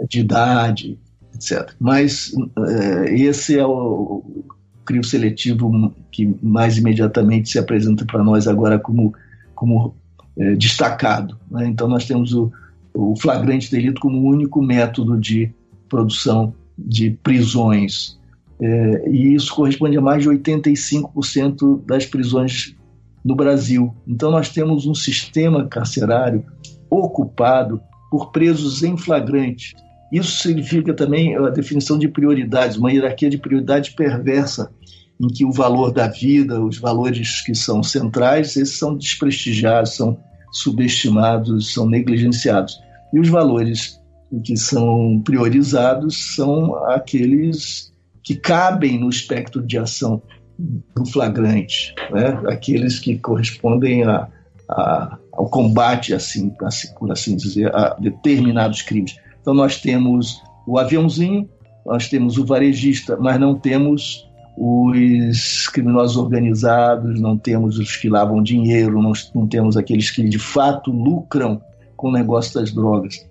de 0.09 0.20
idade, 0.20 0.97
etc. 1.35 1.73
Mas 1.81 2.32
é, 2.57 3.12
esse 3.12 3.59
é 3.59 3.66
o, 3.66 4.23
o 4.23 4.45
crime 4.85 5.05
seletivo 5.05 5.93
que 6.12 6.36
mais 6.40 6.78
imediatamente 6.78 7.49
se 7.49 7.59
apresenta 7.59 8.05
para 8.05 8.23
nós 8.23 8.47
agora 8.47 8.78
como, 8.78 9.12
como 9.57 9.93
é, 10.39 10.55
destacado. 10.55 11.36
Né? 11.51 11.66
Então 11.66 11.89
nós 11.89 12.07
temos 12.07 12.32
o, 12.32 12.53
o 12.95 13.16
flagrante 13.16 13.73
delito 13.73 14.01
como 14.01 14.23
único 14.23 14.62
método 14.62 15.19
de 15.19 15.51
produção 15.89 16.55
de 16.79 17.11
prisões. 17.23 18.19
É, 18.61 19.09
e 19.11 19.35
isso 19.35 19.55
corresponde 19.55 19.97
a 19.97 20.01
mais 20.01 20.23
de 20.23 20.29
85% 20.29 21.85
das 21.85 22.07
prisões 22.07 22.75
no 23.25 23.35
Brasil. 23.35 23.95
Então, 24.07 24.31
nós 24.31 24.49
temos 24.49 24.87
um 24.87 24.95
sistema 24.95 25.67
carcerário 25.67 26.45
ocupado 26.91 27.81
por 28.11 28.31
presos 28.31 28.83
em 28.83 28.97
flagrante. 28.97 29.75
Isso 30.11 30.39
significa 30.39 30.95
também 30.95 31.37
a 31.37 31.51
definição 31.51 31.99
de 31.99 32.09
prioridades, 32.09 32.79
uma 32.79 32.91
hierarquia 32.91 33.29
de 33.29 33.37
prioridades 33.37 33.91
perversa, 33.91 34.71
em 35.21 35.29
que 35.29 35.45
o 35.45 35.53
valor 35.53 35.93
da 35.93 36.09
vida, 36.09 36.63
os 36.63 36.79
valores 36.79 37.43
que 37.43 37.55
são 37.55 37.83
centrais, 37.83 38.57
esses 38.57 38.79
são 38.79 38.97
desprestigiados, 38.97 39.97
são 39.97 40.19
subestimados, 40.53 41.75
são 41.75 41.87
negligenciados. 41.87 42.81
E 43.13 43.21
os 43.21 43.29
valores 43.29 43.98
que 44.45 44.57
são 44.57 45.21
priorizados 45.25 46.35
são 46.35 46.75
aqueles 46.87 47.93
que 48.23 48.35
cabem 48.35 48.99
no 48.99 49.09
espectro 49.09 49.63
de 49.63 49.79
ação 49.79 50.23
do 50.59 51.07
flagrante, 51.07 51.95
né? 52.11 52.41
aqueles 52.49 52.99
que 52.99 53.17
correspondem 53.19 54.05
a, 54.05 54.29
a, 54.69 55.19
ao 55.33 55.49
combate, 55.49 56.13
assim, 56.13 56.53
por 56.99 57.11
assim 57.13 57.37
dizer, 57.37 57.75
a 57.75 57.95
determinados 57.99 58.83
crimes. 58.83 59.17
Então 59.41 59.55
nós 59.55 59.81
temos 59.81 60.43
o 60.67 60.79
aviãozinho, 60.79 61.49
nós 61.87 62.09
temos 62.09 62.37
o 62.37 62.45
varejista, 62.45 63.17
mas 63.17 63.41
não 63.41 63.55
temos 63.55 64.29
os 64.59 65.69
criminosos 65.69 66.17
organizados, 66.17 67.21
não 67.21 67.39
temos 67.39 67.79
os 67.79 67.97
que 67.97 68.09
lavam 68.09 68.43
dinheiro, 68.43 69.01
não, 69.01 69.13
não 69.35 69.47
temos 69.47 69.77
aqueles 69.77 70.11
que 70.11 70.29
de 70.29 70.39
fato 70.39 70.91
lucram 70.91 71.63
com 71.97 72.09
o 72.09 72.13
negócio 72.13 72.61
das 72.61 72.73
drogas. 72.73 73.29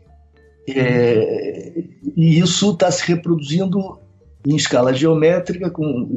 É, 0.67 1.83
e 2.15 2.39
isso 2.39 2.71
está 2.71 2.91
se 2.91 3.07
reproduzindo 3.07 3.99
em 4.45 4.55
escala 4.55 4.93
geométrica, 4.93 5.69
com, 5.69 6.09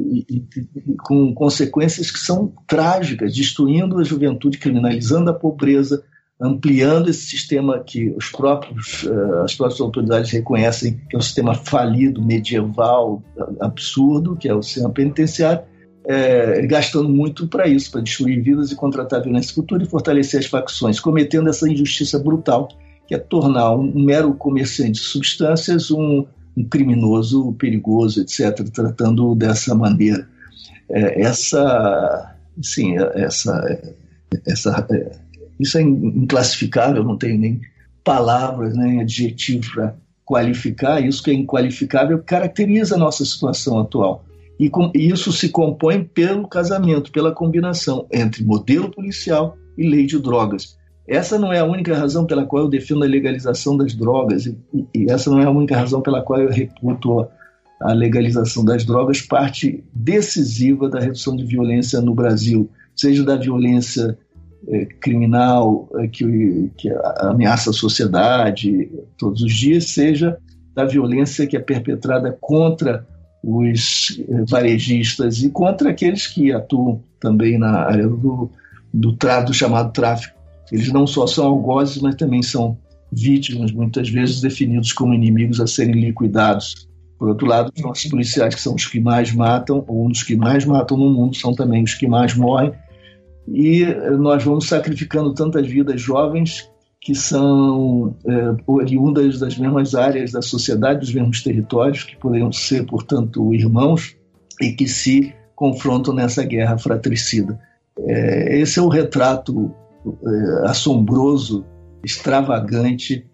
com 1.03 1.33
consequências 1.33 2.11
que 2.11 2.19
são 2.19 2.53
trágicas, 2.67 3.35
destruindo 3.35 3.99
a 3.99 4.03
juventude, 4.03 4.57
criminalizando 4.57 5.29
a 5.29 5.33
pobreza, 5.33 6.03
ampliando 6.39 7.09
esse 7.09 7.25
sistema 7.25 7.79
que 7.79 8.09
os 8.09 8.29
próprios, 8.29 9.03
uh, 9.03 9.43
as 9.43 9.53
próprias 9.53 9.81
autoridades 9.81 10.31
reconhecem 10.31 10.99
que 11.09 11.15
é 11.15 11.19
um 11.19 11.21
sistema 11.21 11.53
falido, 11.53 12.23
medieval, 12.23 13.21
absurdo, 13.59 14.35
que 14.35 14.47
é 14.47 14.55
o 14.55 14.63
sistema 14.63 14.89
penitenciário, 14.89 15.63
é, 16.05 16.65
gastando 16.65 17.09
muito 17.09 17.47
para 17.47 17.67
isso, 17.67 17.91
para 17.91 18.01
destruir 18.01 18.41
vidas 18.41 18.71
e 18.71 18.75
contratar 18.75 19.21
violência 19.21 19.53
futura 19.53 19.83
e 19.83 19.87
fortalecer 19.87 20.39
as 20.39 20.47
facções, 20.47 20.99
cometendo 20.99 21.49
essa 21.49 21.69
injustiça 21.69 22.17
brutal 22.17 22.69
que 23.11 23.15
é 23.15 23.19
tornar 23.19 23.75
um, 23.75 23.91
mero 24.05 24.33
comerciante 24.33 25.01
de 25.01 25.05
substâncias 25.05 25.91
um, 25.91 26.25
um, 26.55 26.63
criminoso 26.63 27.51
perigoso, 27.59 28.21
etc., 28.21 28.69
tratando 28.69 29.35
dessa 29.35 29.75
maneira. 29.75 30.29
É, 30.89 31.21
essa, 31.21 32.37
sim, 32.61 32.95
essa, 33.15 33.81
essa, 34.47 34.87
é, 34.89 35.11
isso 35.59 35.77
é 35.77 35.81
inclassificável, 35.81 37.03
não 37.03 37.17
tenho 37.17 37.37
nem 37.37 37.59
palavras, 38.01 38.77
nem 38.77 39.01
adjetivos 39.01 39.67
para 39.67 39.93
qualificar. 40.23 41.05
Isso 41.05 41.21
que 41.21 41.31
é 41.31 41.33
inqualificável 41.33 42.23
caracteriza 42.23 42.95
a 42.95 42.97
nossa 42.97 43.25
situação 43.25 43.77
atual. 43.77 44.23
E 44.57 44.69
com, 44.69 44.89
isso 44.95 45.33
se 45.33 45.49
compõe 45.49 46.01
pelo 46.01 46.47
casamento, 46.47 47.11
pela 47.11 47.33
combinação 47.33 48.07
entre 48.09 48.41
modelo 48.41 48.89
policial 48.89 49.57
e 49.77 49.85
lei 49.85 50.05
de 50.05 50.17
drogas. 50.17 50.79
Essa 51.07 51.37
não 51.37 51.51
é 51.51 51.59
a 51.59 51.65
única 51.65 51.95
razão 51.95 52.25
pela 52.25 52.45
qual 52.45 52.63
eu 52.63 52.69
defendo 52.69 53.03
a 53.03 53.07
legalização 53.07 53.75
das 53.75 53.93
drogas, 53.93 54.45
e, 54.45 54.55
e 54.95 55.11
essa 55.11 55.29
não 55.29 55.39
é 55.39 55.45
a 55.45 55.51
única 55.51 55.75
razão 55.75 56.01
pela 56.01 56.21
qual 56.21 56.39
eu 56.39 56.49
reputo 56.49 57.27
a 57.81 57.93
legalização 57.93 58.63
das 58.63 58.85
drogas, 58.85 59.21
parte 59.21 59.83
decisiva 59.93 60.87
da 60.87 60.99
redução 60.99 61.35
de 61.35 61.43
violência 61.43 61.99
no 61.99 62.13
Brasil, 62.13 62.69
seja 62.95 63.23
da 63.23 63.35
violência 63.35 64.17
é, 64.67 64.85
criminal 64.85 65.89
é, 65.95 66.07
que, 66.07 66.71
que 66.77 66.89
ameaça 67.17 67.71
a 67.71 67.73
sociedade 67.73 68.91
todos 69.17 69.41
os 69.41 69.53
dias, 69.53 69.85
seja 69.85 70.37
da 70.75 70.85
violência 70.85 71.47
que 71.47 71.57
é 71.57 71.59
perpetrada 71.59 72.37
contra 72.39 73.05
os 73.43 74.21
é, 74.29 74.45
varejistas 74.47 75.41
e 75.41 75.49
contra 75.49 75.89
aqueles 75.89 76.27
que 76.27 76.51
atuam 76.51 77.01
também 77.19 77.57
na 77.57 77.81
área 77.81 78.07
do, 78.07 78.51
do, 78.93 79.11
do 79.11 79.53
chamado 79.53 79.91
tráfico 79.91 80.40
eles 80.71 80.91
não 80.91 81.05
só 81.05 81.27
são 81.27 81.45
algozes, 81.45 82.01
mas 82.01 82.15
também 82.15 82.41
são 82.41 82.77
vítimas, 83.11 83.71
muitas 83.71 84.09
vezes 84.09 84.41
definidos 84.41 84.93
como 84.93 85.13
inimigos 85.13 85.59
a 85.59 85.67
serem 85.67 85.99
liquidados. 85.99 86.87
Por 87.19 87.29
outro 87.29 87.45
lado, 87.45 87.71
os 87.75 87.83
nossos 87.83 88.05
policiais, 88.05 88.55
que 88.55 88.61
são 88.61 88.73
os 88.73 88.87
que 88.87 88.99
mais 88.99 89.33
matam, 89.33 89.83
ou 89.87 90.05
um 90.05 90.09
dos 90.09 90.23
que 90.23 90.35
mais 90.35 90.65
matam 90.65 90.97
no 90.97 91.09
mundo, 91.09 91.35
são 91.35 91.53
também 91.53 91.83
os 91.83 91.93
que 91.93 92.07
mais 92.07 92.33
morrem. 92.35 92.71
E 93.47 93.85
nós 94.17 94.43
vamos 94.43 94.67
sacrificando 94.67 95.33
tantas 95.33 95.67
vidas 95.67 96.01
jovens 96.01 96.69
que 97.01 97.15
são 97.15 98.15
é, 98.25 98.55
oriundas 98.65 99.39
das 99.39 99.57
mesmas 99.57 99.95
áreas 99.95 100.31
da 100.31 100.41
sociedade, 100.41 100.99
dos 100.99 101.13
mesmos 101.13 101.43
territórios, 101.43 102.03
que 102.03 102.15
poderiam 102.15 102.51
ser, 102.51 102.85
portanto, 102.85 103.53
irmãos, 103.53 104.15
e 104.61 104.71
que 104.71 104.87
se 104.87 105.33
confrontam 105.55 106.13
nessa 106.13 106.43
guerra 106.43 106.77
fratricida. 106.77 107.59
É, 107.99 108.59
esse 108.59 108.79
é 108.79 108.81
o 108.81 108.87
retrato 108.87 109.73
assombroso, 110.65 111.65
extravagante 112.03 113.25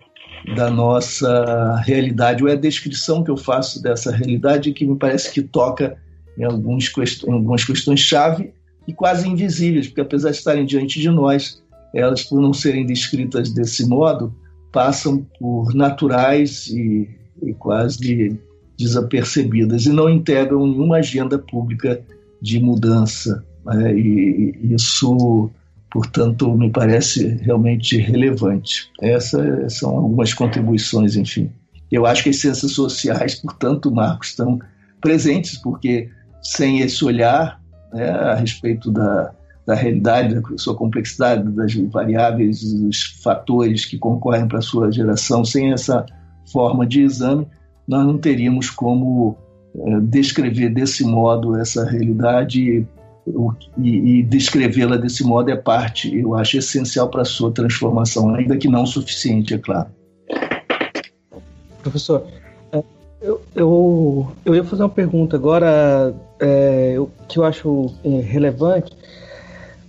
da 0.55 0.69
nossa 0.69 1.75
realidade, 1.85 2.43
ou 2.43 2.49
é 2.49 2.53
a 2.53 2.57
descrição 2.57 3.23
que 3.23 3.31
eu 3.31 3.37
faço 3.37 3.81
dessa 3.81 4.11
realidade 4.11 4.73
que 4.73 4.85
me 4.85 4.95
parece 4.95 5.31
que 5.31 5.41
toca 5.41 5.97
em, 6.37 6.43
alguns 6.43 6.91
em 7.27 7.31
algumas 7.31 7.65
questões-chave 7.65 8.53
e 8.87 8.93
quase 8.93 9.27
invisíveis, 9.27 9.87
porque 9.87 10.01
apesar 10.01 10.31
de 10.31 10.37
estarem 10.37 10.65
diante 10.65 10.99
de 10.99 11.09
nós, 11.09 11.61
elas, 11.93 12.23
por 12.23 12.39
não 12.39 12.53
serem 12.53 12.85
descritas 12.85 13.51
desse 13.51 13.85
modo, 13.85 14.33
passam 14.71 15.25
por 15.39 15.73
naturais 15.73 16.67
e, 16.67 17.09
e 17.41 17.53
quase 17.53 18.39
desapercebidas 18.77 19.85
e 19.85 19.89
não 19.89 20.09
integram 20.09 20.65
nenhuma 20.65 20.97
agenda 20.97 21.39
pública 21.39 22.01
de 22.41 22.59
mudança. 22.59 23.43
Né? 23.65 23.93
E, 23.97 24.55
e 24.61 24.73
isso, 24.75 25.49
portanto, 25.89 26.51
me 26.55 26.69
parece 26.69 27.27
realmente 27.41 27.97
relevante. 27.97 28.89
Essas 29.01 29.77
são 29.77 29.97
algumas 29.97 30.33
contribuições, 30.33 31.15
enfim. 31.15 31.51
Eu 31.91 32.05
acho 32.05 32.23
que 32.23 32.29
as 32.29 32.37
ciências 32.37 32.71
sociais, 32.73 33.35
portanto, 33.35 33.91
Marcos, 33.91 34.29
estão 34.29 34.59
presentes, 34.99 35.57
porque 35.57 36.09
sem 36.41 36.81
esse 36.81 37.03
olhar 37.03 37.61
né, 37.93 38.09
a 38.09 38.35
respeito 38.35 38.91
da, 38.91 39.31
da 39.65 39.73
realidade, 39.73 40.35
da 40.35 40.57
sua 40.57 40.75
complexidade, 40.75 41.49
das 41.51 41.73
variáveis, 41.73 42.61
dos 42.73 43.03
fatores 43.23 43.85
que 43.85 43.97
concorrem 43.97 44.47
para 44.47 44.59
a 44.59 44.61
sua 44.61 44.91
geração, 44.91 45.45
sem 45.45 45.71
essa 45.71 46.05
forma 46.51 46.85
de 46.85 47.01
exame, 47.01 47.47
nós 47.87 48.05
não 48.05 48.17
teríamos 48.17 48.69
como 48.69 49.37
é, 49.75 49.99
descrever 50.01 50.69
desse 50.69 51.03
modo 51.03 51.57
essa 51.57 51.85
realidade 51.85 52.85
e 53.77 54.23
descrevê-la 54.23 54.97
desse 54.97 55.23
modo 55.23 55.49
é 55.49 55.55
parte, 55.55 56.15
eu 56.15 56.35
acho, 56.35 56.57
essencial 56.57 57.09
para 57.09 57.21
a 57.21 57.25
sua 57.25 57.51
transformação, 57.51 58.33
ainda 58.33 58.57
que 58.57 58.67
não 58.67 58.85
suficiente, 58.85 59.53
é 59.53 59.57
claro. 59.57 59.89
Professor, 61.81 62.25
é, 62.71 62.83
eu, 63.21 63.41
eu, 63.55 64.31
eu 64.45 64.55
ia 64.55 64.63
fazer 64.63 64.83
uma 64.83 64.89
pergunta 64.89 65.35
agora 65.35 66.13
é, 66.39 66.95
que 67.27 67.39
eu 67.39 67.43
acho 67.43 67.93
é, 68.03 68.09
relevante 68.21 68.95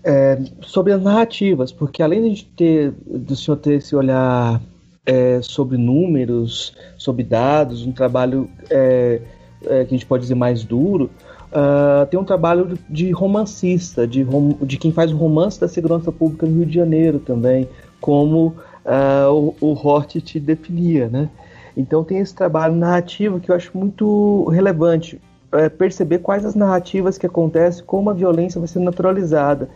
é, 0.05 0.39
sobre 0.63 0.93
as 0.93 1.03
narrativas, 1.03 1.73
porque 1.73 2.03
além 2.03 2.33
de 2.33 2.45
ter 2.45 2.93
do 3.07 3.35
senhor 3.37 3.57
ter 3.57 3.75
esse 3.75 3.95
olhar 3.95 4.61
é, 5.05 5.41
sobre 5.43 5.77
números, 5.77 6.75
sobre 6.97 7.25
dados, 7.25 7.87
um 7.87 7.93
trabalho 7.93 8.49
é 8.71 9.21
que 9.61 9.67
a 9.69 9.85
gente 9.85 10.07
pode 10.07 10.23
dizer 10.23 10.37
mais 10.37 10.63
duro, 10.63 11.11
uh, 11.53 12.07
tem 12.07 12.19
um 12.19 12.25
trabalho 12.25 12.79
de 12.89 13.11
romancista, 13.11 14.07
de, 14.07 14.23
rom 14.23 14.55
de 14.63 14.77
quem 14.77 14.93
faz 14.93 15.13
o 15.13 15.17
romance 15.17 15.61
da 15.61 15.69
segurança 15.69 16.11
pública 16.13 16.47
no 16.47 16.57
Rio 16.57 16.67
de 16.67 16.75
Janeiro 16.75 17.19
também, 17.19 17.69
como 18.01 18.55
uh, 18.85 19.55
o, 19.61 19.73
o 19.73 19.73
Hort 19.73 20.21
te 20.21 20.39
definia, 20.39 21.09
né? 21.09 21.29
Então 21.77 22.03
tem 22.03 22.19
esse 22.19 22.35
trabalho 22.35 22.75
narrativo 22.75 23.39
que 23.39 23.51
eu 23.51 23.55
acho 23.55 23.71
muito 23.77 24.49
relevante 24.49 25.21
é, 25.53 25.69
perceber 25.69 26.19
quais 26.19 26.45
as 26.45 26.55
narrativas 26.55 27.17
que 27.17 27.25
acontecem, 27.25 27.85
como 27.85 28.11
a 28.11 28.13
violência 28.13 28.59
vai 28.59 28.69
ser 28.69 28.81
naturalizada. 28.81 29.69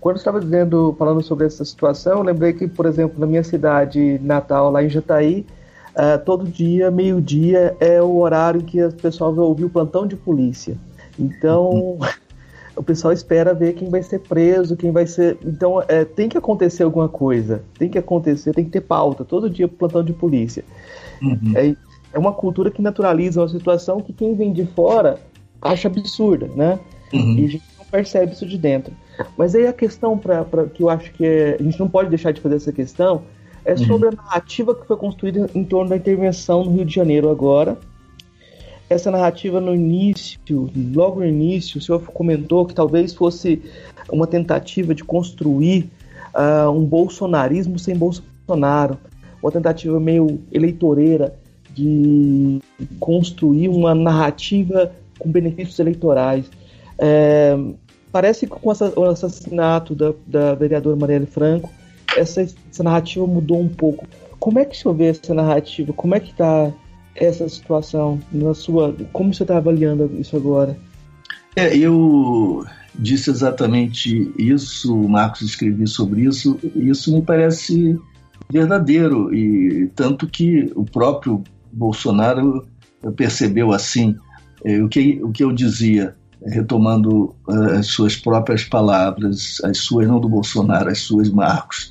Quando 0.00 0.16
eu 0.16 0.18
estava 0.18 0.40
dizendo, 0.40 0.96
falando 0.98 1.22
sobre 1.22 1.46
essa 1.46 1.64
situação, 1.64 2.18
eu 2.18 2.22
lembrei 2.22 2.52
que, 2.52 2.66
por 2.66 2.86
exemplo, 2.86 3.20
na 3.20 3.26
minha 3.26 3.44
cidade 3.44 4.18
natal, 4.20 4.70
lá 4.70 4.82
em 4.82 4.88
Jataí, 4.88 5.46
uh, 5.94 6.18
todo 6.24 6.44
dia, 6.44 6.90
meio-dia, 6.90 7.76
é 7.78 8.02
o 8.02 8.16
horário 8.16 8.60
em 8.60 8.64
que 8.64 8.82
o 8.82 8.92
pessoal 8.92 9.32
vai 9.32 9.44
ouvir 9.44 9.64
o 9.64 9.70
plantão 9.70 10.06
de 10.06 10.16
polícia. 10.16 10.76
Então, 11.18 11.98
o 12.76 12.82
pessoal 12.82 13.12
espera 13.12 13.54
ver 13.54 13.74
quem 13.74 13.88
vai 13.90 14.02
ser 14.02 14.20
preso, 14.20 14.76
quem 14.76 14.90
vai 14.90 15.06
ser. 15.06 15.38
Então, 15.44 15.82
é, 15.88 16.04
tem 16.04 16.28
que 16.28 16.38
acontecer 16.38 16.82
alguma 16.82 17.08
coisa, 17.08 17.62
tem 17.78 17.88
que 17.88 17.98
acontecer, 17.98 18.52
tem 18.54 18.64
que 18.64 18.70
ter 18.70 18.80
pauta, 18.80 19.24
todo 19.24 19.50
dia 19.50 19.68
plantão 19.68 20.02
de 20.04 20.12
polícia. 20.12 20.64
Uhum. 21.20 21.52
É, 21.54 21.76
é 22.12 22.18
uma 22.18 22.32
cultura 22.32 22.70
que 22.70 22.82
naturaliza 22.82 23.40
uma 23.40 23.48
situação 23.48 24.00
que 24.00 24.12
quem 24.12 24.34
vem 24.34 24.52
de 24.52 24.66
fora 24.66 25.18
acha 25.60 25.88
absurda, 25.88 26.48
né? 26.54 26.78
Uhum. 27.12 27.38
E 27.38 27.44
a 27.44 27.48
gente 27.48 27.64
não 27.78 27.84
percebe 27.84 28.32
isso 28.32 28.46
de 28.46 28.58
dentro. 28.58 28.92
Mas 29.36 29.54
aí 29.54 29.66
a 29.66 29.72
questão 29.72 30.18
para 30.18 30.44
que 30.72 30.82
eu 30.82 30.88
acho 30.88 31.12
que 31.12 31.24
é, 31.24 31.56
a 31.58 31.62
gente 31.62 31.78
não 31.78 31.88
pode 31.88 32.08
deixar 32.08 32.32
de 32.32 32.40
fazer 32.40 32.56
essa 32.56 32.72
questão 32.72 33.22
é 33.64 33.76
sobre 33.76 34.08
uhum. 34.08 34.14
a 34.14 34.22
narrativa 34.22 34.74
que 34.74 34.86
foi 34.86 34.96
construída 34.96 35.48
em 35.54 35.64
torno 35.64 35.90
da 35.90 35.96
intervenção 35.96 36.64
no 36.64 36.72
Rio 36.72 36.84
de 36.84 36.94
Janeiro 36.94 37.30
agora. 37.30 37.78
Essa 38.92 39.10
narrativa 39.10 39.58
no 39.58 39.74
início, 39.74 40.38
logo 40.94 41.20
no 41.20 41.26
início, 41.26 41.78
o 41.78 41.82
senhor 41.82 42.02
comentou 42.02 42.66
que 42.66 42.74
talvez 42.74 43.14
fosse 43.14 43.62
uma 44.10 44.26
tentativa 44.26 44.94
de 44.94 45.02
construir 45.02 45.88
uh, 46.34 46.70
um 46.70 46.84
bolsonarismo 46.84 47.78
sem 47.78 47.96
Bolsonaro, 47.96 48.98
uma 49.42 49.50
tentativa 49.50 49.98
meio 49.98 50.40
eleitoreira 50.52 51.34
de 51.74 52.58
construir 53.00 53.70
uma 53.70 53.94
narrativa 53.94 54.92
com 55.18 55.30
benefícios 55.30 55.78
eleitorais. 55.78 56.50
É, 56.98 57.56
parece 58.12 58.46
que 58.46 58.52
com 58.52 58.68
o 58.68 59.04
assassinato 59.04 59.94
da, 59.94 60.12
da 60.26 60.54
vereadora 60.54 60.96
Marielle 60.96 61.24
Franco, 61.24 61.70
essa, 62.14 62.42
essa, 62.42 62.82
narrativa 62.82 63.26
mudou 63.26 63.58
um 63.58 63.70
pouco. 63.70 64.06
Como 64.38 64.58
é 64.58 64.66
que 64.66 64.76
o 64.76 64.78
senhor 64.78 64.94
vê 64.94 65.06
essa 65.06 65.32
narrativa? 65.32 65.94
Como 65.94 66.14
é 66.14 66.20
que 66.20 66.32
está 66.32 66.70
essa 67.14 67.48
situação 67.48 68.20
na 68.30 68.54
sua? 68.54 68.94
Como 69.12 69.32
você 69.32 69.42
está 69.42 69.56
avaliando 69.56 70.10
isso 70.18 70.36
agora? 70.36 70.76
É, 71.54 71.76
eu 71.76 72.64
disse 72.94 73.30
exatamente 73.30 74.32
isso, 74.38 74.98
o 74.98 75.08
Marcos 75.08 75.42
escreveu 75.42 75.86
sobre 75.86 76.22
isso. 76.22 76.58
Isso 76.74 77.14
me 77.14 77.22
parece 77.22 77.98
verdadeiro 78.50 79.34
e 79.34 79.90
tanto 79.94 80.26
que 80.26 80.70
o 80.74 80.84
próprio 80.84 81.42
Bolsonaro 81.72 82.66
percebeu 83.16 83.72
assim. 83.72 84.16
É, 84.64 84.80
o, 84.80 84.88
que, 84.88 85.20
o 85.22 85.30
que 85.30 85.42
eu 85.42 85.52
dizia, 85.52 86.14
retomando 86.44 87.34
uh, 87.48 87.78
as 87.78 87.86
suas 87.88 88.14
próprias 88.14 88.64
palavras, 88.64 89.60
as 89.64 89.78
suas, 89.78 90.06
não 90.06 90.20
do 90.20 90.28
Bolsonaro, 90.28 90.88
as 90.88 91.00
suas, 91.00 91.28
Marcos, 91.30 91.90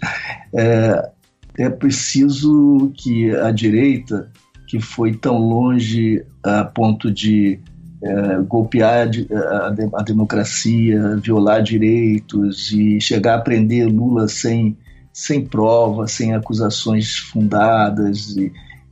é, 0.54 1.10
é 1.58 1.70
preciso 1.70 2.92
que 2.96 3.36
a 3.36 3.52
direita, 3.52 4.32
que 4.72 4.80
foi 4.80 5.14
tão 5.14 5.38
longe 5.38 6.24
a 6.42 6.64
ponto 6.64 7.12
de 7.12 7.60
é, 8.02 8.38
golpear 8.38 9.10
a, 9.30 10.00
a, 10.00 10.02
democracia, 10.02 11.18
violar 11.18 11.62
direitos 11.62 12.72
e 12.72 13.02
chegar 13.02 13.36
a 13.36 13.42
prender 13.42 13.90
Lula 13.90 14.30
sem, 14.30 14.78
sem 15.12 15.44
prova, 15.44 16.08
sem 16.08 16.34
acusações 16.34 17.18
fundadas, 17.18 18.34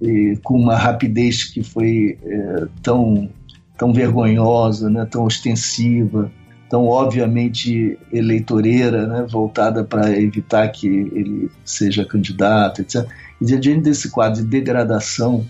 e, 0.01 0.37
com 0.43 0.59
uma 0.59 0.75
rapidez 0.75 1.45
que 1.45 1.63
foi 1.63 2.19
é, 2.25 2.67
tão, 2.83 3.29
tão 3.77 3.93
vergonhosa, 3.93 4.89
né, 4.89 5.07
tão 5.09 5.23
ostensiva, 5.23 6.29
tão 6.69 6.87
obviamente 6.87 7.97
eleitoreira, 8.11 9.07
né, 9.07 9.25
voltada 9.29 9.81
para 9.81 10.11
evitar 10.19 10.67
que 10.67 10.87
ele 10.87 11.49
seja 11.63 12.03
candidato, 12.03 12.81
etc. 12.81 13.07
E 13.39 13.45
diante 13.45 13.79
desse 13.79 14.11
quadro 14.11 14.43
de 14.43 14.47
degradação, 14.49 15.45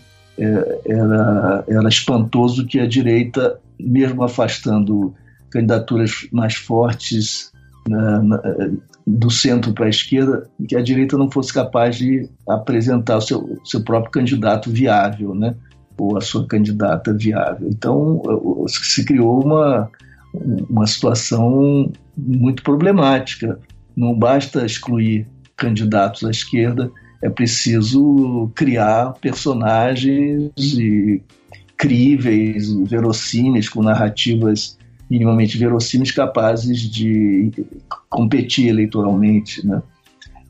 era, 0.86 1.64
era 1.68 1.90
espantoso 1.90 2.66
que 2.66 2.80
a 2.80 2.88
direita, 2.88 3.60
mesmo 3.80 4.24
afastando 4.24 5.14
candidaturas 5.50 6.28
mais 6.32 6.56
fortes 6.56 7.52
na, 7.88 8.22
na, 8.22 8.42
do 9.06 9.30
centro 9.30 9.74
para 9.74 9.86
a 9.86 9.90
esquerda, 9.90 10.48
que 10.68 10.76
a 10.76 10.82
direita 10.82 11.18
não 11.18 11.30
fosse 11.30 11.54
capaz 11.54 11.98
de 11.98 12.30
apresentar 12.48 13.18
o 13.18 13.22
seu, 13.22 13.60
seu 13.66 13.84
próprio 13.84 14.12
candidato 14.12 14.70
viável, 14.70 15.34
né? 15.34 15.56
ou 15.98 16.18
a 16.18 16.22
sua 16.22 16.48
candidata 16.48 17.14
viável. 17.14 17.68
Então, 17.70 18.22
se 18.68 19.04
criou 19.04 19.44
uma, 19.44 19.90
uma 20.70 20.88
situação 20.88 21.92
muito 22.18 22.64
problemática. 22.64 23.60
Não 23.96 24.18
basta 24.18 24.66
excluir 24.66 25.28
candidatos 25.58 26.24
à 26.24 26.32
esquerda, 26.32 26.90
é 27.22 27.30
preciso 27.30 28.50
criar 28.56 29.14
personagens 29.20 30.52
críveis, 31.78 32.72
verossímeis, 32.90 33.70
com 33.70 33.82
narrativas 33.82 34.78
minimamente 35.10 35.58
verossímeis 35.58 36.12
capazes 36.12 36.82
de 36.82 37.52
competir 38.10 38.68
eleitoralmente, 38.68 39.66
né? 39.66 39.82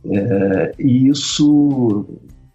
É, 0.06 0.76
e 0.80 1.08
isso 1.08 2.06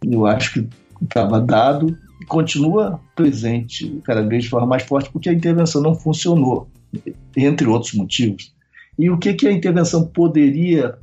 eu 0.05 0.27
acho 0.27 0.55
que 0.55 0.69
estava 1.03 1.41
dado 1.41 1.97
e 2.21 2.25
continua 2.27 3.01
presente 3.15 4.01
cada 4.05 4.23
vez 4.23 4.45
de 4.45 4.51
forma 4.51 4.67
mais 4.67 4.83
forte 4.83 5.11
porque 5.11 5.29
a 5.29 5.33
intervenção 5.33 5.81
não 5.83 5.95
funcionou, 5.95 6.69
entre 7.37 7.67
outros 7.67 7.95
motivos. 7.95 8.53
E 8.99 9.11
o 9.11 9.19
que, 9.19 9.35
que 9.35 9.47
a 9.47 9.53
intervenção 9.53 10.07
poderia 10.07 10.97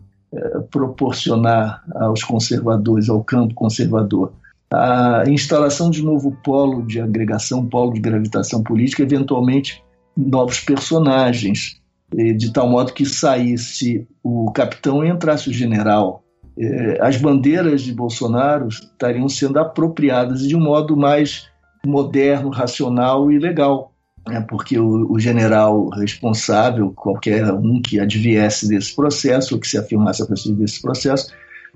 proporcionar 0.70 1.84
aos 1.95 2.24
conservadores, 2.24 3.10
ao 3.10 3.24
campo 3.24 3.53
conservador? 3.53 4.34
A 4.74 5.24
instalação 5.28 5.90
de 5.90 6.02
novo 6.02 6.32
polo 6.44 6.82
de 6.82 7.02
agregação, 7.02 7.66
polo 7.66 7.94
de 7.94 7.99
gravitação 7.99 8.64
política, 8.64 9.03
eventualmente 9.03 9.84
novos 10.16 10.62
personagens, 10.62 11.82
eh, 12.16 12.32
de 12.32 12.53
tal 12.53 12.70
modo 12.70 12.94
que 12.94 13.06
saísse 13.06 14.08
o 14.24 14.49
capitão 14.52 15.03
e 15.03 15.10
entrasse 15.10 15.49
o 15.49 15.53
general. 15.53 16.24
Eh, 16.58 16.98
as 17.02 17.18
bandeiras 17.18 17.82
de 17.82 17.94
Bolsonaro 17.94 18.70
estariam 18.70 19.28
sendo 19.28 19.60
apropriadas 19.60 20.48
de 20.48 20.56
um 20.56 20.62
modo 20.62 20.95
mais 20.95 21.49
moderno, 21.86 22.49
racional 22.49 23.30
e 23.30 23.38
legal 23.38 23.91
né, 24.27 24.45
porque 24.48 24.77
o, 24.77 25.11
o, 25.11 25.19
general 25.19 25.89
responsável, 25.89 26.91
qualquer 26.91 27.52
um 27.52 27.81
que 27.81 27.99
adviesse 27.99 28.68
desse 28.68 28.95
processo, 28.95 29.56
ou 29.56 29.60
que 29.60 29.68
se 29.68 29.77
afirmasse 29.77 30.22
a 30.22 30.26
partir 30.26 30.53
desse 30.53 30.81
processo, 30.81 31.31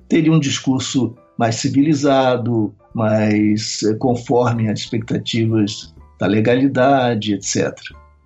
teria 0.07 0.31
um 0.31 0.39
discurso 0.39 1.15
mais 1.38 1.55
civilizado, 1.55 2.73
mais 2.93 3.81
eh, 3.84 3.93
conforme 3.95 4.69
às 4.69 4.80
expectativas 4.80 5.93
da 6.19 6.27
legalidade, 6.27 7.34
etc. 7.34 7.73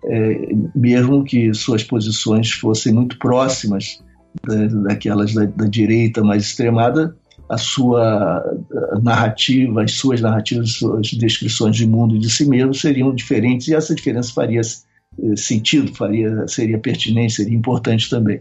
É, 0.06 0.54
mesmo 0.76 1.24
que 1.24 1.54
suas 1.54 1.84
posições 1.84 2.52
fossem 2.52 2.94
muito 2.94 3.18
próximas 3.18 4.02
da, 4.46 4.68
daquelas 4.84 5.34
da, 5.34 5.46
da 5.46 5.66
direita 5.66 6.24
mais 6.24 6.44
extremada, 6.44 7.16
a 7.50 7.58
sua 7.58 8.44
narrativa, 9.02 9.84
as 9.84 9.94
suas 9.94 10.22
narrativas, 10.22 10.70
as 10.70 10.76
suas 10.76 11.08
descrições 11.08 11.76
de 11.76 11.88
mundo 11.88 12.16
e 12.16 12.20
de 12.20 12.30
si 12.30 12.48
mesmo 12.48 12.76
seriam 12.76 13.14
diferentes 13.14 13.68
e 13.68 13.74
essa 13.74 13.96
diferença 13.96 14.32
faria 14.32 14.62
eh, 14.62 15.36
sentido, 15.36 15.94
faria, 15.96 16.48
seria 16.48 16.78
pertinente, 16.78 17.34
seria 17.34 17.58
importante 17.58 18.08
também. 18.08 18.40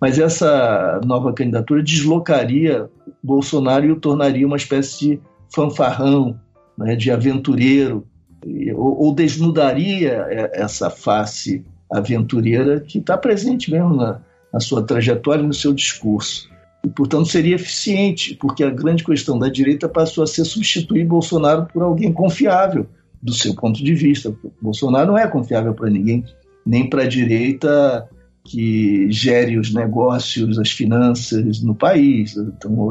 Mas 0.00 0.20
essa 0.20 1.00
nova 1.04 1.32
candidatura 1.32 1.82
deslocaria 1.82 2.88
Bolsonaro 3.22 3.86
e 3.86 3.90
o 3.90 3.96
tornaria 3.96 4.46
uma 4.46 4.56
espécie 4.56 4.98
de 5.00 5.20
fanfarrão, 5.52 6.38
né, 6.78 6.94
de 6.94 7.10
aventureiro, 7.10 8.06
ou, 8.76 9.06
ou 9.06 9.14
desnudaria 9.14 10.26
eh, 10.30 10.50
essa 10.54 10.90
face 10.90 11.64
aventureira 11.90 12.78
que 12.78 12.98
está 12.98 13.18
presente 13.18 13.70
mesmo 13.70 13.96
na, 13.96 14.20
na 14.52 14.60
sua 14.60 14.82
trajetória 14.82 15.42
e 15.42 15.46
no 15.46 15.54
seu 15.54 15.72
discurso 15.72 16.53
e, 16.84 16.88
portanto, 16.88 17.26
seria 17.26 17.54
eficiente, 17.54 18.34
porque 18.34 18.62
a 18.62 18.70
grande 18.70 19.02
questão 19.02 19.38
da 19.38 19.48
direita 19.48 19.88
passou 19.88 20.22
a 20.22 20.26
ser 20.26 20.44
substituir 20.44 21.06
Bolsonaro 21.06 21.66
por 21.72 21.82
alguém 21.82 22.12
confiável, 22.12 22.86
do 23.22 23.32
seu 23.32 23.54
ponto 23.54 23.82
de 23.82 23.94
vista. 23.94 24.34
Bolsonaro 24.60 25.12
não 25.12 25.18
é 25.18 25.26
confiável 25.26 25.72
para 25.72 25.88
ninguém, 25.88 26.22
nem 26.64 26.88
para 26.88 27.04
a 27.04 27.08
direita 27.08 28.06
que 28.44 29.10
gere 29.10 29.58
os 29.58 29.72
negócios, 29.72 30.58
as 30.58 30.70
finanças 30.70 31.62
no 31.62 31.74
país. 31.74 32.36
Então, 32.36 32.90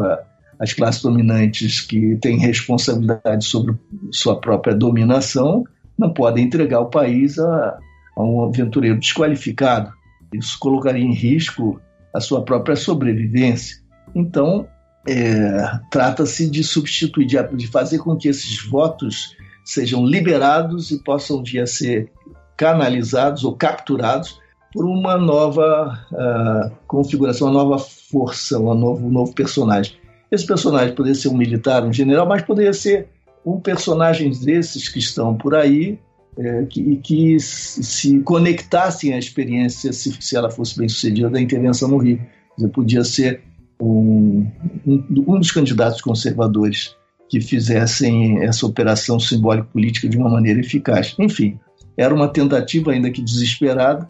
as 0.59 0.73
classes 0.73 1.03
dominantes 1.03 1.81
que 1.81 2.15
têm 2.15 2.39
responsabilidade 2.39 3.45
sobre 3.45 3.75
sua 4.11 4.39
própria 4.39 4.73
dominação 4.73 5.63
não 5.95 6.11
podem 6.11 6.45
entregar 6.45 6.79
o 6.79 6.89
país 6.89 7.37
a, 7.37 7.77
a 8.17 8.23
um 8.23 8.43
aventureiro 8.43 8.99
desqualificado. 8.99 9.91
Isso 10.33 10.57
colocaria 10.59 11.03
em 11.03 11.13
risco 11.13 11.79
a 12.11 12.19
sua 12.19 12.43
própria 12.43 12.75
sobrevivência. 12.75 13.82
Então, 14.15 14.67
é, 15.07 15.79
trata-se 15.89 16.49
de 16.49 16.63
substituir, 16.63 17.25
de, 17.25 17.67
fazer 17.67 17.99
com 17.99 18.15
que 18.15 18.27
esses 18.27 18.65
votos 18.65 19.35
sejam 19.65 20.05
liberados 20.05 20.91
e 20.91 21.03
possam 21.03 21.43
vir 21.43 21.61
a 21.61 21.67
ser 21.67 22.11
canalizados 22.55 23.43
ou 23.43 23.55
capturados 23.55 24.39
por 24.71 24.85
uma 24.85 25.17
nova 25.17 25.99
uh, 26.11 26.75
configuração, 26.87 27.47
uma 27.47 27.63
nova 27.63 27.79
força, 27.79 28.59
um 28.59 28.73
novo, 28.73 29.05
um 29.05 29.11
novo 29.11 29.33
personagem. 29.33 29.95
Esse 30.31 30.45
personagem 30.45 30.95
poderia 30.95 31.15
ser 31.15 31.29
um 31.29 31.37
militar, 31.37 31.83
um 31.83 31.93
general, 31.93 32.27
mas 32.27 32.41
poderia 32.41 32.73
ser 32.73 33.07
um 33.45 33.59
personagem 33.59 34.31
desses 34.31 34.89
que 34.89 34.99
estão 34.99 35.35
por 35.35 35.53
aí 35.53 35.99
é, 36.37 36.65
que, 36.65 36.95
que 36.97 37.39
se 37.39 38.19
conectassem 38.21 39.13
à 39.13 39.19
experiência, 39.19 39.93
se, 39.93 40.11
se 40.19 40.35
ela 40.35 40.49
fosse 40.49 40.77
bem 40.77 40.89
sucedida, 40.89 41.29
da 41.29 41.39
intervenção 41.39 41.87
no 41.87 41.97
Rio. 41.97 42.19
Dizer, 42.57 42.69
podia 42.69 43.03
ser 43.03 43.41
um, 43.79 44.47
um, 44.85 45.05
um 45.27 45.39
dos 45.39 45.51
candidatos 45.51 46.01
conservadores 46.01 46.95
que 47.29 47.41
fizessem 47.41 48.43
essa 48.43 48.65
operação 48.65 49.19
simbólico-política 49.19 50.07
de 50.07 50.17
uma 50.17 50.29
maneira 50.29 50.59
eficaz. 50.59 51.15
Enfim, 51.17 51.59
era 51.97 52.13
uma 52.13 52.27
tentativa, 52.27 52.91
ainda 52.91 53.09
que 53.09 53.21
desesperada, 53.21 54.07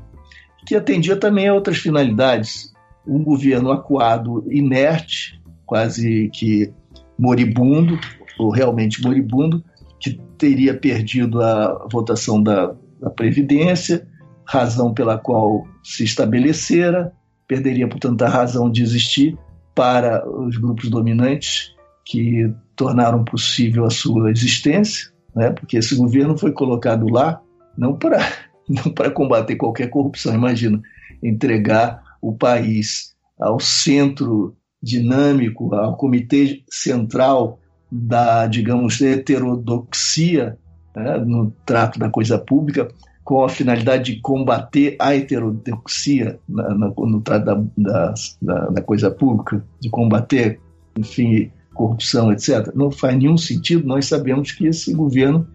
que 0.66 0.76
atendia 0.76 1.16
também 1.16 1.48
a 1.48 1.54
outras 1.54 1.78
finalidades. 1.78 2.74
Um 3.08 3.24
governo 3.24 3.72
acuado, 3.72 4.46
inerte, 4.50 5.42
quase 5.66 6.30
que 6.34 6.72
moribundo, 7.18 8.00
ou 8.40 8.50
realmente 8.50 9.02
moribundo, 9.02 9.64
que 10.00 10.20
teria 10.38 10.74
perdido 10.74 11.42
a 11.42 11.88
votação 11.92 12.42
da, 12.42 12.74
da 13.00 13.10
Previdência, 13.10 14.08
razão 14.46 14.94
pela 14.94 15.18
qual 15.18 15.66
se 15.84 16.04
estabelecera, 16.04 17.14
perderia, 17.48 17.88
portanto, 17.88 18.22
a 18.24 18.28
razão 18.28 18.70
de 18.70 18.82
existir 18.82 19.38
para 19.76 20.28
os 20.30 20.58
grupos 20.58 20.90
dominantes 20.90 21.74
que 22.06 22.54
tornaram 22.76 23.24
possível 23.24 23.86
a 23.86 23.90
sua 23.90 24.32
existência, 24.32 25.12
né? 25.36 25.52
porque 25.52 25.78
esse 25.78 25.96
governo 25.96 26.38
foi 26.38 26.52
colocado 26.52 27.08
lá 27.10 27.42
não 27.78 27.96
para 27.96 28.20
não 28.68 28.92
para 28.94 29.12
combater 29.12 29.56
qualquer 29.56 29.90
corrupção, 29.90 30.34
imagina, 30.34 30.82
entregar 31.22 32.02
o 32.22 32.34
país 32.34 33.14
ao 33.40 33.60
centro 33.60 34.56
dinâmico, 34.82 35.74
ao 35.76 35.98
comitê 35.98 36.64
central 36.70 37.60
da, 37.92 38.48
digamos, 38.48 39.02
heterodoxia 39.02 40.58
né, 40.96 41.18
no 41.18 41.52
trato 41.66 42.00
da 42.00 42.10
coisa 42.10 42.38
pública, 42.38 42.88
com 43.24 43.44
a 43.44 43.50
finalidade 43.50 44.14
de 44.14 44.20
combater 44.20 44.96
a 45.00 45.16
heterodoxia 45.16 46.40
na, 46.48 46.76
na, 46.76 46.88
no 46.96 47.22
trato 47.22 47.46
da, 47.46 47.64
da, 47.78 48.14
da, 48.42 48.70
da, 48.70 48.82
coisa 48.82 49.10
pública, 49.10 49.64
de 49.80 49.90
combater, 49.90 50.60
enfim, 50.98 51.50
corrupção, 51.74 52.32
etc. 52.32 52.72
Não 52.76 52.92
faz 52.92 53.18
nenhum 53.18 53.38
sentido. 53.38 53.88
Nós 53.88 54.08
sabemos 54.08 54.52
que 54.52 54.68
esse 54.68 54.94
governo 54.94 55.48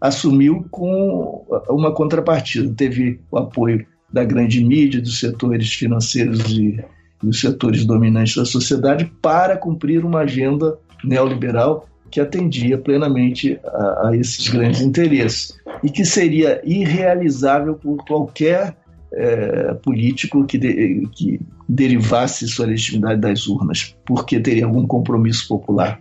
assumiu 0.00 0.64
com 0.70 1.44
uma 1.68 1.92
contrapartida. 1.92 2.72
Teve 2.74 3.20
o 3.30 3.38
apoio 3.38 3.84
da 4.12 4.24
grande 4.24 4.64
mídia, 4.64 5.00
dos 5.00 5.18
setores 5.18 5.72
financeiros 5.72 6.40
e 6.50 6.82
dos 7.22 7.40
setores 7.40 7.84
dominantes 7.84 8.36
da 8.36 8.44
sociedade 8.44 9.10
para 9.20 9.56
cumprir 9.56 10.04
uma 10.04 10.20
agenda 10.20 10.78
neoliberal 11.04 11.88
que 12.10 12.20
atendia 12.20 12.78
plenamente 12.78 13.58
a, 13.64 14.08
a 14.08 14.16
esses 14.16 14.48
grandes 14.48 14.80
interesses 14.80 15.58
e 15.82 15.90
que 15.90 16.04
seria 16.04 16.60
irrealizável 16.64 17.74
por 17.74 18.04
qualquer 18.06 18.76
é, 19.12 19.74
político 19.74 20.44
que, 20.44 20.58
de, 20.58 21.08
que 21.12 21.40
derivasse 21.68 22.46
sua 22.48 22.66
legitimidade 22.66 23.20
das 23.20 23.46
urnas, 23.46 23.96
porque 24.06 24.40
teria 24.40 24.64
algum 24.64 24.86
compromisso 24.86 25.46
popular, 25.48 26.00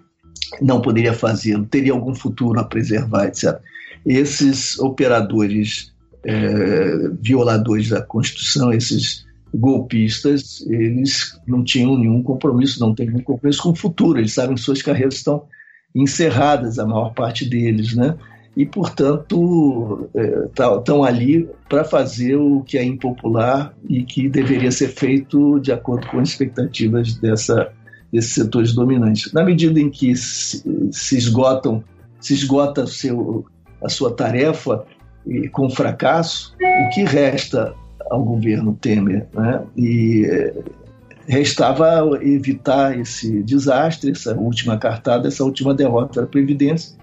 não 0.62 0.82
poderia 0.82 1.14
fazê-lo, 1.14 1.66
teria 1.66 1.94
algum 1.94 2.16
futuro 2.16 2.60
a 2.60 2.64
preservar, 2.64 3.28
etc. 3.28 3.60
Esses 4.06 4.80
operadores 4.80 5.94
é, 6.24 7.10
violadores 7.22 7.90
da 7.90 8.02
Constituição, 8.02 8.72
esses 8.72 9.26
golpistas, 9.54 10.66
eles 10.68 11.40
não 11.48 11.64
tinham 11.64 11.98
nenhum 11.98 12.22
compromisso, 12.22 12.80
não 12.80 12.94
têm 12.94 13.08
nenhum 13.08 13.24
compromisso 13.24 13.64
com 13.64 13.70
o 13.70 13.76
futuro, 13.76 14.20
eles 14.20 14.34
sabem 14.34 14.56
que 14.56 14.62
suas 14.62 14.82
carreiras 14.82 15.16
estão 15.16 15.44
encerradas, 16.02 16.78
a 16.80 16.86
maior 16.86 17.14
parte 17.14 17.46
deles, 17.46 17.96
né? 17.96 18.16
E, 18.56 18.66
portanto, 18.66 20.10
estão 20.80 21.06
é, 21.06 21.10
ali 21.10 21.48
para 21.70 21.84
fazer 21.84 22.36
o 22.36 22.64
que 22.64 22.78
é 22.78 22.84
impopular 22.84 23.72
e 23.88 24.04
que 24.04 24.28
deveria 24.28 24.72
ser 24.72 24.88
feito 24.88 25.60
de 25.60 25.72
acordo 25.72 26.08
com 26.08 26.20
as 26.20 26.30
expectativas 26.30 27.16
dessa, 27.18 27.72
desses 28.12 28.34
setores 28.34 28.74
dominantes. 28.74 29.32
Na 29.32 29.44
medida 29.44 29.80
em 29.80 29.92
que 29.92 30.16
se, 30.16 30.64
se 30.92 31.18
esgotam, 31.18 31.84
se 32.20 32.34
esgota 32.34 32.88
seu, 32.88 33.46
a 33.84 33.90
sua 33.90 34.12
tarefa 34.12 34.86
e, 35.24 35.48
com 35.50 35.70
fracasso, 35.70 36.56
o 36.60 36.90
que 36.90 37.04
resta 37.04 37.76
ao 38.10 38.24
governo 38.24 38.76
Temer? 38.82 39.28
Né? 39.36 39.62
E 39.78 40.52
Restava 41.28 42.08
evitar 42.22 42.98
esse 42.98 43.44
desastre, 43.44 44.12
essa 44.12 44.34
última 44.34 44.78
cartada, 44.78 45.28
essa 45.28 45.44
última 45.44 45.74
derrota 45.74 46.22
da 46.22 46.28
Previdência, 46.28 46.98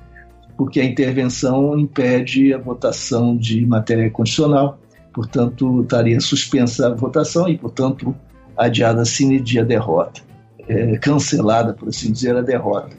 porque 0.57 0.81
a 0.81 0.85
intervenção 0.85 1.79
impede 1.79 2.55
a 2.55 2.59
votação 2.59 3.37
de 3.37 3.67
matéria 3.67 4.09
constitucional, 4.11 4.79
portanto, 5.13 5.83
estaria 5.83 6.21
suspensa 6.21 6.87
a 6.87 6.95
votação 6.95 7.49
e, 7.49 7.59
portanto, 7.59 8.15
adiada 8.57 9.05
sine 9.05 9.39
dia 9.39 9.65
derrota, 9.65 10.23
é, 10.69 10.97
cancelada, 10.97 11.75
por 11.75 11.89
assim 11.89 12.11
dizer, 12.11 12.35
a 12.35 12.41
derrota. 12.41 12.97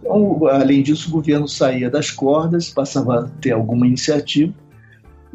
Então, 0.00 0.46
além 0.48 0.82
disso, 0.82 1.08
o 1.08 1.12
governo 1.12 1.46
saía 1.46 1.88
das 1.88 2.10
cordas, 2.10 2.70
passava 2.70 3.20
a 3.20 3.28
ter 3.40 3.52
alguma 3.52 3.86
iniciativa, 3.86 4.52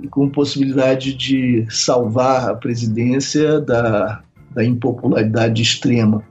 com 0.10 0.30
possibilidade 0.30 1.14
de 1.14 1.66
salvar 1.70 2.50
a 2.50 2.56
presidência 2.56 3.62
da, 3.62 4.22
da 4.54 4.64
impopularidade 4.64 5.62
extrema, 5.62 6.24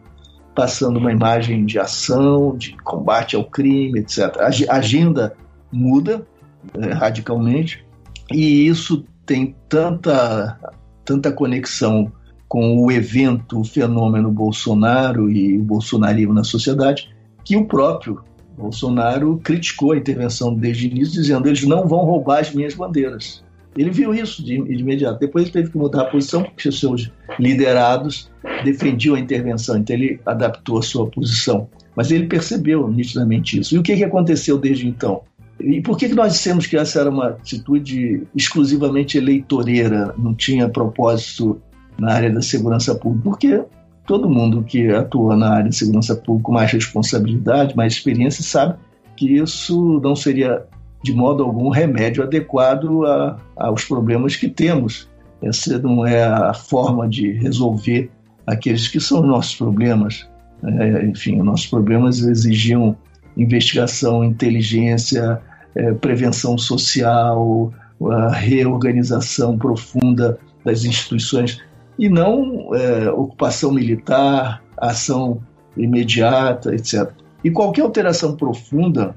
passando 0.55 0.98
uma 0.98 1.12
imagem 1.12 1.64
de 1.64 1.78
ação, 1.78 2.56
de 2.56 2.76
combate 2.78 3.36
ao 3.36 3.44
crime, 3.44 4.01
etc. 4.01 4.36
A 4.68 4.76
agenda 4.76 5.34
muda 5.72 6.26
é, 6.74 6.92
radicalmente, 6.92 7.84
e 8.30 8.66
isso 8.66 9.05
tem 9.24 9.55
tanta, 9.68 10.59
tanta 11.05 11.32
conexão 11.32 12.12
com 12.48 12.84
o 12.84 12.90
evento, 12.90 13.60
o 13.60 13.64
fenômeno 13.64 14.30
Bolsonaro 14.30 15.30
e 15.30 15.56
o 15.56 15.62
bolsonarismo 15.62 16.34
na 16.34 16.42
sociedade, 16.42 17.09
que 17.44 17.56
o 17.56 17.64
próprio 17.64 18.22
Bolsonaro 18.59 19.40
criticou 19.42 19.92
a 19.92 19.97
intervenção 19.97 20.52
desde 20.52 20.86
o 20.86 20.90
início, 20.90 21.14
dizendo 21.14 21.48
eles 21.48 21.62
não 21.62 21.86
vão 21.86 22.01
roubar 22.01 22.40
as 22.40 22.52
minhas 22.52 22.74
bandeiras. 22.74 23.42
Ele 23.76 23.90
viu 23.90 24.12
isso 24.12 24.44
de, 24.44 24.62
de 24.62 24.82
imediato. 24.82 25.20
Depois 25.20 25.44
ele 25.44 25.52
teve 25.52 25.70
que 25.70 25.78
mudar 25.78 26.02
a 26.02 26.05
posição, 26.06 26.42
porque 26.42 26.68
os 26.68 26.80
seus 26.80 27.10
liderados 27.38 28.30
defendiam 28.64 29.14
a 29.14 29.20
intervenção, 29.20 29.78
então 29.78 29.94
ele 29.94 30.20
adaptou 30.26 30.78
a 30.78 30.82
sua 30.82 31.06
posição. 31.06 31.68
Mas 31.94 32.10
ele 32.10 32.26
percebeu 32.26 32.88
nitidamente 32.88 33.59
isso. 33.59 33.74
E 33.74 33.78
o 33.78 33.82
que, 33.82 33.97
que 33.97 34.05
aconteceu 34.05 34.59
desde 34.59 34.88
então? 34.88 35.22
E 35.60 35.80
por 35.80 35.97
que, 35.97 36.09
que 36.09 36.14
nós 36.14 36.32
dissemos 36.32 36.66
que 36.66 36.76
essa 36.76 37.01
era 37.01 37.10
uma 37.10 37.28
atitude 37.28 38.26
exclusivamente 38.34 39.18
eleitoreira, 39.18 40.14
não 40.16 40.34
tinha 40.34 40.68
propósito 40.68 41.60
na 41.98 42.12
área 42.12 42.30
da 42.30 42.40
segurança 42.40 42.94
pública? 42.94 43.22
Porque 43.22 43.64
todo 44.06 44.28
mundo 44.28 44.64
que 44.64 44.88
atua 44.88 45.36
na 45.36 45.51
área 45.51 45.68
de 45.68 45.76
segurança 45.76 46.16
pública 46.16 46.47
com 46.47 46.52
mais 46.52 46.72
responsabilidade, 46.72 47.76
mais 47.76 47.92
experiência, 47.92 48.42
sabe 48.42 48.74
que 49.16 49.36
isso 49.36 50.01
não 50.02 50.16
seria 50.16 50.64
de 51.02 51.12
modo 51.12 51.43
algum 51.43 51.70
remédio 51.70 52.22
adequado 52.22 53.05
a, 53.06 53.39
aos 53.56 53.85
problemas 53.85 54.36
que 54.36 54.48
temos. 54.48 55.09
Essa 55.43 55.78
não 55.78 56.06
é 56.06 56.24
a 56.24 56.52
forma 56.52 57.09
de 57.09 57.32
resolver 57.32 58.10
aqueles 58.47 58.89
que 58.89 59.01
são 59.01 59.22
nossos 59.22 59.55
problemas. 59.55 60.28
É, 60.62 61.06
enfim, 61.06 61.36
nossos 61.43 61.66
problemas 61.66 62.20
exigiam 62.20 62.97
investigação, 63.36 64.22
inteligência, 64.22 65.40
é, 65.74 65.93
prevenção 65.93 66.59
social, 66.59 67.72
a 68.10 68.31
reorganização 68.31 69.56
profunda 69.56 70.39
das 70.64 70.85
instituições 70.85 71.62
e 71.98 72.09
não 72.09 72.74
é, 72.74 73.10
ocupação 73.10 73.72
militar, 73.72 74.62
ação 74.77 75.40
imediata, 75.77 76.74
etc. 76.74 77.10
E 77.43 77.51
qualquer 77.51 77.82
alteração 77.82 78.36
profunda 78.36 79.14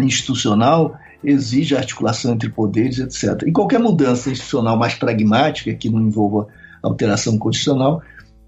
institucional 0.00 0.96
exige 1.24 1.76
articulação 1.76 2.34
entre 2.34 2.48
poderes, 2.50 2.98
etc. 2.98 3.42
E 3.46 3.52
qualquer 3.52 3.80
mudança 3.80 4.30
institucional 4.30 4.76
mais 4.76 4.94
pragmática, 4.94 5.74
que 5.74 5.90
não 5.90 6.00
envolva 6.00 6.46
alteração 6.82 7.38
constitucional, 7.38 8.02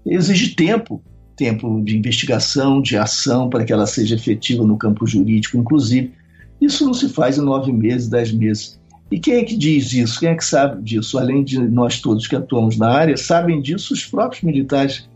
exige 0.05 0.55
tempo 0.55 1.01
tempo 1.37 1.81
de 1.83 1.95
investigação, 1.95 2.81
de 2.81 2.97
ação, 2.97 3.47
para 3.47 3.63
que 3.63 3.71
ela 3.71 3.85
seja 3.85 4.15
efetiva 4.15 4.65
no 4.65 4.75
campo 4.75 5.05
jurídico, 5.05 5.55
inclusive. 5.55 6.11
Isso 6.59 6.83
não 6.83 6.93
se 6.93 7.07
faz 7.07 7.37
em 7.37 7.41
nove 7.41 7.71
meses, 7.71 8.09
dez 8.09 8.31
meses. 8.31 8.79
E 9.11 9.19
quem 9.19 9.35
é 9.35 9.43
que 9.43 9.55
diz 9.55 9.93
isso? 9.93 10.19
Quem 10.19 10.29
é 10.29 10.35
que 10.35 10.43
sabe 10.43 10.81
disso? 10.81 11.17
Além 11.17 11.43
de 11.43 11.59
nós 11.59 12.01
todos 12.01 12.27
que 12.27 12.35
atuamos 12.35 12.75
na 12.77 12.89
área, 12.89 13.15
sabem 13.15 13.61
disso 13.61 13.93
os 13.93 14.03
próprios 14.03 14.43
militares, 14.43 15.07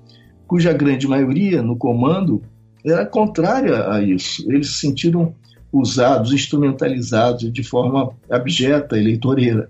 cuja 0.47 0.71
grande 0.71 1.07
maioria 1.07 1.61
no 1.63 1.75
comando 1.75 2.41
era 2.85 3.05
contrária 3.05 3.91
a 3.91 4.01
isso. 4.01 4.49
Eles 4.49 4.69
se 4.69 4.79
sentiram 4.81 5.33
usados, 5.71 6.33
instrumentalizados 6.33 7.51
de 7.51 7.63
forma 7.63 8.11
abjeta, 8.29 8.97
eleitoreira. 8.97 9.69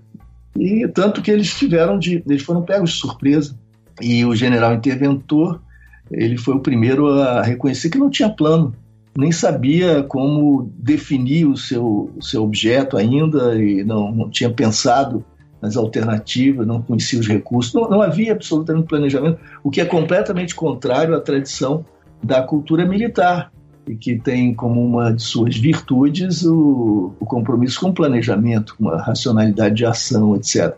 E 0.57 0.88
tanto 0.88 1.22
que 1.22 1.32
eles 1.32 1.53
tiveram 1.53 1.98
de, 1.98 2.23
eles 2.28 2.41
foram 2.41 2.64
pegos 2.64 2.91
de 2.91 2.98
surpresa. 2.98 3.56
E 4.02 4.26
o 4.26 4.36
general 4.36 4.73
interventor, 4.73 5.61
ele 6.10 6.38
foi 6.38 6.56
o 6.56 6.60
primeiro 6.60 7.07
a 7.07 7.41
reconhecer 7.41 7.90
que 7.90 7.98
não 7.98 8.10
tinha 8.10 8.30
plano 8.30 8.73
nem 9.18 9.32
sabia 9.32 10.03
como 10.03 10.72
definir 10.78 11.45
o 11.45 11.57
seu, 11.57 12.11
seu 12.22 12.44
objeto 12.44 12.98
ainda 12.98 13.56
e 13.61 13.84
não, 13.84 14.11
não 14.11 14.30
tinha 14.30 14.49
pensado 14.49 15.23
nas 15.61 15.78
alternativas, 15.78 16.65
não 16.65 16.82
conhecia 16.82 17.19
os 17.19 17.28
recursos, 17.28 17.73
não, 17.73 17.90
não 17.90 18.02
havia 18.02 18.32
absolutamente 18.32 18.88
planejamento, 18.88 19.40
o 19.64 19.69
que 19.69 19.82
é 19.82 19.86
completamente 19.86 20.56
contrário 20.56 21.15
à 21.15 21.19
tradição 21.19 21.86
da 22.23 22.41
cultura 22.41 22.86
militar 22.86 23.52
e 23.88 23.95
que 23.95 24.18
tem 24.18 24.53
como 24.53 24.84
uma 24.84 25.12
de 25.12 25.22
suas 25.22 25.58
virtudes 25.58 26.44
o, 26.44 27.14
o 27.20 27.26
compromisso 27.26 27.80
com 27.80 27.90
o 27.90 27.94
planejamento, 27.94 28.76
com 28.78 28.90
a 28.90 29.02
racionalidade 29.02 29.76
de 29.76 29.86
ação, 29.86 30.36
etc. 30.36 30.76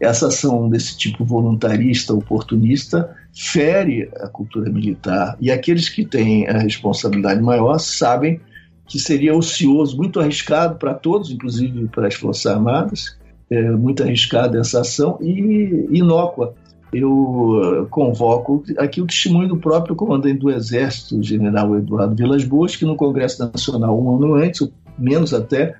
Essa 0.00 0.28
ação 0.28 0.68
desse 0.68 0.96
tipo 0.96 1.24
voluntarista, 1.24 2.14
oportunista, 2.14 3.14
fere 3.34 4.08
a 4.20 4.28
cultura 4.28 4.70
militar. 4.70 5.36
E 5.40 5.50
aqueles 5.50 5.88
que 5.88 6.04
têm 6.04 6.48
a 6.48 6.58
responsabilidade 6.58 7.40
maior 7.40 7.78
sabem 7.78 8.40
que 8.86 8.98
seria 8.98 9.36
ocioso, 9.36 9.96
muito 9.96 10.18
arriscado 10.18 10.76
para 10.76 10.94
todos, 10.94 11.30
inclusive 11.30 11.88
para 11.88 12.06
as 12.06 12.14
Forças 12.14 12.46
Armadas, 12.46 13.18
é, 13.50 13.70
muito 13.70 14.02
arriscada 14.02 14.58
essa 14.58 14.80
ação 14.80 15.18
e 15.20 15.86
inócua. 15.90 16.54
Eu 16.92 17.86
convoco 17.90 18.64
aqui 18.78 19.00
o 19.00 19.06
testemunho 19.06 19.48
do 19.48 19.58
próprio 19.58 19.94
comandante 19.94 20.38
do 20.38 20.50
Exército, 20.50 21.22
general 21.22 21.76
Eduardo 21.76 22.16
Vilas 22.16 22.44
Boas, 22.44 22.76
que 22.76 22.86
no 22.86 22.96
Congresso 22.96 23.42
Nacional, 23.52 24.00
um 24.00 24.16
ano 24.16 24.34
antes, 24.34 24.66
menos 24.98 25.34
até, 25.34 25.74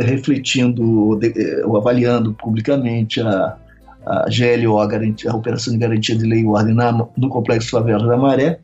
refletindo 0.00 1.18
ou 1.66 1.76
avaliando 1.76 2.32
publicamente 2.32 3.20
a, 3.20 3.56
a 4.06 4.26
GLO, 4.30 4.78
a, 4.78 4.86
garantia, 4.86 5.30
a 5.30 5.36
Operação 5.36 5.72
de 5.74 5.78
Garantia 5.78 6.16
de 6.16 6.24
Lei 6.24 6.40
e 6.40 6.46
Ordem, 6.46 6.74
na, 6.74 6.92
no 6.92 7.28
Complexo 7.28 7.70
Favela 7.70 8.06
da 8.06 8.16
Maré, 8.16 8.60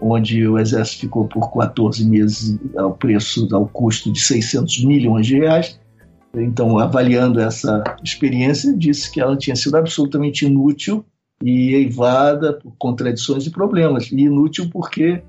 onde 0.00 0.46
o 0.46 0.58
Exército 0.58 1.02
ficou 1.02 1.26
por 1.26 1.52
14 1.52 2.04
meses 2.08 2.58
ao 2.76 2.92
preço, 2.92 3.48
ao 3.52 3.66
custo 3.66 4.12
de 4.12 4.20
600 4.20 4.84
milhões 4.84 5.26
de 5.26 5.38
reais. 5.38 5.80
Então, 6.34 6.78
avaliando 6.78 7.40
essa 7.40 7.82
experiência, 8.02 8.74
disse 8.76 9.10
que 9.10 9.20
ela 9.20 9.36
tinha 9.36 9.54
sido 9.54 9.76
absolutamente 9.76 10.46
inútil 10.46 11.04
e 11.42 11.74
eivada 11.74 12.54
por 12.54 12.74
contradições 12.78 13.46
e 13.46 13.50
problemas. 13.50 14.10
E 14.10 14.22
inútil 14.22 14.70
porque, 14.70 15.22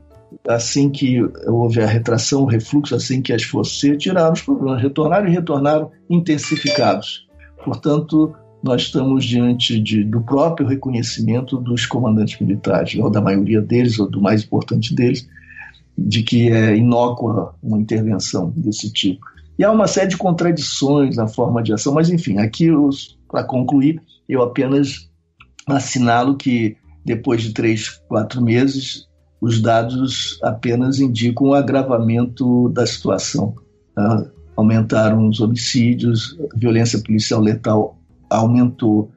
assim 0.47 0.89
que 0.89 1.21
houve 1.45 1.81
a 1.81 1.87
retração, 1.87 2.43
o 2.43 2.47
refluxo, 2.47 2.95
assim 2.95 3.21
que 3.21 3.33
as 3.33 3.43
forças 3.43 3.79
se 3.79 3.97
tiraram 3.97 4.33
os 4.33 4.41
problemas, 4.41 4.81
retornaram 4.81 5.27
e 5.27 5.31
retornaram 5.31 5.91
intensificados. 6.09 7.27
Portanto, 7.65 8.33
nós 8.63 8.83
estamos 8.83 9.25
diante 9.25 9.77
de, 9.77 10.05
do 10.05 10.21
próprio 10.21 10.65
reconhecimento 10.65 11.57
dos 11.57 11.85
comandantes 11.85 12.39
militares, 12.39 12.95
ou 12.95 13.09
da 13.09 13.19
maioria 13.19 13.61
deles, 13.61 13.99
ou 13.99 14.09
do 14.09 14.21
mais 14.21 14.43
importante 14.43 14.95
deles, 14.95 15.27
de 15.97 16.23
que 16.23 16.49
é 16.49 16.75
inócua 16.75 17.55
uma 17.61 17.77
intervenção 17.77 18.53
desse 18.55 18.91
tipo. 18.91 19.32
E 19.57 19.63
há 19.63 19.71
uma 19.71 19.87
série 19.87 20.09
de 20.09 20.17
contradições 20.17 21.15
na 21.15 21.27
forma 21.27 21.61
de 21.61 21.73
ação, 21.73 21.93
mas 21.93 22.09
enfim, 22.09 22.39
aqui, 22.39 22.69
para 23.29 23.43
concluir, 23.43 24.01
eu 24.27 24.41
apenas 24.41 25.09
assinalo 25.67 26.35
que 26.35 26.75
depois 27.05 27.41
de 27.41 27.53
três, 27.53 27.89
quatro 28.07 28.41
meses, 28.41 29.07
os 29.41 29.61
dados 29.61 30.39
apenas 30.41 30.99
indicam 30.99 31.47
o 31.47 31.53
agravamento 31.53 32.69
da 32.69 32.85
situação. 32.85 33.53
Tá? 33.93 34.25
Aumentaram 34.55 35.27
os 35.27 35.41
homicídios, 35.41 36.37
a 36.53 36.57
violência 36.57 36.99
policial 36.99 37.41
letal 37.41 37.97
aumentou, 38.29 39.11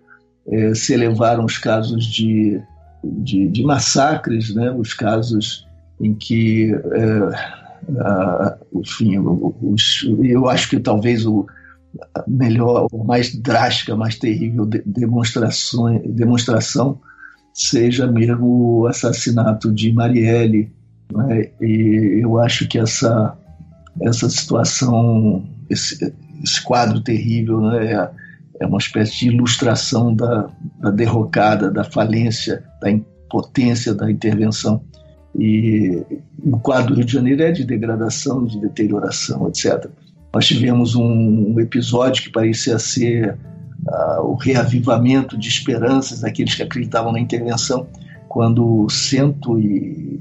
é, 0.48 0.74
se 0.74 0.92
elevaram 0.92 1.44
os 1.44 1.58
casos 1.58 2.04
de, 2.06 2.60
de, 3.04 3.48
de, 3.48 3.62
massacres, 3.62 4.54
né, 4.54 4.70
os 4.72 4.92
casos 4.92 5.66
em 6.00 6.14
que, 6.14 6.74
é, 6.74 7.55
a, 8.01 8.59
enfim, 8.74 9.19
os, 9.19 10.07
eu 10.23 10.48
acho 10.48 10.70
que 10.70 10.81
talvez 10.81 11.27
o 11.27 11.47
melhor, 12.27 12.89
o 12.93 13.05
mais 13.05 13.35
drástica, 13.35 13.97
mais 13.97 14.16
terrível 14.19 14.66
de, 14.66 14.82
demonstração, 14.85 16.01
demonstração 16.05 17.01
seja 17.55 18.07
mesmo 18.07 18.81
o 18.81 18.86
assassinato 18.86 19.73
de 19.73 19.93
Marielle. 19.93 20.70
Né, 21.12 21.51
e 21.61 22.20
eu 22.23 22.39
acho 22.39 22.69
que 22.69 22.78
essa, 22.78 23.36
essa 24.03 24.28
situação, 24.28 25.48
esse, 25.70 26.15
esse 26.43 26.62
quadro 26.62 27.01
terrível, 27.01 27.61
né, 27.61 27.93
é 27.93 28.11
é 28.61 28.66
uma 28.66 28.78
espécie 28.78 29.19
de 29.19 29.28
ilustração 29.28 30.15
da, 30.15 30.48
da 30.81 30.90
derrocada, 30.90 31.70
da 31.70 31.85
falência, 31.85 32.65
da 32.81 32.90
impotência 32.90 33.94
da 33.94 34.11
intervenção. 34.11 34.82
E 35.38 36.02
o 36.42 36.58
quadro 36.58 36.94
do 36.94 36.96
Rio 36.96 37.04
de 37.04 37.12
Janeiro 37.12 37.42
é 37.42 37.52
de 37.52 37.64
degradação, 37.64 38.44
de 38.44 38.60
deterioração, 38.60 39.48
etc. 39.48 39.90
Nós 40.34 40.46
tivemos 40.46 40.94
um, 40.94 41.58
episódio 41.60 42.22
que 42.22 42.30
parecia 42.30 42.78
ser 42.78 43.38
uh, 43.86 44.22
o 44.22 44.34
reavivamento 44.34 45.36
de 45.36 45.48
esperanças 45.48 46.20
daqueles 46.20 46.54
que 46.54 46.62
acreditavam 46.62 47.12
na 47.12 47.20
intervenção, 47.20 47.86
quando 48.28 48.88
100 48.88 49.36
e 49.58 50.20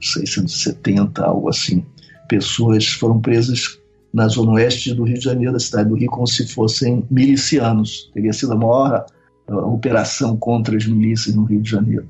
670, 0.00 1.22
algo 1.22 1.48
assim, 1.48 1.84
pessoas 2.28 2.86
foram 2.88 3.20
presas 3.20 3.78
na 4.12 4.26
zona 4.28 4.52
oeste 4.52 4.94
do 4.94 5.04
Rio 5.04 5.18
de 5.18 5.24
Janeiro, 5.24 5.52
da 5.52 5.60
cidade 5.60 5.88
do 5.88 5.94
Rio, 5.94 6.10
como 6.10 6.26
se 6.26 6.46
fossem 6.46 7.04
milicianos. 7.10 8.10
Teria 8.12 8.32
sido 8.32 8.52
a 8.52 8.56
maior 8.56 9.06
operação 9.48 10.36
contra 10.36 10.76
as 10.76 10.86
milícias 10.86 11.34
no 11.34 11.44
Rio 11.44 11.60
de 11.60 11.70
Janeiro. 11.70 12.08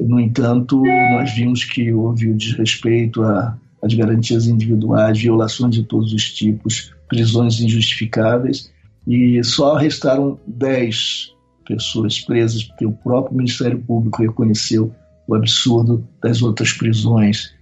No 0.00 0.18
entanto, 0.20 0.82
nós 0.82 1.32
vimos 1.34 1.64
que 1.64 1.92
houve 1.92 2.30
o 2.30 2.36
desrespeito 2.36 3.22
às 3.22 3.94
garantias 3.94 4.46
individuais, 4.46 5.20
violações 5.20 5.74
de 5.74 5.84
todos 5.84 6.12
os 6.12 6.32
tipos, 6.32 6.92
prisões 7.08 7.60
injustificáveis, 7.60 8.72
e 9.06 9.42
só 9.44 9.76
restaram 9.76 10.38
10 10.46 11.32
pessoas 11.66 12.20
presas, 12.20 12.64
porque 12.64 12.86
o 12.86 12.92
próprio 12.92 13.36
Ministério 13.36 13.78
Público 13.78 14.22
reconheceu 14.22 14.92
o 15.26 15.34
absurdo 15.34 16.06
das 16.22 16.42
outras 16.42 16.72
prisões. 16.72 17.54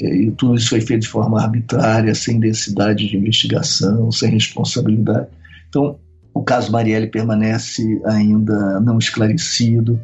E 0.00 0.30
tudo 0.32 0.56
isso 0.56 0.70
foi 0.70 0.80
feito 0.80 1.02
de 1.02 1.08
forma 1.08 1.40
arbitrária, 1.40 2.14
sem 2.14 2.40
densidade 2.40 3.08
de 3.08 3.16
investigação, 3.16 4.10
sem 4.10 4.30
responsabilidade. 4.30 5.28
Então, 5.68 5.98
o 6.34 6.42
caso 6.42 6.70
Marielle 6.70 7.06
permanece 7.06 8.00
ainda 8.04 8.80
não 8.80 8.98
esclarecido 8.98 9.98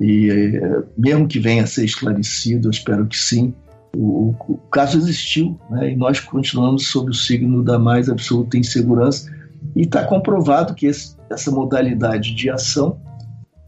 e 0.00 0.30
eh, 0.30 0.82
mesmo 0.96 1.28
que 1.28 1.38
venha 1.38 1.64
a 1.64 1.66
ser 1.66 1.84
esclarecido, 1.84 2.68
eu 2.68 2.70
espero 2.70 3.06
que 3.06 3.18
sim, 3.18 3.54
o, 3.94 4.34
o 4.48 4.56
caso 4.72 4.96
existiu 4.96 5.60
né, 5.68 5.92
e 5.92 5.96
nós 5.96 6.20
continuamos 6.20 6.86
sob 6.86 7.10
o 7.10 7.14
signo 7.14 7.62
da 7.62 7.78
mais 7.78 8.08
absoluta 8.08 8.56
insegurança 8.56 9.30
e 9.76 9.82
está 9.82 10.04
comprovado 10.04 10.74
que 10.74 10.86
esse, 10.86 11.16
essa 11.28 11.50
modalidade 11.50 12.34
de 12.34 12.48
ação 12.48 12.98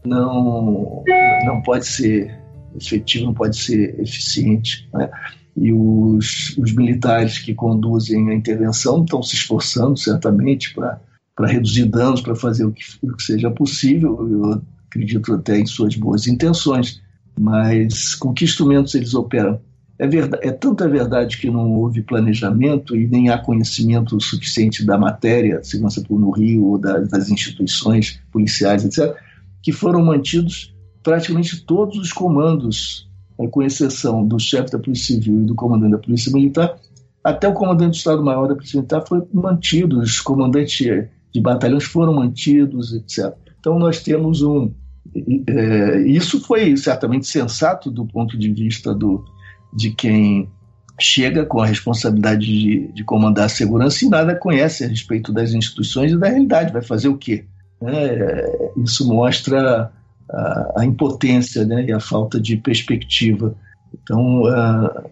não, 0.03 1.03
não 1.45 1.61
pode 1.61 1.85
ser 1.85 2.35
efetiva, 2.75 3.25
não 3.25 3.33
pode 3.33 3.55
ser 3.55 3.99
eficiente. 3.99 4.89
Né? 4.93 5.11
E 5.55 5.71
os, 5.71 6.57
os 6.57 6.73
militares 6.73 7.37
que 7.37 7.53
conduzem 7.53 8.31
a 8.31 8.33
intervenção 8.33 9.03
estão 9.03 9.21
se 9.21 9.35
esforçando 9.35 9.97
certamente 9.97 10.73
para 10.73 10.99
para 11.35 11.47
reduzir 11.47 11.85
danos, 11.85 12.21
para 12.21 12.35
fazer 12.35 12.65
o 12.65 12.71
que, 12.71 12.83
o 13.01 13.15
que 13.15 13.23
seja 13.23 13.49
possível. 13.49 14.19
Eu 14.29 14.61
acredito 14.93 15.33
até 15.33 15.59
em 15.59 15.65
suas 15.65 15.95
boas 15.95 16.27
intenções, 16.27 17.01
mas 17.37 18.13
com 18.13 18.33
que 18.33 18.45
instrumentos 18.45 18.93
eles 18.93 19.13
operam? 19.13 19.59
É, 19.97 20.07
verdade, 20.07 20.47
é 20.47 20.51
tanta 20.51 20.87
verdade 20.87 21.37
que 21.37 21.49
não 21.49 21.71
houve 21.71 22.01
planejamento 22.01 22.95
e 22.95 23.07
nem 23.07 23.29
há 23.29 23.37
conhecimento 23.37 24.19
suficiente 24.19 24.85
da 24.85 24.97
matéria, 24.97 25.63
segurança 25.63 26.03
no 26.09 26.31
Rio 26.31 26.65
ou 26.65 26.77
das, 26.77 27.29
instituições 27.29 28.19
policiais, 28.31 28.83
etc., 28.85 29.15
que 29.61 29.71
foram 29.71 30.03
mantidos 30.03 30.73
praticamente 31.01 31.63
todos 31.65 31.97
os 31.97 32.11
comandos, 32.11 33.09
com 33.51 33.63
exceção 33.63 34.25
do 34.25 34.39
chefe 34.39 34.71
da 34.71 34.79
Polícia 34.79 35.15
Civil 35.15 35.41
e 35.41 35.45
do 35.45 35.55
comandante 35.55 35.91
da 35.91 35.97
Polícia 35.97 36.31
Militar, 36.31 36.77
até 37.23 37.47
o 37.47 37.53
comandante 37.53 37.91
do 37.91 37.97
Estado-Maior 37.97 38.47
da 38.47 38.55
Polícia 38.55 38.77
Militar 38.77 39.03
foi 39.07 39.21
mantido, 39.33 39.99
os 39.99 40.19
comandantes 40.19 41.07
de 41.33 41.41
batalhões 41.41 41.83
foram 41.83 42.13
mantidos, 42.13 42.93
etc. 42.93 43.33
Então 43.63 43.79
nós 43.79 44.03
temos 44.03 44.41
um. 44.41 44.71
É, 45.47 45.99
isso 46.01 46.41
foi 46.41 46.75
certamente 46.77 47.27
sensato 47.27 47.91
do 47.91 48.05
ponto 48.05 48.37
de 48.37 48.51
vista 48.51 48.93
do, 48.93 49.23
de 49.73 49.91
quem 49.91 50.49
chega 50.99 51.45
com 51.45 51.59
a 51.59 51.65
responsabilidade 51.65 52.45
de, 52.45 52.87
de, 52.93 53.03
comandar 53.03 53.45
a 53.45 53.49
segurança 53.49 54.05
e 54.05 54.09
nada 54.09 54.35
conhece 54.35 54.83
a 54.83 54.87
respeito 54.87 55.31
das 55.31 55.53
instituições 55.53 56.11
e 56.11 56.17
da 56.17 56.29
realidade. 56.29 56.73
Vai 56.73 56.81
fazer 56.81 57.07
o 57.07 57.17
quê? 57.17 57.45
É, 57.81 58.71
isso 58.77 59.07
mostra 59.07 59.91
a, 60.29 60.73
a 60.77 60.85
impotência 60.85 61.65
né, 61.65 61.85
e 61.85 61.91
a 61.91 61.99
falta 61.99 62.39
de 62.39 62.57
perspectiva. 62.57 63.55
Então, 63.93 64.43
uh, 64.43 65.09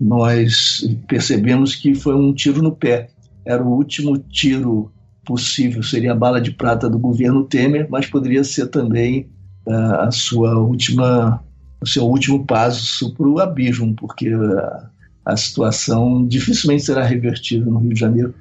nós 0.00 0.86
percebemos 1.08 1.74
que 1.74 1.94
foi 1.94 2.14
um 2.14 2.32
tiro 2.32 2.62
no 2.62 2.72
pé. 2.72 3.10
Era 3.44 3.62
o 3.62 3.72
último 3.72 4.18
tiro 4.18 4.92
possível 5.30 5.80
seria 5.80 6.10
a 6.10 6.16
bala 6.16 6.40
de 6.40 6.50
prata 6.50 6.90
do 6.90 6.98
governo 6.98 7.44
Temer, 7.44 7.86
mas 7.88 8.04
poderia 8.04 8.42
ser 8.42 8.66
também 8.66 9.28
uh, 9.64 10.00
a 10.00 10.10
sua 10.10 10.58
última, 10.58 11.40
o 11.80 11.86
seu 11.86 12.04
último 12.04 12.44
passo 12.44 13.14
para 13.14 13.28
o 13.28 13.38
abismo, 13.38 13.94
porque 13.94 14.34
uh, 14.34 14.60
a 15.24 15.36
situação 15.36 16.26
dificilmente 16.26 16.82
será 16.82 17.04
revertida 17.04 17.64
no 17.64 17.78
Rio 17.78 17.94
de 17.94 18.00
Janeiro, 18.00 18.34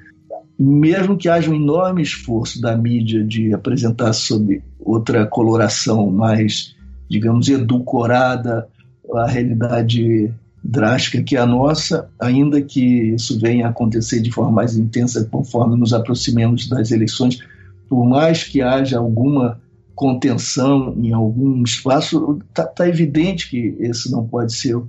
mesmo 0.57 1.15
que 1.15 1.29
haja 1.29 1.51
um 1.51 1.55
enorme 1.55 2.01
esforço 2.01 2.59
da 2.59 2.75
mídia 2.75 3.23
de 3.23 3.53
apresentar 3.53 4.11
sob 4.13 4.59
outra 4.79 5.27
coloração 5.27 6.09
mais, 6.09 6.75
digamos, 7.07 7.49
edulcorada 7.49 8.67
a 9.13 9.27
realidade 9.27 10.33
drástica 10.63 11.23
que 11.23 11.35
é 11.35 11.39
a 11.39 11.45
nossa, 11.45 12.09
ainda 12.19 12.61
que 12.61 13.13
isso 13.13 13.39
venha 13.39 13.67
a 13.67 13.69
acontecer 13.69 14.21
de 14.21 14.31
forma 14.31 14.51
mais 14.51 14.77
intensa 14.77 15.25
conforme 15.25 15.77
nos 15.77 15.93
aproximemos 15.93 16.67
das 16.67 16.91
eleições, 16.91 17.39
por 17.87 18.05
mais 18.05 18.43
que 18.43 18.61
haja 18.61 18.99
alguma 18.99 19.59
contenção 19.95 20.95
em 20.97 21.11
algum 21.11 21.61
espaço, 21.63 22.39
está 22.49 22.65
tá 22.65 22.87
evidente 22.87 23.49
que 23.49 23.75
esse 23.79 24.11
não 24.11 24.25
pode 24.25 24.53
ser 24.53 24.81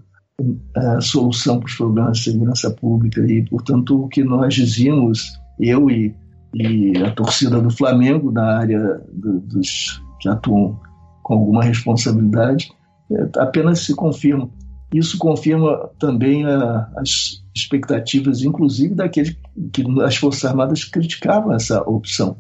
a 0.77 1.01
solução 1.01 1.59
para 1.59 1.67
os 1.67 1.75
problemas 1.75 2.19
de 2.19 2.25
segurança 2.25 2.71
pública 2.71 3.21
e, 3.21 3.45
portanto, 3.45 4.05
o 4.05 4.09
que 4.09 4.23
nós 4.23 4.55
dizíamos, 4.55 5.33
eu 5.59 5.91
e, 5.91 6.15
e 6.55 6.97
a 6.99 7.11
torcida 7.11 7.61
do 7.61 7.71
Flamengo, 7.71 8.31
na 8.31 8.59
área 8.59 9.01
do, 9.13 9.41
dos 9.41 10.01
que 10.21 10.29
atuam 10.29 10.79
com 11.23 11.35
alguma 11.35 11.65
responsabilidade, 11.65 12.71
é, 13.11 13.29
apenas 13.39 13.81
se 13.81 13.95
confirma 13.95 14.49
isso 14.93 15.19
confirma 15.19 15.89
também 15.99 16.45
a, 16.45 16.91
as 16.97 17.43
expectativas, 17.55 18.43
inclusive 18.43 18.95
daqueles 18.95 19.37
que 19.73 19.85
as 20.03 20.17
Forças 20.17 20.45
Armadas 20.45 20.85
criticavam 20.85 21.55
essa 21.55 21.81
opção. 21.83 22.37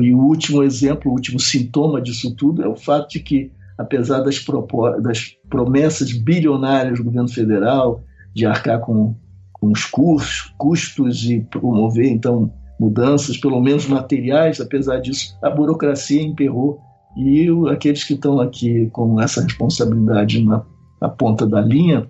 E 0.00 0.12
o 0.12 0.18
último 0.18 0.62
exemplo, 0.62 1.10
o 1.10 1.14
último 1.14 1.38
sintoma 1.38 2.00
disso 2.00 2.34
tudo 2.34 2.62
é 2.62 2.68
o 2.68 2.76
fato 2.76 3.10
de 3.10 3.20
que, 3.20 3.52
apesar 3.78 4.20
das, 4.20 4.42
das 5.02 5.36
promessas 5.48 6.12
bilionárias 6.12 6.98
do 6.98 7.04
governo 7.04 7.28
federal 7.28 8.02
de 8.34 8.46
arcar 8.46 8.80
com, 8.80 9.14
com 9.52 9.70
os 9.70 9.84
custos, 9.84 10.52
custos 10.58 11.24
e 11.24 11.40
promover, 11.40 12.10
então, 12.10 12.52
mudanças, 12.80 13.36
pelo 13.36 13.60
menos 13.60 13.86
materiais, 13.86 14.60
apesar 14.60 14.98
disso, 14.98 15.36
a 15.42 15.50
burocracia 15.50 16.22
emperrou 16.22 16.80
e 17.16 17.46
aqueles 17.70 18.02
que 18.02 18.14
estão 18.14 18.40
aqui 18.40 18.88
com 18.90 19.20
essa 19.20 19.42
responsabilidade 19.42 20.42
na 20.42 20.64
a 21.04 21.08
ponta 21.08 21.46
da 21.46 21.60
linha 21.60 22.08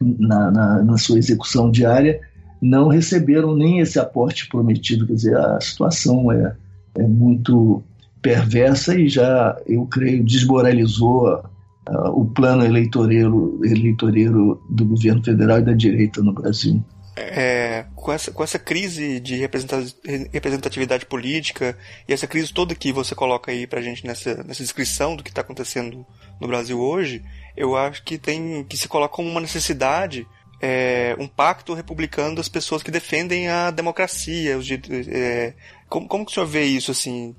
na, 0.00 0.50
na, 0.50 0.82
na, 0.82 0.98
sua 0.98 1.18
execução 1.18 1.70
diária, 1.70 2.20
não 2.60 2.88
receberam 2.88 3.56
nem 3.56 3.80
esse 3.80 3.98
aporte 3.98 4.48
prometido. 4.48 5.06
Quer 5.06 5.14
dizer, 5.14 5.36
a 5.36 5.60
situação 5.60 6.30
é, 6.30 6.54
é 6.98 7.02
muito 7.02 7.82
perversa 8.20 8.94
e 8.94 9.08
já, 9.08 9.56
eu 9.66 9.86
creio, 9.86 10.24
desmoralizou 10.24 11.42
o 11.88 12.24
plano 12.24 12.64
eleitoreiro, 12.64 13.60
eleitoreiro 13.64 14.60
do 14.68 14.84
governo 14.84 15.22
federal 15.22 15.58
e 15.58 15.62
da 15.62 15.72
direita 15.72 16.20
no 16.20 16.32
Brasil. 16.32 16.82
É, 17.18 17.86
com, 17.94 18.12
essa, 18.12 18.30
com 18.30 18.42
essa 18.42 18.58
crise 18.58 19.20
de 19.20 19.36
representatividade 19.36 21.06
política 21.06 21.76
e 22.06 22.12
essa 22.12 22.26
crise 22.26 22.52
toda 22.52 22.74
que 22.74 22.92
você 22.92 23.14
coloca 23.14 23.50
aí 23.50 23.66
pra 23.66 23.80
gente 23.80 24.06
nessa, 24.06 24.42
nessa 24.44 24.62
descrição 24.62 25.16
do 25.16 25.22
que 25.22 25.30
está 25.30 25.40
acontecendo 25.40 26.04
no 26.38 26.46
Brasil 26.46 26.78
hoje, 26.78 27.22
eu 27.56 27.76
acho 27.76 28.02
que 28.02 28.18
tem 28.18 28.64
que 28.64 28.76
se 28.76 28.88
coloca 28.88 29.14
como 29.14 29.28
uma 29.28 29.40
necessidade 29.40 30.26
é, 30.60 31.14
um 31.18 31.28
pacto 31.28 31.74
republicano 31.74 32.36
das 32.36 32.48
pessoas 32.48 32.82
que 32.82 32.90
defendem 32.90 33.48
a 33.48 33.70
democracia. 33.70 34.56
Os, 34.56 34.68
é, 34.70 35.54
como, 35.88 36.08
como 36.08 36.24
que 36.24 36.32
o 36.32 36.34
senhor 36.34 36.46
vê 36.46 36.64
isso, 36.64 36.90
assim? 36.90 37.34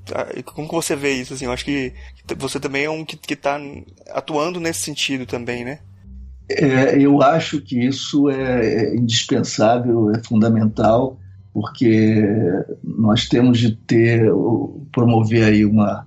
Como 0.45 0.67
que 0.67 0.75
você 0.75 0.95
vê 0.95 1.13
isso, 1.13 1.33
assim? 1.33 1.45
Eu 1.45 1.51
acho 1.51 1.65
que 1.65 1.93
você 2.37 2.59
também 2.59 2.85
é 2.85 2.89
um 2.89 3.03
que 3.03 3.33
está 3.33 3.59
atuando 4.11 4.59
nesse 4.59 4.81
sentido 4.81 5.25
também, 5.25 5.63
né? 5.65 5.79
É, 6.49 6.97
eu 6.97 7.21
acho 7.21 7.61
que 7.61 7.85
isso 7.85 8.29
é 8.29 8.95
indispensável, 8.95 10.11
é 10.11 10.23
fundamental, 10.23 11.19
porque 11.53 12.21
nós 12.81 13.27
temos 13.27 13.59
de 13.59 13.75
ter, 13.75 14.21
promover 14.93 15.43
aí 15.43 15.65
uma, 15.65 16.06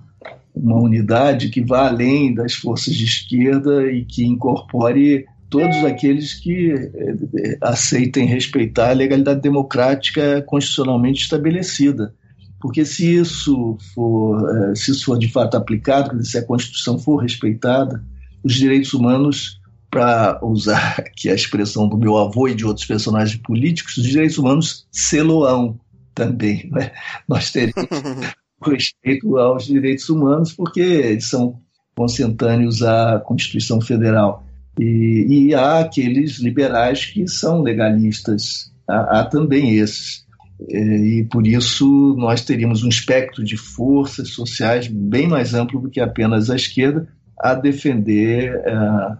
uma 0.61 0.79
unidade 0.79 1.49
que 1.49 1.61
vá 1.61 1.87
além 1.87 2.33
das 2.33 2.53
forças 2.53 2.93
de 2.93 3.05
esquerda 3.05 3.91
e 3.91 4.05
que 4.05 4.23
incorpore 4.23 5.25
todos 5.49 5.83
aqueles 5.83 6.35
que 6.35 6.71
eh, 6.71 7.57
aceitem 7.59 8.25
respeitar 8.25 8.89
a 8.89 8.93
legalidade 8.93 9.41
democrática 9.41 10.41
constitucionalmente 10.43 11.23
estabelecida. 11.23 12.13
Porque 12.59 12.85
se 12.85 13.15
isso 13.15 13.75
for, 13.93 14.49
eh, 14.49 14.75
se 14.75 14.91
isso 14.91 15.05
for 15.05 15.17
de 15.17 15.27
fato 15.27 15.57
aplicado, 15.57 16.23
se 16.23 16.37
a 16.37 16.45
Constituição 16.45 16.97
for 16.97 17.17
respeitada, 17.17 18.01
os 18.43 18.53
direitos 18.53 18.93
humanos, 18.93 19.59
para 19.89 20.39
usar 20.41 20.95
aqui 21.01 21.29
a 21.29 21.35
expressão 21.35 21.87
do 21.87 21.97
meu 21.97 22.17
avô 22.17 22.47
e 22.47 22.55
de 22.55 22.65
outros 22.65 22.85
personagens 22.85 23.35
políticos, 23.41 23.97
os 23.97 24.05
direitos 24.05 24.37
humanos 24.37 24.87
seloão 24.91 25.77
também. 26.15 26.69
Né? 26.71 26.91
Nós 27.27 27.51
teremos 27.51 27.75
respeito 28.63 29.37
aos 29.37 29.65
direitos 29.65 30.09
humanos, 30.09 30.53
porque 30.53 30.79
eles 30.79 31.29
são 31.29 31.59
consentâneos 31.95 32.81
à 32.83 33.19
Constituição 33.19 33.81
Federal. 33.81 34.45
E, 34.79 35.25
e 35.29 35.55
há 35.55 35.79
aqueles 35.79 36.39
liberais 36.39 37.05
que 37.05 37.27
são 37.27 37.61
legalistas 37.61 38.71
há, 38.87 39.19
há 39.19 39.25
também 39.25 39.77
esses. 39.77 40.25
É, 40.69 40.79
e 40.79 41.23
por 41.25 41.47
isso 41.47 42.15
nós 42.17 42.41
teríamos 42.41 42.83
um 42.83 42.89
espectro 42.89 43.43
de 43.43 43.57
forças 43.57 44.29
sociais 44.29 44.87
bem 44.87 45.27
mais 45.27 45.55
amplo 45.55 45.81
do 45.81 45.89
que 45.89 45.99
apenas 45.99 46.51
a 46.51 46.55
esquerda 46.55 47.07
a 47.39 47.55
defender 47.55 48.55
uh, 48.57 49.17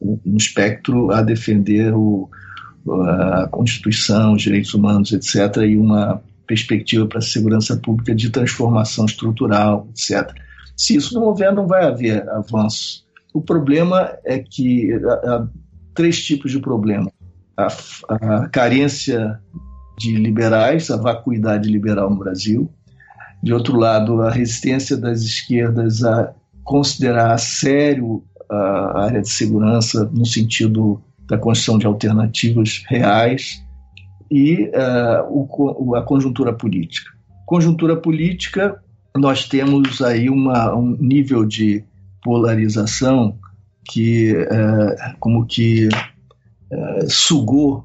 um 0.00 0.36
espectro 0.36 1.10
a 1.10 1.22
defender 1.22 1.92
o, 1.92 2.30
a 2.88 3.48
Constituição, 3.50 4.34
os 4.34 4.42
direitos 4.42 4.72
humanos, 4.74 5.12
etc., 5.12 5.62
e 5.62 5.76
uma 5.76 6.22
perspectiva 6.46 7.06
para 7.06 7.18
a 7.18 7.22
segurança 7.22 7.76
pública 7.76 8.14
de 8.14 8.30
transformação 8.30 9.06
estrutural, 9.06 9.88
etc. 9.90 10.32
Se 10.76 10.96
isso 10.96 11.14
não 11.14 11.22
houver, 11.22 11.52
não 11.52 11.66
vai 11.66 11.84
haver 11.84 12.28
avanço. 12.28 13.04
O 13.32 13.40
problema 13.40 14.16
é 14.24 14.38
que 14.38 14.92
há 15.24 15.46
três 15.94 16.22
tipos 16.24 16.52
de 16.52 16.58
problema: 16.58 17.10
a, 17.56 17.68
a 18.08 18.48
carência 18.48 19.40
de 19.98 20.16
liberais, 20.16 20.90
a 20.90 20.96
vacuidade 20.96 21.68
liberal 21.68 22.10
no 22.10 22.18
Brasil. 22.18 22.70
De 23.42 23.52
outro 23.52 23.76
lado, 23.76 24.22
a 24.22 24.30
resistência 24.30 24.96
das 24.96 25.22
esquerdas 25.22 26.02
a 26.04 26.32
considerar 26.64 27.32
a 27.32 27.38
sério 27.38 28.24
a 28.48 29.04
área 29.04 29.20
de 29.20 29.28
segurança 29.28 30.08
no 30.12 30.24
sentido 30.24 31.02
da 31.26 31.36
construção 31.36 31.78
de 31.78 31.86
alternativas 31.86 32.84
reais 32.86 33.65
e 34.30 34.64
uh, 34.64 35.26
o, 35.28 35.94
a 35.94 36.02
conjuntura 36.02 36.52
política. 36.52 37.10
Conjuntura 37.46 37.96
política, 37.96 38.82
nós 39.16 39.48
temos 39.48 40.02
aí 40.02 40.28
uma, 40.28 40.74
um 40.74 40.96
nível 40.98 41.44
de 41.44 41.84
polarização 42.22 43.38
que, 43.84 44.32
uh, 44.32 45.16
como 45.20 45.46
que 45.46 45.88
uh, 45.88 47.08
sugou, 47.08 47.84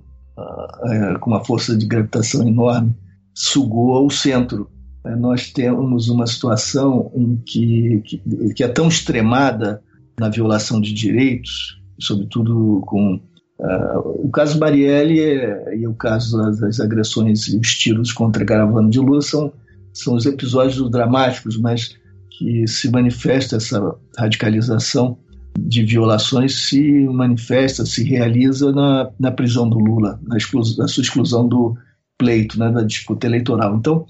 com 1.20 1.30
uma 1.30 1.44
força 1.44 1.78
de 1.78 1.86
gravitação 1.86 2.48
enorme, 2.48 2.96
sugou 3.36 4.08
o 4.08 4.10
centro. 4.10 4.72
nós 5.20 5.52
temos 5.52 6.10
uma 6.10 6.26
situação 6.26 7.12
em 7.14 7.36
que, 7.46 8.02
que, 8.04 8.54
que 8.56 8.64
é 8.64 8.68
tão 8.68 8.88
extremada 8.88 9.84
na 10.20 10.30
violação 10.30 10.82
de 10.82 10.94
direitos, 10.94 11.80
sobretudo 12.00 12.82
com 12.88 13.22
Uh, 13.62 14.26
o 14.26 14.30
caso 14.32 14.60
Marielle 14.60 15.20
é, 15.20 15.76
e 15.76 15.88
o 15.88 15.94
caso 15.94 16.36
das, 16.36 16.60
das, 16.60 16.80
agressões 16.80 17.48
e 17.48 17.58
os 17.58 17.76
tiros 17.76 18.12
contra 18.12 18.42
a 18.42 18.46
caravana 18.46 18.90
de 18.90 18.98
Lula 19.00 19.22
são, 19.22 19.54
são 19.94 20.16
os 20.16 20.26
episódios 20.26 20.90
dramáticos, 20.90 21.58
mas 21.58 21.96
que 22.32 22.68
se 22.68 22.90
manifesta 22.90 23.58
essa 23.58 23.96
radicalização 24.18 25.16
de 25.60 25.84
violações 25.84 26.68
se 26.68 27.06
manifesta, 27.06 27.86
se 27.86 28.04
realiza 28.04 28.72
na, 28.72 29.12
na 29.20 29.32
prisão 29.32 29.70
do 29.70 29.78
Lula, 29.78 30.20
na, 30.24 30.38
exclusão, 30.38 30.78
na 30.78 30.88
sua 30.88 31.04
exclusão 31.04 31.48
do 31.48 31.78
pleito, 32.18 32.58
né, 32.58 32.72
da 32.72 32.82
disputa 32.82 33.28
eleitoral. 33.28 33.76
Então, 33.76 34.06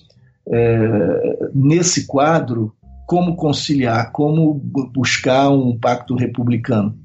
é, 0.48 1.50
nesse 1.54 2.06
quadro, 2.06 2.74
como 3.06 3.36
conciliar, 3.36 4.12
como 4.14 4.54
buscar 4.94 5.50
um 5.50 5.78
pacto 5.78 6.16
republicano? 6.16 6.96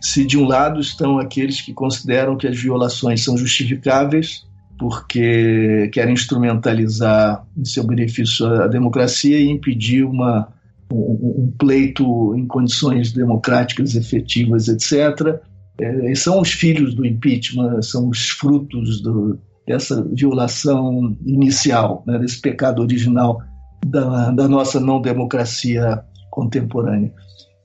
Se 0.00 0.24
de 0.24 0.38
um 0.38 0.46
lado 0.46 0.80
estão 0.80 1.18
aqueles 1.18 1.60
que 1.60 1.72
consideram 1.72 2.36
que 2.36 2.46
as 2.46 2.58
violações 2.58 3.22
são 3.22 3.36
justificáveis 3.36 4.46
porque 4.78 5.88
querem 5.92 6.14
instrumentalizar 6.14 7.46
em 7.56 7.64
seu 7.64 7.84
benefício 7.84 8.46
a 8.46 8.66
democracia 8.66 9.38
e 9.38 9.48
impedir 9.48 10.04
uma, 10.04 10.48
um, 10.92 11.44
um 11.44 11.54
pleito 11.58 12.34
em 12.36 12.46
condições 12.46 13.12
democráticas 13.12 13.94
efetivas, 13.94 14.68
etc. 14.68 15.40
É, 15.80 16.14
são 16.14 16.40
os 16.40 16.52
filhos 16.52 16.94
do 16.94 17.06
impeachment, 17.06 17.82
são 17.82 18.08
os 18.08 18.28
frutos 18.30 19.00
do, 19.00 19.38
dessa 19.66 20.02
violação 20.12 21.16
inicial, 21.24 22.02
né, 22.06 22.18
desse 22.18 22.40
pecado 22.40 22.82
original 22.82 23.40
da, 23.84 24.30
da 24.30 24.48
nossa 24.48 24.78
não 24.78 25.00
democracia 25.00 26.02
contemporânea. 26.30 27.12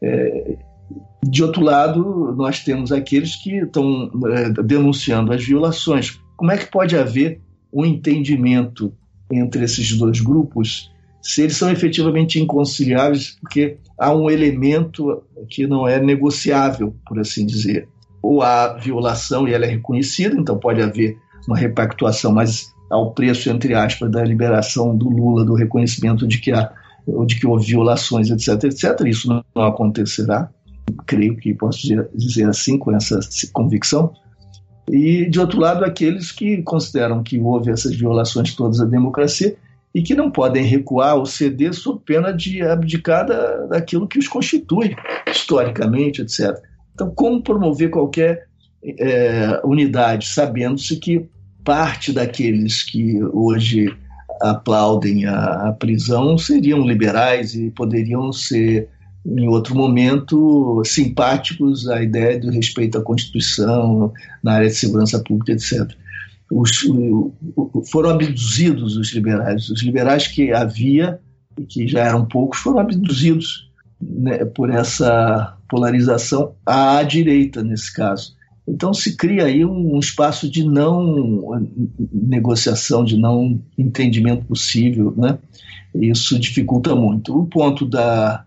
É, 0.01 0.57
de 1.23 1.43
outro 1.43 1.63
lado, 1.63 2.33
nós 2.35 2.63
temos 2.63 2.91
aqueles 2.91 3.35
que 3.35 3.57
estão 3.57 4.11
é, 4.33 4.49
denunciando 4.63 5.31
as 5.31 5.43
violações. 5.43 6.19
Como 6.35 6.51
é 6.51 6.57
que 6.57 6.71
pode 6.71 6.97
haver 6.97 7.39
um 7.71 7.85
entendimento 7.85 8.91
entre 9.31 9.63
esses 9.63 9.97
dois 9.97 10.19
grupos 10.19 10.91
se 11.21 11.43
eles 11.43 11.55
são 11.55 11.69
efetivamente 11.69 12.39
inconciliáveis, 12.39 13.37
porque 13.39 13.77
há 13.97 14.13
um 14.13 14.29
elemento 14.29 15.21
que 15.47 15.67
não 15.67 15.87
é 15.87 16.01
negociável, 16.01 16.95
por 17.05 17.19
assim 17.19 17.45
dizer. 17.45 17.87
Ou 18.23 18.41
há 18.41 18.73
violação 18.73 19.47
e 19.47 19.53
ela 19.53 19.65
é 19.65 19.69
reconhecida, 19.69 20.35
então 20.35 20.57
pode 20.57 20.81
haver 20.81 21.17
uma 21.47 21.57
repactuação, 21.57 22.31
mas 22.31 22.73
ao 22.89 23.13
preço, 23.13 23.49
entre 23.49 23.73
aspas, 23.73 24.11
da 24.11 24.23
liberação 24.23 24.95
do 24.97 25.09
Lula, 25.09 25.45
do 25.45 25.53
reconhecimento 25.53 26.27
de 26.27 26.39
que, 26.39 26.51
há, 26.51 26.71
de 27.25 27.39
que 27.39 27.47
houve 27.47 27.67
violações, 27.67 28.29
etc., 28.29 28.63
etc. 28.65 29.01
Isso 29.05 29.27
não 29.27 29.63
acontecerá 29.63 30.49
creio 31.05 31.35
que 31.35 31.53
posso 31.53 31.87
dizer 32.13 32.47
assim, 32.47 32.77
com 32.77 32.95
essa 32.95 33.19
convicção. 33.53 34.13
E, 34.89 35.29
de 35.29 35.39
outro 35.39 35.59
lado, 35.59 35.85
aqueles 35.85 36.31
que 36.31 36.61
consideram 36.63 37.23
que 37.23 37.39
houve 37.39 37.71
essas 37.71 37.95
violações 37.95 38.53
todas 38.55 38.79
à 38.81 38.85
democracia 38.85 39.55
e 39.93 40.01
que 40.01 40.15
não 40.15 40.31
podem 40.31 40.65
recuar 40.65 41.15
ou 41.17 41.25
ceder 41.25 41.73
sob 41.73 42.01
pena 42.05 42.31
de 42.33 42.61
abdicar 42.61 43.25
da, 43.25 43.65
daquilo 43.67 44.07
que 44.07 44.19
os 44.19 44.27
constitui, 44.27 44.95
historicamente, 45.29 46.21
etc. 46.21 46.57
Então, 46.93 47.09
como 47.11 47.41
promover 47.41 47.89
qualquer 47.89 48.47
é, 48.83 49.61
unidade, 49.63 50.27
sabendo-se 50.27 50.97
que 50.97 51.25
parte 51.63 52.11
daqueles 52.11 52.83
que 52.83 53.23
hoje 53.23 53.95
aplaudem 54.41 55.25
a, 55.25 55.69
a 55.69 55.73
prisão 55.73 56.37
seriam 56.37 56.85
liberais 56.85 57.53
e 57.53 57.69
poderiam 57.69 58.31
ser 58.33 58.89
em 59.25 59.47
outro 59.47 59.75
momento, 59.75 60.81
simpáticos 60.85 61.87
à 61.87 62.01
ideia 62.01 62.39
do 62.39 62.49
respeito 62.49 62.97
à 62.97 63.01
Constituição, 63.01 64.11
na 64.41 64.53
área 64.53 64.67
de 64.67 64.75
segurança 64.75 65.19
pública, 65.19 65.51
etc. 65.51 65.91
Os, 66.51 66.85
foram 67.89 68.09
abduzidos 68.09 68.97
os 68.97 69.13
liberais. 69.13 69.69
Os 69.69 69.81
liberais 69.81 70.27
que 70.27 70.51
havia, 70.51 71.19
que 71.69 71.87
já 71.87 72.01
eram 72.01 72.25
poucos, 72.25 72.59
foram 72.59 72.79
abduzidos 72.79 73.69
né, 74.01 74.43
por 74.43 74.69
essa 74.69 75.55
polarização 75.69 76.53
à 76.65 77.01
direita, 77.03 77.63
nesse 77.63 77.93
caso. 77.93 78.35
Então 78.67 78.93
se 78.93 79.15
cria 79.15 79.45
aí 79.45 79.63
um, 79.65 79.95
um 79.95 79.99
espaço 79.99 80.49
de 80.49 80.63
não 80.63 81.67
negociação, 82.11 83.03
de 83.03 83.17
não 83.17 83.61
entendimento 83.77 84.45
possível. 84.45 85.13
Né? 85.15 85.37
Isso 85.93 86.37
dificulta 86.39 86.95
muito. 86.95 87.37
O 87.37 87.45
ponto 87.45 87.85
da 87.85 88.45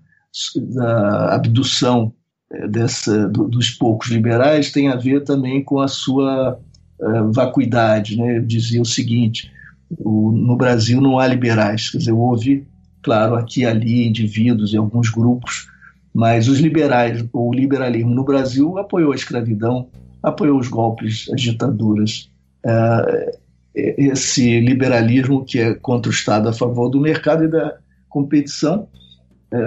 da 0.74 1.34
abdução 1.34 2.12
é, 2.52 2.68
dessa, 2.68 3.28
do, 3.28 3.48
dos 3.48 3.70
poucos 3.70 4.08
liberais 4.10 4.70
tem 4.70 4.88
a 4.88 4.96
ver 4.96 5.22
também 5.24 5.62
com 5.62 5.80
a 5.80 5.88
sua 5.88 6.58
uh, 7.00 7.32
vacuidade. 7.32 8.16
Né? 8.16 8.38
Eu 8.38 8.42
dizia 8.42 8.82
o 8.82 8.86
seguinte: 8.86 9.50
o, 9.98 10.32
no 10.32 10.56
Brasil 10.56 11.00
não 11.00 11.18
há 11.18 11.26
liberais, 11.26 11.90
quer 11.90 11.98
dizer, 11.98 12.12
houve, 12.12 12.66
claro, 13.02 13.36
aqui 13.36 13.60
e 13.60 13.66
ali 13.66 14.06
indivíduos 14.06 14.72
e 14.72 14.76
alguns 14.76 15.08
grupos, 15.08 15.68
mas 16.12 16.48
os 16.48 16.58
liberais, 16.58 17.24
o 17.32 17.52
liberalismo 17.52 18.14
no 18.14 18.24
Brasil 18.24 18.78
apoiou 18.78 19.12
a 19.12 19.16
escravidão, 19.16 19.88
apoiou 20.22 20.58
os 20.58 20.68
golpes, 20.68 21.28
as 21.32 21.40
ditaduras. 21.40 22.30
Uh, 22.64 23.44
esse 23.74 24.60
liberalismo 24.60 25.44
que 25.44 25.58
é 25.58 25.74
contra 25.74 26.08
o 26.08 26.14
Estado 26.14 26.48
a 26.48 26.52
favor 26.52 26.88
do 26.88 27.00
mercado 27.00 27.44
e 27.44 27.48
da 27.48 27.76
competição 28.08 28.88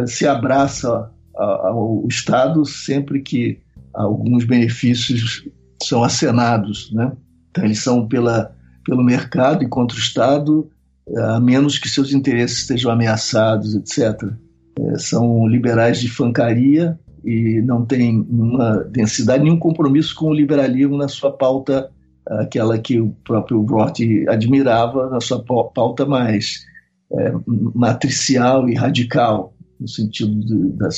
se 0.05 0.27
abraça 0.27 1.11
ao 1.35 2.05
Estado 2.07 2.65
sempre 2.65 3.21
que 3.21 3.59
alguns 3.93 4.43
benefícios 4.45 5.47
são 5.81 6.03
acenados, 6.03 6.91
né? 6.91 7.11
Então 7.49 7.65
eles 7.65 7.79
são 7.79 8.07
pela, 8.07 8.55
pelo 8.85 9.03
mercado 9.03 9.63
e 9.63 9.67
contra 9.67 9.97
o 9.97 9.99
Estado, 9.99 10.69
é, 11.07 11.21
a 11.21 11.39
menos 11.39 11.79
que 11.79 11.89
seus 11.89 12.11
interesses 12.11 12.59
estejam 12.59 12.91
ameaçados, 12.91 13.75
etc. 13.75 14.31
É, 14.79 14.97
são 14.97 15.47
liberais 15.47 15.99
de 15.99 16.09
fancaria 16.09 16.99
e 17.23 17.61
não 17.61 17.85
têm 17.85 18.25
uma 18.29 18.83
densidade, 18.83 19.43
nenhum 19.43 19.59
compromisso 19.59 20.15
com 20.15 20.27
o 20.27 20.33
liberalismo 20.33 20.97
na 20.97 21.07
sua 21.07 21.31
pauta, 21.31 21.89
aquela 22.25 22.77
que 22.77 22.99
o 22.99 23.09
próprio 23.23 23.61
Roth 23.63 23.99
admirava, 24.29 25.09
na 25.09 25.19
sua 25.19 25.43
pauta 25.43 26.05
mais 26.05 26.65
é, 27.11 27.33
matricial 27.73 28.69
e 28.69 28.75
radical 28.75 29.53
no 29.79 29.87
sentido 29.87 30.39
de, 30.39 30.69
da 30.77 30.89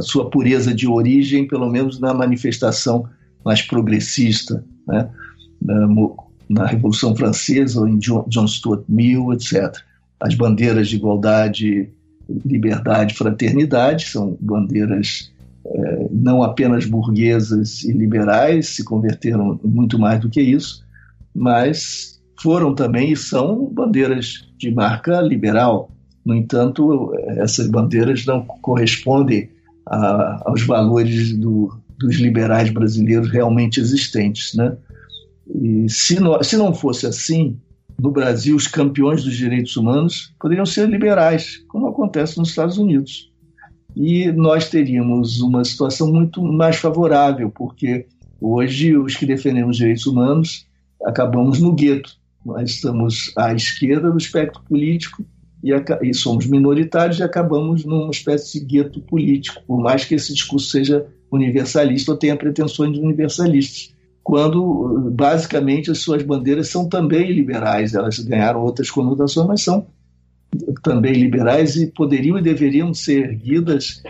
sua 0.00 0.30
pureza 0.30 0.72
de 0.74 0.86
origem, 0.86 1.46
pelo 1.46 1.68
menos 1.70 1.98
na 1.98 2.14
manifestação 2.14 3.08
mais 3.44 3.62
progressista, 3.62 4.64
né? 4.86 5.08
na, 5.60 5.88
na 6.48 6.66
Revolução 6.66 7.14
Francesa 7.14 7.88
em 7.88 7.98
John, 7.98 8.24
John 8.28 8.46
Stuart 8.46 8.84
Mill, 8.88 9.32
etc. 9.32 9.74
As 10.20 10.34
bandeiras 10.34 10.88
de 10.88 10.96
igualdade, 10.96 11.88
liberdade, 12.44 13.14
fraternidade 13.14 14.06
são 14.06 14.36
bandeiras 14.40 15.32
é, 15.64 16.08
não 16.10 16.42
apenas 16.42 16.86
burguesas 16.86 17.84
e 17.84 17.92
liberais, 17.92 18.68
se 18.68 18.84
converteram 18.84 19.60
muito 19.62 19.98
mais 19.98 20.20
do 20.20 20.28
que 20.28 20.40
isso, 20.40 20.84
mas 21.34 22.20
foram 22.40 22.74
também 22.74 23.12
e 23.12 23.16
são 23.16 23.66
bandeiras 23.66 24.48
de 24.56 24.70
marca 24.70 25.20
liberal. 25.20 25.90
No 26.30 26.36
entanto, 26.36 27.12
essas 27.38 27.66
bandeiras 27.66 28.24
não 28.24 28.44
correspondem 28.44 29.50
a, 29.84 30.40
aos 30.48 30.62
valores 30.62 31.36
do, 31.36 31.76
dos 31.98 32.20
liberais 32.20 32.70
brasileiros 32.70 33.28
realmente 33.28 33.80
existentes. 33.80 34.54
Né? 34.54 34.76
E 35.52 35.88
se, 35.88 36.20
não, 36.20 36.40
se 36.40 36.56
não 36.56 36.72
fosse 36.72 37.04
assim, 37.04 37.58
no 38.00 38.12
Brasil, 38.12 38.54
os 38.54 38.68
campeões 38.68 39.24
dos 39.24 39.34
direitos 39.34 39.76
humanos 39.76 40.32
poderiam 40.38 40.64
ser 40.64 40.88
liberais, 40.88 41.64
como 41.66 41.88
acontece 41.88 42.38
nos 42.38 42.50
Estados 42.50 42.78
Unidos. 42.78 43.32
E 43.96 44.30
nós 44.30 44.70
teríamos 44.70 45.40
uma 45.40 45.64
situação 45.64 46.12
muito 46.12 46.40
mais 46.40 46.76
favorável, 46.76 47.50
porque 47.50 48.06
hoje 48.40 48.96
os 48.96 49.16
que 49.16 49.26
defendemos 49.26 49.78
direitos 49.78 50.06
humanos 50.06 50.64
acabamos 51.04 51.58
no 51.58 51.74
gueto. 51.74 52.16
Nós 52.46 52.70
estamos 52.70 53.32
à 53.36 53.52
esquerda 53.52 54.12
do 54.12 54.16
espectro 54.16 54.62
político 54.62 55.24
e, 55.62 55.72
e 56.02 56.14
somos 56.14 56.46
minoritários 56.46 57.18
e 57.18 57.22
acabamos 57.22 57.84
numa 57.84 58.10
espécie 58.10 58.60
de 58.60 58.66
gueto 58.66 59.00
político, 59.00 59.62
por 59.66 59.80
mais 59.80 60.04
que 60.04 60.14
esse 60.14 60.32
discurso 60.32 60.70
seja 60.70 61.06
universalista 61.30 62.12
ou 62.12 62.18
tenha 62.18 62.36
pretensões 62.36 62.92
de 62.92 63.00
universalistas 63.00 63.94
quando 64.22 65.10
basicamente 65.12 65.90
as 65.90 65.98
suas 65.98 66.22
bandeiras 66.22 66.68
são 66.68 66.88
também 66.88 67.32
liberais. 67.32 67.94
Elas 67.94 68.18
ganharam 68.18 68.62
outras 68.62 68.90
conotações, 68.90 69.46
mas 69.46 69.62
são 69.62 69.86
também 70.82 71.14
liberais 71.14 71.76
e 71.76 71.86
poderiam 71.86 72.38
e 72.38 72.42
deveriam 72.42 72.92
ser 72.92 73.30
erguidas 73.30 74.02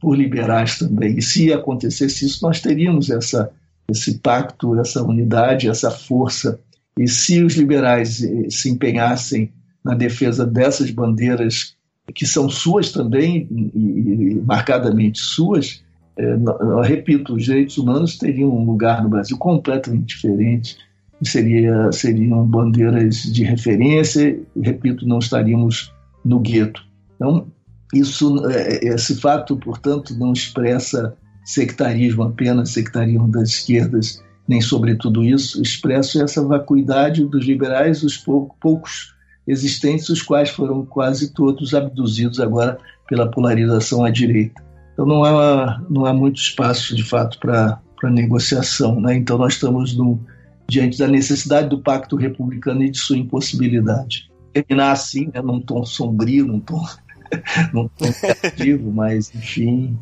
por 0.00 0.16
liberais 0.16 0.78
também. 0.78 1.18
E 1.18 1.22
se 1.22 1.52
acontecesse 1.52 2.24
isso, 2.24 2.42
nós 2.42 2.60
teríamos 2.60 3.10
essa, 3.10 3.50
esse 3.88 4.18
pacto, 4.18 4.78
essa 4.80 5.02
unidade, 5.02 5.68
essa 5.68 5.90
força. 5.90 6.58
E 6.98 7.06
se 7.06 7.42
os 7.42 7.54
liberais 7.54 8.22
eh, 8.22 8.48
se 8.50 8.70
empenhassem 8.70 9.52
na 9.84 9.94
defesa 9.94 10.46
dessas 10.46 10.90
bandeiras 10.90 11.76
que 12.14 12.26
são 12.26 12.48
suas 12.48 12.92
também, 12.92 13.48
e, 13.50 13.78
e 13.78 14.34
marcadamente 14.44 15.18
suas, 15.20 15.82
é, 16.16 16.36
repito, 16.84 17.34
os 17.34 17.44
direitos 17.44 17.78
humanos 17.78 18.18
teriam 18.18 18.50
um 18.50 18.64
lugar 18.64 19.02
no 19.02 19.08
Brasil 19.08 19.36
completamente 19.38 20.14
diferente, 20.16 20.76
seria, 21.22 21.90
seriam 21.92 22.44
bandeiras 22.46 23.22
de 23.22 23.44
referência, 23.44 24.40
repito, 24.60 25.06
não 25.06 25.18
estaríamos 25.18 25.92
no 26.24 26.40
gueto. 26.40 26.82
Então, 27.16 27.46
isso, 27.94 28.46
é, 28.48 28.86
esse 28.86 29.20
fato, 29.20 29.56
portanto, 29.56 30.14
não 30.14 30.32
expressa 30.32 31.16
sectarismo 31.44 32.22
apenas, 32.22 32.70
sectarismo 32.70 33.28
das 33.28 33.50
esquerdas, 33.50 34.22
nem 34.46 34.60
sobre 34.60 34.96
tudo 34.96 35.22
isso, 35.22 35.62
expressa 35.62 36.22
essa 36.22 36.44
vacuidade 36.44 37.24
dos 37.24 37.46
liberais, 37.46 38.02
os 38.02 38.16
poucos 38.16 39.14
existentes, 39.50 40.08
os 40.08 40.22
quais 40.22 40.50
foram 40.50 40.84
quase 40.84 41.32
todos 41.32 41.74
abduzidos 41.74 42.40
agora 42.40 42.78
pela 43.08 43.30
polarização 43.30 44.04
à 44.04 44.10
direita. 44.10 44.62
Então 44.92 45.06
não 45.06 45.24
há, 45.24 45.82
não 45.88 46.06
há 46.06 46.12
muito 46.12 46.40
espaço, 46.40 46.94
de 46.94 47.02
fato, 47.02 47.38
para 47.38 47.80
negociação. 48.04 49.00
Né? 49.00 49.16
Então 49.16 49.36
nós 49.36 49.54
estamos 49.54 49.96
no, 49.96 50.20
diante 50.68 50.98
da 50.98 51.08
necessidade 51.08 51.68
do 51.68 51.80
pacto 51.80 52.16
republicano 52.16 52.82
e 52.82 52.90
de 52.90 52.98
sua 52.98 53.16
impossibilidade. 53.16 54.30
Terminar 54.52 54.92
assim, 54.92 55.30
né, 55.32 55.40
num 55.40 55.60
tom 55.60 55.84
sombrio, 55.84 56.46
num 56.46 56.60
tom, 56.60 56.84
num 57.72 57.88
tom 57.88 58.12
criativo, 58.12 58.90
mas 58.92 59.32
enfim, 59.34 59.96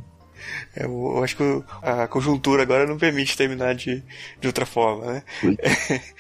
é, 0.74 0.84
eu 0.84 1.22
acho 1.22 1.36
que 1.36 1.62
a 1.82 2.06
conjuntura 2.06 2.62
agora 2.62 2.86
não 2.86 2.96
permite 2.96 3.36
terminar 3.36 3.74
de, 3.74 4.02
de 4.40 4.46
outra 4.46 4.64
forma, 4.64 5.12
né? 5.12 5.22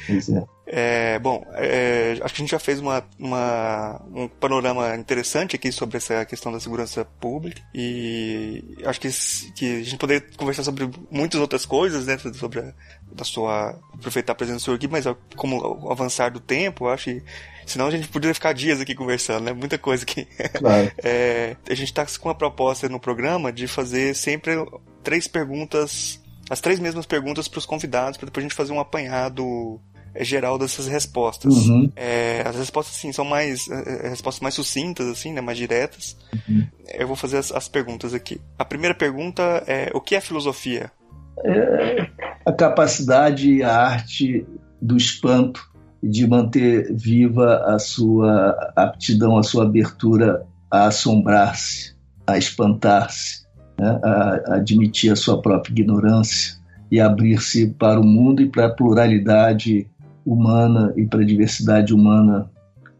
Pois 0.06 0.28
é. 0.28 0.44
É, 0.70 1.18
bom, 1.18 1.46
é, 1.54 2.18
acho 2.22 2.34
que 2.34 2.42
a 2.42 2.44
gente 2.44 2.50
já 2.50 2.58
fez 2.58 2.78
uma, 2.78 3.02
uma, 3.18 4.02
um 4.14 4.28
panorama 4.28 4.94
interessante 4.96 5.56
aqui 5.56 5.72
sobre 5.72 5.96
essa 5.96 6.26
questão 6.26 6.52
da 6.52 6.60
segurança 6.60 7.06
pública 7.18 7.62
e 7.74 8.76
acho 8.84 9.00
que, 9.00 9.08
que 9.54 9.76
a 9.76 9.82
gente 9.82 9.96
poderia 9.96 10.26
conversar 10.36 10.64
sobre 10.64 10.90
muitas 11.10 11.40
outras 11.40 11.64
coisas, 11.64 12.04
né, 12.06 12.18
sobre 12.34 12.60
a, 12.60 12.74
da 13.10 13.24
sua 13.24 13.78
aproveitar 13.94 14.32
a 14.32 14.36
presença 14.36 14.58
do 14.58 14.62
senhor 14.62 14.76
aqui, 14.76 14.86
mas 14.86 15.06
como 15.36 15.86
o 15.86 15.90
avançar 15.90 16.30
do 16.30 16.38
tempo, 16.38 16.86
acho 16.88 17.04
que 17.04 17.22
senão 17.64 17.86
a 17.86 17.90
gente 17.90 18.06
poderia 18.08 18.34
ficar 18.34 18.52
dias 18.52 18.78
aqui 18.78 18.94
conversando, 18.94 19.44
né, 19.44 19.54
muita 19.54 19.78
coisa 19.78 20.02
aqui. 20.02 20.28
Claro. 20.58 20.92
É, 21.02 21.56
a 21.68 21.74
gente 21.74 21.88
está 21.88 22.04
com 22.20 22.28
a 22.28 22.34
proposta 22.34 22.88
no 22.88 23.00
programa 23.00 23.50
de 23.50 23.66
fazer 23.66 24.14
sempre 24.14 24.52
três 25.02 25.26
perguntas 25.26 26.20
as 26.50 26.60
três 26.60 26.80
mesmas 26.80 27.04
perguntas 27.04 27.46
para 27.46 27.58
os 27.58 27.66
convidados, 27.66 28.16
para 28.16 28.24
depois 28.24 28.42
a 28.42 28.48
gente 28.48 28.56
fazer 28.56 28.72
um 28.72 28.80
apanhado 28.80 29.78
é 29.97 29.97
geral 30.24 30.58
dessas 30.58 30.86
respostas. 30.86 31.54
Uhum. 31.54 31.90
É, 31.94 32.42
as 32.46 32.56
respostas, 32.56 32.96
sim, 32.96 33.12
são 33.12 33.24
mais 33.24 33.68
é, 33.68 34.06
é, 34.06 34.08
respostas 34.08 34.40
mais 34.40 34.54
sucintas, 34.54 35.06
assim, 35.06 35.32
né, 35.32 35.40
mais 35.40 35.58
diretas. 35.58 36.16
Uhum. 36.32 36.66
Eu 36.94 37.06
vou 37.06 37.16
fazer 37.16 37.38
as, 37.38 37.52
as, 37.52 37.68
perguntas 37.68 38.14
aqui. 38.14 38.40
A 38.58 38.64
primeira 38.64 38.94
pergunta 38.94 39.42
é: 39.66 39.90
o 39.94 40.00
que 40.00 40.14
é 40.14 40.20
filosofia? 40.20 40.90
É 41.44 42.08
a 42.44 42.52
capacidade 42.52 43.52
e 43.52 43.62
a 43.62 43.76
arte 43.76 44.46
do 44.80 44.96
espanto 44.96 45.68
de 46.02 46.26
manter 46.26 46.94
viva 46.94 47.62
a 47.66 47.78
sua 47.78 48.72
aptidão, 48.74 49.36
a 49.36 49.42
sua 49.42 49.64
abertura 49.64 50.46
a 50.70 50.86
assombrar-se, 50.86 51.94
a 52.26 52.38
espantar-se, 52.38 53.44
né, 53.78 54.00
a, 54.02 54.08
a 54.08 54.54
admitir 54.56 55.12
a 55.12 55.16
sua 55.16 55.42
própria 55.42 55.72
ignorância 55.72 56.56
e 56.90 57.00
abrir-se 57.00 57.66
para 57.66 58.00
o 58.00 58.04
mundo 58.04 58.40
e 58.40 58.48
para 58.48 58.66
a 58.66 58.70
pluralidade 58.70 59.86
humana 60.32 60.92
e 60.96 61.06
para 61.06 61.22
a 61.22 61.26
diversidade 61.26 61.94
humana, 61.94 62.50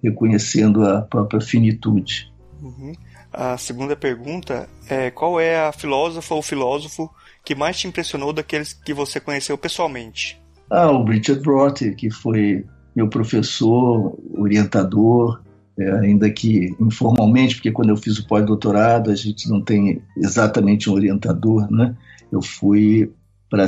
reconhecendo 0.03 0.85
a 0.85 1.03
própria 1.03 1.41
finitude. 1.41 2.33
Uhum. 2.63 2.93
A 3.33 3.57
segunda 3.59 3.95
pergunta 3.95 4.69
é 4.89 5.11
qual 5.11 5.39
é 5.39 5.67
a 5.67 5.73
filósofa 5.73 6.35
ou 6.35 6.43
filósofo 6.43 7.11
que 7.45 7.55
mais 7.55 7.79
te 7.79 7.87
impressionou 7.87 8.33
daqueles 8.33 8.73
que 8.73 8.95
você 8.95 9.21
conheceu 9.21 9.57
pessoalmente? 9.59 10.41
Ah, 10.71 10.91
o 10.91 11.05
Richard 11.05 11.43
Roth, 11.45 11.83
que 11.97 12.11
foi 12.11 12.65
meu 12.97 13.09
professor, 13.09 14.19
orientador, 14.37 15.41
é, 15.79 15.91
ainda 16.01 16.29
que 16.31 16.75
informalmente, 16.81 17.55
porque 17.55 17.71
quando 17.71 17.91
eu 17.91 17.97
fiz 17.97 18.19
o 18.19 18.27
pós-doutorado 18.27 19.11
a 19.11 19.15
gente 19.15 19.49
não 19.49 19.61
tem 19.61 20.03
exatamente 20.17 20.91
um 20.91 20.95
orientador, 20.95 21.71
né? 21.71 21.95
Eu 22.33 22.43
fui 22.43 23.11
para 23.51 23.67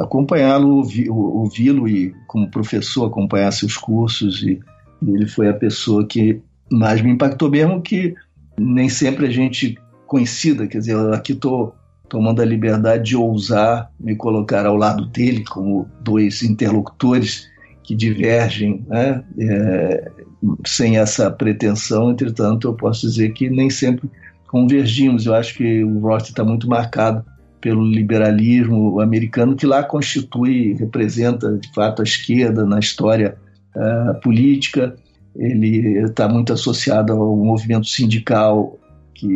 acompanhá-lo, 0.00 0.82
ouvi-lo 1.08 1.88
e, 1.88 2.14
como 2.26 2.50
professor, 2.50 3.06
acompanhar 3.06 3.52
seus 3.52 3.76
cursos. 3.76 4.42
E 4.42 4.60
ele 5.06 5.26
foi 5.26 5.48
a 5.48 5.54
pessoa 5.54 6.06
que 6.06 6.40
mais 6.70 7.00
me 7.00 7.10
impactou, 7.10 7.50
mesmo 7.50 7.80
que 7.80 8.14
nem 8.58 8.88
sempre 8.88 9.26
a 9.26 9.30
gente 9.30 9.78
coincida. 10.06 10.66
Quer 10.66 10.78
dizer, 10.78 10.96
aqui 11.12 11.32
estou 11.32 11.74
tomando 12.08 12.40
a 12.40 12.44
liberdade 12.44 13.04
de 13.04 13.16
ousar 13.16 13.90
me 13.98 14.16
colocar 14.16 14.66
ao 14.66 14.76
lado 14.76 15.06
dele, 15.06 15.44
como 15.44 15.88
dois 16.02 16.42
interlocutores 16.42 17.48
que 17.82 17.94
divergem, 17.94 18.84
né? 18.88 19.22
É, 19.38 20.10
sem 20.66 20.98
essa 20.98 21.30
pretensão. 21.30 22.10
Entretanto, 22.10 22.68
eu 22.68 22.74
posso 22.74 23.06
dizer 23.06 23.32
que 23.32 23.48
nem 23.48 23.70
sempre 23.70 24.10
convergimos. 24.48 25.26
Eu 25.26 25.34
acho 25.34 25.54
que 25.54 25.84
o 25.84 26.00
Roth 26.00 26.28
está 26.28 26.42
muito 26.44 26.68
marcado 26.68 27.24
pelo 27.66 27.84
liberalismo 27.84 29.00
americano, 29.00 29.56
que 29.56 29.66
lá 29.66 29.82
constitui, 29.82 30.74
representa 30.74 31.58
de 31.58 31.68
fato 31.74 32.00
a 32.00 32.04
esquerda 32.04 32.64
na 32.64 32.78
história 32.78 33.36
uh, 33.74 34.20
política. 34.20 34.94
Ele 35.34 35.98
está 36.04 36.28
muito 36.28 36.52
associado 36.52 37.12
ao 37.12 37.34
movimento 37.34 37.88
sindical 37.88 38.78
que, 39.12 39.26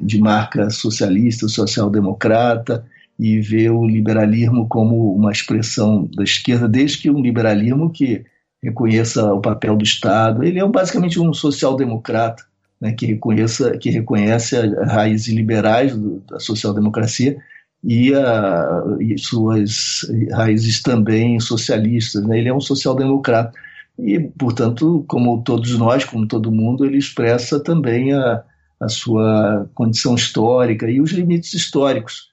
de 0.00 0.20
marca 0.20 0.70
socialista, 0.70 1.48
social-democrata, 1.48 2.86
e 3.18 3.40
vê 3.40 3.68
o 3.68 3.84
liberalismo 3.84 4.68
como 4.68 5.12
uma 5.12 5.32
expressão 5.32 6.08
da 6.14 6.22
esquerda, 6.22 6.68
desde 6.68 6.98
que 6.98 7.10
um 7.10 7.20
liberalismo 7.20 7.90
que 7.90 8.24
reconheça 8.62 9.34
o 9.34 9.40
papel 9.40 9.76
do 9.76 9.82
Estado. 9.82 10.44
Ele 10.44 10.60
é 10.60 10.68
basicamente 10.68 11.18
um 11.18 11.34
social-democrata 11.34 12.44
né, 12.80 12.92
que, 12.92 13.06
reconheça, 13.06 13.76
que 13.76 13.90
reconhece 13.90 14.56
as 14.56 14.90
raízes 14.90 15.28
liberais 15.28 15.94
do, 15.94 16.20
da 16.20 16.40
social-democracia 16.40 17.36
e, 17.84 18.14
a, 18.14 18.82
e, 19.00 19.18
suas 19.18 20.06
raízes 20.32 20.82
também 20.82 21.38
socialistas. 21.38 22.24
Né? 22.24 22.38
Ele 22.38 22.48
é 22.48 22.54
um 22.54 22.60
social-democrata. 22.60 23.52
E, 23.98 24.18
portanto, 24.18 25.04
como 25.06 25.42
todos 25.42 25.76
nós, 25.78 26.04
como 26.04 26.26
todo 26.26 26.52
mundo, 26.52 26.86
ele 26.86 26.96
expressa 26.96 27.60
também 27.60 28.12
a, 28.12 28.42
a 28.80 28.88
sua 28.88 29.68
condição 29.74 30.14
histórica 30.14 30.90
e 30.90 31.00
os 31.00 31.10
limites 31.10 31.52
históricos, 31.52 32.30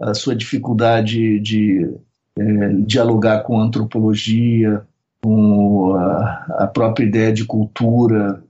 a 0.00 0.14
sua 0.14 0.36
dificuldade 0.36 1.40
de 1.40 1.90
é, 2.38 2.68
dialogar 2.86 3.42
com 3.42 3.58
a 3.58 3.64
antropologia, 3.64 4.82
com 5.22 5.94
a, 5.94 6.46
a 6.60 6.66
própria 6.68 7.04
ideia 7.04 7.32
de 7.32 7.44
cultura, 7.44 8.42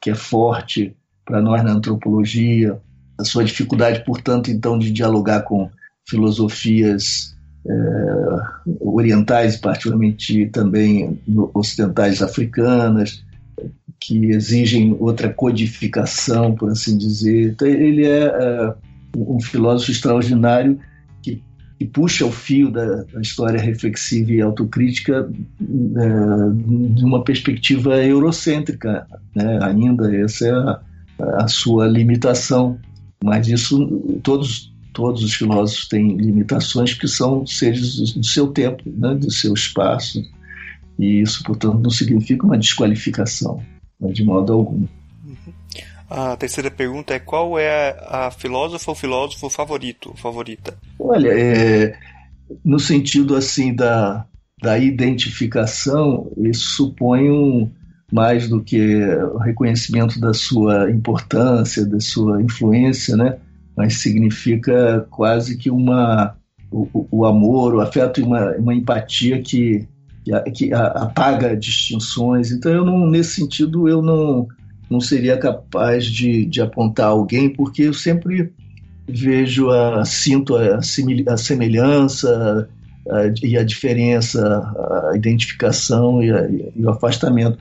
que 0.00 0.10
é 0.10 0.14
forte 0.14 0.96
para 1.24 1.40
nós 1.40 1.62
na 1.62 1.72
antropologia, 1.72 2.80
a 3.18 3.24
sua 3.24 3.44
dificuldade, 3.44 4.04
portanto, 4.04 4.50
então, 4.50 4.78
de 4.78 4.90
dialogar 4.90 5.42
com 5.42 5.70
filosofias 6.08 7.36
é, 7.66 7.72
orientais, 8.80 9.56
particularmente 9.56 10.46
também 10.46 11.20
ocidentais 11.54 12.22
africanas, 12.22 13.22
que 14.00 14.30
exigem 14.30 14.96
outra 14.98 15.28
codificação, 15.28 16.54
por 16.54 16.70
assim 16.70 16.96
dizer. 16.96 17.50
Então, 17.50 17.68
ele 17.68 18.06
é, 18.06 18.24
é 18.24 18.74
um 19.16 19.40
filósofo 19.40 19.90
extraordinário 19.90 20.80
que 21.80 21.86
puxa 21.86 22.26
o 22.26 22.30
fio 22.30 22.70
da, 22.70 23.04
da, 23.04 23.22
história 23.22 23.58
reflexiva 23.58 24.30
e 24.30 24.42
autocrítica 24.42 25.26
é, 25.58 26.94
de 26.94 27.02
uma 27.02 27.24
perspectiva 27.24 27.96
eurocêntrica, 28.04 29.06
né? 29.34 29.58
ainda 29.62 30.14
essa 30.14 30.46
é 30.46 30.50
a, 30.50 30.80
a 31.42 31.48
sua 31.48 31.86
limitação. 31.86 32.78
Mas 33.24 33.48
isso 33.48 34.20
todos 34.22 34.70
todos 34.92 35.24
os 35.24 35.32
filósofos 35.32 35.88
têm 35.88 36.16
limitações 36.18 36.92
que 36.92 37.08
são 37.08 37.46
seres 37.46 38.12
do 38.12 38.26
seu 38.26 38.48
tempo, 38.48 38.82
né, 38.86 39.14
do 39.14 39.30
seu 39.30 39.54
espaço, 39.54 40.22
e 40.98 41.22
isso, 41.22 41.42
portanto, 41.44 41.78
não 41.78 41.90
significa 41.90 42.44
uma 42.44 42.58
desqualificação, 42.58 43.62
né, 43.98 44.12
de 44.12 44.24
modo 44.24 44.52
algum. 44.52 44.84
A 46.10 46.36
terceira 46.36 46.70
pergunta 46.70 47.14
é 47.14 47.20
qual 47.20 47.56
é 47.56 47.96
a 48.08 48.32
filósofa 48.32 48.90
ou 48.90 48.94
filósofo 48.96 49.48
favorito, 49.48 50.12
favorita? 50.16 50.76
Olha, 50.98 51.28
é, 51.28 51.96
no 52.64 52.80
sentido 52.80 53.36
assim 53.36 53.72
da, 53.72 54.26
da 54.60 54.76
identificação, 54.76 56.30
isso 56.38 56.70
supõe 56.70 57.30
um, 57.30 57.70
mais 58.12 58.48
do 58.48 58.60
que 58.60 59.04
o 59.04 59.38
reconhecimento 59.38 60.18
da 60.18 60.34
sua 60.34 60.90
importância, 60.90 61.86
da 61.86 62.00
sua 62.00 62.42
influência, 62.42 63.16
né? 63.16 63.38
mas 63.76 63.98
significa 63.98 65.06
quase 65.10 65.56
que 65.56 65.70
uma 65.70 66.36
o, 66.70 67.06
o 67.10 67.24
amor, 67.24 67.74
o 67.74 67.80
afeto 67.80 68.20
e 68.20 68.22
uma, 68.22 68.50
uma 68.56 68.74
empatia 68.74 69.40
que, 69.42 69.88
que 70.54 70.72
apaga 70.72 71.56
distinções. 71.56 72.52
Então, 72.52 72.70
eu 72.72 72.84
não, 72.84 73.06
nesse 73.06 73.36
sentido, 73.36 73.88
eu 73.88 74.02
não, 74.02 74.46
não 74.90 75.00
seria 75.00 75.38
capaz 75.38 76.04
de, 76.04 76.44
de 76.44 76.60
apontar 76.60 77.06
alguém, 77.06 77.48
porque 77.48 77.82
eu 77.82 77.94
sempre 77.94 78.52
vejo, 79.08 79.70
a, 79.70 80.04
sinto 80.04 80.56
a, 80.56 80.80
a 81.28 81.36
semelhança 81.36 82.68
a, 83.08 83.32
e 83.42 83.56
a 83.56 83.62
diferença, 83.62 84.42
a 85.10 85.16
identificação 85.16 86.22
e, 86.22 86.30
a, 86.30 86.48
e 86.50 86.84
o 86.84 86.90
afastamento. 86.90 87.58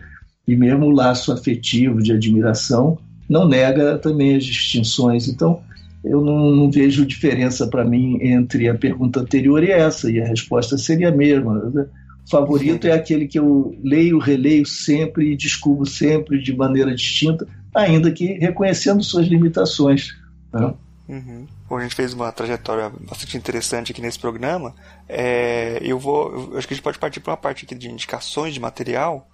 E 0.47 0.55
mesmo 0.55 0.87
o 0.87 0.91
laço 0.91 1.31
afetivo 1.31 2.01
de 2.01 2.11
admiração 2.11 2.97
não 3.29 3.47
nega 3.47 3.99
também 3.99 4.35
as 4.35 4.43
distinções. 4.43 5.27
Então, 5.27 5.61
eu 6.03 6.21
não, 6.21 6.51
não 6.51 6.71
vejo 6.71 7.05
diferença 7.05 7.67
para 7.67 7.85
mim 7.85 8.17
entre 8.21 8.67
a 8.67 8.73
pergunta 8.73 9.19
anterior 9.19 9.63
e 9.63 9.71
essa, 9.71 10.09
e 10.09 10.19
a 10.19 10.25
resposta 10.25 10.77
seria 10.77 11.09
a 11.09 11.15
mesma. 11.15 11.69
Né? 11.69 11.85
Favorito 12.29 12.87
é 12.87 12.91
aquele 12.91 13.27
que 13.27 13.39
eu 13.39 13.77
leio, 13.83 14.17
releio 14.19 14.65
sempre 14.65 15.31
e 15.31 15.35
descubro 15.35 15.85
sempre 15.85 16.41
de 16.41 16.55
maneira 16.55 16.93
distinta, 16.93 17.47
ainda 17.75 18.11
que 18.11 18.33
reconhecendo 18.33 19.03
suas 19.03 19.27
limitações. 19.27 20.15
Né? 20.53 20.73
Uhum. 21.07 21.47
Como 21.67 21.79
a 21.79 21.83
gente 21.83 21.95
fez 21.95 22.13
uma 22.13 22.31
trajetória 22.31 22.91
bastante 23.07 23.37
interessante 23.37 23.91
aqui 23.91 24.01
nesse 24.01 24.19
programa, 24.19 24.75
é, 25.07 25.79
eu 25.81 25.97
vou. 25.97 26.51
Eu 26.51 26.57
acho 26.57 26.67
que 26.67 26.73
a 26.73 26.75
gente 26.75 26.83
pode 26.83 26.99
partir 26.99 27.19
para 27.19 27.31
uma 27.31 27.37
parte 27.37 27.65
aqui 27.65 27.75
de 27.75 27.89
indicações 27.89 28.53
de 28.53 28.59
material 28.59 29.27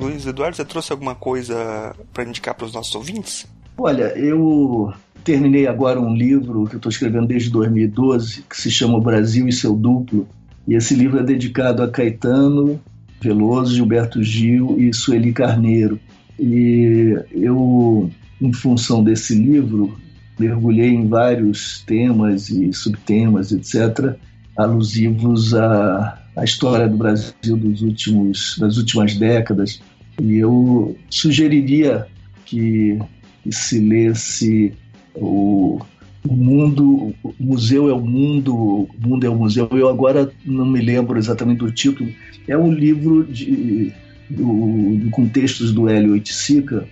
Luiz 0.00 0.26
Eduardo, 0.26 0.56
você 0.56 0.64
trouxe 0.64 0.90
alguma 0.90 1.14
coisa 1.14 1.94
para 2.14 2.24
indicar 2.24 2.54
para 2.54 2.64
os 2.64 2.72
nossos 2.72 2.94
ouvintes? 2.94 3.46
Olha, 3.76 4.16
eu 4.18 4.92
terminei 5.24 5.66
agora 5.66 6.00
um 6.00 6.14
livro 6.14 6.66
que 6.66 6.74
eu 6.74 6.78
estou 6.78 6.90
escrevendo 6.90 7.28
desde 7.28 7.50
2012, 7.50 8.42
que 8.48 8.60
se 8.60 8.70
chama 8.70 9.00
Brasil 9.00 9.48
e 9.48 9.52
seu 9.52 9.74
Duplo. 9.74 10.26
E 10.66 10.74
esse 10.74 10.94
livro 10.94 11.18
é 11.18 11.22
dedicado 11.22 11.82
a 11.82 11.90
Caetano 11.90 12.80
Veloso, 13.20 13.74
Gilberto 13.74 14.22
Gil 14.22 14.76
e 14.78 14.92
Sueli 14.92 15.32
Carneiro. 15.32 15.98
E 16.38 17.16
eu, 17.32 18.10
em 18.40 18.52
função 18.52 19.04
desse 19.04 19.34
livro, 19.34 19.96
mergulhei 20.38 20.88
em 20.88 21.06
vários 21.06 21.82
temas 21.86 22.48
e 22.48 22.72
subtemas, 22.72 23.52
etc., 23.52 24.14
alusivos 24.56 25.54
à, 25.54 26.18
à 26.36 26.44
história 26.44 26.88
do 26.88 26.96
Brasil 26.96 27.56
dos 27.56 27.82
últimos, 27.82 28.56
das 28.58 28.76
últimas 28.78 29.14
décadas, 29.16 29.80
e 30.20 30.36
eu 30.36 30.96
sugeriria 31.08 32.06
que, 32.44 32.98
que 33.42 33.52
se 33.52 33.80
lesse 33.80 34.72
o, 35.14 35.80
o 36.26 36.32
mundo, 36.34 37.14
o 37.22 37.34
museu 37.38 37.88
é 37.88 37.92
o 37.92 38.00
mundo, 38.00 38.54
o 38.54 38.88
mundo 38.98 39.26
é 39.26 39.28
o 39.28 39.34
museu. 39.34 39.68
Eu 39.72 39.88
agora 39.88 40.30
não 40.44 40.66
me 40.66 40.80
lembro 40.80 41.18
exatamente 41.18 41.58
do 41.58 41.70
título. 41.70 42.10
É 42.46 42.56
um 42.56 42.72
livro 42.72 43.24
de, 43.24 43.92
do, 44.28 44.96
do 44.96 45.10
contextos 45.10 45.72
do 45.72 45.88
Hélio 45.88 46.12
Oiticica 46.12 46.86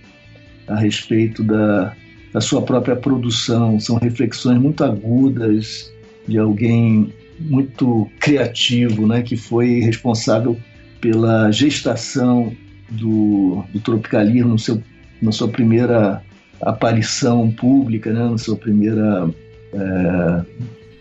a 0.67 0.75
respeito 0.75 1.43
da, 1.43 1.95
da 2.33 2.41
sua 2.41 2.61
própria 2.61 2.95
produção. 2.95 3.79
São 3.79 3.97
reflexões 3.97 4.59
muito 4.59 4.83
agudas 4.83 5.91
de 6.27 6.37
alguém 6.37 7.13
muito 7.39 8.09
criativo, 8.19 9.07
né, 9.07 9.21
que 9.21 9.37
foi 9.37 9.79
responsável 9.79 10.57
pela 10.99 11.49
gestação 11.51 12.53
do, 12.89 13.63
do 13.71 13.79
tropicalismo 13.79 14.49
no 14.49 14.59
seu, 14.59 14.83
na 15.21 15.31
sua 15.31 15.47
primeira 15.47 16.21
aparição 16.61 17.51
pública, 17.51 18.11
né, 18.11 18.29
na 18.29 18.37
sua 18.37 18.55
primeira 18.55 19.29
é, 19.73 20.41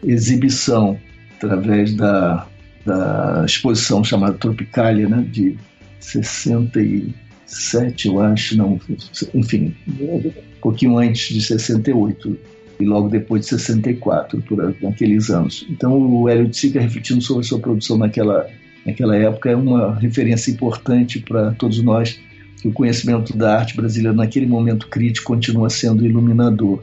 exibição 0.05 0.99
através 1.37 1.95
da, 1.95 2.47
da 2.85 3.45
exposição 3.47 4.03
chamada 4.03 4.35
Tropicalia, 4.35 5.09
né, 5.09 5.25
de 5.31 5.57
67, 6.01 8.09
eu 8.09 8.21
acho, 8.21 8.57
não, 8.57 8.81
enfim, 9.35 9.75
um 10.01 10.33
pouquinho 10.61 10.99
antes 10.99 11.35
de 11.35 11.43
68 11.43 12.39
e 12.81 12.85
logo 12.85 13.09
depois 13.09 13.43
de 13.43 13.49
64, 13.49 14.41
por 14.43 14.75
aqueles 14.89 15.31
anos. 15.31 15.67
Então 15.69 15.93
o 15.93 16.29
Hélio 16.29 16.47
de 16.47 16.57
Sica 16.57 16.81
refletindo 16.81 17.21
sobre 17.21 17.45
a 17.45 17.49
sua 17.49 17.59
produção 17.59 17.99
naquela 17.99 18.49
naquela 18.87 19.17
época 19.17 19.51
é 19.51 19.57
uma 19.57 19.97
referência 19.97 20.51
importante 20.51 21.19
para 21.19 21.51
todos 21.53 21.83
nós 21.83 22.19
que 22.61 22.69
o 22.69 22.73
conhecimento 22.73 23.37
da 23.37 23.59
arte 23.59 23.77
brasileira 23.77 24.17
naquele 24.17 24.47
momento 24.47 24.89
crítico 24.89 25.27
continua 25.27 25.71
sendo 25.71 26.05
iluminador. 26.05 26.83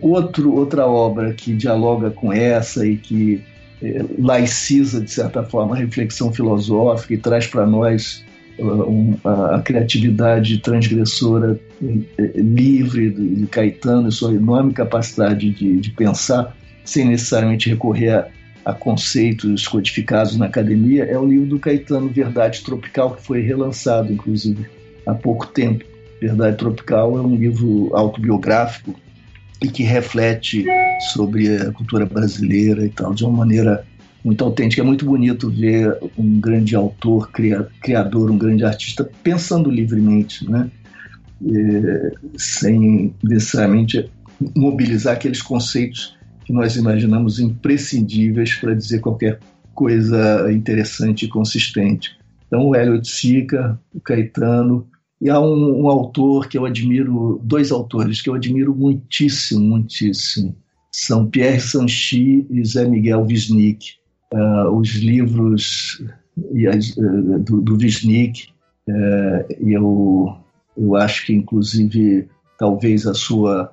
Outro, 0.00 0.52
outra 0.52 0.86
obra 0.86 1.32
que 1.32 1.52
dialoga 1.54 2.10
com 2.10 2.32
essa 2.32 2.86
e 2.86 2.96
que 2.96 3.42
é, 3.82 4.04
laiciza, 4.18 5.00
de 5.00 5.10
certa 5.10 5.42
forma, 5.42 5.74
a 5.74 5.78
reflexão 5.78 6.32
filosófica 6.32 7.14
e 7.14 7.18
traz 7.18 7.46
para 7.46 7.66
nós 7.66 8.24
uh, 8.58 8.90
um, 8.90 9.16
a, 9.22 9.56
a, 9.56 9.62
criatividade 9.62 10.58
transgressora 10.58 11.60
uh, 11.82 12.04
livre 12.34 13.10
de 13.10 13.46
Caetano 13.46 14.08
e 14.08 14.12
sua 14.12 14.32
enorme 14.32 14.72
capacidade 14.72 15.50
de, 15.50 15.78
de 15.78 15.90
pensar 15.90 16.56
sem 16.84 17.04
necessariamente 17.04 17.68
recorrer 17.68 18.10
a 18.10 18.28
a 18.66 18.72
conceitos 18.72 19.68
codificados 19.68 20.36
na 20.36 20.46
academia 20.46 21.04
é 21.04 21.16
o 21.16 21.24
livro 21.24 21.46
do 21.46 21.58
Caetano 21.60 22.08
Verdade 22.08 22.64
Tropical, 22.64 23.14
que 23.14 23.22
foi 23.22 23.40
relançado, 23.40 24.12
inclusive, 24.12 24.66
há 25.06 25.14
pouco 25.14 25.46
tempo. 25.46 25.84
Verdade 26.20 26.56
Tropical 26.56 27.16
é 27.16 27.20
um 27.20 27.36
livro 27.36 27.90
autobiográfico 27.94 28.94
e 29.62 29.68
que 29.68 29.82
reflete 29.82 30.64
sobre 31.12 31.56
a 31.56 31.72
cultura 31.72 32.06
brasileira 32.06 32.84
e 32.84 32.90
tal, 32.90 33.14
de 33.14 33.24
uma 33.24 33.38
maneira 33.38 33.86
muito 34.24 34.42
autêntica. 34.44 34.82
É 34.82 34.84
muito 34.84 35.04
bonito 35.04 35.50
ver 35.50 35.96
um 36.18 36.40
grande 36.40 36.74
autor, 36.74 37.30
criador, 37.80 38.30
um 38.30 38.38
grande 38.38 38.64
artista 38.64 39.08
pensando 39.22 39.70
livremente, 39.70 40.48
né? 40.50 40.70
É, 41.46 42.12
sem 42.38 43.14
necessariamente 43.22 44.10
mobilizar 44.56 45.14
aqueles 45.14 45.42
conceitos 45.42 46.16
que 46.44 46.52
nós 46.52 46.76
imaginamos 46.76 47.38
imprescindíveis 47.38 48.54
para 48.54 48.74
dizer 48.74 49.00
qualquer 49.00 49.38
coisa 49.74 50.50
interessante 50.50 51.26
e 51.26 51.28
consistente. 51.28 52.16
Então, 52.46 52.66
o 52.66 52.74
Hélio 52.74 53.00
de 53.00 53.08
Sica, 53.08 53.78
o 53.92 54.00
Caetano, 54.00 54.86
e 55.20 55.30
há 55.30 55.40
um, 55.40 55.82
um, 55.82 55.88
autor 55.88 56.48
que 56.48 56.58
eu 56.58 56.64
admiro, 56.66 57.40
dois 57.42 57.72
autores 57.72 58.20
que 58.20 58.28
eu 58.28 58.34
admiro 58.34 58.74
muitíssimo, 58.74 59.60
muitíssimo, 59.60 60.54
são 60.92 61.26
Pierre 61.26 61.60
Sanchi 61.60 62.46
e 62.50 62.64
Zé 62.64 62.86
Miguel 62.86 63.22
Wisnik. 63.22 63.94
Uh, 64.32 64.70
os 64.76 64.94
livros 64.96 66.02
uh, 66.36 67.38
do, 67.38 67.62
do 67.62 67.76
Wisnik, 67.76 68.48
uh, 68.88 69.54
eu, 69.60 70.36
eu 70.76 70.96
acho 70.96 71.26
que, 71.26 71.32
inclusive, 71.32 72.28
talvez 72.58 73.06
a 73.06 73.14
sua 73.14 73.72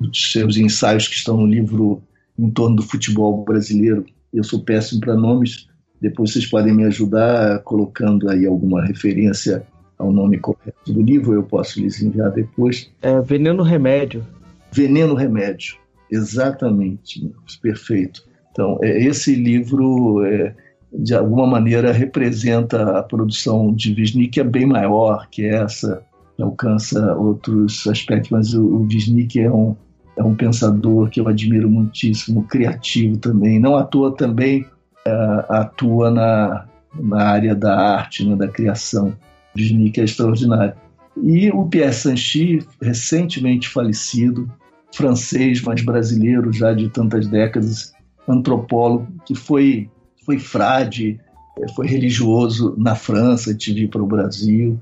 os 0.00 0.30
seus 0.30 0.56
ensaios 0.56 1.08
que 1.08 1.16
estão 1.16 1.36
no 1.36 1.46
livro 1.46 2.00
em 2.38 2.48
torno 2.50 2.76
do 2.76 2.82
futebol 2.82 3.44
brasileiro. 3.44 4.06
Eu 4.32 4.44
sou 4.44 4.60
péssimo 4.60 5.00
para 5.00 5.16
nomes, 5.16 5.66
depois 6.00 6.32
vocês 6.32 6.46
podem 6.46 6.72
me 6.72 6.84
ajudar 6.84 7.60
colocando 7.60 8.28
aí 8.30 8.46
alguma 8.46 8.84
referência 8.84 9.66
ao 10.02 10.12
nome 10.12 10.38
correto 10.38 10.92
do 10.92 11.00
livro, 11.00 11.32
eu 11.32 11.42
posso 11.44 11.80
lhes 11.80 12.02
enviar 12.02 12.30
depois. 12.30 12.90
É 13.00 13.20
Veneno 13.20 13.62
Remédio. 13.62 14.26
Veneno 14.72 15.14
Remédio. 15.14 15.76
Exatamente, 16.10 17.30
perfeito. 17.62 18.24
Então, 18.50 18.78
é, 18.82 19.00
esse 19.02 19.34
livro, 19.34 20.24
é, 20.26 20.54
de 20.92 21.14
alguma 21.14 21.46
maneira, 21.46 21.92
representa 21.92 22.98
a 22.98 23.02
produção 23.02 23.72
de 23.72 23.94
Wisnik, 23.94 24.28
que 24.28 24.40
é 24.40 24.44
bem 24.44 24.66
maior 24.66 25.28
que 25.30 25.46
essa, 25.46 26.02
que 26.36 26.42
alcança 26.42 27.14
outros 27.16 27.86
aspectos, 27.86 28.30
mas 28.30 28.54
o, 28.54 28.62
o 28.62 28.82
Wisnik 28.82 29.40
é 29.40 29.50
um, 29.50 29.76
é 30.16 30.22
um 30.22 30.34
pensador 30.34 31.08
que 31.08 31.20
eu 31.20 31.28
admiro 31.28 31.70
muitíssimo, 31.70 32.44
criativo 32.44 33.16
também. 33.16 33.58
Não 33.58 33.76
à 33.76 33.84
toa 33.84 34.14
também 34.14 34.66
uh, 35.06 35.52
atua 35.52 36.10
na, 36.10 36.66
na 37.00 37.22
área 37.22 37.54
da 37.54 37.74
arte, 37.74 38.28
né, 38.28 38.36
da 38.36 38.48
criação. 38.48 39.14
Wisnik 39.56 40.00
é 40.00 40.04
extraordinário. 40.04 40.74
E 41.22 41.50
o 41.50 41.66
Pierre 41.66 41.92
Sanchi, 41.92 42.66
recentemente 42.80 43.68
falecido, 43.68 44.50
francês, 44.94 45.60
mas 45.62 45.82
brasileiro 45.82 46.52
já 46.52 46.72
de 46.72 46.88
tantas 46.88 47.26
décadas, 47.28 47.92
antropólogo, 48.28 49.08
que 49.26 49.34
foi, 49.34 49.90
foi 50.24 50.38
frade, 50.38 51.20
eh, 51.58 51.68
foi 51.74 51.86
religioso 51.86 52.74
na 52.78 52.94
França, 52.94 53.54
tive 53.54 53.80
de 53.80 53.84
ir 53.84 53.88
para 53.88 54.02
o 54.02 54.06
Brasil, 54.06 54.78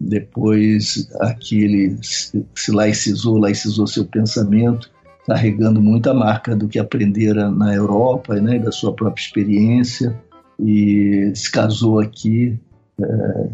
depois 0.00 1.08
aqui 1.20 1.64
ele 1.64 1.98
se 2.02 2.70
laicizou, 2.70 3.38
laicizou 3.38 3.86
seu 3.86 4.04
pensamento, 4.04 4.90
carregando 5.26 5.80
muita 5.80 6.12
marca 6.12 6.54
do 6.54 6.68
que 6.68 6.78
aprendera 6.78 7.50
na 7.50 7.74
Europa, 7.74 8.34
né, 8.40 8.58
da 8.58 8.70
sua 8.70 8.92
própria 8.92 9.22
experiência, 9.22 10.14
e 10.60 11.32
se 11.34 11.50
casou 11.50 11.98
aqui. 11.98 12.58
É, 13.00 13.48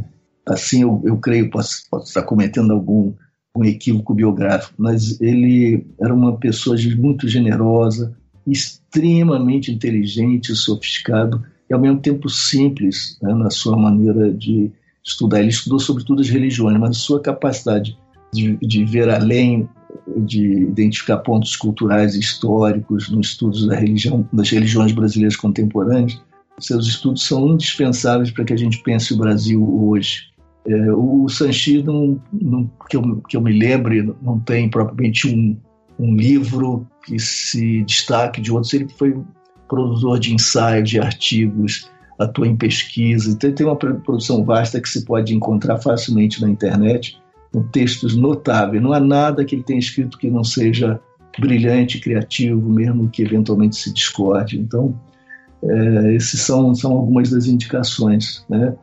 assim, 0.52 0.82
eu, 0.82 1.00
eu 1.04 1.16
creio, 1.16 1.50
posso, 1.50 1.82
posso 1.90 2.08
estar 2.08 2.22
cometendo 2.22 2.72
algum 2.72 3.12
um 3.56 3.64
equívoco 3.64 4.14
biográfico, 4.14 4.74
mas 4.78 5.20
ele 5.20 5.84
era 6.00 6.14
uma 6.14 6.36
pessoa 6.36 6.76
muito 6.96 7.26
generosa, 7.26 8.16
extremamente 8.46 9.72
inteligente, 9.72 10.54
sofisticado 10.54 11.44
e 11.68 11.74
ao 11.74 11.80
mesmo 11.80 12.00
tempo 12.00 12.28
simples 12.28 13.18
né, 13.20 13.34
na 13.34 13.50
sua 13.50 13.76
maneira 13.76 14.32
de 14.32 14.70
estudar. 15.04 15.40
Ele 15.40 15.48
estudou 15.48 15.78
sobretudo 15.78 16.20
as 16.20 16.28
religiões, 16.28 16.78
mas 16.78 16.90
a 16.90 17.00
sua 17.00 17.20
capacidade 17.20 17.98
de, 18.32 18.56
de 18.56 18.84
ver 18.84 19.08
além, 19.08 19.68
de 20.16 20.62
identificar 20.62 21.18
pontos 21.18 21.56
culturais 21.56 22.14
e 22.14 22.20
históricos 22.20 23.10
nos 23.10 23.28
estudos 23.28 23.66
da 23.66 23.74
religião, 23.74 24.26
das 24.32 24.48
religiões 24.50 24.92
brasileiras 24.92 25.36
contemporâneas, 25.36 26.20
seus 26.58 26.86
estudos 26.86 27.26
são 27.26 27.48
indispensáveis 27.48 28.30
para 28.30 28.44
que 28.44 28.52
a 28.52 28.56
gente 28.56 28.82
pense 28.82 29.14
o 29.14 29.16
Brasil 29.16 29.62
hoje. 29.88 30.30
É, 30.66 30.92
o 30.92 31.28
Sanchi, 31.28 31.82
não, 31.82 32.20
não, 32.32 32.70
que, 32.88 32.96
eu, 32.96 33.22
que 33.28 33.36
eu 33.36 33.40
me 33.40 33.58
lembre, 33.58 34.14
não 34.22 34.38
tem 34.38 34.68
propriamente 34.68 35.26
um, 35.28 35.56
um 35.98 36.14
livro 36.14 36.86
que 37.04 37.18
se 37.18 37.82
destaque 37.84 38.40
de 38.40 38.52
outros. 38.52 38.72
Ele 38.74 38.88
foi 38.88 39.18
produtor 39.68 40.18
de 40.18 40.34
ensaios, 40.34 40.90
de 40.90 40.98
artigos, 40.98 41.90
atua 42.18 42.46
em 42.46 42.56
pesquisa. 42.56 43.30
Então, 43.30 43.52
tem 43.52 43.66
uma 43.66 43.76
produção 43.76 44.44
vasta 44.44 44.80
que 44.80 44.88
se 44.88 45.04
pode 45.04 45.34
encontrar 45.34 45.78
facilmente 45.78 46.42
na 46.42 46.50
internet, 46.50 47.18
com 47.52 47.62
textos 47.62 48.14
notáveis. 48.16 48.82
Não 48.82 48.92
há 48.92 49.00
nada 49.00 49.44
que 49.44 49.54
ele 49.54 49.62
tenha 49.62 49.78
escrito 49.78 50.18
que 50.18 50.30
não 50.30 50.44
seja 50.44 51.00
brilhante, 51.38 52.00
criativo, 52.00 52.68
mesmo 52.68 53.08
que 53.08 53.22
eventualmente 53.22 53.76
se 53.76 53.92
discorde. 53.92 54.58
Então, 54.58 54.94
é, 55.62 56.14
esses 56.14 56.40
são, 56.40 56.74
são 56.74 56.92
algumas 56.92 57.30
das 57.30 57.46
indicações. 57.46 58.44
Né? 58.48 58.74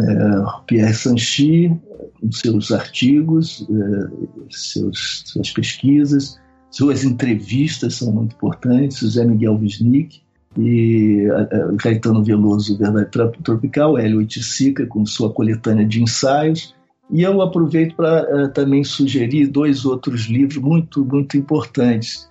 É, 0.00 0.64
Pierre 0.66 0.94
Sanchi, 0.94 1.80
com 2.20 2.32
seus 2.32 2.72
artigos, 2.72 3.66
é, 3.70 4.46
seus, 4.50 5.22
suas 5.26 5.50
pesquisas, 5.50 6.40
suas 6.70 7.04
entrevistas 7.04 7.94
são 7.94 8.12
muito 8.12 8.34
importantes, 8.34 8.98
José 8.98 9.24
Miguel 9.24 9.58
Wisnik 9.60 10.22
e 10.58 11.26
é, 11.50 11.76
Caetano 11.78 12.22
Veloso, 12.24 12.76
Verdade 12.78 13.10
Tropical, 13.42 13.98
Hélio 13.98 14.22
Iticica, 14.22 14.86
com 14.86 15.04
sua 15.04 15.32
coletânea 15.32 15.86
de 15.86 16.02
ensaios, 16.02 16.74
e 17.10 17.22
eu 17.22 17.42
aproveito 17.42 17.94
para 17.94 18.48
também 18.48 18.82
sugerir 18.82 19.46
dois 19.48 19.84
outros 19.84 20.22
livros 20.22 20.56
muito, 20.56 21.04
muito 21.04 21.36
importantes. 21.36 22.30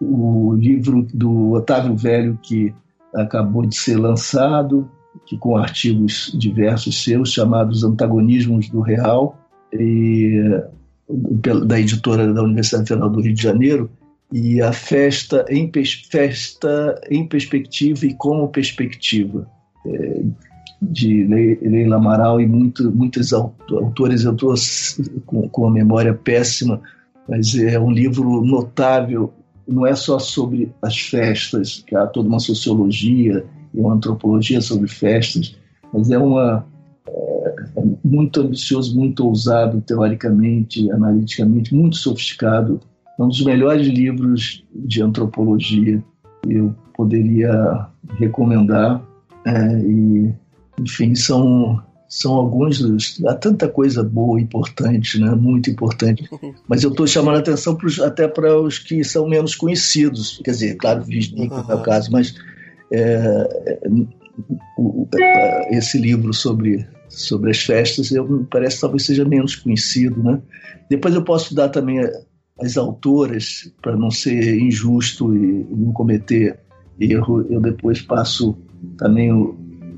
O 0.00 0.54
livro 0.54 1.06
do 1.14 1.52
Otávio 1.52 1.96
Velho, 1.96 2.36
que 2.42 2.74
acabou 3.14 3.64
de 3.64 3.76
ser 3.76 3.96
lançado, 3.96 4.90
que 5.28 5.36
com 5.36 5.58
artigos 5.58 6.34
diversos 6.34 7.04
seus, 7.04 7.30
chamados 7.30 7.84
Antagonismos 7.84 8.70
do 8.70 8.80
Real, 8.80 9.38
e, 9.74 10.40
da 11.66 11.78
editora 11.78 12.32
da 12.32 12.42
Universidade 12.42 12.88
Federal 12.88 13.10
do 13.10 13.20
Rio 13.20 13.34
de 13.34 13.42
Janeiro, 13.42 13.90
e 14.32 14.62
a 14.62 14.72
festa 14.72 15.44
em, 15.50 15.70
festa 16.10 16.98
em 17.10 17.26
perspectiva 17.26 18.06
e 18.06 18.14
como 18.14 18.48
perspectiva, 18.48 19.46
é, 19.86 20.22
de 20.80 21.24
Leila 21.26 21.96
Amaral 21.96 22.40
e 22.40 22.46
muito, 22.46 22.90
muitos 22.90 23.32
autores. 23.34 24.24
Eu 24.24 24.32
estou 24.32 24.54
com, 25.26 25.46
com 25.50 25.66
a 25.66 25.70
memória 25.70 26.14
péssima, 26.14 26.80
mas 27.28 27.54
é 27.54 27.78
um 27.78 27.90
livro 27.90 28.42
notável. 28.42 29.30
Não 29.66 29.86
é 29.86 29.94
só 29.94 30.18
sobre 30.18 30.72
as 30.80 30.98
festas, 30.98 31.84
que 31.86 31.94
há 31.94 32.06
toda 32.06 32.28
uma 32.28 32.40
sociologia 32.40 33.44
e 33.74 33.80
uma 33.80 33.94
antropologia 33.94 34.60
sobre 34.60 34.88
festas, 34.88 35.56
mas 35.92 36.10
é 36.10 36.18
uma 36.18 36.66
é, 37.06 37.54
é 37.76 37.82
muito 38.04 38.40
ambicioso, 38.40 38.96
muito 38.96 39.26
ousado 39.26 39.80
teoricamente, 39.80 40.90
analiticamente, 40.90 41.74
muito 41.74 41.96
sofisticado. 41.96 42.80
É 43.18 43.22
um 43.22 43.28
dos 43.28 43.44
melhores 43.44 43.86
livros 43.86 44.64
de 44.74 45.02
antropologia 45.02 46.02
que 46.42 46.54
eu 46.54 46.74
poderia 46.94 47.86
recomendar. 48.18 49.02
É, 49.44 49.80
e, 49.80 50.32
enfim, 50.80 51.14
são 51.14 51.82
são 52.08 52.34
alguns 52.34 52.80
dos. 52.80 53.22
Há 53.26 53.34
tanta 53.34 53.68
coisa 53.68 54.02
boa, 54.02 54.40
importante, 54.40 55.20
né? 55.20 55.34
muito 55.34 55.68
importante. 55.68 56.28
Mas 56.66 56.82
eu 56.82 56.90
estou 56.90 57.06
chamando 57.06 57.36
a 57.36 57.40
atenção 57.40 57.76
pros, 57.76 58.00
até 58.00 58.26
para 58.26 58.58
os 58.58 58.78
que 58.78 59.04
são 59.04 59.28
menos 59.28 59.54
conhecidos. 59.54 60.40
Quer 60.42 60.52
dizer, 60.52 60.76
claro, 60.76 61.04
Visnik, 61.04 61.54
no 61.54 61.66
meu 61.66 61.80
caso, 61.80 62.10
mas 62.10 62.34
é, 62.92 63.48
esse 65.70 65.98
livro 65.98 66.32
sobre, 66.32 66.86
sobre 67.08 67.50
as 67.50 67.58
festas, 67.58 68.10
eu, 68.10 68.26
me 68.28 68.44
parece 68.44 68.76
que 68.76 68.80
talvez 68.82 69.06
seja 69.06 69.24
menos 69.24 69.56
conhecido. 69.56 70.22
Né? 70.22 70.40
Depois 70.88 71.14
eu 71.14 71.24
posso 71.24 71.54
dar 71.54 71.68
também 71.68 72.00
as 72.60 72.76
autoras, 72.76 73.72
para 73.80 73.96
não 73.96 74.10
ser 74.10 74.58
injusto 74.58 75.34
e 75.34 75.66
não 75.70 75.92
cometer 75.92 76.58
erro, 77.00 77.46
eu 77.48 77.60
depois 77.60 78.02
passo 78.02 78.56
também 78.96 79.32
o, 79.32 79.56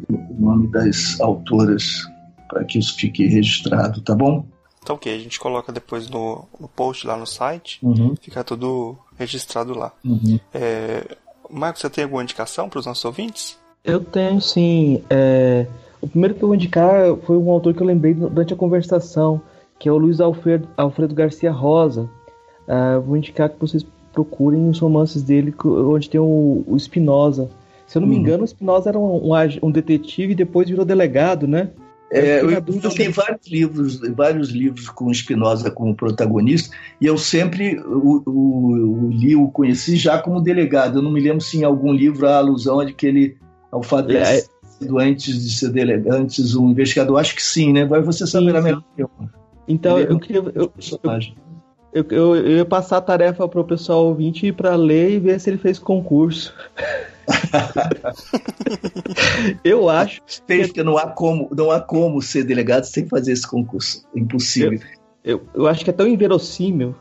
o 0.09 0.37
nome 0.39 0.69
das 0.69 1.19
autoras 1.21 2.07
para 2.49 2.65
que 2.65 2.79
isso 2.79 2.97
fique 2.97 3.27
registrado, 3.27 4.03
tá 4.03 4.15
bom? 4.15 4.45
Então 4.83 4.97
ok, 4.97 5.15
a 5.15 5.19
gente 5.19 5.39
coloca 5.39 5.73
depois 5.73 6.09
no, 6.11 6.49
no 6.59 6.69
post 6.69 7.07
lá 7.07 7.17
no 7.17 7.27
site, 7.27 7.79
uhum. 7.83 8.15
fica 8.21 8.43
tudo 8.43 8.99
registrado 9.17 9.73
lá. 9.73 9.93
Uhum. 10.05 10.41
É, 10.53 11.17
Marcos, 11.51 11.83
você 11.83 11.91
tem 11.91 12.05
alguma 12.05 12.23
indicação 12.23 12.69
para 12.69 12.79
os 12.79 12.87
nossos 12.87 13.05
ouvintes? 13.05 13.59
Eu 13.85 14.01
tenho 14.01 14.41
sim. 14.41 15.03
É... 15.11 15.67
O 16.01 16.09
primeiro 16.09 16.35
que 16.35 16.43
eu 16.43 16.49
vou 16.49 16.55
indicar 16.55 17.17
foi 17.27 17.37
um 17.37 17.51
autor 17.51 17.75
que 17.75 17.83
eu 17.83 17.87
lembrei 17.87 18.15
durante 18.15 18.55
a 18.55 18.57
conversação, 18.57 19.41
que 19.79 19.89
é 19.89 19.93
o 19.93 19.99
Luiz 19.99 20.21
Alfredo, 20.21 20.67
Alfredo 20.77 21.15
Garcia 21.15 21.53
Rosa. 21.53 22.09
Uh, 22.67 23.01
vou 23.03 23.17
indicar 23.17 23.51
que 23.51 23.61
vocês 23.61 23.85
procurem 24.13 24.69
os 24.69 24.79
romances 24.79 25.23
dele, 25.23 25.55
onde 25.65 26.09
tem 26.09 26.21
o, 26.21 26.65
o 26.67 26.79
Spinoza. 26.79 27.51
Se 27.87 27.99
eu 27.99 28.01
não 28.01 28.09
me 28.09 28.15
uhum. 28.15 28.21
engano, 28.23 28.45
o 28.45 28.47
Spinoza 28.47 28.89
era 28.89 28.99
um, 28.99 29.33
um, 29.33 29.33
um 29.63 29.71
detetive 29.71 30.33
e 30.33 30.37
depois 30.37 30.69
virou 30.69 30.85
delegado, 30.85 31.47
né? 31.47 31.71
É, 32.13 32.41
eu, 32.41 32.51
eu, 32.51 32.65
eu 32.67 33.13
vários 33.13 33.47
livros, 33.47 34.01
vários 34.17 34.49
livros 34.51 34.89
com 34.89 35.15
Spinoza 35.15 35.71
como 35.71 35.95
protagonista, 35.95 36.75
e 37.01 37.07
eu 37.07 37.17
sempre 37.17 37.79
o, 37.79 38.23
o, 38.27 39.07
o, 39.07 39.11
li, 39.11 39.37
o 39.37 39.47
conheci 39.49 39.97
já 39.97 40.19
como 40.19 40.41
delegado. 40.41 40.99
Eu 40.99 41.03
não 41.03 41.13
me 41.13 41.21
lembro 41.21 41.41
se 41.41 41.59
em 41.59 41.65
algum 41.65 41.93
livro 41.93 42.27
há 42.27 42.39
alusão 42.39 42.85
de 42.85 42.93
que 42.93 43.07
ele, 43.07 43.37
ao 43.71 43.83
fato 43.83 44.09
de 44.09 44.17
é, 44.17 44.43
sido 44.81 44.99
antes 44.99 45.41
de 45.41 45.55
ser 45.55 45.71
delegado, 45.71 46.17
antes 46.17 46.57
um 46.57 46.71
investigador. 46.71 47.21
Acho 47.21 47.37
que 47.37 47.43
sim, 47.43 47.73
né? 47.73 47.83
Agora 47.83 48.03
você 48.03 48.27
saberá 48.27 48.61
melhor 48.61 48.83
que 48.97 49.03
eu. 49.03 49.11
Então, 49.69 50.01
eu, 50.01 50.19
queria. 50.19 50.43
Eu, 50.53 50.73
eu, 51.93 52.05
eu, 52.11 52.37
eu, 52.37 52.57
ia 52.57 52.65
passar 52.65 52.97
a 52.97 53.03
tarefa 53.03 53.47
para 53.47 53.61
o 53.61 53.65
pessoal 53.65 54.07
ouvinte 54.07 54.51
para 54.51 54.75
ler 54.75 55.13
e 55.13 55.19
ver 55.21 55.39
se 55.39 55.49
ele 55.49 55.59
fez 55.59 55.79
concurso. 55.79 56.53
eu 59.65 59.89
acho. 59.89 60.21
Fez, 60.47 60.69
porque 60.69 60.83
não 60.83 60.99
há, 60.99 61.09
como, 61.09 61.49
não 61.57 61.71
há 61.71 61.81
como 61.81 62.21
ser 62.21 62.45
delegado 62.45 62.85
sem 62.85 63.07
fazer 63.07 63.33
esse 63.33 63.47
concurso. 63.47 64.07
É 64.15 64.21
impossível. 64.21 64.79
Eu, 65.25 65.39
eu, 65.39 65.43
eu 65.55 65.67
acho 65.67 65.85
que 65.85 65.91
é 65.91 65.93
tão 65.93 66.07
inverossímil. 66.07 66.95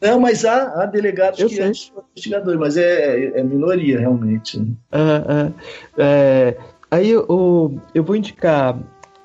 Não, 0.00 0.20
mas 0.20 0.44
há, 0.44 0.82
há 0.82 0.86
delegados 0.86 1.40
eu 1.40 1.48
que 1.48 1.56
sei. 1.56 1.74
são 1.74 2.04
investigadores, 2.12 2.60
mas 2.60 2.76
é, 2.76 3.38
é 3.38 3.42
minoria, 3.42 3.98
realmente. 3.98 4.58
Uh, 4.58 4.72
uh, 4.92 5.54
é, 5.96 6.56
aí 6.90 7.10
eu, 7.10 7.80
eu 7.94 8.04
vou 8.04 8.16
indicar 8.16 8.78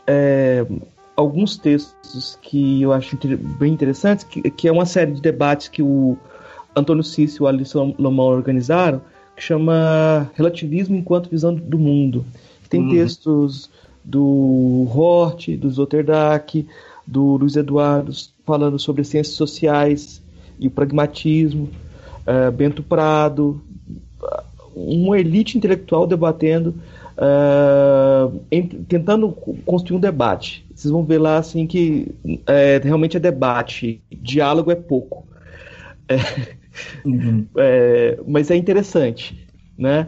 é, 0.06 0.65
alguns 1.15 1.57
textos 1.57 2.38
que 2.41 2.81
eu 2.81 2.94
acho 2.94 3.18
bem 3.60 3.73
interessantes, 3.73 4.23
que, 4.23 4.41
que 4.52 4.68
é 4.68 4.72
uma 4.72 4.85
série 4.85 5.11
de 5.11 5.22
debates 5.22 5.68
que 5.68 5.81
o 5.81 6.18
Antônio 6.76 7.03
Cício 7.03 7.41
e 7.41 7.44
o 7.44 7.48
Alisson 7.48 7.95
Lomão 7.98 8.27
organizaram, 8.27 9.02
que 9.38 9.43
chama 9.43 10.31
Relativismo 10.34 10.95
enquanto 10.95 11.30
Visão 11.30 11.53
do 11.53 11.77
Mundo. 11.77 12.26
Tem 12.68 12.81
uhum. 12.81 12.89
textos 12.89 13.69
do 14.03 14.88
Hort, 14.91 15.55
do 15.55 15.68
Sloterdijk, 15.68 16.68
do 17.05 17.38
Luiz 17.38 17.55
Eduardo 17.55 18.11
falando 18.43 18.80
sobre 18.80 19.03
ciências 19.03 19.35
sociais 19.35 20.23
e 20.59 20.68
o 20.68 20.72
pragmatismo, 20.72 21.69
uh, 22.26 22.51
Bento 22.51 22.81
Prado, 22.81 23.61
uma 24.76 25.19
elite 25.19 25.55
intelectual 25.55 26.07
debatendo, 26.07 26.73
uh, 27.15 28.39
em, 28.51 28.68
tentando 28.68 29.30
construir 29.65 29.97
um 29.97 30.01
debate. 30.01 30.65
Vocês 30.73 30.91
vão 30.91 31.03
ver 31.03 31.19
lá 31.19 31.38
assim 31.38 31.68
que 31.68 32.07
é, 32.47 32.81
realmente 32.84 33.18
é 33.18 33.19
debate, 33.19 34.01
diálogo 34.11 34.72
é 34.72 34.76
pouco. 34.76 35.27
É, 36.09 36.56
uhum. 37.05 37.45
é, 37.57 38.19
mas 38.27 38.51
é 38.51 38.55
interessante, 38.55 39.47
né? 39.77 40.07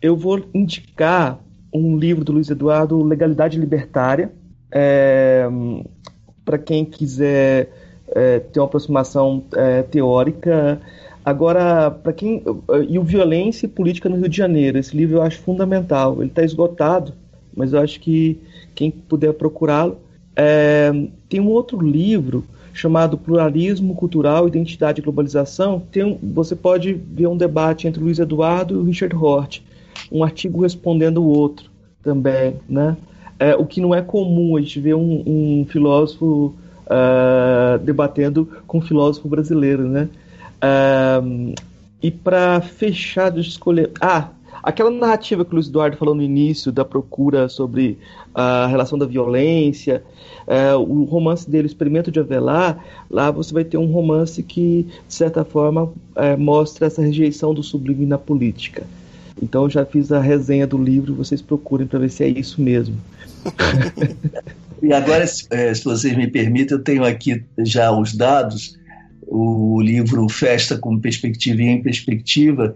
Eu 0.00 0.16
vou 0.16 0.42
indicar 0.54 1.40
um 1.72 1.96
livro 1.96 2.24
do 2.24 2.32
Luiz 2.32 2.50
Eduardo, 2.50 3.02
Legalidade 3.02 3.58
Libertária, 3.58 4.30
é, 4.70 5.46
para 6.44 6.58
quem 6.58 6.84
quiser 6.84 7.70
é, 8.08 8.38
ter 8.38 8.60
uma 8.60 8.66
aproximação 8.66 9.44
é, 9.54 9.82
teórica. 9.82 10.80
Agora, 11.24 11.90
para 11.90 12.12
quem. 12.12 12.42
E 12.88 12.98
o 12.98 13.02
Violência 13.02 13.66
e 13.66 13.68
Política 13.68 14.08
no 14.08 14.16
Rio 14.16 14.28
de 14.28 14.36
Janeiro. 14.36 14.78
Esse 14.78 14.96
livro 14.96 15.16
eu 15.16 15.22
acho 15.22 15.38
fundamental. 15.38 16.20
Ele 16.20 16.30
está 16.30 16.42
esgotado, 16.42 17.12
mas 17.54 17.72
eu 17.72 17.80
acho 17.80 18.00
que 18.00 18.40
quem 18.74 18.90
puder 18.90 19.32
procurá-lo. 19.34 19.98
É, 20.36 20.92
tem 21.28 21.40
um 21.40 21.48
outro 21.48 21.80
livro 21.80 22.44
chamado 22.76 23.16
Pluralismo 23.16 23.94
Cultural, 23.94 24.46
Identidade 24.46 25.00
e 25.00 25.02
Globalização. 25.02 25.82
Tem 25.90 26.04
um, 26.04 26.18
você 26.22 26.54
pode 26.54 26.92
ver 26.92 27.26
um 27.26 27.36
debate 27.36 27.88
entre 27.88 28.02
Luiz 28.02 28.18
Eduardo 28.18 28.82
e 28.82 28.86
Richard 28.86 29.16
Hort, 29.16 29.62
um 30.12 30.22
artigo 30.22 30.62
respondendo 30.62 31.22
o 31.22 31.26
outro 31.26 31.70
também, 32.02 32.56
né? 32.68 32.96
É, 33.38 33.54
o 33.56 33.64
que 33.64 33.80
não 33.80 33.94
é 33.94 34.02
comum 34.02 34.56
a 34.56 34.60
gente 34.60 34.78
ver 34.78 34.94
um, 34.94 35.22
um 35.26 35.66
filósofo 35.68 36.54
uh, 36.86 37.78
debatendo 37.82 38.48
com 38.66 38.78
um 38.78 38.82
filósofo 38.82 39.28
brasileiro, 39.28 39.88
né? 39.88 40.08
Uh, 40.62 41.54
e 42.02 42.10
para 42.10 42.60
fechar, 42.60 43.34
eu 43.34 43.40
escolher. 43.40 43.90
Ah, 44.00 44.28
aquela 44.66 44.90
narrativa 44.90 45.44
que 45.44 45.52
o 45.52 45.54
Luiz 45.54 45.68
Eduardo 45.68 45.96
falou 45.96 46.12
no 46.12 46.22
início 46.22 46.72
da 46.72 46.84
procura 46.84 47.48
sobre 47.48 47.96
a 48.34 48.66
relação 48.66 48.98
da 48.98 49.06
violência, 49.06 50.02
uh, 50.48 50.76
o 50.76 51.04
romance 51.04 51.48
dele, 51.48 51.68
Experimento 51.68 52.10
de 52.10 52.18
Avelar, 52.18 52.84
lá 53.08 53.30
você 53.30 53.54
vai 53.54 53.62
ter 53.62 53.78
um 53.78 53.86
romance 53.86 54.42
que, 54.42 54.88
de 55.06 55.14
certa 55.14 55.44
forma, 55.44 55.92
eh, 56.16 56.36
mostra 56.36 56.88
essa 56.88 57.00
rejeição 57.00 57.54
do 57.54 57.62
sublime 57.62 58.04
na 58.04 58.18
política. 58.18 58.82
Então 59.40 59.62
eu 59.64 59.70
já 59.70 59.86
fiz 59.86 60.10
a 60.10 60.20
resenha 60.20 60.66
do 60.66 60.76
livro, 60.76 61.14
vocês 61.14 61.40
procurem 61.40 61.86
para 61.86 62.00
ver 62.00 62.10
se 62.10 62.24
é 62.24 62.28
isso 62.28 62.60
mesmo. 62.60 62.96
e 64.82 64.92
agora, 64.92 65.24
se, 65.28 65.46
é, 65.50 65.72
se 65.72 65.84
vocês 65.84 66.16
me 66.16 66.26
permitem, 66.26 66.76
eu 66.76 66.82
tenho 66.82 67.04
aqui 67.04 67.44
já 67.58 67.92
os 67.92 68.12
dados. 68.14 68.76
O 69.28 69.80
livro 69.80 70.28
Festa 70.28 70.76
com 70.76 70.98
Perspectiva 70.98 71.62
e 71.62 71.66
em 71.66 71.82
Perspectiva 71.82 72.74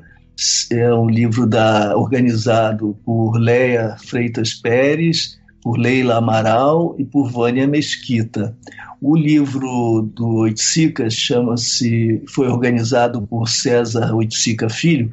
é 0.71 0.93
um 0.95 1.09
livro 1.09 1.47
da, 1.47 1.97
organizado 1.97 2.97
por 3.05 3.39
Leia 3.39 3.97
Freitas 4.05 4.55
Pérez, 4.55 5.39
por 5.63 5.79
Leila 5.79 6.17
Amaral 6.17 6.95
e 6.99 7.05
por 7.05 7.31
Vânia 7.31 7.67
Mesquita. 7.67 8.57
O 9.01 9.17
livro 9.17 10.11
do 10.15 10.37
Oiticica 10.37 11.09
chama-se, 11.09 12.23
foi 12.29 12.49
organizado 12.49 13.23
por 13.23 13.49
César 13.49 14.15
Oiticica 14.15 14.69
Filho, 14.69 15.13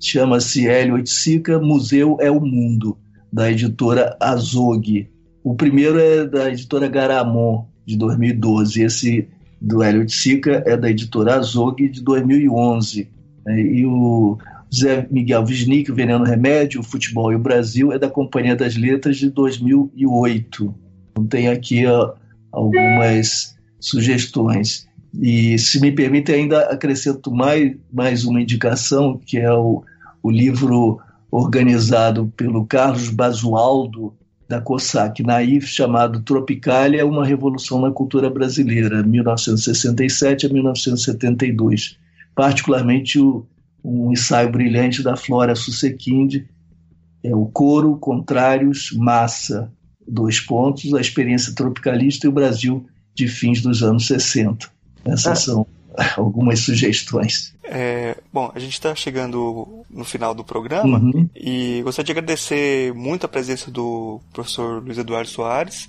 chama-se 0.00 0.68
Hélio 0.68 0.94
Oiticica, 0.94 1.58
Museu 1.58 2.16
é 2.20 2.30
o 2.30 2.40
Mundo, 2.40 2.96
da 3.32 3.50
editora 3.50 4.16
Azog. 4.20 5.08
O 5.42 5.54
primeiro 5.54 5.98
é 5.98 6.26
da 6.26 6.50
editora 6.50 6.88
Garamon, 6.88 7.64
de 7.84 7.96
2012. 7.96 8.82
Esse 8.82 9.28
do 9.60 9.82
Hélio 9.82 10.00
Oiticica 10.00 10.62
é 10.66 10.76
da 10.76 10.90
editora 10.90 11.36
Azog, 11.36 11.88
de 11.88 12.02
2011. 12.02 13.08
É, 13.46 13.60
e 13.60 13.84
o 13.84 14.38
Zé 14.74 15.06
Miguel 15.10 15.44
Wisnik, 15.44 15.90
o 15.90 15.94
Veneno 15.94 16.24
Remédio, 16.24 16.80
o 16.80 16.84
Futebol 16.84 17.32
e 17.32 17.36
o 17.36 17.38
Brasil, 17.38 17.92
é 17.92 17.98
da 17.98 18.10
Companhia 18.10 18.56
das 18.56 18.76
Letras, 18.76 19.16
de 19.16 19.30
2008. 19.30 20.74
Então 21.12 21.26
tem 21.26 21.48
aqui 21.48 21.86
ó, 21.86 22.14
algumas 22.50 23.56
sugestões. 23.78 24.88
E, 25.20 25.56
se 25.58 25.80
me 25.80 25.92
permite, 25.92 26.32
ainda 26.32 26.60
acrescento 26.62 27.30
mais, 27.30 27.76
mais 27.92 28.24
uma 28.24 28.40
indicação, 28.40 29.20
que 29.24 29.38
é 29.38 29.52
o, 29.52 29.84
o 30.22 30.30
livro 30.30 30.98
organizado 31.30 32.32
pelo 32.36 32.66
Carlos 32.66 33.10
Basualdo, 33.10 34.12
da 34.48 34.60
COSAC, 34.60 35.22
naif, 35.22 35.66
chamado 35.66 36.20
Tropicália, 36.20 37.06
uma 37.06 37.24
revolução 37.24 37.80
na 37.80 37.90
cultura 37.90 38.28
brasileira, 38.28 39.02
1967 39.02 40.46
a 40.46 40.48
1972. 40.48 41.96
Particularmente 42.34 43.18
o, 43.18 43.46
um 43.84 44.10
ensaio 44.10 44.50
brilhante 44.50 45.02
da 45.02 45.16
Flora 45.16 45.54
Susequinde, 45.54 46.48
é 47.22 47.34
o 47.34 47.46
Coro, 47.46 47.96
Contrários, 47.96 48.92
Massa, 48.92 49.70
dois 50.06 50.40
pontos, 50.40 50.92
a 50.94 51.00
experiência 51.00 51.54
tropicalista 51.54 52.26
e 52.26 52.28
o 52.28 52.32
Brasil 52.32 52.86
de 53.14 53.28
fins 53.28 53.60
dos 53.60 53.82
anos 53.82 54.06
60. 54.06 54.68
Essas 55.04 55.26
ah. 55.26 55.34
são 55.36 55.66
algumas 56.16 56.60
sugestões. 56.60 57.54
É, 57.62 58.16
bom, 58.32 58.50
a 58.54 58.58
gente 58.58 58.74
está 58.74 58.94
chegando 58.94 59.84
no 59.88 60.04
final 60.04 60.34
do 60.34 60.44
programa 60.44 60.98
uhum. 60.98 61.28
e 61.34 61.80
gostaria 61.82 62.06
de 62.06 62.12
agradecer 62.12 62.92
muito 62.94 63.24
a 63.24 63.28
presença 63.28 63.70
do 63.70 64.20
professor 64.32 64.82
Luiz 64.82 64.98
Eduardo 64.98 65.28
Soares 65.28 65.88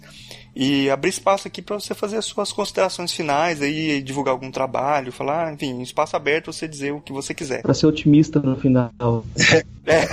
e 0.55 0.89
abrir 0.89 1.09
espaço 1.09 1.47
aqui 1.47 1.61
para 1.61 1.77
você 1.77 1.93
fazer 1.93 2.15
as 2.15 2.25
suas 2.25 2.53
considerações 2.53 3.11
finais 3.11 3.61
aí, 3.61 4.01
divulgar 4.01 4.31
algum 4.31 4.49
trabalho, 4.49 5.11
falar, 5.11 5.53
enfim, 5.53 5.73
um 5.73 5.81
espaço 5.81 6.15
aberto 6.15 6.53
você 6.53 6.67
dizer 6.67 6.93
o 6.93 7.01
que 7.01 7.11
você 7.11 7.33
quiser. 7.33 7.61
Para 7.61 7.73
ser 7.73 7.87
otimista 7.87 8.39
no 8.39 8.55
final. 8.55 8.91
é. 9.85 10.05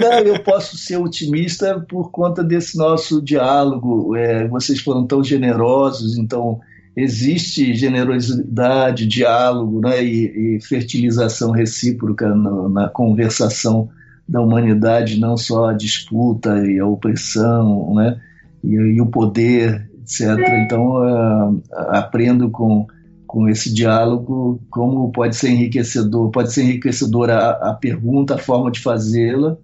Não, 0.00 0.18
eu 0.20 0.42
posso 0.42 0.76
ser 0.76 0.96
otimista 0.96 1.78
por 1.88 2.10
conta 2.10 2.42
desse 2.42 2.76
nosso 2.76 3.22
diálogo. 3.22 4.16
É, 4.16 4.48
vocês 4.48 4.80
foram 4.80 5.06
tão 5.06 5.22
generosos, 5.22 6.18
então 6.18 6.60
existe 6.96 7.74
generosidade, 7.74 9.06
diálogo 9.06 9.80
né, 9.80 10.04
e, 10.04 10.56
e 10.56 10.60
fertilização 10.60 11.50
recíproca 11.50 12.34
na, 12.34 12.68
na, 12.68 12.88
conversação 12.88 13.88
da 14.28 14.40
humanidade, 14.40 15.18
não 15.18 15.36
só 15.36 15.70
a 15.70 15.72
disputa 15.72 16.66
e 16.66 16.78
a 16.78 16.86
opressão 16.86 17.94
né, 17.94 18.20
e, 18.62 18.74
e 18.74 19.00
o 19.00 19.06
poder, 19.06 19.90
etc. 20.02 20.38
Então, 20.64 20.96
uh, 20.96 21.62
aprendo 21.88 22.50
com, 22.50 22.86
com 23.26 23.48
esse 23.48 23.72
diálogo 23.72 24.60
como 24.70 25.10
pode 25.10 25.36
ser 25.36 25.50
enriquecedor, 25.50 26.30
pode 26.30 26.52
ser 26.52 26.64
enriquecedor 26.64 27.30
a, 27.30 27.72
pergunta, 27.74 28.34
a 28.34 28.38
forma 28.38 28.70
de 28.70 28.80
fazê-la 28.80 29.56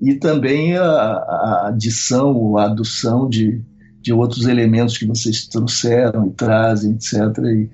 e 0.00 0.14
também 0.14 0.76
a, 0.76 0.84
a 0.84 1.68
adição, 1.68 2.56
a 2.56 2.64
adução 2.64 3.28
de, 3.28 3.60
de 4.00 4.12
outros 4.12 4.46
elementos 4.46 4.98
que 4.98 5.06
vocês 5.06 5.46
trouxeram 5.46 6.28
e 6.28 6.30
trazem, 6.30 6.92
etc. 6.92 7.14
E, 7.44 7.70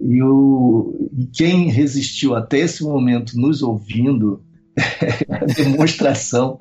e, 0.00 0.22
o, 0.22 1.10
e 1.16 1.26
quem 1.26 1.68
resistiu 1.68 2.34
até 2.34 2.60
esse 2.60 2.82
momento 2.82 3.38
nos 3.38 3.62
ouvindo 3.62 4.42
é 4.78 5.34
a 5.34 5.44
demonstração 5.44 6.56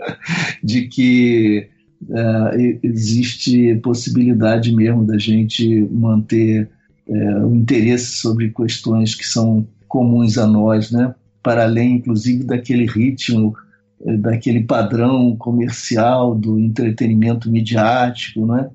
de 0.63 0.87
que 0.87 1.69
uh, 2.09 2.77
existe 2.83 3.75
possibilidade 3.75 4.73
mesmo 4.73 5.05
da 5.05 5.17
gente 5.17 5.87
manter 5.91 6.69
uh, 7.07 7.47
o 7.47 7.55
interesse 7.55 8.13
sobre 8.17 8.49
questões 8.49 9.15
que 9.15 9.25
são 9.25 9.67
comuns 9.87 10.37
a 10.37 10.47
nós, 10.47 10.91
né? 10.91 11.13
para 11.41 11.63
além, 11.63 11.95
inclusive, 11.95 12.43
daquele 12.43 12.85
ritmo, 12.85 13.55
uh, 14.01 14.17
daquele 14.17 14.63
padrão 14.63 15.35
comercial 15.35 16.35
do 16.35 16.59
entretenimento 16.59 17.49
midiático, 17.49 18.45
né? 18.45 18.69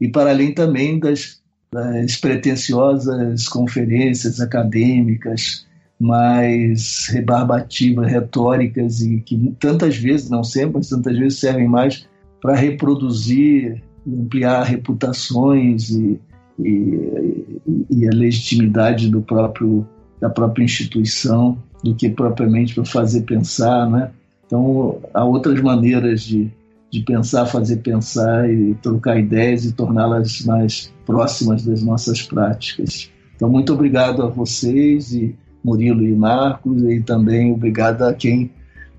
e 0.00 0.08
para 0.08 0.30
além 0.30 0.52
também 0.52 0.98
das, 0.98 1.40
das 1.72 2.16
pretensiosas 2.16 3.48
conferências 3.48 4.40
acadêmicas 4.40 5.66
mais 5.98 7.08
rebarbativas, 7.08 8.10
retóricas 8.10 9.00
e 9.00 9.20
que 9.20 9.54
tantas 9.58 9.96
vezes, 9.96 10.28
não 10.28 10.44
sempre, 10.44 10.76
mas 10.76 10.88
tantas 10.90 11.18
vezes 11.18 11.38
servem 11.38 11.66
mais 11.66 12.06
para 12.40 12.54
reproduzir, 12.54 13.82
ampliar 14.06 14.64
reputações 14.64 15.90
e, 15.90 16.20
e, 16.58 17.60
e, 17.90 18.08
a 18.08 18.12
legitimidade 18.12 19.08
do 19.08 19.20
próprio 19.20 19.86
da 20.20 20.30
própria 20.30 20.64
instituição 20.64 21.58
do 21.84 21.94
que 21.94 22.08
propriamente 22.08 22.74
para 22.74 22.84
fazer 22.84 23.22
pensar, 23.22 23.88
né? 23.90 24.10
Então 24.46 24.98
há 25.12 25.24
outras 25.24 25.60
maneiras 25.60 26.22
de 26.22 26.50
de 26.90 27.00
pensar, 27.00 27.46
fazer 27.46 27.76
pensar 27.78 28.48
e 28.50 28.74
trocar 28.74 29.18
ideias 29.18 29.64
e 29.64 29.72
torná-las 29.72 30.42
mais 30.42 30.92
próximas 31.04 31.64
das 31.64 31.82
nossas 31.82 32.22
práticas. 32.22 33.10
Então, 33.34 33.50
muito 33.50 33.72
obrigado 33.72 34.22
a 34.22 34.28
vocês 34.28 35.12
e 35.12 35.36
Murilo 35.62 36.02
e 36.02 36.14
Marcos 36.14 36.82
e 36.84 37.00
também 37.00 37.52
obrigado 37.52 38.02
a 38.02 38.14
quem 38.14 38.50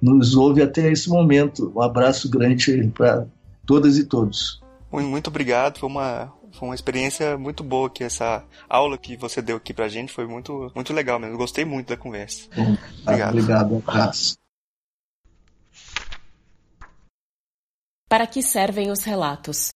nos 0.01 0.35
ouve 0.35 0.61
até 0.61 0.91
esse 0.91 1.09
momento. 1.09 1.71
Um 1.75 1.81
abraço 1.81 2.29
grande 2.29 2.91
para 2.95 3.25
todas 3.65 3.97
e 3.97 4.05
todos. 4.05 4.61
Muito 4.91 5.27
obrigado, 5.27 5.79
foi 5.79 5.89
uma, 5.89 6.33
foi 6.53 6.69
uma 6.69 6.75
experiência 6.75 7.37
muito 7.37 7.63
boa 7.63 7.89
que 7.89 8.03
essa 8.03 8.43
aula 8.69 8.97
que 8.97 9.17
você 9.17 9.41
deu 9.41 9.57
aqui 9.57 9.73
pra 9.73 9.89
gente 9.89 10.11
foi 10.11 10.25
muito, 10.25 10.71
muito 10.73 10.93
legal 10.93 11.19
mesmo. 11.19 11.37
gostei 11.37 11.65
muito 11.65 11.89
da 11.89 11.97
conversa. 11.97 12.47
Bom, 12.55 12.77
obrigado. 13.03 13.33
Obrigado, 13.33 13.73
um 13.75 13.77
abraço. 13.77 14.35
Para 18.09 18.25
que 18.25 18.41
servem 18.41 18.89
os 18.89 19.03
relatos? 19.03 19.69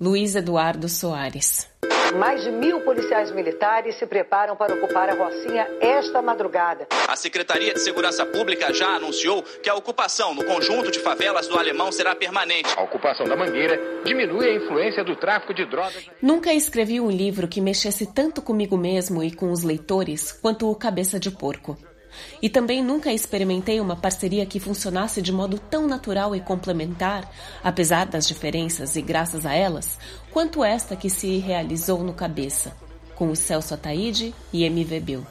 Luiz 0.00 0.34
Eduardo 0.34 0.88
Soares. 0.88 1.68
Mais 2.14 2.42
de 2.42 2.50
mil 2.50 2.80
policiais 2.80 3.32
militares 3.32 3.98
se 3.98 4.06
preparam 4.06 4.56
para 4.56 4.74
ocupar 4.74 5.08
a 5.08 5.14
Rocinha 5.14 5.66
esta 5.80 6.22
madrugada. 6.22 6.86
A 7.08 7.16
Secretaria 7.16 7.74
de 7.74 7.80
Segurança 7.80 8.24
Pública 8.24 8.72
já 8.72 8.96
anunciou 8.96 9.42
que 9.42 9.68
a 9.68 9.74
ocupação 9.74 10.34
no 10.34 10.44
conjunto 10.44 10.90
de 10.90 10.98
favelas 11.00 11.48
do 11.48 11.58
Alemão 11.58 11.90
será 11.90 12.14
permanente. 12.14 12.72
A 12.76 12.82
ocupação 12.82 13.26
da 13.26 13.36
Mangueira 13.36 13.78
diminui 14.04 14.48
a 14.48 14.54
influência 14.54 15.04
do 15.04 15.16
tráfico 15.16 15.52
de 15.52 15.64
drogas. 15.66 16.08
Nunca 16.22 16.52
escrevi 16.52 17.00
um 17.00 17.10
livro 17.10 17.48
que 17.48 17.60
mexesse 17.60 18.12
tanto 18.12 18.40
comigo 18.40 18.76
mesmo 18.76 19.22
e 19.22 19.34
com 19.34 19.50
os 19.50 19.62
leitores 19.62 20.32
quanto 20.32 20.70
o 20.70 20.76
Cabeça 20.76 21.18
de 21.18 21.30
Porco. 21.30 21.76
E 22.40 22.48
também 22.48 22.82
nunca 22.82 23.12
experimentei 23.12 23.80
uma 23.80 23.96
parceria 23.96 24.46
que 24.46 24.60
funcionasse 24.60 25.22
de 25.22 25.32
modo 25.32 25.58
tão 25.58 25.86
natural 25.86 26.34
e 26.34 26.40
complementar, 26.40 27.30
apesar 27.62 28.06
das 28.06 28.26
diferenças 28.26 28.96
e 28.96 29.02
graças 29.02 29.46
a 29.46 29.54
elas, 29.54 29.98
quanto 30.32 30.64
esta 30.64 30.96
que 30.96 31.10
se 31.10 31.38
realizou 31.38 32.02
no 32.02 32.12
Cabeça, 32.12 32.76
com 33.14 33.30
o 33.30 33.36
Celso 33.36 33.74
Ataíde 33.74 34.34
e 34.52 34.64
MV 34.64 35.00
Bill. 35.00 35.26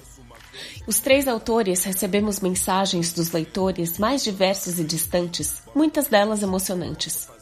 Os 0.88 1.00
três 1.00 1.28
autores 1.28 1.84
recebemos 1.84 2.40
mensagens 2.40 3.12
dos 3.12 3.32
leitores 3.32 3.98
mais 3.98 4.24
diversos 4.24 4.80
e 4.80 4.84
distantes, 4.84 5.62
muitas 5.74 6.08
delas 6.08 6.42
emocionantes. 6.42 7.35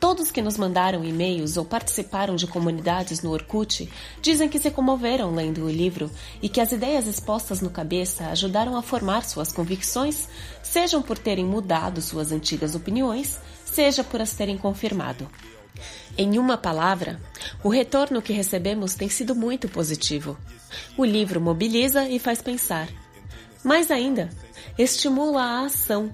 Todos 0.00 0.30
que 0.30 0.40
nos 0.40 0.56
mandaram 0.56 1.04
e-mails 1.04 1.56
ou 1.56 1.64
participaram 1.64 2.36
de 2.36 2.46
comunidades 2.46 3.20
no 3.20 3.32
Orkut 3.32 3.90
dizem 4.22 4.48
que 4.48 4.60
se 4.60 4.70
comoveram 4.70 5.34
lendo 5.34 5.64
o 5.64 5.70
livro 5.70 6.08
e 6.40 6.48
que 6.48 6.60
as 6.60 6.70
ideias 6.70 7.06
expostas 7.08 7.60
no 7.60 7.68
cabeça 7.68 8.26
ajudaram 8.26 8.76
a 8.76 8.82
formar 8.82 9.24
suas 9.24 9.52
convicções, 9.52 10.28
sejam 10.62 11.02
por 11.02 11.18
terem 11.18 11.44
mudado 11.44 12.00
suas 12.00 12.30
antigas 12.30 12.76
opiniões, 12.76 13.40
seja 13.64 14.04
por 14.04 14.20
as 14.20 14.34
terem 14.34 14.56
confirmado. 14.56 15.28
Em 16.16 16.38
uma 16.38 16.56
palavra, 16.56 17.20
o 17.62 17.68
retorno 17.68 18.22
que 18.22 18.32
recebemos 18.32 18.94
tem 18.94 19.08
sido 19.08 19.34
muito 19.34 19.68
positivo. 19.68 20.38
O 20.96 21.04
livro 21.04 21.40
mobiliza 21.40 22.08
e 22.08 22.20
faz 22.20 22.40
pensar. 22.40 22.88
Mais 23.64 23.90
ainda, 23.90 24.30
estimula 24.78 25.42
a 25.42 25.66
ação. 25.66 26.12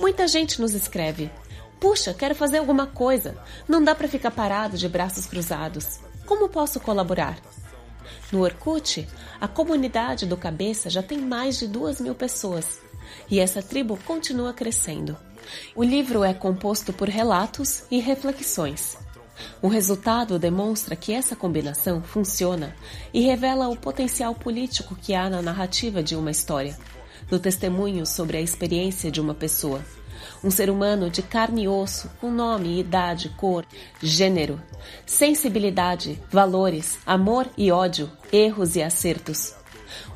Muita 0.00 0.26
gente 0.28 0.60
nos 0.60 0.74
escreve, 0.74 1.30
Puxa, 1.80 2.12
quero 2.12 2.34
fazer 2.34 2.58
alguma 2.58 2.86
coisa. 2.86 3.36
Não 3.68 3.82
dá 3.82 3.94
para 3.94 4.08
ficar 4.08 4.30
parado 4.30 4.76
de 4.76 4.88
braços 4.88 5.26
cruzados. 5.26 6.00
Como 6.26 6.48
posso 6.48 6.80
colaborar? 6.80 7.38
No 8.32 8.42
Orkut, 8.42 9.08
a 9.40 9.48
comunidade 9.48 10.26
do 10.26 10.36
Cabeça 10.36 10.90
já 10.90 11.02
tem 11.02 11.18
mais 11.18 11.58
de 11.58 11.66
duas 11.66 12.00
mil 12.00 12.14
pessoas 12.14 12.80
e 13.30 13.40
essa 13.40 13.62
tribo 13.62 13.98
continua 14.04 14.52
crescendo. 14.52 15.16
O 15.74 15.82
livro 15.82 16.24
é 16.24 16.34
composto 16.34 16.92
por 16.92 17.08
relatos 17.08 17.84
e 17.90 18.00
reflexões. 18.00 18.98
O 19.62 19.68
resultado 19.68 20.38
demonstra 20.38 20.96
que 20.96 21.12
essa 21.12 21.36
combinação 21.36 22.02
funciona 22.02 22.74
e 23.14 23.20
revela 23.20 23.68
o 23.68 23.76
potencial 23.76 24.34
político 24.34 24.96
que 24.96 25.14
há 25.14 25.30
na 25.30 25.40
narrativa 25.40 26.02
de 26.02 26.16
uma 26.16 26.30
história, 26.30 26.76
no 27.30 27.38
testemunho 27.38 28.04
sobre 28.04 28.36
a 28.36 28.40
experiência 28.40 29.10
de 29.10 29.20
uma 29.20 29.34
pessoa 29.34 29.80
um 30.42 30.50
ser 30.50 30.70
humano 30.70 31.10
de 31.10 31.22
carne 31.22 31.64
e 31.64 31.68
osso, 31.68 32.10
com 32.20 32.30
nome, 32.30 32.78
idade, 32.78 33.28
cor, 33.30 33.64
gênero, 34.02 34.60
sensibilidade, 35.04 36.20
valores, 36.30 36.98
amor 37.04 37.46
e 37.56 37.70
ódio, 37.70 38.10
erros 38.32 38.76
e 38.76 38.82
acertos. 38.82 39.54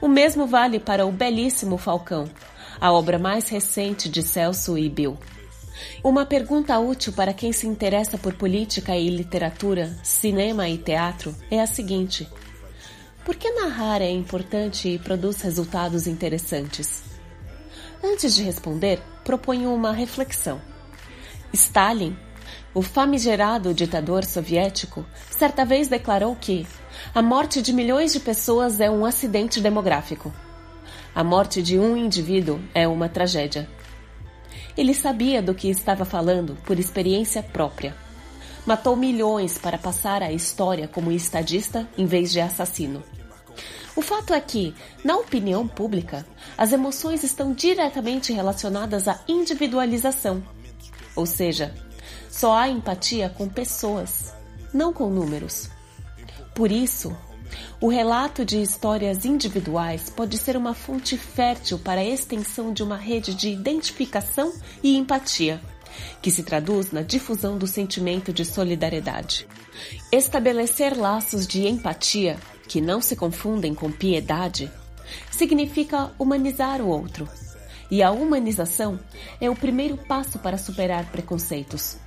O 0.01 0.09
mesmo 0.09 0.47
vale 0.47 0.79
para 0.79 1.07
o 1.07 1.13
belíssimo 1.13 1.77
Falcão, 1.77 2.29
a 2.81 2.93
obra 2.93 3.19
mais 3.19 3.49
recente 3.49 4.09
de 4.09 4.23
Celso 4.23 4.77
e 4.77 4.89
Bill. 4.89 5.19
Uma 6.03 6.27
pergunta 6.27 6.79
útil 6.79 7.13
para 7.13 7.33
quem 7.33 7.53
se 7.53 7.67
interessa 7.67 8.19
por 8.19 8.35
política 8.35 8.97
e 8.97 9.09
literatura, 9.09 9.97
cinema 10.03 10.69
e 10.69 10.79
teatro 10.79 11.35
é 11.51 11.61
a 11.61 11.67
seguinte: 11.67 12.29
por 13.25 13.37
que 13.37 13.51
narrar 13.51 14.03
é 14.03 14.11
importante 14.11 14.89
e 14.89 14.99
produz 14.99 15.41
resultados 15.43 16.07
interessantes? 16.07 17.12
Antes 18.03 18.35
de 18.35 18.43
responder, 18.43 19.01
proponho 19.25 19.73
uma 19.73 19.93
reflexão. 19.93 20.61
Stalin, 21.53 22.17
o 22.75 22.83
famigerado 22.83 23.73
ditador 23.73 24.25
soviético, 24.25 25.07
certa 25.31 25.65
vez 25.65 25.87
declarou 25.87 26.35
que 26.35 26.67
a 27.15 27.23
morte 27.23 27.63
de 27.63 27.73
milhões 27.73 28.13
de 28.13 28.19
pessoas 28.19 28.81
é 28.81 28.91
um 28.91 29.05
acidente 29.05 29.61
demográfico. 29.61 30.33
A 31.15 31.23
morte 31.23 31.63
de 31.63 31.79
um 31.79 31.97
indivíduo 31.97 32.59
é 32.75 32.89
uma 32.89 33.09
tragédia. 33.09 33.69
Ele 34.77 34.95
sabia 34.95 35.43
do 35.43 35.55
que 35.55 35.69
estava 35.69 36.05
falando 36.05 36.57
por 36.65 36.79
experiência 36.79 37.43
própria. 37.43 37.95
Matou 38.67 38.97
milhões 38.97 39.59
para 39.59 39.79
passar 39.79 40.23
a 40.23 40.33
história 40.33 40.89
como 40.89 41.13
estadista 41.13 41.89
em 41.97 42.07
vez 42.07 42.33
de 42.33 42.41
assassino. 42.41 43.03
O 43.95 44.01
fato 44.01 44.33
é 44.33 44.41
que, 44.41 44.75
na 45.05 45.17
opinião 45.17 45.69
pública, 45.69 46.27
as 46.57 46.73
emoções 46.73 47.23
estão 47.23 47.53
diretamente 47.53 48.33
relacionadas 48.33 49.07
à 49.07 49.21
individualização. 49.29 50.43
Ou 51.15 51.27
seja, 51.27 51.75
só 52.31 52.57
há 52.57 52.69
empatia 52.69 53.29
com 53.29 53.49
pessoas, 53.49 54.33
não 54.73 54.93
com 54.93 55.11
números. 55.11 55.69
Por 56.55 56.73
isso, 56.73 57.15
o 57.81 57.89
relato 57.89 58.45
de 58.45 58.63
histórias 58.63 59.27
individuais 59.27 60.09
pode 60.09 60.39
ser 60.39 60.57
uma 60.57 60.73
fonte 60.73 61.19
fértil 61.19 61.79
para 61.79 62.01
a 62.01 62.05
extensão 62.05 62.73
de 62.73 62.83
uma 62.83 62.97
rede 62.97 63.35
de 63.35 63.51
identificação 63.51 64.55
e 64.83 64.97
empatia, 64.97 65.61
que 66.23 66.31
se 66.31 66.43
traduz 66.43 66.93
na 66.93 67.03
difusão 67.03 67.59
do 67.59 67.67
sentimento 67.67 68.33
de 68.33 68.45
solidariedade. 68.45 69.47
Estabelecer 70.11 70.97
laços 70.97 71.47
de 71.47 71.67
empatia 71.67 72.39
que 72.73 72.81
não 72.81 73.03
se 73.03 73.15
confundem 73.15 73.75
com 73.75 73.93
piedade, 73.93 74.73
significa 75.31 76.11
humanizar 76.19 76.81
o 76.81 76.87
outro. 76.87 77.29
E 77.91 78.03
a 78.03 78.11
humanização 78.11 78.99
é 79.39 79.51
o 79.51 79.55
primeiro 79.55 79.99
passo 79.99 80.39
para 80.39 80.57
superar 80.57 81.05
preconceitos. 81.13 81.99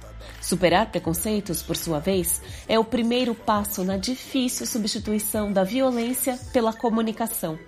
Superar 0.42 0.90
preconceitos, 0.90 1.62
por 1.62 1.78
sua 1.78 2.00
vez, 2.00 2.42
é 2.68 2.80
o 2.80 2.84
primeiro 2.84 3.36
passo 3.36 3.84
na 3.84 3.96
difícil 3.96 4.66
substituição 4.66 5.54
da 5.54 5.64
violência 5.64 6.36
pela 6.52 6.74
comunicação. 6.74 7.60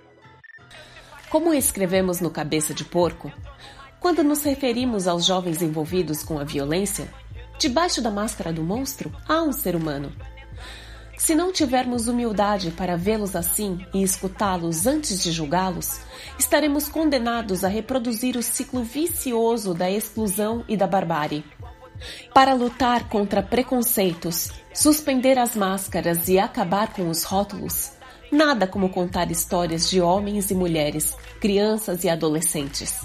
Como 1.30 1.54
escrevemos 1.54 2.20
no 2.20 2.32
Cabeça 2.32 2.74
de 2.74 2.84
Porco, 2.84 3.32
quando 4.00 4.24
nos 4.24 4.42
referimos 4.42 5.08
aos 5.08 5.24
jovens 5.24 5.62
envolvidos 5.62 6.24
com 6.24 6.40
a 6.40 6.44
violência, 6.44 7.14
debaixo 7.60 8.02
da 8.02 8.10
máscara 8.10 8.52
do 8.52 8.64
monstro 8.64 9.14
há 9.28 9.44
um 9.44 9.54
ser 9.54 9.76
humano 9.76 10.12
se 11.18 11.34
não 11.34 11.52
tivermos 11.52 12.08
humildade 12.08 12.72
para 12.72 12.96
vê-los 12.96 13.36
assim 13.36 13.86
e 13.94 14.04
escutá-los 14.04 14.86
antes 14.86 15.22
de 15.24 15.32
julgá-los, 15.32 16.00
estaremos 16.38 16.88
condenados 16.88 17.64
a 17.64 17.68
reproduzir 17.68 18.38
o 18.38 18.44
ciclo 18.44 18.84
vicioso 18.84 19.74
da 19.74 19.90
exclusão 19.90 20.64
e 20.70 20.78
da 20.78 20.86
barbárie. 20.86 21.44
Para 22.34 22.54
lutar 22.54 23.10
contra 23.10 23.42
preconceitos, 23.42 24.52
suspender 24.74 25.40
as 25.40 25.56
máscaras 25.56 26.28
e 26.28 26.38
acabar 26.38 26.94
com 26.94 27.10
os 27.10 27.24
rótulos, 27.24 27.92
nada 28.32 28.68
como 28.68 28.90
contar 28.90 29.32
histórias 29.32 29.90
de 29.90 30.00
homens 30.00 30.52
e 30.52 30.54
mulheres, 30.54 31.16
crianças 31.42 32.04
e 32.04 32.10
adolescentes. 32.10 33.02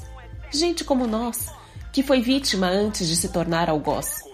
Gente 0.50 0.84
como 0.84 1.06
nós, 1.06 1.46
que 1.90 2.02
foi 2.02 2.20
vítima 2.20 2.66
antes 2.66 3.08
de 3.08 3.16
se 3.16 3.30
tornar 3.30 3.70
algoz. 3.70 4.31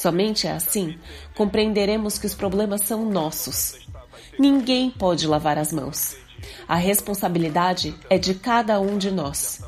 Somente 0.00 0.48
assim 0.48 0.98
compreenderemos 1.36 2.16
que 2.16 2.24
os 2.24 2.34
problemas 2.34 2.80
são 2.84 3.04
nossos. 3.04 3.86
Ninguém 4.38 4.90
pode 4.90 5.26
lavar 5.26 5.58
as 5.58 5.74
mãos. 5.74 6.16
A 6.66 6.76
responsabilidade 6.76 7.94
é 8.08 8.16
de 8.16 8.34
cada 8.34 8.80
um 8.80 8.96
de 8.96 9.10
nós. 9.10 9.62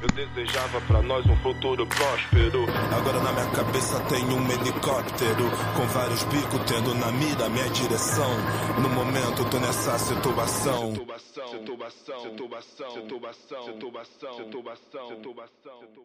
Eu 0.00 0.08
desejava 0.08 0.80
para 0.80 1.02
nós 1.02 1.26
um 1.26 1.36
futuro 1.42 1.86
próspero. 1.86 2.64
Agora 2.96 3.20
na 3.20 3.32
minha 3.32 3.50
cabeça 3.50 4.00
tem 4.08 4.24
um 4.24 4.50
helicóptero 4.50 5.50
com 5.76 5.86
vários 5.88 6.22
bicos 6.24 6.60
tendo 6.66 6.94
na 6.94 7.12
mira 7.12 7.50
minha 7.50 7.68
direção. 7.68 8.30
No 8.80 8.88
momento 8.88 9.44
tô 9.50 9.58
nessa 9.58 9.98
situação. 9.98 10.94
situação, 10.94 11.48
situação, 11.50 12.20
situação, 12.22 12.90
situação, 12.94 12.94
situação, 12.94 14.34
situação, 14.36 15.08
situação. 15.08 16.00